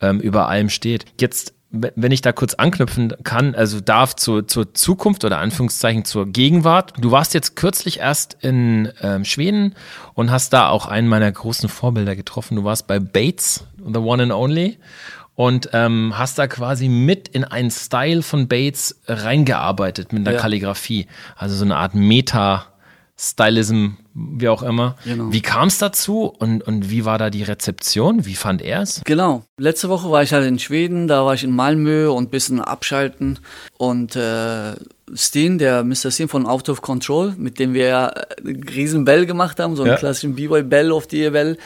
ähm, 0.00 0.20
über 0.20 0.48
allem 0.48 0.68
steht. 0.68 1.04
Jetzt, 1.20 1.54
wenn 1.70 2.10
ich 2.10 2.20
da 2.20 2.32
kurz 2.32 2.54
anknüpfen 2.54 3.14
kann, 3.22 3.54
also 3.54 3.80
darf 3.80 4.16
zur, 4.16 4.48
zur 4.48 4.74
Zukunft 4.74 5.24
oder 5.24 5.38
Anführungszeichen 5.38 6.04
zur 6.04 6.26
Gegenwart. 6.26 6.94
Du 6.98 7.12
warst 7.12 7.32
jetzt 7.32 7.54
kürzlich 7.54 8.00
erst 8.00 8.36
in 8.40 8.90
ähm, 9.02 9.24
Schweden 9.24 9.74
und 10.14 10.30
hast 10.30 10.52
da 10.52 10.68
auch 10.68 10.86
einen 10.86 11.08
meiner 11.08 11.30
großen 11.30 11.68
Vorbilder 11.68 12.16
getroffen. 12.16 12.56
Du 12.56 12.64
warst 12.64 12.86
bei 12.86 12.98
Bates, 12.98 13.64
The 13.78 14.00
One 14.00 14.24
and 14.24 14.32
Only. 14.32 14.78
Und 15.36 15.70
ähm, 15.72 16.12
hast 16.18 16.38
da 16.38 16.46
quasi 16.48 16.88
mit 16.90 17.28
in 17.28 17.44
einen 17.44 17.70
Style 17.70 18.22
von 18.22 18.46
Bates 18.46 19.00
reingearbeitet 19.06 20.12
mit 20.12 20.26
einer 20.26 20.36
Ja. 20.36 20.42
Kalligrafie. 20.42 21.06
Also 21.34 21.56
so 21.56 21.64
eine 21.64 21.76
Art 21.76 21.94
Meta-Stylism, 21.94 23.96
wie 24.14 24.48
auch 24.48 24.62
immer. 24.62 24.96
Genau. 25.04 25.32
Wie 25.32 25.40
kam 25.40 25.68
es 25.68 25.78
dazu 25.78 26.24
und, 26.24 26.62
und 26.62 26.90
wie 26.90 27.04
war 27.04 27.18
da 27.18 27.30
die 27.30 27.42
Rezeption? 27.42 28.26
Wie 28.26 28.34
fand 28.34 28.62
er 28.62 28.82
es? 28.82 29.02
Genau. 29.04 29.44
Letzte 29.56 29.88
Woche 29.88 30.10
war 30.10 30.22
ich 30.22 30.32
halt 30.32 30.46
in 30.46 30.58
Schweden, 30.58 31.06
da 31.08 31.24
war 31.24 31.34
ich 31.34 31.44
in 31.44 31.54
Malmö 31.54 32.10
und 32.10 32.30
bisschen 32.30 32.60
abschalten. 32.60 33.38
Und 33.76 34.16
äh, 34.16 34.74
Steen, 35.14 35.58
der 35.58 35.84
Mr. 35.84 36.10
Steen 36.10 36.28
von 36.28 36.46
Out 36.46 36.68
of 36.68 36.82
Control, 36.82 37.34
mit 37.36 37.58
dem 37.58 37.74
wir 37.74 37.86
ja 37.86 38.06
äh, 38.08 38.24
riesen 38.74 39.04
Bell 39.04 39.26
gemacht 39.26 39.58
haben, 39.60 39.76
so 39.76 39.82
einen 39.82 39.92
Ja. 39.92 39.98
klassischen 39.98 40.34
B-Boy-Bell 40.34 40.92
auf 40.92 41.06
die 41.06 41.28
Bell. 41.30 41.56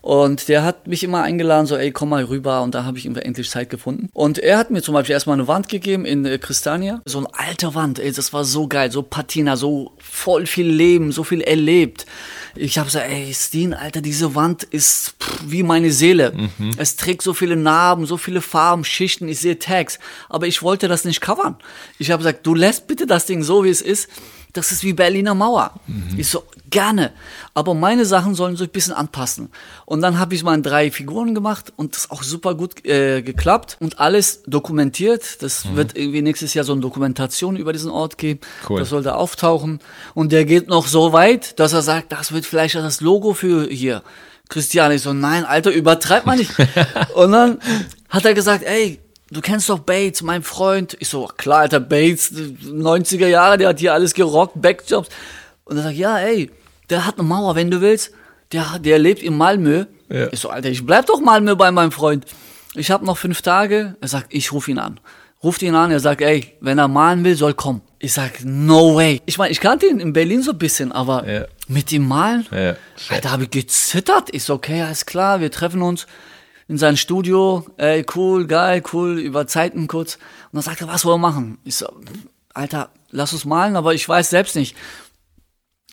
Und 0.00 0.48
der 0.48 0.64
hat 0.64 0.88
mich 0.88 1.04
immer 1.04 1.22
eingeladen, 1.22 1.66
so, 1.66 1.76
ey, 1.76 1.92
komm 1.92 2.08
mal 2.08 2.24
rüber. 2.24 2.62
Und 2.62 2.74
da 2.74 2.84
habe 2.84 2.98
ich 2.98 3.06
ihm 3.06 3.14
endlich 3.16 3.48
Zeit 3.50 3.70
gefunden. 3.70 4.08
Und 4.12 4.38
er 4.38 4.58
hat 4.58 4.70
mir 4.70 4.82
zum 4.82 4.94
Beispiel 4.94 5.12
erstmal 5.12 5.34
eine 5.38 5.46
Wand 5.48 5.68
gegeben 5.68 6.04
in 6.04 6.24
äh, 6.24 6.38
Kristania. 6.38 7.00
So 7.04 7.18
eine 7.18 7.28
alte 7.32 7.74
Wand, 7.74 7.98
ey, 8.00 8.10
das 8.12 8.32
war 8.32 8.44
so 8.44 8.66
geil, 8.66 8.90
so 8.90 9.02
Patina, 9.02 9.56
so 9.56 9.92
voll 9.98 10.46
viel 10.46 10.66
Leben, 10.66 11.12
so 11.12 11.22
viel 11.24 11.40
erlebt. 11.40 12.06
Ich 12.54 12.78
habe 12.78 12.86
gesagt, 12.86 13.08
ey, 13.10 13.32
Steen, 13.32 13.74
Alter, 13.74 14.00
diese 14.00 14.34
Wand 14.34 14.62
ist 14.62 15.14
pff, 15.20 15.40
wie 15.46 15.62
meine 15.62 15.90
Seele. 15.90 16.50
Es 16.76 16.96
trägt 16.96 17.22
so 17.22 17.34
viele 17.34 17.56
Narben, 17.56 18.06
so 18.06 18.16
viele 18.16 18.40
Farben, 18.42 18.84
Schichten, 18.84 19.28
ich 19.28 19.40
sehe 19.40 19.58
Tags. 19.58 19.98
Aber 20.28 20.46
ich 20.46 20.62
wollte 20.62 20.88
das 20.88 21.04
nicht 21.04 21.20
covern. 21.20 21.56
Ich 21.98 22.10
habe 22.10 22.18
gesagt, 22.22 22.46
du 22.46 22.54
lässt 22.54 22.86
bitte 22.86 23.06
das 23.06 23.26
Ding 23.26 23.42
so, 23.42 23.64
wie 23.64 23.70
es 23.70 23.80
ist. 23.80 24.08
Das 24.52 24.70
ist 24.70 24.84
wie 24.84 24.92
Berliner 24.92 25.34
Mauer. 25.34 25.72
Ich 26.16 26.28
so, 26.28 26.44
gerne. 26.72 27.12
Aber 27.54 27.74
meine 27.74 28.04
Sachen 28.04 28.34
sollen 28.34 28.56
so 28.56 28.64
ein 28.64 28.70
bisschen 28.70 28.92
anpassen. 28.94 29.50
Und 29.86 30.02
dann 30.02 30.18
habe 30.18 30.34
ich 30.34 30.42
mal 30.42 30.60
drei 30.60 30.90
Figuren 30.90 31.34
gemacht 31.34 31.72
und 31.76 31.94
das 31.94 32.04
ist 32.04 32.10
auch 32.10 32.22
super 32.22 32.54
gut 32.54 32.84
äh, 32.84 33.22
geklappt 33.22 33.76
und 33.78 34.00
alles 34.00 34.42
dokumentiert. 34.46 35.42
Das 35.42 35.74
wird 35.74 35.96
irgendwie 35.96 36.22
nächstes 36.22 36.54
Jahr 36.54 36.64
so 36.64 36.72
eine 36.72 36.80
Dokumentation 36.80 37.56
über 37.56 37.72
diesen 37.72 37.90
Ort 37.90 38.18
geben. 38.18 38.40
Cool. 38.68 38.80
Das 38.80 38.88
soll 38.88 39.02
da 39.02 39.14
auftauchen. 39.14 39.78
Und 40.14 40.32
der 40.32 40.44
geht 40.44 40.68
noch 40.68 40.86
so 40.86 41.12
weit, 41.12 41.58
dass 41.60 41.72
er 41.72 41.82
sagt, 41.82 42.10
das 42.10 42.32
wird 42.32 42.44
vielleicht 42.44 42.74
das 42.74 43.00
Logo 43.00 43.34
für 43.34 43.68
hier. 43.68 44.02
Christian, 44.48 44.92
ich 44.92 45.02
so, 45.02 45.12
nein, 45.12 45.44
Alter, 45.44 45.70
übertreib 45.70 46.26
mal 46.26 46.36
nicht. 46.36 46.52
und 47.14 47.32
dann 47.32 47.58
hat 48.08 48.24
er 48.24 48.34
gesagt, 48.34 48.64
ey, 48.64 48.98
du 49.32 49.40
kennst 49.40 49.68
doch 49.68 49.78
Bates, 49.80 50.22
mein 50.22 50.42
Freund. 50.42 50.96
Ich 51.00 51.08
so, 51.08 51.26
klar, 51.36 51.60
Alter, 51.60 51.80
Bates, 51.80 52.32
90er 52.32 53.26
Jahre, 53.26 53.58
der 53.58 53.68
hat 53.70 53.80
hier 53.80 53.92
alles 53.94 54.14
gerockt, 54.14 54.60
Backjobs. 54.60 55.08
Und 55.64 55.76
er 55.76 55.82
sagt, 55.84 55.96
ja, 55.96 56.18
ey, 56.18 56.50
der 56.90 57.06
hat 57.06 57.18
eine 57.18 57.26
Mauer, 57.28 57.54
wenn 57.54 57.70
du 57.70 57.80
willst. 57.80 58.12
Der, 58.52 58.78
der 58.78 58.98
lebt 58.98 59.22
in 59.22 59.36
Malmö. 59.36 59.86
Ja. 60.10 60.28
Ich 60.32 60.40
so, 60.40 60.50
Alter, 60.50 60.68
ich 60.68 60.84
bleib 60.84 61.06
doch 61.06 61.20
Malmö 61.20 61.54
bei 61.56 61.70
meinem 61.70 61.92
Freund. 61.92 62.26
Ich 62.74 62.90
habe 62.90 63.04
noch 63.06 63.16
fünf 63.18 63.42
Tage. 63.42 63.96
Er 64.00 64.08
sagt, 64.08 64.26
ich 64.34 64.52
rufe 64.52 64.70
ihn 64.70 64.78
an. 64.78 65.00
Ruft 65.42 65.62
ihn 65.62 65.74
an, 65.74 65.90
er 65.90 65.98
sagt, 66.00 66.20
ey, 66.20 66.52
wenn 66.60 66.78
er 66.78 66.86
malen 66.88 67.24
will, 67.24 67.34
soll 67.34 67.54
kommen. 67.54 67.80
Ich 67.98 68.12
sag, 68.12 68.44
no 68.44 68.94
way. 68.94 69.20
Ich 69.26 69.38
meine, 69.38 69.50
ich 69.50 69.60
kannte 69.60 69.86
ihn 69.86 69.98
in 70.00 70.12
Berlin 70.12 70.42
so 70.42 70.52
ein 70.52 70.58
bisschen, 70.58 70.92
aber 70.92 71.28
Ja. 71.28 71.44
mit 71.66 71.90
ihm 71.92 72.06
malen? 72.06 72.46
Ja. 72.52 72.76
Alter, 73.08 73.30
habe 73.32 73.44
ich 73.44 73.50
gezittert. 73.50 74.28
Ich 74.32 74.44
so, 74.44 74.54
okay, 74.54 74.82
alles 74.82 75.04
klar, 75.06 75.40
wir 75.40 75.50
treffen 75.50 75.82
uns 75.82 76.06
in 76.68 76.78
sein 76.78 76.96
Studio. 76.96 77.66
Ey, 77.76 78.04
cool, 78.14 78.46
geil, 78.46 78.82
cool, 78.92 79.18
über 79.18 79.46
Zeiten 79.46 79.88
kurz. 79.88 80.16
Und 80.16 80.54
dann 80.54 80.62
sagt 80.62 80.80
er, 80.80 80.88
was 80.88 81.04
wollen 81.04 81.20
wir 81.20 81.28
machen? 81.28 81.58
Ich 81.64 81.76
so, 81.76 81.86
Alter, 82.54 82.90
lass 83.10 83.32
uns 83.32 83.44
malen, 83.44 83.76
aber 83.76 83.94
ich 83.94 84.08
weiß 84.08 84.30
selbst 84.30 84.56
nicht. 84.56 84.76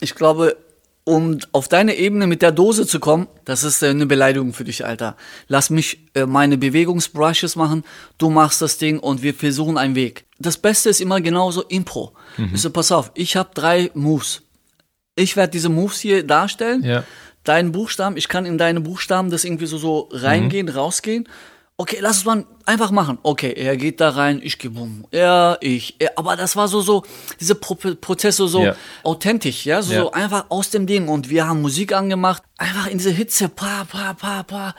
Ich 0.00 0.14
glaube, 0.14 0.56
um 1.04 1.38
auf 1.52 1.68
deine 1.68 1.96
Ebene 1.96 2.26
mit 2.26 2.42
der 2.42 2.52
Dose 2.52 2.86
zu 2.86 3.00
kommen, 3.00 3.26
das 3.44 3.64
ist 3.64 3.82
äh, 3.82 3.88
eine 3.88 4.06
Beleidigung 4.06 4.52
für 4.52 4.64
dich, 4.64 4.84
Alter. 4.84 5.16
Lass 5.48 5.70
mich 5.70 6.06
äh, 6.14 6.26
meine 6.26 6.58
Bewegungsbrushes 6.58 7.56
machen, 7.56 7.84
du 8.18 8.30
machst 8.30 8.62
das 8.62 8.78
Ding 8.78 8.98
und 8.98 9.22
wir 9.22 9.34
versuchen 9.34 9.78
einen 9.78 9.94
Weg. 9.94 10.26
Das 10.38 10.56
Beste 10.56 10.88
ist 10.90 11.00
immer 11.00 11.20
genauso 11.20 11.62
Impro. 11.62 12.12
Ich 12.54 12.62
so, 12.62 12.70
pass 12.70 12.92
auf, 12.92 13.10
ich 13.14 13.36
habe 13.36 13.50
drei 13.52 13.90
Moves. 13.94 14.42
Ich 15.14 15.36
werde 15.36 15.50
diese 15.50 15.68
Moves 15.68 16.00
hier 16.00 16.26
darstellen. 16.26 16.82
Ja. 16.82 17.04
Deinen 17.44 17.72
Buchstaben, 17.72 18.16
ich 18.16 18.28
kann 18.28 18.44
in 18.44 18.58
deine 18.58 18.80
Buchstaben 18.80 19.30
das 19.30 19.44
irgendwie 19.44 19.66
so, 19.66 19.78
so 19.78 20.08
reingehen, 20.12 20.68
rausgehen. 20.68 21.28
Okay, 21.78 21.96
lass 22.00 22.18
es 22.18 22.24
mal 22.26 22.44
einfach 22.66 22.90
machen. 22.90 23.16
Okay, 23.22 23.54
er 23.54 23.78
geht 23.78 24.02
da 24.02 24.10
rein, 24.10 24.40
ich 24.42 24.58
gehe 24.58 24.70
bumm. 24.70 25.06
Er, 25.10 25.56
ich. 25.62 25.96
Er, 25.98 26.18
aber 26.18 26.36
das 26.36 26.54
war 26.54 26.68
so, 26.68 26.82
so, 26.82 27.02
diese 27.40 27.54
Pro 27.54 27.74
Prozesse 27.74 28.46
so 28.48 28.64
Ja. 28.64 28.76
authentisch, 29.02 29.64
ja, 29.64 29.80
so, 29.80 29.94
Ja. 29.94 30.00
so 30.02 30.12
einfach 30.12 30.44
aus 30.50 30.68
dem 30.68 30.86
Ding. 30.86 31.08
Und 31.08 31.30
wir 31.30 31.48
haben 31.48 31.62
Musik 31.62 31.94
angemacht, 31.94 32.42
einfach 32.58 32.86
in 32.88 32.98
diese 32.98 33.10
Hitze, 33.10 33.48
pa, 33.48 33.84
pa, 33.90 34.12
pa, 34.12 34.42
pa. 34.42 34.74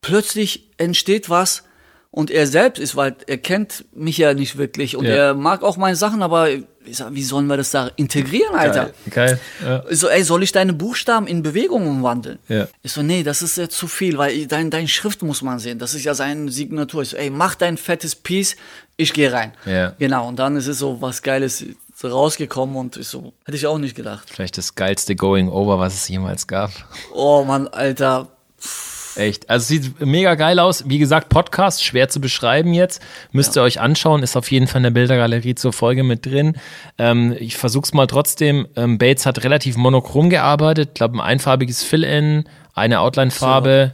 Plötzlich 0.00 0.70
entsteht 0.78 1.28
was. 1.28 1.64
Und 2.10 2.30
er 2.30 2.46
selbst 2.46 2.78
ist, 2.80 2.96
weil 2.96 3.14
er 3.26 3.36
kennt 3.36 3.84
mich 3.92 4.16
ja 4.16 4.32
nicht 4.32 4.56
wirklich 4.56 4.96
und 4.96 5.04
Ja. 5.04 5.14
er 5.14 5.34
mag 5.34 5.62
auch 5.62 5.76
meine 5.76 5.94
Sachen, 5.96 6.22
aber 6.22 6.48
ich 6.88 6.96
sag, 6.96 7.14
wie 7.14 7.22
sollen 7.22 7.46
wir 7.46 7.56
das 7.56 7.70
da 7.70 7.90
integrieren, 7.96 8.54
Alter? 8.54 8.90
Geil. 9.10 9.40
Geil. 9.60 9.84
Ja. 9.88 9.94
So, 9.94 10.08
ey, 10.08 10.22
soll 10.22 10.42
ich 10.42 10.52
deine 10.52 10.72
Buchstaben 10.72 11.26
in 11.26 11.42
Bewegung 11.42 11.86
umwandeln? 11.86 12.38
Ja. 12.48 12.68
Ich 12.82 12.92
so, 12.92 13.02
nee, 13.02 13.22
das 13.22 13.42
ist 13.42 13.56
ja 13.56 13.68
zu 13.68 13.86
viel, 13.86 14.18
weil 14.18 14.46
dein, 14.46 14.70
dein 14.70 14.88
Schrift 14.88 15.22
muss 15.22 15.42
man 15.42 15.58
sehen. 15.58 15.78
Das 15.78 15.94
ist 15.94 16.04
ja 16.04 16.14
seine 16.14 16.50
Signatur. 16.50 17.02
Ich 17.02 17.10
so, 17.10 17.16
ey, 17.16 17.30
mach 17.30 17.54
dein 17.54 17.76
fettes 17.76 18.14
Piece, 18.14 18.56
ich 18.96 19.12
gehe 19.12 19.32
rein. 19.32 19.52
Ja. 19.64 19.94
Genau, 19.98 20.28
und 20.28 20.38
dann 20.38 20.56
ist 20.56 20.66
es 20.66 20.78
so 20.78 21.00
was 21.00 21.22
Geiles 21.22 21.64
so 21.94 22.08
rausgekommen 22.08 22.76
und 22.76 22.96
ich 22.96 23.08
so, 23.08 23.32
hätte 23.44 23.56
ich 23.56 23.66
auch 23.66 23.78
nicht 23.78 23.96
gedacht. 23.96 24.30
Vielleicht 24.30 24.56
das 24.56 24.74
geilste 24.76 25.16
Going 25.16 25.48
Over, 25.48 25.78
was 25.78 25.94
es 25.94 26.08
jemals 26.08 26.46
gab. 26.46 26.70
Oh 27.12 27.44
Mann, 27.44 27.66
Alter. 27.68 28.28
Echt. 29.18 29.50
Also 29.50 29.66
sieht 29.66 30.00
mega 30.00 30.34
geil 30.34 30.58
aus. 30.58 30.88
Wie 30.88 30.98
gesagt, 30.98 31.28
Podcast, 31.28 31.84
schwer 31.84 32.08
zu 32.08 32.20
beschreiben 32.20 32.72
jetzt. 32.72 33.02
Müsst 33.32 33.56
ihr 33.56 33.62
euch 33.62 33.80
anschauen, 33.80 34.22
ist 34.22 34.36
auf 34.36 34.50
jeden 34.50 34.66
Fall 34.66 34.78
in 34.78 34.84
der 34.84 34.90
Bildergalerie 34.90 35.54
zur 35.54 35.72
Folge 35.72 36.04
mit 36.04 36.26
drin. 36.26 36.56
Ähm, 36.98 37.34
ich 37.38 37.56
versuch's 37.56 37.92
mal 37.92 38.06
trotzdem. 38.06 38.66
Ähm, 38.76 38.98
Bates 38.98 39.26
hat 39.26 39.42
relativ 39.44 39.76
monochrom 39.76 40.30
gearbeitet. 40.30 40.90
Ich 40.90 40.94
glaube, 40.94 41.16
ein 41.16 41.20
einfarbiges 41.20 41.82
Fill-In, 41.82 42.44
eine 42.74 43.00
Outline-Farbe. 43.00 43.92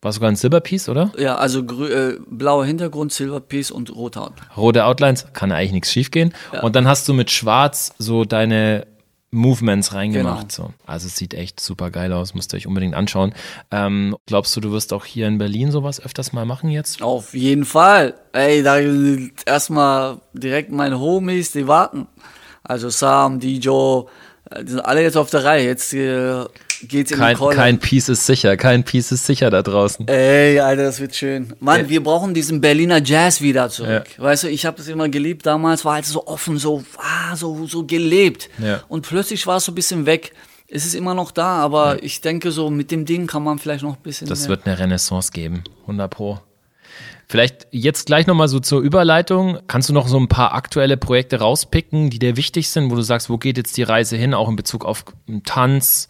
War 0.00 0.12
sogar 0.12 0.30
ein 0.30 0.36
Silberpiece, 0.36 0.88
oder? 0.88 1.12
Ja, 1.16 1.36
also 1.36 1.60
äh, 1.60 2.18
blauer 2.28 2.64
Hintergrund, 2.66 3.12
Silverpiece 3.12 3.70
und 3.70 3.94
roter 3.94 4.22
Outline. 4.22 4.48
Rote 4.56 4.84
Outlines, 4.84 5.26
kann 5.32 5.52
eigentlich 5.52 5.72
nichts 5.72 5.92
schiefgehen. 5.92 6.34
Und 6.60 6.74
dann 6.74 6.88
hast 6.88 7.06
du 7.08 7.14
mit 7.14 7.30
Schwarz 7.30 7.94
so 7.98 8.24
deine 8.24 8.86
Movements 9.32 9.94
reingemacht. 9.94 10.54
Genau. 10.54 10.68
So. 10.68 10.74
Also 10.86 11.06
es 11.06 11.16
sieht 11.16 11.32
echt 11.34 11.58
super 11.58 11.90
geil 11.90 12.12
aus, 12.12 12.34
müsst 12.34 12.52
ihr 12.52 12.58
euch 12.58 12.66
unbedingt 12.66 12.94
anschauen. 12.94 13.34
Ähm, 13.70 14.14
glaubst 14.26 14.54
du, 14.54 14.60
du 14.60 14.70
wirst 14.72 14.92
auch 14.92 15.06
hier 15.06 15.26
in 15.26 15.38
Berlin 15.38 15.72
sowas 15.72 16.00
öfters 16.00 16.34
mal 16.34 16.44
machen 16.44 16.70
jetzt? 16.70 17.02
Auf 17.02 17.32
jeden 17.32 17.64
Fall. 17.64 18.14
Ey, 18.32 18.62
da 18.62 18.78
erstmal 19.46 20.20
direkt 20.34 20.70
meine 20.70 21.00
Homies, 21.00 21.50
die 21.50 21.66
warten. 21.66 22.06
Also 22.62 22.90
Sam, 22.90 23.40
DJ, 23.40 23.68
äh, 24.50 24.64
die 24.64 24.72
sind 24.72 24.80
alle 24.80 25.02
jetzt 25.02 25.16
auf 25.16 25.30
der 25.30 25.44
Reihe. 25.44 25.64
Jetzt 25.64 25.94
äh, 25.94 26.44
geht's 26.88 27.10
in 27.12 27.18
Kein, 27.18 27.34
den 27.34 27.38
Call. 27.38 27.54
kein 27.54 27.78
Piece 27.78 28.08
ist 28.08 28.26
sicher, 28.26 28.56
kein 28.56 28.84
Piece 28.84 29.12
ist 29.12 29.26
sicher 29.26 29.50
da 29.50 29.62
draußen. 29.62 30.06
Ey, 30.08 30.58
Alter, 30.60 30.82
das 30.84 31.00
wird 31.00 31.14
schön. 31.14 31.52
Mann, 31.60 31.82
Ja. 31.82 31.88
wir 31.88 32.02
brauchen 32.02 32.34
diesen 32.34 32.60
Berliner 32.60 33.02
Jazz 33.02 33.40
wieder 33.40 33.68
zurück. 33.70 34.04
Weißt 34.18 34.44
du, 34.44 34.48
ich 34.48 34.66
habe 34.66 34.76
das 34.76 34.88
immer 34.88 35.08
geliebt. 35.08 35.46
Damals 35.46 35.84
war 35.84 35.94
halt 35.94 36.06
so 36.06 36.26
offen, 36.26 36.58
so, 36.58 36.84
ah, 36.98 37.34
so, 37.36 37.66
so 37.66 37.84
gelebt. 37.86 38.48
Ja. 38.58 38.82
Und 38.88 39.06
plötzlich 39.06 39.46
war 39.46 39.56
es 39.58 39.64
so 39.64 39.72
ein 39.72 39.74
bisschen 39.76 40.06
weg. 40.06 40.32
Es 40.68 40.86
ist 40.86 40.94
immer 40.94 41.12
noch 41.14 41.32
da, 41.32 41.56
aber 41.56 42.02
ich 42.02 42.20
denke 42.22 42.50
so, 42.50 42.70
mit 42.70 42.90
dem 42.90 43.04
Ding 43.04 43.26
kann 43.26 43.42
man 43.44 43.58
vielleicht 43.58 43.82
noch 43.84 43.96
ein 43.96 44.02
bisschen. 44.02 44.26
Das 44.28 44.40
mehr- 44.40 44.50
wird 44.50 44.66
eine 44.66 44.78
Renaissance 44.78 45.30
geben, 45.30 45.64
100 45.86 46.10
pro. 46.10 46.40
Vielleicht 47.28 47.66
jetzt 47.70 48.06
gleich 48.06 48.26
nochmal 48.26 48.48
so 48.48 48.60
zur 48.60 48.80
Überleitung. 48.82 49.58
Kannst 49.66 49.88
du 49.88 49.92
noch 49.94 50.06
so 50.08 50.18
ein 50.18 50.28
paar 50.28 50.52
aktuelle 50.54 50.96
Projekte 50.98 51.38
rauspicken, 51.40 52.10
die 52.10 52.18
dir 52.18 52.36
wichtig 52.36 52.68
sind, 52.68 52.90
wo 52.90 52.94
du 52.94 53.02
sagst, 53.02 53.30
wo 53.30 53.38
geht 53.38 53.56
jetzt 53.56 53.76
die 53.78 53.82
Reise 53.82 54.16
hin, 54.16 54.34
auch 54.34 54.48
in 54.50 54.56
Bezug 54.56 54.84
auf 54.84 55.04
Tanz? 55.44 56.08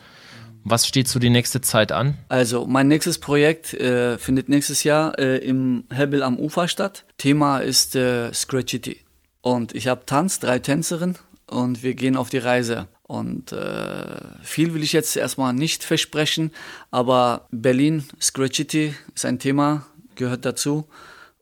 Was 0.65 0.87
steht 0.87 1.09
so 1.09 1.19
die 1.19 1.31
nächste 1.31 1.61
Zeit 1.61 1.91
an? 1.91 2.19
Also, 2.29 2.67
mein 2.67 2.89
nächstes 2.89 3.19
Projekt 3.19 3.75
äh, 3.75 4.17
findet 4.19 4.49
nächstes 4.49 4.85
Jahr 4.85 5.19
äh, 5.19 5.39
im 5.39 5.85
Hebel 5.93 6.23
am 6.23 6.39
Ufer 6.39 6.69
statt. 6.69 7.05
Thema 7.19 7.59
ist 7.59 7.97
äh, 7.97 8.33
Scratchity. 8.33 9.01
Und 9.41 9.75
ich 9.75 9.89
habe 9.89 10.07
Tanz, 10.07 10.39
drei 10.39 10.61
Tänzerinnen 10.61 11.19
und 11.49 11.83
wir 11.83 11.95
gehen 11.95 12.17
auf 12.17 12.31
die 12.31 12.39
Reise. 12.39 12.87
Und 13.03 13.53
äh, 13.53 14.21
viel 14.43 14.73
will 14.73 14.83
ich 14.83 14.93
jetzt 14.93 15.17
erstmal 15.17 15.53
nicht 15.53 15.85
versprechen, 15.85 16.53
aber 16.91 17.47
Berlin, 17.51 18.05
Scratchity 18.21 18.95
ist 19.15 19.27
ein 19.27 19.39
Thema, 19.39 19.85
gehört 20.15 20.45
dazu. 20.45 20.87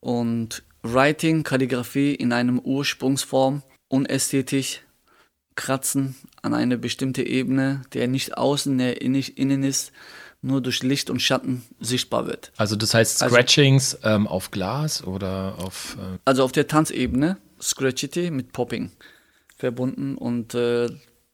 Und 0.01 0.63
Writing, 0.83 1.43
Kalligrafie 1.43 2.15
in 2.15 2.33
einem 2.33 2.59
Ursprungsform, 2.59 3.63
unästhetisch, 3.89 4.81
kratzen 5.55 6.17
an 6.43 6.55
eine 6.55 6.79
bestimmte 6.79 7.23
Ebene, 7.27 7.83
der 7.93 8.09
nicht 8.09 8.37
außen, 8.39 8.77
der 8.79 9.03
in- 9.03 9.15
innen 9.15 9.63
ist, 9.63 9.93
nur 10.43 10.61
durch 10.63 10.83
Licht 10.83 11.11
und 11.11 11.21
Schatten 11.21 11.63
sichtbar 11.81 12.27
wird. 12.27 12.51
Also 12.57 12.75
das 12.77 12.95
heißt 12.95 13.23
Also- 13.23 13.35
Scratchings 13.35 13.99
ähm, 14.05 14.27
auf 14.27 14.51
Glas 14.51 15.05
oder 15.05 15.57
auf 15.59 15.97
äh, 16.01 16.19
Also 16.25 16.45
auf 16.45 16.53
der 16.53 16.67
Tanzebene, 16.67 17.37
Scratchity 17.61 18.31
mit 18.31 18.53
Popping 18.53 18.91
verbunden 19.57 20.17
und 20.17 20.55
äh, 20.55 20.89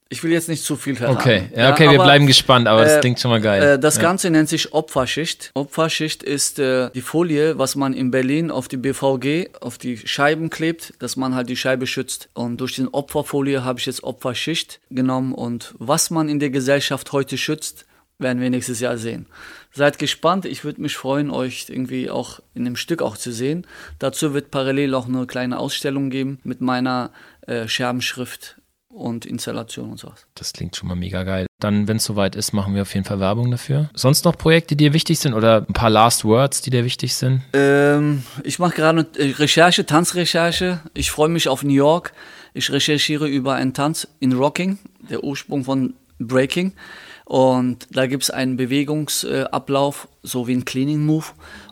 ich 0.09 0.23
will 0.23 0.31
jetzt 0.31 0.49
nicht 0.49 0.63
zu 0.63 0.77
viel 0.77 0.95
verraten. 0.95 1.19
Okay, 1.19 1.49
ja, 1.57 1.73
okay, 1.73 1.85
wir 1.91 1.97
aber, 1.97 2.05
bleiben 2.05 2.27
gespannt, 2.27 2.69
aber 2.69 2.85
das 2.85 2.97
äh, 2.97 3.01
klingt 3.01 3.19
schon 3.19 3.31
mal 3.31 3.41
geil. 3.41 3.63
Äh, 3.63 3.79
das 3.79 3.97
ja. 3.97 4.03
Ganze 4.03 4.31
nennt 4.31 4.49
sich 4.49 4.73
Opferschicht. 4.73 5.51
Opferschicht 5.55 6.23
ist 6.23 6.61
äh, 6.61 6.91
die 6.95 7.01
Folie, 7.01 7.59
was 7.59 7.75
man 7.75 7.93
in 7.93 8.13
Berlin 8.13 8.53
auf 8.53 8.69
die 8.69 8.77
BVG, 8.77 9.51
auf 9.61 9.79
die 9.79 9.97
Scheiben 9.97 10.49
klebt, 10.49 10.95
dass 11.01 11.17
man 11.17 11.35
halt 11.35 11.49
die 11.49 11.57
Scheibe 11.57 11.89
schützt. 11.89 12.29
Und 12.35 12.61
durch 12.61 12.77
den 12.77 12.89
Opferfolie 12.89 13.65
habe 13.65 13.81
ich 13.81 13.87
jetzt 13.87 14.05
Opferschicht 14.05 14.81
genommen 14.91 15.35
und 15.35 15.75
was 15.79 16.11
man 16.11 16.29
in 16.29 16.39
der 16.39 16.51
Gesellschaft 16.51 17.11
heute 17.11 17.37
schützt, 17.37 17.85
werden 18.19 18.41
wir 18.41 18.49
nächstes 18.49 18.81
Jahr 18.81 18.97
sehen. 18.99 19.27
Seid 19.73 19.99
gespannt, 19.99 20.47
ich 20.47 20.65
würde 20.65 20.81
mich 20.81 20.97
freuen, 20.97 21.31
euch 21.31 21.67
irgendwie 21.69 22.09
auch 22.09 22.41
in 22.55 22.65
dem 22.65 22.77
Stück 22.77 23.03
auch 23.03 23.17
zu 23.17 23.33
sehen. 23.33 23.67
Dazu 23.99 24.33
wird 24.33 24.51
parallel 24.51 24.95
auch 24.95 25.07
eine 25.07 25.27
kleine 25.27 25.59
Ausstellung 25.59 26.11
geben 26.11 26.39
mit 26.45 26.61
meiner 26.61 27.11
äh, 27.47 27.69
Scherbenschrift 27.69 28.56
und 28.97 29.27
Installation 29.27 29.91
und 29.91 29.99
sowas. 29.99 30.27
Das 30.35 30.53
klingt 30.53 30.75
schon 30.75 30.89
mal 30.89 30.95
mega 30.95 31.23
geil. 31.23 31.47
Dann, 31.61 31.87
wenn 31.87 31.99
es 31.99 32.05
soweit 32.05 32.35
ist, 32.35 32.53
machen 32.53 32.75
wir 32.75 32.83
auf 32.83 32.95
jeden 32.95 33.05
Fall 33.05 33.21
Werbung 33.21 33.51
dafür. 33.51 33.91
Sonst 33.95 34.25
noch 34.25 34.37
Projekte, 34.37 34.75
die 34.75 34.85
dir 34.85 34.93
wichtig 34.93 35.19
sind 35.19 35.35
oder 35.35 35.65
ein 35.69 35.73
paar 35.73 35.91
Last 35.91 36.25
Words, 36.25 36.63
die 36.63 36.71
dir 36.71 36.85
wichtig 36.85 37.15
sind? 37.15 37.43
Ähm, 37.53 38.25
ich 38.43 38.59
mache 38.59 38.75
gerade 38.75 39.07
äh, 39.17 39.31
Recherche, 39.33 39.87
Tanzrecherche. 39.87 40.81
Ich 40.95 41.11
freue 41.11 41.29
mich 41.29 41.49
auf 41.49 41.63
New 41.63 41.73
York. 41.73 42.13
Ich 42.55 42.71
recherchiere 42.73 43.29
über 43.29 43.55
einen 43.55 43.75
Tanz 43.75 44.09
in 44.19 44.33
Rocking, 44.33 44.79
der 45.11 45.23
Ursprung 45.23 45.65
von 45.65 45.95
Breaking. 46.19 46.73
Und 47.27 47.89
da 47.91 48.07
gibt 48.07 48.23
es 48.23 48.31
einen 48.31 48.57
Bewegungsablauf, 48.57 50.09
so 50.23 50.47
wie 50.47 50.55
ein 50.55 50.65
Cleaning 50.65 51.05
Move. 51.05 51.27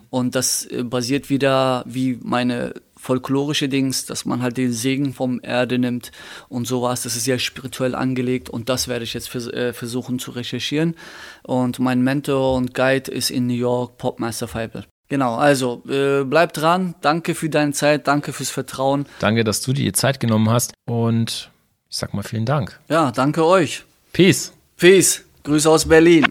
Und 0.09 0.35
das 0.35 0.65
äh, 0.65 0.83
basiert 0.83 1.29
wieder 1.29 1.83
wie 1.87 2.19
meine 2.21 2.73
folklorische 3.05 3.69
Dings, 3.69 4.07
dass 4.07 4.25
man 4.25 4.41
halt 4.41 4.57
den 4.57 4.73
Segen 4.73 5.13
vom 5.13 5.39
Erde 5.43 5.77
nimmt 5.77 6.11
und 6.49 6.65
sowas. 6.65 7.03
Das 7.03 7.15
ist 7.15 7.25
sehr 7.25 7.37
spirituell 7.37 7.93
angelegt 7.93 8.49
und 8.49 8.67
das 8.67 8.87
werde 8.87 9.03
ich 9.03 9.13
jetzt 9.13 9.29
vers 9.29 9.47
äh, 9.47 9.73
versuchen 9.73 10.17
zu 10.17 10.31
recherchieren. 10.31 10.95
Und 11.43 11.77
mein 11.77 12.01
Mentor 12.01 12.55
und 12.55 12.73
Guide 12.73 13.11
ist 13.11 13.29
in 13.29 13.45
New 13.45 13.53
York, 13.53 13.99
Popmaster 13.99 14.47
Feibel. 14.47 14.85
Genau, 15.07 15.35
also 15.35 15.83
äh, 15.87 16.23
bleib 16.23 16.53
dran. 16.53 16.95
Danke 17.01 17.35
für 17.35 17.47
deine 17.47 17.73
Zeit, 17.73 18.07
danke 18.07 18.33
fürs 18.33 18.49
Vertrauen. 18.49 19.05
Danke, 19.19 19.43
dass 19.43 19.61
du 19.61 19.71
dir 19.71 19.85
die 19.85 19.91
Zeit 19.91 20.19
genommen 20.19 20.49
hast 20.49 20.73
und 20.85 21.51
ich 21.87 21.97
sag 21.97 22.15
mal 22.15 22.23
vielen 22.23 22.45
Dank. 22.45 22.79
Ja, 22.89 23.11
danke 23.11 23.45
euch. 23.45 23.83
Peace. 24.13 24.51
Peace. 24.77 25.23
Grüße 25.43 25.69
aus 25.69 25.85
Berlin. 25.85 26.25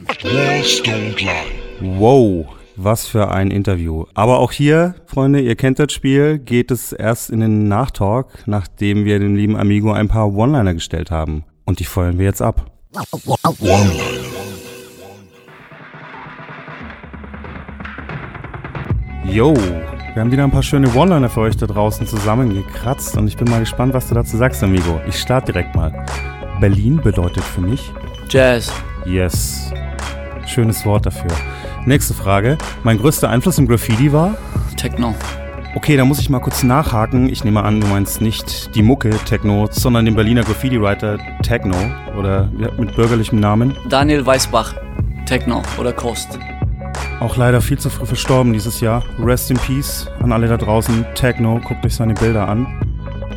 Wow, 1.80 2.46
was 2.76 3.06
für 3.06 3.30
ein 3.30 3.50
Interview. 3.50 4.04
Aber 4.14 4.38
auch 4.38 4.52
hier, 4.52 4.94
Freunde, 5.06 5.40
ihr 5.40 5.56
kennt 5.56 5.78
das 5.78 5.92
Spiel, 5.92 6.38
geht 6.38 6.70
es 6.70 6.92
erst 6.92 7.30
in 7.30 7.40
den 7.40 7.68
Nachtalk, 7.68 8.46
nachdem 8.46 9.04
wir 9.04 9.18
dem 9.18 9.36
lieben 9.36 9.56
Amigo 9.56 9.92
ein 9.92 10.08
paar 10.08 10.32
One-Liner 10.34 10.74
gestellt 10.74 11.10
haben. 11.10 11.44
Und 11.64 11.80
die 11.80 11.84
feuern 11.84 12.18
wir 12.18 12.26
jetzt 12.26 12.42
ab. 12.42 12.70
Yo, 19.24 19.54
wir 19.54 20.20
haben 20.20 20.30
wieder 20.30 20.44
ein 20.44 20.50
paar 20.50 20.62
schöne 20.62 20.94
One-Liner 20.94 21.28
für 21.28 21.40
euch 21.40 21.56
da 21.56 21.66
draußen 21.66 22.06
zusammengekratzt 22.06 23.16
und 23.16 23.26
ich 23.26 23.36
bin 23.36 23.50
mal 23.50 23.60
gespannt, 23.60 23.94
was 23.94 24.08
du 24.08 24.14
dazu 24.14 24.36
sagst, 24.36 24.62
Amigo. 24.62 25.00
Ich 25.08 25.18
starte 25.18 25.52
direkt 25.52 25.74
mal. 25.74 26.06
Berlin 26.60 27.00
bedeutet 27.02 27.42
für 27.42 27.62
mich 27.62 27.92
Jazz. 28.28 28.72
Yes. 29.04 29.72
Schönes 30.46 30.84
Wort 30.86 31.06
dafür. 31.06 31.30
Nächste 31.86 32.14
Frage. 32.14 32.56
Mein 32.82 32.96
größter 32.96 33.28
Einfluss 33.28 33.58
im 33.58 33.68
Graffiti 33.68 34.10
war? 34.10 34.36
Techno. 34.76 35.14
Okay, 35.74 35.98
da 35.98 36.06
muss 36.06 36.18
ich 36.18 36.30
mal 36.30 36.38
kurz 36.38 36.62
nachhaken. 36.62 37.28
Ich 37.28 37.44
nehme 37.44 37.62
an, 37.62 37.80
du 37.80 37.86
meinst 37.86 38.22
nicht 38.22 38.74
die 38.74 38.82
Mucke 38.82 39.10
Techno, 39.26 39.68
sondern 39.70 40.06
den 40.06 40.14
Berliner 40.14 40.44
Graffiti-Writer 40.44 41.18
Techno 41.42 41.76
oder 42.16 42.48
mit 42.78 42.96
bürgerlichem 42.96 43.38
Namen. 43.38 43.76
Daniel 43.88 44.24
Weißbach. 44.24 44.74
Techno 45.26 45.62
oder 45.78 45.92
Coast. 45.92 46.38
Auch 47.20 47.36
leider 47.36 47.60
viel 47.60 47.78
zu 47.78 47.90
früh 47.90 48.06
verstorben 48.06 48.54
dieses 48.54 48.80
Jahr. 48.80 49.02
Rest 49.18 49.50
in 49.50 49.58
Peace 49.58 50.06
an 50.20 50.32
alle 50.32 50.48
da 50.48 50.56
draußen. 50.56 51.04
Techno, 51.14 51.60
guckt 51.62 51.84
euch 51.84 51.94
seine 51.94 52.14
Bilder 52.14 52.48
an. 52.48 52.93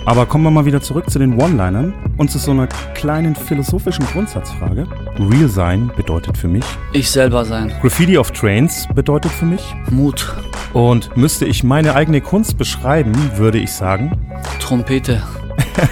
Aber 0.07 0.25
kommen 0.25 0.45
wir 0.45 0.51
mal 0.51 0.63
wieder 0.63 0.79
zurück 0.79 1.09
zu 1.09 1.19
den 1.19 1.33
One-Linern 1.33 1.93
und 2.15 2.31
zu 2.31 2.37
so 2.37 2.51
einer 2.51 2.67
kleinen 2.95 3.35
philosophischen 3.35 4.05
Grundsatzfrage. 4.05 4.87
Real 5.19 5.49
sein 5.49 5.91
bedeutet 5.97 6.37
für 6.37 6.47
mich. 6.47 6.63
Ich 6.93 7.11
selber 7.11 7.43
sein. 7.43 7.73
Graffiti 7.81 8.17
of 8.17 8.31
Trains 8.31 8.87
bedeutet 8.95 9.33
für 9.33 9.43
mich. 9.43 9.75
Mut. 9.91 10.33
Und 10.71 11.15
müsste 11.17 11.43
ich 11.43 11.61
meine 11.65 11.93
eigene 11.93 12.21
Kunst 12.21 12.57
beschreiben, 12.57 13.13
würde 13.35 13.57
ich 13.57 13.73
sagen, 13.73 14.17
Trompete. 14.61 15.21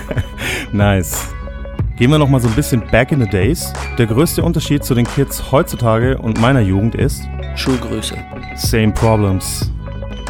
nice. 0.72 1.34
Gehen 1.97 2.09
wir 2.09 2.18
noch 2.18 2.30
mal 2.30 2.39
so 2.39 2.47
ein 2.47 2.55
bisschen 2.55 2.84
back 2.91 3.11
in 3.11 3.20
the 3.20 3.30
days. 3.30 3.74
Der 3.97 4.05
größte 4.05 4.43
Unterschied 4.43 4.86
zu 4.86 4.95
den 4.95 5.05
Kids 5.05 5.51
heutzutage 5.51 6.18
und 6.18 6.39
meiner 6.39 6.61
Jugend 6.61 6.95
ist 6.95 7.22
Schuhgröße. 7.55 8.16
same 8.55 8.93
problems. 8.93 9.74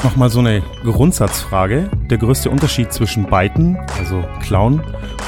Nochmal 0.03 0.29
so 0.29 0.39
eine 0.39 0.61
Grundsatzfrage. 0.83 1.89
Der 2.09 2.17
größte 2.17 2.49
Unterschied 2.49 2.93
zwischen 2.93 3.25
Biten, 3.25 3.77
also 3.97 4.23
klauen, 4.41 4.81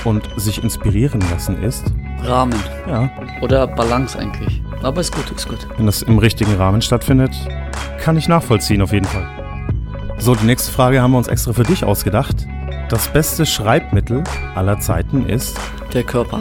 und 0.03 0.29
sich 0.37 0.63
inspirieren 0.63 1.21
lassen 1.31 1.61
ist, 1.63 1.91
Rahmen. 2.23 2.59
ja, 2.87 3.09
Oder 3.41 3.67
Balance 3.67 4.17
eigentlich. 4.17 4.61
Aber 4.83 5.01
ist 5.01 5.15
gut, 5.15 5.29
ist 5.31 5.47
gut. 5.49 5.67
wenn 5.77 5.85
das 5.87 6.03
im 6.03 6.19
richtigen 6.19 6.55
Rahmen 6.55 6.81
stattfindet, 6.81 7.31
kann 7.99 8.17
ich 8.17 8.27
nachvollziehen 8.27 8.81
auf 8.81 8.93
jeden 8.93 9.05
Fall. 9.07 9.27
So, 10.19 10.35
die 10.35 10.45
nächste 10.45 10.71
Frage 10.71 11.01
haben 11.01 11.11
wir 11.11 11.17
uns 11.17 11.27
extra 11.27 11.53
für 11.53 11.63
dich 11.63 11.83
ausgedacht. 11.83 12.47
Das 12.89 13.07
beste 13.09 13.45
Schreibmittel 13.45 14.23
aller 14.55 14.79
Zeiten 14.79 15.27
ist. 15.27 15.59
Der 15.93 16.03
Körper. 16.03 16.39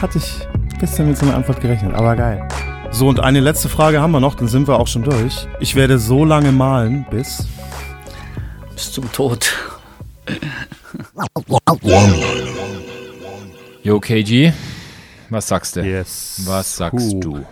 Hatte 0.00 0.18
ich 0.18 0.46
ein 0.72 0.78
bisschen 0.78 1.08
mit 1.08 1.16
so 1.18 1.26
einer 1.26 1.36
Antwort 1.36 1.60
gerechnet, 1.60 1.94
aber 1.94 2.16
geil. 2.16 2.46
So, 2.90 3.08
und 3.08 3.20
eine 3.20 3.40
letzte 3.40 3.68
Frage 3.68 4.00
haben 4.00 4.12
wir 4.12 4.20
noch, 4.20 4.34
dann 4.34 4.48
sind 4.48 4.66
wir 4.68 4.78
auch 4.78 4.86
schon 4.86 5.02
durch. 5.02 5.46
Ich 5.60 5.74
werde 5.76 5.98
so 5.98 6.24
lange 6.24 6.52
malen, 6.52 7.06
bis. 7.10 7.46
Bis 8.80 8.92
zum 8.92 9.12
Tod. 9.12 9.52
Jo, 13.82 14.00
KG, 14.00 14.54
was 15.28 15.48
sagst 15.48 15.76
du? 15.76 15.82
Yes. 15.82 16.40
Was 16.46 16.78
sagst 16.78 17.10
Puh. 17.10 17.20
du? 17.20 17.46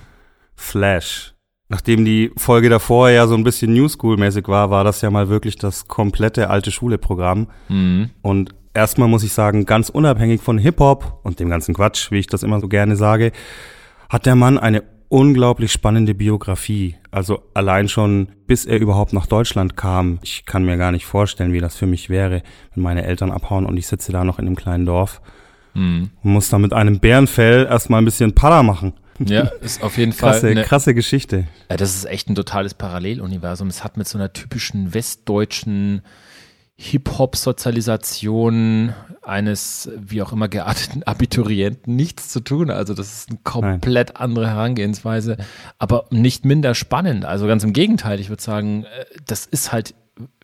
Flash. 0.56 1.34
Nachdem 1.68 2.06
die 2.06 2.32
Folge 2.38 2.70
davor 2.70 3.10
ja 3.10 3.26
so 3.26 3.34
ein 3.34 3.44
bisschen 3.44 3.74
New 3.74 3.88
School-mäßig 3.88 4.48
war, 4.48 4.70
war 4.70 4.84
das 4.84 5.02
ja 5.02 5.10
mal 5.10 5.28
wirklich 5.28 5.56
das 5.56 5.86
komplette 5.86 6.48
alte 6.48 6.70
Schule-Programm. 6.70 7.48
Mhm. 7.68 8.08
Und 8.22 8.54
erstmal 8.72 9.08
muss 9.08 9.22
ich 9.22 9.34
sagen, 9.34 9.66
ganz 9.66 9.90
unabhängig 9.90 10.40
von 10.40 10.56
Hip-Hop 10.56 11.20
und 11.24 11.40
dem 11.40 11.50
ganzen 11.50 11.74
Quatsch, 11.74 12.10
wie 12.10 12.20
ich 12.20 12.26
das 12.26 12.42
immer 12.42 12.58
so 12.58 12.68
gerne 12.68 12.96
sage, 12.96 13.32
hat 14.08 14.24
der 14.24 14.34
Mann 14.34 14.56
eine 14.56 14.82
unglaublich 15.08 15.72
spannende 15.72 16.14
Biografie. 16.14 16.96
Also 17.10 17.42
allein 17.54 17.88
schon, 17.88 18.28
bis 18.46 18.64
er 18.66 18.78
überhaupt 18.78 19.12
nach 19.12 19.26
Deutschland 19.26 19.76
kam. 19.76 20.18
Ich 20.22 20.44
kann 20.44 20.64
mir 20.64 20.76
gar 20.76 20.92
nicht 20.92 21.06
vorstellen, 21.06 21.52
wie 21.52 21.60
das 21.60 21.76
für 21.76 21.86
mich 21.86 22.10
wäre, 22.10 22.42
wenn 22.74 22.82
meine 22.82 23.04
Eltern 23.04 23.30
abhauen 23.30 23.66
und 23.66 23.76
ich 23.76 23.86
sitze 23.86 24.12
da 24.12 24.24
noch 24.24 24.38
in 24.38 24.46
einem 24.46 24.56
kleinen 24.56 24.86
Dorf 24.86 25.20
Mhm. 25.74 26.10
und 26.22 26.32
muss 26.32 26.48
da 26.48 26.58
mit 26.58 26.72
einem 26.72 26.98
Bärenfell 26.98 27.66
erstmal 27.66 28.00
ein 28.02 28.04
bisschen 28.04 28.34
Para 28.34 28.62
machen. 28.62 28.94
Ja, 29.24 29.42
ist 29.60 29.82
auf 29.82 29.98
jeden 29.98 30.12
Fall. 30.14 30.32
Krasse, 30.32 30.48
eine- 30.48 30.62
krasse 30.64 30.94
Geschichte. 30.94 31.46
Ja, 31.70 31.76
das 31.76 31.94
ist 31.94 32.04
echt 32.04 32.28
ein 32.30 32.34
totales 32.34 32.74
Paralleluniversum. 32.74 33.68
Es 33.68 33.82
hat 33.84 33.96
mit 33.96 34.06
so 34.08 34.16
einer 34.18 34.32
typischen 34.32 34.94
westdeutschen 34.94 36.02
Hip-Hop-Sozialisation 36.80 38.94
eines, 39.20 39.90
wie 39.96 40.22
auch 40.22 40.32
immer 40.32 40.46
gearteten 40.48 41.02
Abiturienten 41.02 41.96
nichts 41.96 42.28
zu 42.28 42.38
tun. 42.40 42.70
Also 42.70 42.94
das 42.94 43.12
ist 43.12 43.30
eine 43.30 43.40
komplett 43.42 44.16
andere 44.16 44.48
Herangehensweise, 44.48 45.38
aber 45.78 46.06
nicht 46.10 46.44
minder 46.44 46.76
spannend. 46.76 47.24
Also 47.24 47.48
ganz 47.48 47.64
im 47.64 47.72
Gegenteil, 47.72 48.20
ich 48.20 48.28
würde 48.28 48.42
sagen, 48.42 48.84
äh, 48.84 49.06
das 49.26 49.44
ist 49.44 49.72
halt 49.72 49.96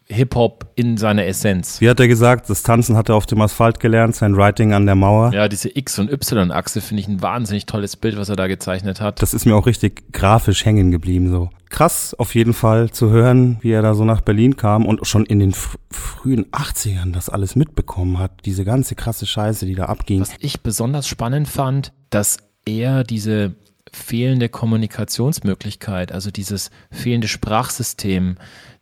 Hip-Hop 0.06 0.72
in 0.74 0.98
seiner 0.98 1.24
Essenz. 1.24 1.80
Wie 1.80 1.88
hat 1.88 1.98
er 1.98 2.08
gesagt? 2.08 2.50
Das 2.50 2.62
Tanzen 2.62 2.96
hat 2.96 3.08
er 3.08 3.14
auf 3.14 3.24
dem 3.24 3.40
Asphalt 3.40 3.80
gelernt, 3.80 4.14
sein 4.14 4.36
Writing 4.36 4.74
an 4.74 4.84
der 4.84 4.94
Mauer. 4.94 5.32
Ja, 5.32 5.48
diese 5.48 5.74
X- 5.74 5.98
und 5.98 6.10
Y-Achse 6.10 6.82
finde 6.82 7.00
ich 7.00 7.08
ein 7.08 7.22
wahnsinnig 7.22 7.64
tolles 7.64 7.96
Bild, 7.96 8.18
was 8.18 8.28
er 8.28 8.36
da 8.36 8.46
gezeichnet 8.46 9.00
hat. 9.00 9.22
Das 9.22 9.32
ist 9.32 9.46
mir 9.46 9.56
auch 9.56 9.66
richtig 9.66 10.12
grafisch 10.12 10.64
hängen 10.66 10.90
geblieben 10.90 11.30
so. 11.30 11.48
Krass 11.70 12.14
auf 12.14 12.34
jeden 12.34 12.52
Fall 12.52 12.90
zu 12.90 13.10
hören, 13.10 13.56
wie 13.62 13.72
er 13.72 13.82
da 13.82 13.94
so 13.94 14.04
nach 14.04 14.20
Berlin 14.20 14.56
kam 14.56 14.86
und 14.86 15.06
schon 15.06 15.24
in 15.26 15.40
den 15.40 15.52
fr 15.52 15.78
frühen 15.90 16.46
80ern 16.46 17.12
das 17.12 17.28
alles 17.28 17.56
mitbekommen 17.56 18.18
hat. 18.18 18.32
Diese 18.44 18.64
ganze 18.64 18.94
krasse 18.94 19.26
Scheiße, 19.26 19.66
die 19.66 19.74
da 19.74 19.86
abging. 19.86 20.20
Was 20.20 20.34
ich 20.38 20.60
besonders 20.60 21.08
spannend 21.08 21.48
fand, 21.48 21.92
dass 22.10 22.38
er 22.64 23.04
diese 23.04 23.54
fehlende 23.92 24.48
Kommunikationsmöglichkeit, 24.48 26.12
also 26.12 26.30
dieses 26.30 26.70
fehlende 26.90 27.28
Sprachsystem, 27.28 28.36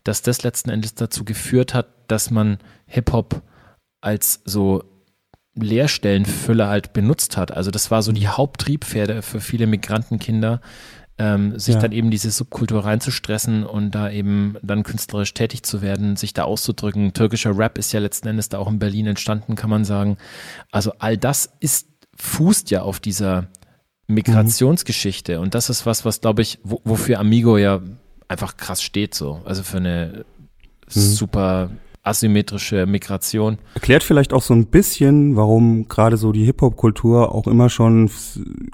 dass 0.05 0.23
das 0.23 0.43
letzten 0.43 0.71
Endes 0.71 0.95
dazu 0.95 1.25
geführt 1.25 1.75
hat, 1.75 1.89
dass 2.09 2.31
man 2.31 2.59
Hip-Hop 2.87 3.43
als 4.01 4.41
so 4.45 4.85
Leerstellenfüller 5.55 6.69
halt 6.69 6.93
benutzt 6.93 7.37
hat. 7.37 7.51
Also 7.53 7.71
das 7.71 7.91
war 7.91 8.03
so 8.03 8.13
die 8.13 8.29
Haupttriebpferde 8.29 9.23
für 9.23 9.41
viele 9.41 9.67
Migrantenkinder, 9.67 10.61
ähm, 11.19 11.59
sich 11.59 11.75
Ja. 11.75 11.81
dann 11.83 11.93
eben 11.93 12.11
diese 12.11 12.31
Subkultur 12.31 12.85
reinzustressen 12.85 13.65
und 13.65 13.91
da 13.95 14.11
eben 14.11 14.57
dann 14.63 14.83
künstlerisch 14.83 15.35
tätig 15.35 15.63
zu 15.63 15.83
werden, 15.83 16.17
sich 16.17 16.33
da 16.33 16.45
auszudrücken. 16.45 17.13
Türkischer 17.13 17.57
Rap 17.57 17.77
ist 17.77 17.93
ja 17.93 18.01
letzten 18.01 18.29
Endes 18.29 18.49
da 18.49 18.59
auch 18.59 18.69
in 18.69 18.79
Berlin 18.79 19.07
entstanden, 19.07 19.55
kann 19.55 19.69
man 19.71 19.85
sagen. 19.85 20.17
Also 20.71 20.93
all 20.99 21.19
das 21.19 21.53
ist, 21.61 21.89
fußt 22.17 22.71
ja 22.71 22.83
auf 22.83 22.99
dieser 22.99 23.49
Migrationsgeschichte 24.07 25.39
und 25.41 25.55
das 25.55 25.71
ist 25.71 25.87
was, 25.87 26.05
was 26.05 26.21
glaube 26.21 26.43
ich, 26.43 26.59
wo, 26.63 26.81
wofür 26.85 27.19
Amigo 27.21 27.57
ja 27.59 27.81
einfach 28.33 28.57
krass 28.57 28.83
steht 28.83 29.15
so. 29.15 29.41
Also 29.45 29.63
für 29.63 29.77
eine 29.77 30.25
super 30.89 31.71
asymmetrische 32.03 32.85
Migration. 32.87 33.59
Erklärt 33.75 34.03
vielleicht 34.03 34.33
auch 34.33 34.43
so 34.43 34.55
ein 34.55 34.67
bisschen, 34.67 35.37
warum 35.37 35.87
gerade 35.87 36.17
so 36.17 36.33
die 36.33 36.45
Hip-Hop-Kultur 36.45 37.33
auch 37.33 37.47
immer 37.47 37.71
schon, 37.71 38.11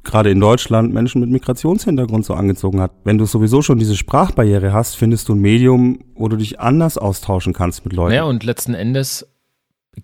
gerade 0.03 0.31
in 0.31 0.41
Deutschland, 0.41 0.95
Menschen 0.95 1.21
mit 1.21 1.29
Migrationshintergrund 1.29 2.25
so 2.25 2.33
angezogen 2.33 2.81
hat. 2.81 2.93
Wenn 3.05 3.19
du 3.19 3.27
sowieso 3.27 3.61
schon 3.61 3.79
diese 3.79 3.97
Sprachbarriere 3.97 4.73
hast, 4.73 4.97
findest 4.97 5.29
du 5.29 5.35
ein 5.35 5.41
Medium, 5.41 5.99
wo 6.15 6.29
du 6.29 6.37
dich 6.37 6.59
anders 6.59 6.97
austauschen 6.97 7.53
kannst 7.53 7.85
mit 7.85 7.93
Leuten. 7.93 8.15
Ja, 8.15 8.25
und 8.25 8.45
letzten 8.45 8.73
Endes 8.73 9.27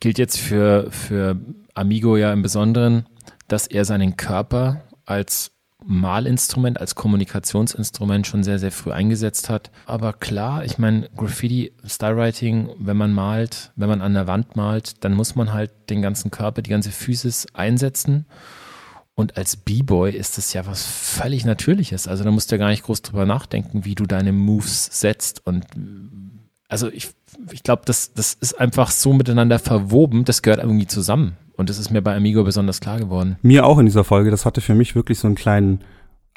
gilt 0.00 0.18
jetzt 0.18 0.38
für, 0.38 0.90
für 0.90 1.38
Amigo 1.72 2.18
ja 2.18 2.30
im 2.32 2.42
Besonderen, 2.42 3.06
dass 3.48 3.66
er 3.66 3.86
seinen 3.86 4.16
Körper 4.16 4.82
als 5.06 5.53
Malinstrument, 5.86 6.80
als 6.80 6.94
Kommunikationsinstrument 6.94 8.26
schon 8.26 8.42
sehr, 8.42 8.58
sehr 8.58 8.72
früh 8.72 8.92
eingesetzt 8.92 9.50
hat. 9.50 9.70
Aber 9.86 10.12
klar, 10.12 10.64
ich 10.64 10.78
meine, 10.78 11.08
Graffiti, 11.16 11.72
Stylewriting, 11.86 12.70
wenn 12.78 12.96
man 12.96 13.12
malt, 13.12 13.72
wenn 13.76 13.88
man 13.88 14.00
an 14.00 14.14
der 14.14 14.26
Wand 14.26 14.56
malt, 14.56 15.04
dann 15.04 15.14
muss 15.14 15.34
man 15.34 15.52
halt 15.52 15.70
den 15.90 16.02
ganzen 16.02 16.30
Körper, 16.30 16.62
die 16.62 16.70
ganze 16.70 16.90
Physis 16.90 17.46
einsetzen. 17.52 18.26
Und 19.14 19.36
als 19.36 19.56
B-Boy 19.56 20.12
ist 20.12 20.38
das 20.38 20.52
ja 20.52 20.66
was 20.66 20.84
völlig 20.84 21.44
Natürliches. 21.44 22.08
Also 22.08 22.24
da 22.24 22.30
musst 22.30 22.50
du 22.50 22.56
ja 22.56 22.58
gar 22.58 22.70
nicht 22.70 22.82
groß 22.82 23.02
drüber 23.02 23.26
nachdenken, 23.26 23.84
wie 23.84 23.94
du 23.94 24.06
deine 24.06 24.32
Moves 24.32 24.88
setzt. 24.92 25.46
Und 25.46 25.66
also 26.68 26.88
ich, 26.88 27.10
ich 27.52 27.62
glaube, 27.62 27.82
das, 27.84 28.12
das 28.14 28.34
ist 28.34 28.58
einfach 28.58 28.90
so 28.90 29.12
miteinander 29.12 29.58
verwoben, 29.60 30.24
das 30.24 30.42
gehört 30.42 30.60
irgendwie 30.60 30.88
zusammen. 30.88 31.36
Und 31.56 31.70
das 31.70 31.78
ist 31.78 31.90
mir 31.90 32.02
bei 32.02 32.16
Amigo 32.16 32.42
besonders 32.44 32.80
klar 32.80 32.98
geworden. 32.98 33.36
Mir 33.42 33.66
auch 33.66 33.78
in 33.78 33.86
dieser 33.86 34.04
Folge, 34.04 34.30
das 34.30 34.44
hatte 34.44 34.60
für 34.60 34.74
mich 34.74 34.94
wirklich 34.94 35.18
so 35.18 35.28
einen 35.28 35.36
kleinen 35.36 35.80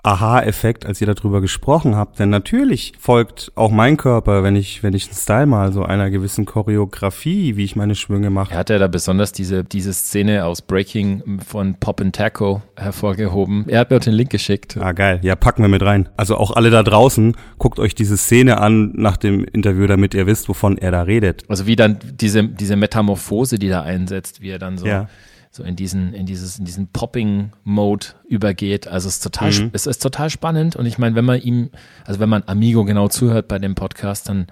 Aha-Effekt, 0.04 0.86
als 0.86 1.02
ihr 1.02 1.08
darüber 1.08 1.42
gesprochen 1.42 1.96
habt. 1.96 2.20
Denn 2.20 2.30
natürlich 2.30 2.94
folgt 3.00 3.52
auch 3.56 3.72
mein 3.72 3.98
Körper, 3.98 4.44
wenn 4.44 4.56
ich, 4.56 4.82
wenn 4.84 4.94
ich 4.94 5.08
einen 5.08 5.16
Style 5.18 5.46
mal 5.48 5.74
so 5.74 5.84
einer 5.84 6.10
gewissen 6.10 6.46
Choreografie, 6.46 7.58
wie 7.58 7.64
ich 7.66 7.76
meine 7.76 7.96
Schwünge 7.96 8.30
mache. 8.30 8.54
Er 8.54 8.60
hat 8.60 8.70
ja 8.70 8.78
da 8.78 8.88
besonders 8.88 9.32
diese, 9.32 9.64
diese 9.64 9.94
Szene 9.94 10.46
aus 10.46 10.62
Breaking 10.62 11.42
von 11.46 11.76
Pop 11.76 12.00
and 12.00 12.16
Taco 12.16 12.62
hervorgehoben. 12.76 13.66
Er 13.68 13.80
hat 13.82 13.90
mir 13.90 13.98
auch 13.98 14.02
den 14.02 14.14
Link 14.14 14.30
geschickt. 14.30 14.78
Ah, 14.80 14.94
geil. 14.94 15.20
Ja, 15.24 15.36
packen 15.36 15.62
wir 15.62 15.70
mit 15.70 15.82
rein. 15.82 16.08
Also 16.16 16.38
auch 16.38 16.52
alle 16.52 16.70
da 16.70 16.84
draußen, 16.84 17.36
guckt 17.58 17.80
euch 17.80 17.96
diese 17.96 18.18
Szene 18.18 18.60
an 18.62 18.94
nach 18.96 19.18
dem 19.18 19.44
Interview, 19.44 19.88
damit 19.88 20.14
ihr 20.14 20.26
wisst, 20.26 20.48
wovon 20.48 20.78
er 20.78 20.92
da 20.92 21.02
redet. 21.02 21.44
Also 21.50 21.68
wie 21.68 21.76
dann 21.76 21.98
diese, 22.20 22.44
diese 22.44 22.76
Metamorphose, 22.76 23.60
die 23.60 23.70
da 23.70 23.82
einsetzt, 23.82 24.42
wie 24.42 24.50
er 24.50 24.60
dann 24.60 24.78
so, 24.78 24.86
Ja. 24.86 25.10
So 25.58 25.64
in 25.64 25.76
diesen, 25.76 26.14
in 26.14 26.26
dieses, 26.26 26.58
in 26.60 26.66
diesen 26.66 26.88
Popping-Mode 26.88 28.08
übergeht. 28.30 28.88
Also 28.88 29.08
es 29.08 29.16
ist 29.16 29.24
total, 29.24 29.52
Mhm. 29.52 29.70
es 29.74 29.88
ist 29.88 30.02
total 30.02 30.30
spannend. 30.30 30.76
Und 30.76 30.86
ich 30.86 30.98
meine, 30.98 31.16
wenn 31.16 31.26
man 31.26 31.42
ihm, 31.42 31.72
also 32.06 32.20
wenn 32.20 32.30
man 32.30 32.44
Amigo 32.46 32.86
genau 32.86 33.08
zuhört 33.08 33.48
bei 33.48 33.60
dem 33.60 33.76
Podcast, 33.76 34.30
dann 34.30 34.48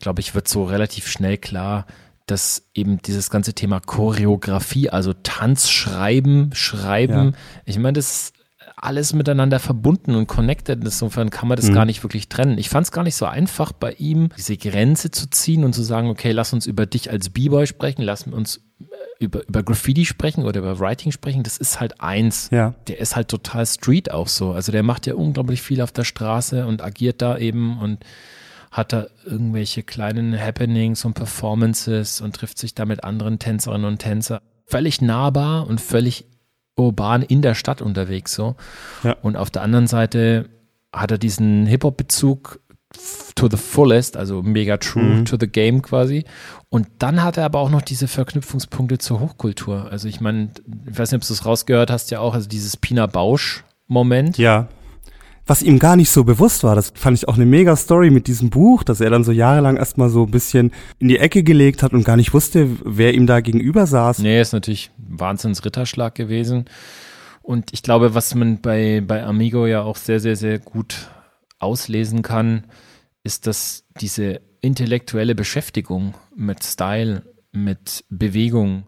glaube 0.00 0.20
ich, 0.20 0.34
wird 0.34 0.48
so 0.48 0.64
relativ 0.64 1.06
schnell 1.08 1.38
klar, 1.38 1.86
dass 2.26 2.68
eben 2.74 3.00
dieses 3.02 3.30
ganze 3.30 3.52
Thema 3.54 3.80
Choreografie, 3.80 4.90
also 4.90 5.12
Tanz, 5.22 5.70
Schreiben, 5.70 6.50
Schreiben, 6.54 7.26
Ja. 7.26 7.32
ich 7.64 7.78
meine, 7.78 7.94
das 7.94 8.10
ist 8.10 8.34
alles 8.76 9.12
miteinander 9.12 9.60
verbunden 9.60 10.16
und 10.16 10.26
connected. 10.26 10.82
Insofern 10.82 11.30
kann 11.30 11.46
man 11.48 11.56
das 11.56 11.68
Mhm. 11.68 11.74
gar 11.74 11.84
nicht 11.84 12.02
wirklich 12.02 12.28
trennen. 12.28 12.58
Ich 12.58 12.68
fand 12.68 12.84
es 12.86 12.90
gar 12.90 13.04
nicht 13.04 13.14
so 13.14 13.26
einfach 13.26 13.70
bei 13.70 13.92
ihm, 13.92 14.30
diese 14.36 14.56
Grenze 14.56 15.12
zu 15.12 15.30
ziehen 15.30 15.62
und 15.64 15.72
zu 15.72 15.82
sagen, 15.84 16.08
okay, 16.08 16.32
lass 16.32 16.52
uns 16.52 16.66
über 16.66 16.84
dich 16.86 17.08
als 17.10 17.30
B-Boy 17.30 17.68
sprechen, 17.68 18.02
lass 18.02 18.24
uns 18.26 18.60
über, 19.22 19.46
über 19.46 19.62
Graffiti 19.62 20.04
sprechen 20.04 20.44
oder 20.44 20.60
über 20.60 20.78
Writing 20.78 21.12
sprechen. 21.12 21.42
Das 21.42 21.58
ist 21.58 21.80
halt 21.80 22.00
eins. 22.00 22.48
Ja. 22.50 22.74
Der 22.88 22.98
ist 22.98 23.16
halt 23.16 23.28
total 23.28 23.66
Street 23.66 24.10
auch 24.10 24.28
so. 24.28 24.52
Also 24.52 24.72
der 24.72 24.82
macht 24.82 25.06
ja 25.06 25.14
unglaublich 25.14 25.62
viel 25.62 25.80
auf 25.80 25.92
der 25.92 26.04
Straße 26.04 26.66
und 26.66 26.82
agiert 26.82 27.22
da 27.22 27.38
eben 27.38 27.78
und 27.78 28.04
hat 28.70 28.92
da 28.92 29.06
irgendwelche 29.24 29.82
kleinen 29.82 30.38
Happenings 30.38 31.04
und 31.04 31.14
Performances 31.14 32.20
und 32.20 32.34
trifft 32.34 32.58
sich 32.58 32.74
da 32.74 32.86
mit 32.86 33.04
anderen 33.04 33.38
Tänzerinnen 33.38 33.86
und 33.86 33.98
Tänzer. 33.98 34.40
Völlig 34.66 35.02
nahbar 35.02 35.66
und 35.66 35.80
völlig 35.80 36.24
urban 36.76 37.22
in 37.22 37.42
der 37.42 37.54
Stadt 37.54 37.82
unterwegs 37.82 38.34
so. 38.34 38.56
Ja. 39.04 39.16
Und 39.22 39.36
auf 39.36 39.50
der 39.50 39.62
anderen 39.62 39.86
Seite 39.86 40.48
hat 40.92 41.10
er 41.10 41.18
diesen 41.18 41.66
Hip-Hop-Bezug 41.66 42.60
to 43.34 43.48
the 43.50 43.56
fullest, 43.56 44.16
also 44.16 44.42
mega 44.42 44.76
true 44.76 45.02
Mhm. 45.02 45.24
to 45.24 45.36
the 45.38 45.46
game 45.48 45.82
quasi. 45.82 46.24
Und 46.68 46.86
dann 46.98 47.22
hat 47.22 47.36
er 47.36 47.44
aber 47.44 47.58
auch 47.60 47.70
noch 47.70 47.82
diese 47.82 48.08
Verknüpfungspunkte 48.08 48.98
zur 48.98 49.20
Hochkultur. 49.20 49.90
Also 49.90 50.08
ich 50.08 50.20
meine, 50.20 50.50
ich 50.90 50.98
weiß 50.98 51.12
nicht, 51.12 51.22
ob 51.22 51.26
du 51.26 51.32
es 51.32 51.44
rausgehört 51.44 51.90
hast, 51.90 52.10
ja 52.10 52.20
auch, 52.20 52.34
also 52.34 52.48
dieses 52.48 52.76
Pina 52.76 53.06
Bausch-Moment. 53.06 54.38
Ja. 54.38 54.68
Was 55.44 55.60
ihm 55.60 55.80
gar 55.80 55.96
nicht 55.96 56.08
so 56.10 56.22
bewusst 56.22 56.62
war, 56.62 56.76
das 56.76 56.92
fand 56.94 57.18
ich 57.18 57.26
auch 57.26 57.34
eine 57.34 57.46
mega 57.46 57.74
Story 57.74 58.10
mit 58.10 58.28
diesem 58.28 58.48
Buch, 58.48 58.84
dass 58.84 59.00
er 59.00 59.10
dann 59.10 59.24
so 59.24 59.32
jahrelang 59.32 59.76
erstmal 59.76 60.08
so 60.08 60.22
ein 60.24 60.30
bisschen 60.30 60.70
in 61.00 61.08
die 61.08 61.18
Ecke 61.18 61.42
gelegt 61.42 61.82
hat 61.82 61.92
und 61.92 62.04
gar 62.04 62.16
nicht 62.16 62.32
wusste, 62.32 62.68
wer 62.84 63.12
ihm 63.12 63.26
da 63.26 63.40
gegenüber 63.40 63.86
saß. 63.86 64.20
Nee, 64.20 64.40
ist 64.40 64.52
natürlich 64.52 64.90
ein 64.98 65.18
Wahnsinns-Ritterschlag 65.18 66.14
gewesen. 66.14 66.66
Und 67.42 67.72
ich 67.72 67.82
glaube, 67.82 68.14
was 68.14 68.34
man 68.36 68.60
bei, 68.60 69.02
bei 69.04 69.24
Amigo 69.24 69.66
ja 69.66 69.82
auch 69.82 69.96
sehr, 69.96 70.20
sehr, 70.20 70.36
sehr 70.36 70.60
gut 70.60 71.08
auslesen 71.58 72.22
kann, 72.22 72.62
ist, 73.24 73.46
dass 73.46 73.84
diese 74.00 74.40
intellektuelle 74.60 75.34
Beschäftigung 75.34 76.14
mit 76.34 76.62
Style 76.64 77.22
mit 77.52 78.04
Bewegung, 78.08 78.84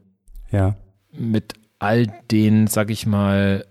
Ja. 0.50 0.76
mit 1.12 1.54
all 1.78 2.06
den, 2.30 2.66
sag 2.66 2.90
ich 2.90 3.06
mal, 3.06 3.66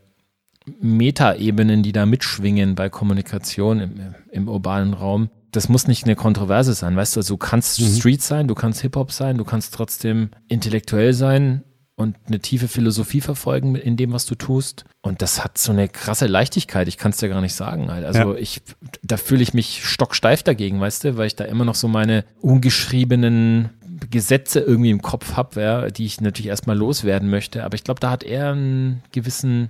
Metaebenen, 0.79 1.83
die 1.83 1.91
da 1.91 2.05
mitschwingen 2.05 2.75
bei 2.75 2.89
Kommunikation 2.89 3.79
im, 3.79 4.15
im 4.31 4.47
urbanen 4.47 4.93
Raum. 4.93 5.29
Das 5.51 5.67
muss 5.69 5.87
nicht 5.87 6.05
eine 6.05 6.15
Kontroverse 6.15 6.73
sein, 6.73 6.95
weißt 6.95 7.15
du? 7.15 7.19
Also 7.19 7.33
du 7.33 7.37
kannst 7.37 7.81
Street 7.81 8.21
sein, 8.21 8.47
du 8.47 8.55
kannst 8.55 8.81
Hip-Hop 8.81 9.11
sein, 9.11 9.37
du 9.37 9.43
kannst 9.43 9.73
trotzdem 9.73 10.29
intellektuell 10.47 11.13
sein 11.13 11.63
und 11.95 12.15
eine 12.27 12.39
tiefe 12.39 12.67
Philosophie 12.67 13.21
verfolgen 13.21 13.75
in 13.75 13.97
dem, 13.97 14.13
was 14.13 14.25
du 14.25 14.35
tust. 14.35 14.85
Und 15.01 15.21
das 15.21 15.43
hat 15.43 15.57
so 15.57 15.71
eine 15.71 15.87
krasse 15.87 16.25
Leichtigkeit, 16.27 16.87
ich 16.87 16.97
kann 16.97 17.11
es 17.11 17.17
dir 17.17 17.29
gar 17.29 17.41
nicht 17.41 17.53
sagen. 17.53 17.91
Halt. 17.91 18.03
Also 18.05 18.33
Ja. 18.33 18.35
ich, 18.35 18.61
da 19.03 19.17
fühle 19.17 19.43
ich 19.43 19.53
mich 19.53 19.85
stocksteif 19.85 20.41
dagegen, 20.43 20.79
weißt 20.79 21.03
du, 21.03 21.17
weil 21.17 21.27
ich 21.27 21.35
da 21.35 21.45
immer 21.45 21.65
noch 21.65 21.75
so 21.75 21.87
meine 21.87 22.25
ungeschriebenen 22.41 23.69
Gesetze 24.09 24.59
irgendwie 24.59 24.89
im 24.89 25.01
Kopf 25.01 25.33
habe, 25.35 25.61
ja, 25.61 25.87
die 25.89 26.05
ich 26.05 26.19
natürlich 26.19 26.47
erstmal 26.49 26.77
loswerden 26.77 27.29
möchte. 27.29 27.63
Aber 27.63 27.75
ich 27.75 27.83
glaube, 27.83 27.99
da 27.99 28.09
hat 28.09 28.23
er 28.23 28.51
einen 28.51 29.03
gewissen, 29.11 29.69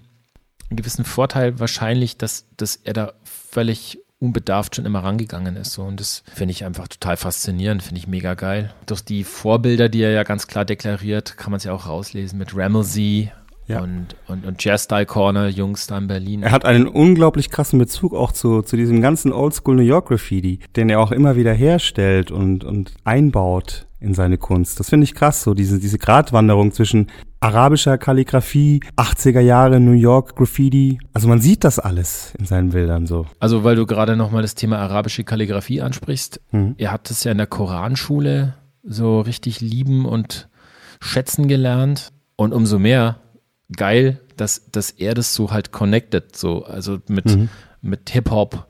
einen 0.69 0.77
gewissen 0.77 1.05
Vorteil 1.05 1.59
wahrscheinlich, 1.59 2.17
dass, 2.17 2.45
dass 2.57 2.77
er 2.77 2.93
da 2.93 3.13
völlig 3.23 3.99
unbedarft 4.23 4.75
schon 4.75 4.85
immer 4.85 5.03
rangegangen 5.03 5.55
ist. 5.57 5.73
So. 5.73 5.83
Und 5.83 5.99
das 5.99 6.23
finde 6.33 6.53
ich 6.53 6.65
einfach 6.65 6.87
total 6.87 7.17
faszinierend, 7.17 7.83
finde 7.83 7.99
ich 7.99 8.07
mega 8.07 8.33
geil. 8.33 8.73
Durch 8.85 9.01
die 9.01 9.23
Vorbilder, 9.23 9.89
die 9.89 10.01
er 10.01 10.11
ja 10.11 10.23
ganz 10.23 10.47
klar 10.47 10.65
deklariert, 10.65 11.37
kann 11.37 11.51
man 11.51 11.57
es 11.57 11.65
ja 11.65 11.73
auch 11.73 11.87
rauslesen 11.87 12.39
mit 12.39 12.55
Ramelsey 12.55 13.31
Ja. 13.67 13.81
und, 13.81 14.15
und, 14.27 14.45
und 14.45 14.63
Jazz 14.63 14.85
Style 14.85 15.05
Corner, 15.05 15.47
Jungs 15.47 15.87
da 15.87 15.97
in 15.97 16.07
Berlin. 16.07 16.43
Er 16.43 16.51
hat 16.51 16.65
einen 16.65 16.87
unglaublich 16.87 17.49
krassen 17.49 17.79
Bezug 17.79 18.13
auch 18.13 18.31
zu, 18.31 18.61
zu 18.61 18.75
diesem 18.77 19.01
ganzen 19.01 19.31
Oldschool 19.33 19.75
New 19.75 19.81
York 19.83 20.07
Graffiti, 20.07 20.59
den 20.75 20.89
er 20.89 20.99
auch 20.99 21.11
immer 21.11 21.35
wieder 21.35 21.53
herstellt 21.53 22.31
und, 22.31 22.63
und 22.63 22.93
einbaut 23.03 23.85
in 24.03 24.13
seine 24.13 24.37
Kunst. 24.37 24.79
Das 24.79 24.89
finde 24.89 25.05
ich 25.05 25.15
krass, 25.15 25.41
so 25.43 25.53
diese, 25.53 25.79
diese 25.79 25.97
Gratwanderung 25.97 26.71
zwischen 26.71 27.07
arabischer 27.39 27.97
Kalligrafie, 27.97 28.81
80er 28.97 29.39
Jahre 29.39 29.79
New 29.79 29.91
York 29.93 30.35
Graffiti. 30.35 30.99
Also 31.13 31.27
man 31.27 31.41
sieht 31.41 31.63
das 31.63 31.79
alles 31.79 32.33
in 32.37 32.45
seinen 32.45 32.69
Bildern 32.69 33.07
so. 33.07 33.25
Also, 33.39 33.63
weil 33.63 33.75
du 33.75 33.85
gerade 33.85 34.15
nochmal 34.15 34.41
das 34.41 34.55
Thema 34.55 34.77
arabische 34.79 35.23
Kalligrafie 35.23 35.81
ansprichst. 35.81 36.39
Mhm. 36.51 36.75
Er 36.77 36.91
hat 36.91 37.09
es 37.09 37.23
ja 37.23 37.31
in 37.31 37.37
der 37.37 37.47
Koranschule 37.47 38.55
so 38.83 39.21
richtig 39.21 39.61
lieben 39.61 40.05
und 40.05 40.49
schätzen 41.01 41.47
gelernt. 41.47 42.09
Und 42.35 42.53
umso 42.53 42.79
mehr 42.79 43.19
geil, 43.75 44.19
dass, 44.37 44.69
dass 44.71 44.89
er 44.91 45.13
das 45.13 45.33
so 45.33 45.51
halt 45.51 45.71
connected, 45.71 46.35
so, 46.35 46.63
also 46.65 46.99
mit, 47.07 47.25
Mhm. 47.25 47.49
mit 47.81 48.09
Hip-Hop, 48.09 48.67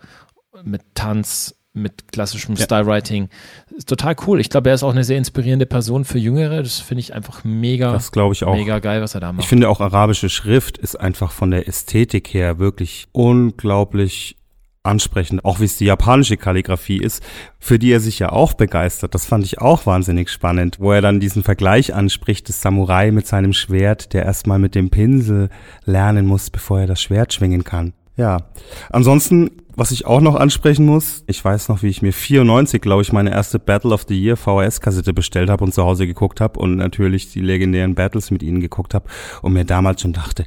mit 0.63 0.81
Tanz, 0.95 1.55
mit 1.73 2.11
klassischem 2.11 2.55
Stylewriting. 2.55 3.29
Ist 3.75 3.89
total 3.89 4.15
cool. 4.27 4.39
Ich 4.39 4.49
glaube, 4.49 4.69
er 4.69 4.75
ist 4.75 4.83
auch 4.83 4.91
eine 4.91 5.03
sehr 5.03 5.17
inspirierende 5.17 5.65
Person 5.65 6.05
für 6.05 6.19
Jüngere. 6.19 6.61
Das 6.61 6.79
finde 6.79 6.99
ich 7.01 7.13
einfach 7.13 7.43
mega, 7.43 7.91
Das 7.91 8.11
glaube 8.11 8.33
ich 8.33 8.43
auch. 8.43 8.53
mega 8.55 8.79
geil, 8.79 9.01
was 9.01 9.15
er 9.15 9.21
da 9.21 9.31
macht. 9.33 9.43
Ich 9.43 9.49
finde 9.49 9.67
auch 9.69 9.81
arabische 9.81 10.29
Schrift 10.29 10.77
ist 10.77 10.95
einfach 10.99 11.31
von 11.31 11.49
der 11.51 11.67
Ästhetik 11.67 12.33
her 12.33 12.59
wirklich 12.59 13.07
unglaublich 13.11 14.35
ansprechend, 14.83 15.45
auch 15.45 15.61
wie 15.61 15.65
es 15.65 15.77
die 15.77 15.85
japanische 15.85 16.35
Kalligrafie 16.37 16.97
ist, 16.97 17.23
für 17.57 17.79
die 17.79 17.91
er 17.91 18.01
sich 18.01 18.19
ja 18.19 18.31
auch 18.33 18.53
begeistert. 18.53 19.15
Das 19.15 19.25
fand 19.25 19.45
ich 19.45 19.59
auch 19.59 19.85
wahnsinnig 19.85 20.29
spannend, 20.29 20.79
wo 20.79 20.91
er 20.91 21.01
dann 21.01 21.21
diesen 21.21 21.41
Vergleich 21.41 21.93
anspricht, 21.93 22.49
des 22.49 22.61
Samurai 22.61 23.11
mit 23.11 23.25
seinem 23.25 23.53
Schwert, 23.53 24.13
der 24.13 24.25
erstmal 24.25 24.59
mit 24.59 24.75
dem 24.75 24.89
Pinsel 24.89 25.49
lernen 25.85 26.25
muss, 26.25 26.49
bevor 26.49 26.81
er 26.81 26.87
das 26.87 27.01
Schwert 27.01 27.33
schwingen 27.33 27.63
kann. 27.63 27.93
Ja, 28.17 28.49
ansonsten, 28.89 29.49
was 29.75 29.91
ich 29.91 30.05
auch 30.05 30.21
noch 30.21 30.35
ansprechen 30.35 30.85
muss, 30.85 31.23
ich 31.27 31.43
weiß 31.43 31.69
noch, 31.69 31.83
wie 31.83 31.87
ich 31.87 32.01
mir 32.01 32.13
94, 32.13 32.81
glaube 32.81 33.01
ich, 33.01 33.11
meine 33.11 33.31
erste 33.31 33.59
Battle 33.59 33.91
of 33.91 34.05
the 34.07 34.19
Year 34.19 34.37
VHS-Kassette 34.37 35.13
bestellt 35.13 35.49
habe 35.49 35.63
und 35.63 35.73
zu 35.73 35.83
Hause 35.83 36.07
geguckt 36.07 36.41
habe 36.41 36.59
und 36.59 36.75
natürlich 36.75 37.31
die 37.31 37.41
legendären 37.41 37.95
Battles 37.95 38.31
mit 38.31 38.43
ihnen 38.43 38.61
geguckt 38.61 38.93
habe 38.93 39.09
und 39.41 39.53
mir 39.53 39.65
damals 39.65 40.01
schon 40.01 40.13
dachte, 40.13 40.45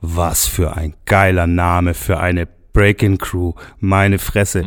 was 0.00 0.46
für 0.46 0.76
ein 0.76 0.94
geiler 1.04 1.46
Name 1.46 1.94
für 1.94 2.18
eine 2.18 2.46
Break-In-Crew, 2.72 3.52
meine 3.78 4.18
Fresse. 4.18 4.64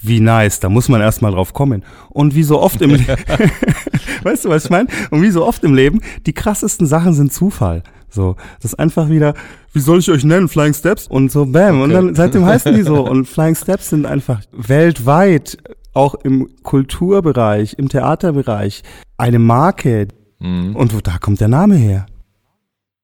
Wie 0.00 0.20
nice, 0.20 0.60
da 0.60 0.68
muss 0.68 0.88
man 0.88 1.00
erstmal 1.00 1.32
drauf 1.32 1.52
kommen. 1.52 1.84
Und 2.08 2.34
wie 2.34 2.44
so 2.44 2.60
oft 2.60 2.80
im 2.80 2.90
Leben, 2.94 3.06
weißt 4.22 4.44
du, 4.44 4.48
was 4.48 4.64
ich 4.64 4.70
meine? 4.70 4.88
Und 5.10 5.22
wie 5.22 5.30
so 5.30 5.44
oft 5.44 5.64
im 5.64 5.74
Leben, 5.74 6.00
die 6.26 6.32
krassesten 6.32 6.86
Sachen 6.86 7.14
sind 7.14 7.32
Zufall. 7.32 7.82
So, 8.10 8.36
das 8.60 8.72
ist 8.72 8.78
einfach 8.78 9.08
wieder, 9.10 9.34
wie 9.72 9.80
soll 9.80 9.98
ich 9.98 10.10
euch 10.10 10.24
nennen? 10.24 10.48
Flying 10.48 10.72
Steps? 10.74 11.06
Und 11.08 11.30
so, 11.30 11.44
bam. 11.46 11.82
Und 11.82 11.90
dann 11.90 12.14
seitdem 12.14 12.44
heißen 12.46 12.74
die 12.74 12.82
so. 12.82 13.02
Und 13.08 13.26
Flying 13.26 13.54
Steps 13.54 13.90
sind 13.90 14.06
einfach 14.06 14.40
weltweit, 14.52 15.58
auch 15.92 16.14
im 16.14 16.48
Kulturbereich, 16.62 17.74
im 17.78 17.88
Theaterbereich, 17.88 18.82
eine 19.16 19.38
Marke. 19.38 20.08
Mhm. 20.38 20.74
Und 20.76 20.94
wo- 20.94 21.00
da 21.00 21.18
kommt 21.18 21.40
der 21.40 21.48
Name 21.48 21.76
her. 21.76 22.06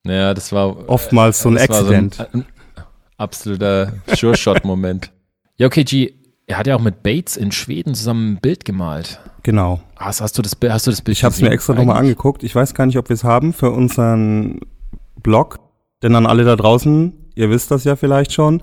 Ja, 0.07 0.35
das 0.35 0.53
war 0.53 0.89
Oftmals 0.89 1.41
so 1.43 1.49
ein 1.49 1.59
Accident. 1.59 2.21
ein, 2.21 2.41
ein 2.41 2.45
absoluter 3.17 3.93
Sure-Shot-Moment. 4.15 5.11
ja, 5.57 5.67
okay, 5.67 5.85
G, 5.85 6.13
er 6.47 6.59
hat 6.59 6.67
ja 6.67 6.77
auch 6.77 6.81
mit 6.83 7.03
Bates 7.03 7.37
in 7.37 7.53
Schweden 7.53 7.95
zusammen 7.95 8.33
ein 8.35 8.39
Bild 8.41 8.65
gemalt. 8.65 9.21
Genau. 9.43 9.81
Hast, 9.97 10.21
hast, 10.21 10.37
du, 10.39 10.43
das, 10.43 10.55
Bild- 10.57 10.73
hast 10.73 10.87
du 10.87 10.91
das 10.91 11.01
Bild 11.03 11.17
Ich 11.17 11.25
habe 11.25 11.35
es 11.35 11.41
mir 11.41 11.51
extra 11.51 11.75
nochmal 11.75 11.97
angeguckt. 11.99 12.43
Ich 12.43 12.55
weiß 12.55 12.75
gar 12.75 12.87
nicht, 12.87 12.99
ob 12.99 13.09
wir 13.09 13.15
es 13.15 13.25
haben 13.25 13.53
für 13.53 13.71
unseren 13.71 14.61
Blog. 15.25 15.59
Denn 16.05 16.15
an 16.15 16.27
alle 16.27 16.45
da 16.45 16.55
draußen, 16.55 17.13
ihr 17.35 17.51
wisst 17.51 17.73
das 17.73 17.83
ja 17.83 17.97
vielleicht 17.97 18.33
schon. 18.33 18.63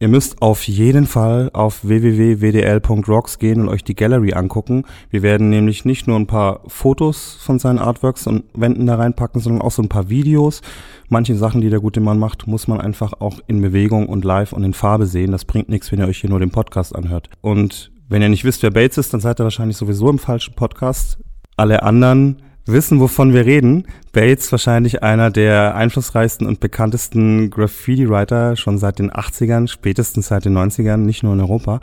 Ihr 0.00 0.08
müsst 0.08 0.42
auf 0.42 0.66
jeden 0.66 1.06
Fall 1.06 1.50
auf 1.52 1.84
www.wdl.rocks 1.84 3.38
gehen 3.38 3.60
und 3.60 3.68
euch 3.68 3.84
die 3.84 3.94
Gallery 3.94 4.34
angucken. 4.34 4.84
Wir 5.08 5.22
werden 5.22 5.50
nämlich 5.50 5.84
nicht 5.84 6.08
nur 6.08 6.18
ein 6.18 6.26
paar 6.26 6.62
Fotos 6.66 7.38
von 7.40 7.60
seinen 7.60 7.78
Artworks 7.78 8.26
und 8.26 8.44
Wänden 8.54 8.86
da 8.86 8.96
reinpacken, 8.96 9.40
sondern 9.40 9.62
auch 9.62 9.70
so 9.70 9.82
ein 9.82 9.88
paar 9.88 10.10
Videos. 10.10 10.62
Manche 11.08 11.36
Sachen, 11.36 11.60
die 11.60 11.70
der 11.70 11.78
gute 11.78 12.00
Mann 12.00 12.18
macht, 12.18 12.48
muss 12.48 12.66
man 12.66 12.80
einfach 12.80 13.12
auch 13.20 13.38
in 13.46 13.62
Bewegung 13.62 14.08
und 14.08 14.24
live 14.24 14.52
und 14.52 14.64
in 14.64 14.74
Farbe 14.74 15.06
sehen. 15.06 15.30
Das 15.30 15.44
bringt 15.44 15.68
nichts, 15.68 15.92
wenn 15.92 16.00
ihr 16.00 16.08
euch 16.08 16.18
hier 16.18 16.30
nur 16.30 16.40
den 16.40 16.50
Podcast 16.50 16.94
anhört. 16.94 17.30
Und 17.40 17.92
wenn 18.08 18.20
ihr 18.20 18.28
nicht 18.28 18.44
wisst, 18.44 18.62
wer 18.64 18.72
Bates 18.72 18.98
ist, 18.98 19.14
dann 19.14 19.20
seid 19.20 19.40
ihr 19.40 19.44
wahrscheinlich 19.44 19.76
sowieso 19.76 20.10
im 20.10 20.18
falschen 20.18 20.54
Podcast. 20.54 21.18
Alle 21.56 21.84
anderen 21.84 22.42
wissen, 22.66 23.00
wovon 23.00 23.32
wir 23.32 23.46
reden. 23.46 23.86
Bates 24.12 24.50
wahrscheinlich 24.52 25.02
einer 25.02 25.30
der 25.30 25.74
einflussreichsten 25.74 26.46
und 26.46 26.60
bekanntesten 26.60 27.50
Graffiti-Writer 27.50 28.56
schon 28.56 28.78
seit 28.78 28.98
den 28.98 29.10
80ern, 29.10 29.68
spätestens 29.68 30.28
seit 30.28 30.44
den 30.44 30.56
90ern, 30.56 30.98
nicht 30.98 31.22
nur 31.22 31.34
in 31.34 31.40
Europa. 31.40 31.80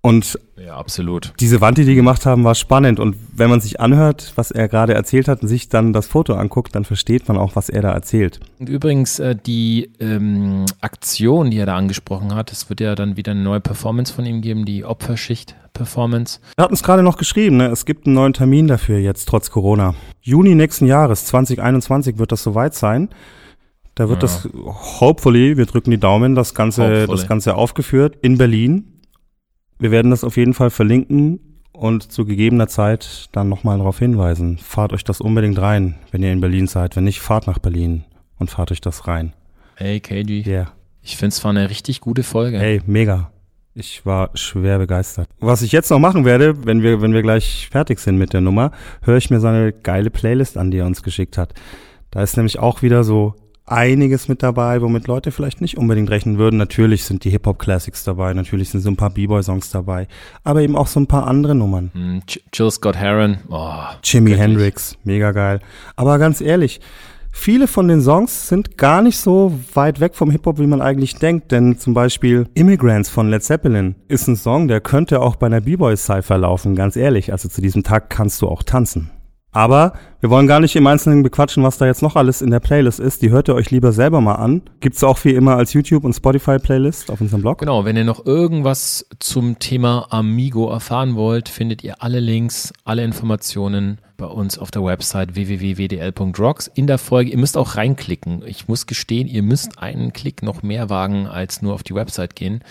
Und 0.00 0.38
Ja, 0.70 0.76
absolut. 0.76 1.32
diese 1.40 1.60
Wand, 1.60 1.78
die 1.78 1.84
die 1.84 1.96
gemacht 1.96 2.26
haben, 2.26 2.44
war 2.44 2.54
spannend. 2.54 3.00
Und 3.00 3.16
wenn 3.34 3.50
man 3.50 3.60
sich 3.60 3.80
anhört, 3.80 4.32
was 4.36 4.52
er 4.52 4.68
gerade 4.68 4.94
erzählt 4.94 5.26
hat 5.26 5.42
und 5.42 5.48
sich 5.48 5.68
dann 5.68 5.92
das 5.92 6.06
Foto 6.06 6.34
anguckt, 6.34 6.76
dann 6.76 6.84
versteht 6.84 7.26
man 7.26 7.36
auch, 7.38 7.56
was 7.56 7.68
er 7.68 7.82
da 7.82 7.90
erzählt. 7.90 8.38
Und 8.60 8.68
übrigens, 8.68 9.18
äh, 9.18 9.34
die 9.34 9.90
ähm, 9.98 10.66
Aktion, 10.80 11.50
die 11.50 11.58
er 11.58 11.66
da 11.66 11.76
angesprochen 11.76 12.36
hat, 12.36 12.52
es 12.52 12.68
wird 12.70 12.80
ja 12.80 12.94
dann 12.94 13.16
wieder 13.16 13.32
eine 13.32 13.42
neue 13.42 13.60
Performance 13.60 14.12
von 14.14 14.24
ihm 14.24 14.42
geben, 14.42 14.64
die 14.64 14.84
Opferschicht-Performance. 14.84 16.38
Er 16.56 16.64
hat 16.64 16.70
uns 16.70 16.84
gerade 16.84 17.02
noch 17.02 17.16
geschrieben, 17.16 17.56
ne? 17.56 17.66
es 17.66 17.84
gibt 17.84 18.06
einen 18.06 18.14
neuen 18.14 18.32
Termin 18.32 18.68
dafür 18.68 18.98
jetzt, 18.98 19.26
trotz 19.26 19.50
Corona. 19.50 19.94
Juni 20.20 20.54
nächsten 20.54 20.86
Jahres, 20.86 21.24
2021, 21.26 22.18
wird 22.18 22.30
das 22.30 22.44
soweit 22.44 22.74
sein. 22.74 23.08
Da 23.96 24.08
wird 24.08 24.22
Ja. 24.22 24.28
das, 24.28 24.48
hopefully, 25.00 25.56
wir 25.56 25.66
drücken 25.66 25.90
die 25.90 25.98
Daumen, 25.98 26.34
das 26.34 26.54
Ganze, 26.54 26.84
Hopefully. 26.84 27.06
das 27.18 27.26
Ganze 27.28 27.54
aufgeführt 27.56 28.16
in 28.22 28.38
Berlin. 28.38 28.89
Wir 29.80 29.90
werden 29.90 30.10
das 30.10 30.24
auf 30.24 30.36
jeden 30.36 30.52
Fall 30.52 30.68
verlinken 30.68 31.40
und 31.72 32.12
zu 32.12 32.26
gegebener 32.26 32.68
Zeit 32.68 33.30
dann 33.32 33.48
nochmal 33.48 33.78
darauf 33.78 33.98
hinweisen. 33.98 34.58
Fahrt 34.58 34.92
euch 34.92 35.04
das 35.04 35.22
unbedingt 35.22 35.58
rein, 35.58 35.94
wenn 36.10 36.22
ihr 36.22 36.30
in 36.32 36.42
Berlin 36.42 36.66
seid. 36.66 36.96
Wenn 36.96 37.04
nicht, 37.04 37.20
fahrt 37.20 37.46
nach 37.46 37.58
Berlin 37.58 38.04
und 38.38 38.50
fahrt 38.50 38.72
euch 38.72 38.82
das 38.82 39.08
rein. 39.08 39.32
Hey, 39.76 39.98
KG. 39.98 40.44
Yeah. 40.46 40.72
Ich 41.00 41.16
finde 41.16 41.28
es 41.28 41.42
war 41.42 41.50
eine 41.50 41.70
richtig 41.70 42.02
gute 42.02 42.22
Folge. 42.24 42.58
Hey, 42.58 42.82
mega. 42.84 43.32
Ich 43.72 44.04
war 44.04 44.28
schwer 44.34 44.76
begeistert. 44.76 45.30
Was 45.38 45.62
ich 45.62 45.72
jetzt 45.72 45.88
noch 45.88 45.98
machen 45.98 46.26
werde, 46.26 46.66
wenn 46.66 46.82
wir, 46.82 47.00
wenn 47.00 47.14
wir 47.14 47.22
gleich 47.22 47.68
fertig 47.70 48.00
sind 48.00 48.18
mit 48.18 48.34
der 48.34 48.42
Nummer, 48.42 48.72
höre 49.00 49.16
ich 49.16 49.30
mir 49.30 49.40
seine 49.40 49.72
geile 49.72 50.10
Playlist 50.10 50.58
an, 50.58 50.70
die 50.70 50.78
er 50.78 50.86
uns 50.86 51.02
geschickt 51.02 51.38
hat. 51.38 51.54
Da 52.10 52.22
ist 52.22 52.36
nämlich 52.36 52.58
auch 52.58 52.82
wieder 52.82 53.02
so 53.02 53.34
einiges 53.70 54.28
mit 54.28 54.42
dabei, 54.42 54.82
womit 54.82 55.06
Leute 55.06 55.30
vielleicht 55.30 55.60
nicht 55.60 55.78
unbedingt 55.78 56.10
rechnen 56.10 56.38
würden. 56.38 56.56
Natürlich 56.56 57.04
sind 57.04 57.24
die 57.24 57.30
Hip-Hop-Classics 57.30 58.04
dabei, 58.04 58.34
natürlich 58.34 58.70
sind 58.70 58.80
so 58.80 58.90
ein 58.90 58.96
paar 58.96 59.10
B-Boy-Songs 59.10 59.70
dabei, 59.70 60.08
aber 60.44 60.60
eben 60.62 60.76
auch 60.76 60.86
so 60.86 61.00
ein 61.00 61.06
paar 61.06 61.26
andere 61.26 61.54
Nummern. 61.54 61.90
Hm, 61.94 62.22
Ch- 62.28 62.40
Jill 62.52 62.70
Scott 62.70 62.96
Heron. 62.96 63.38
Oh, 63.48 63.72
Jimi 64.02 64.30
göttlich. 64.30 64.42
Hendrix, 64.42 64.96
mega 65.04 65.32
geil. 65.32 65.60
Aber 65.96 66.18
ganz 66.18 66.40
ehrlich, 66.40 66.80
viele 67.30 67.68
von 67.68 67.86
den 67.86 68.00
Songs 68.00 68.48
sind 68.48 68.76
gar 68.76 69.02
nicht 69.02 69.16
so 69.18 69.58
weit 69.74 70.00
weg 70.00 70.14
vom 70.16 70.30
Hip-Hop, 70.30 70.58
wie 70.58 70.66
man 70.66 70.82
eigentlich 70.82 71.14
denkt. 71.16 71.52
Denn 71.52 71.78
zum 71.78 71.94
Beispiel 71.94 72.48
Immigrants 72.54 73.08
von 73.08 73.30
Led 73.30 73.42
Zeppelin 73.44 73.94
ist 74.08 74.26
ein 74.26 74.36
Song, 74.36 74.66
der 74.68 74.80
könnte 74.80 75.20
auch 75.20 75.36
bei 75.36 75.46
einer 75.46 75.60
B-Boy-Cypher 75.60 76.38
laufen, 76.38 76.74
ganz 76.74 76.96
ehrlich. 76.96 77.30
Also 77.32 77.48
zu 77.48 77.60
diesem 77.60 77.82
Tag 77.84 78.10
kannst 78.10 78.42
du 78.42 78.48
auch 78.48 78.62
tanzen. 78.64 79.10
Aber 79.52 79.94
Wir 80.20 80.28
wollen 80.28 80.46
gar 80.46 80.60
nicht 80.60 80.76
im 80.76 80.86
Einzelnen 80.86 81.22
bequatschen, 81.22 81.62
was 81.62 81.78
da 81.78 81.86
jetzt 81.86 82.02
noch 82.02 82.14
alles 82.14 82.42
in 82.42 82.50
der 82.50 82.60
Playlist 82.60 83.00
ist. 83.00 83.22
Die 83.22 83.30
hört 83.30 83.48
ihr 83.48 83.54
euch 83.54 83.70
lieber 83.70 83.90
selber 83.90 84.20
mal 84.20 84.34
an. 84.34 84.60
Gibt's 84.80 85.02
auch 85.02 85.24
wie 85.24 85.30
immer 85.30 85.56
als 85.56 85.72
YouTube- 85.72 86.04
und 86.04 86.12
Spotify-Playlist 86.12 87.10
auf 87.10 87.22
unserem 87.22 87.40
Blog. 87.40 87.60
Genau, 87.60 87.86
wenn 87.86 87.96
ihr 87.96 88.04
noch 88.04 88.26
irgendwas 88.26 89.06
zum 89.18 89.58
Thema 89.58 90.08
Amigo 90.10 90.70
erfahren 90.70 91.14
wollt, 91.14 91.48
findet 91.48 91.82
ihr 91.82 92.02
alle 92.02 92.20
Links, 92.20 92.70
alle 92.84 93.02
Informationen 93.02 93.98
bei 94.20 94.26
uns 94.26 94.58
auf 94.58 94.70
der 94.70 94.84
Website 94.84 95.34
www.wdl.rocks 95.34 96.66
in 96.66 96.86
der 96.86 96.98
Folge. 96.98 97.30
Ihr 97.30 97.38
müsst 97.38 97.56
auch 97.56 97.76
reinklicken. 97.76 98.42
Ich 98.46 98.68
muss 98.68 98.86
gestehen, 98.86 99.26
ihr 99.26 99.42
müsst 99.42 99.78
einen 99.78 100.12
Klick 100.12 100.42
noch 100.42 100.62
mehr 100.62 100.90
wagen, 100.90 101.26
als 101.26 101.62
nur 101.62 101.72
auf 101.72 101.82
die 101.82 101.94
Website 101.94 102.36
gehen. 102.36 102.62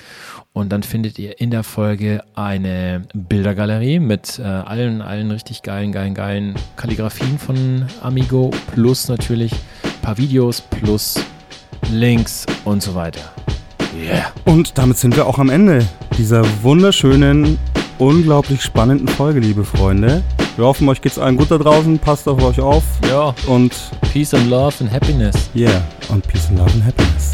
Und 0.53 0.71
dann 0.71 0.83
findet 0.83 1.17
ihr 1.17 1.41
in 1.41 1.49
der 1.49 1.63
Folge 1.63 2.23
eine 2.35 3.01
Bildergalerie 3.13 3.99
mit 3.99 4.37
äh, 4.37 4.43
allen, 4.43 5.01
allen 5.01 5.31
richtig 5.31 5.63
geilen, 5.63 5.91
geilen, 5.91 6.13
geilen 6.13 6.55
Kalligrafien 6.75 7.38
von 7.39 7.85
Amigo 8.01 8.51
plus 8.73 9.07
natürlich 9.07 9.51
ein 9.53 10.01
paar 10.01 10.17
Videos 10.17 10.61
plus 10.61 11.15
Links 11.91 12.45
und 12.65 12.83
so 12.83 12.93
weiter. 12.95 13.21
Yeah. 13.95 14.31
Und 14.45 14.77
damit 14.77 14.97
sind 14.97 15.15
wir 15.15 15.25
auch 15.25 15.39
am 15.39 15.49
Ende 15.49 15.87
dieser 16.17 16.43
wunderschönen, 16.61 17.57
unglaublich 17.97 18.61
spannenden 18.61 19.07
Folge, 19.07 19.39
liebe 19.39 19.63
Freunde. 19.65 20.21
Wir 20.55 20.65
hoffen, 20.65 20.87
euch 20.89 21.01
geht's 21.01 21.17
allen 21.17 21.37
gut 21.37 21.49
da 21.49 21.57
draußen. 21.57 21.97
Passt 21.99 22.27
auf 22.27 22.43
euch 22.43 22.59
auf. 22.59 22.83
Ja, 23.09 23.33
Und 23.47 23.73
Peace 24.13 24.33
and 24.33 24.49
Love 24.49 24.75
and 24.81 24.91
Happiness. 24.91 25.49
yeah, 25.55 25.81
und 26.09 26.27
Peace 26.27 26.47
and 26.49 26.59
Love 26.59 26.71
and 26.73 26.85
Happiness. 26.85 27.31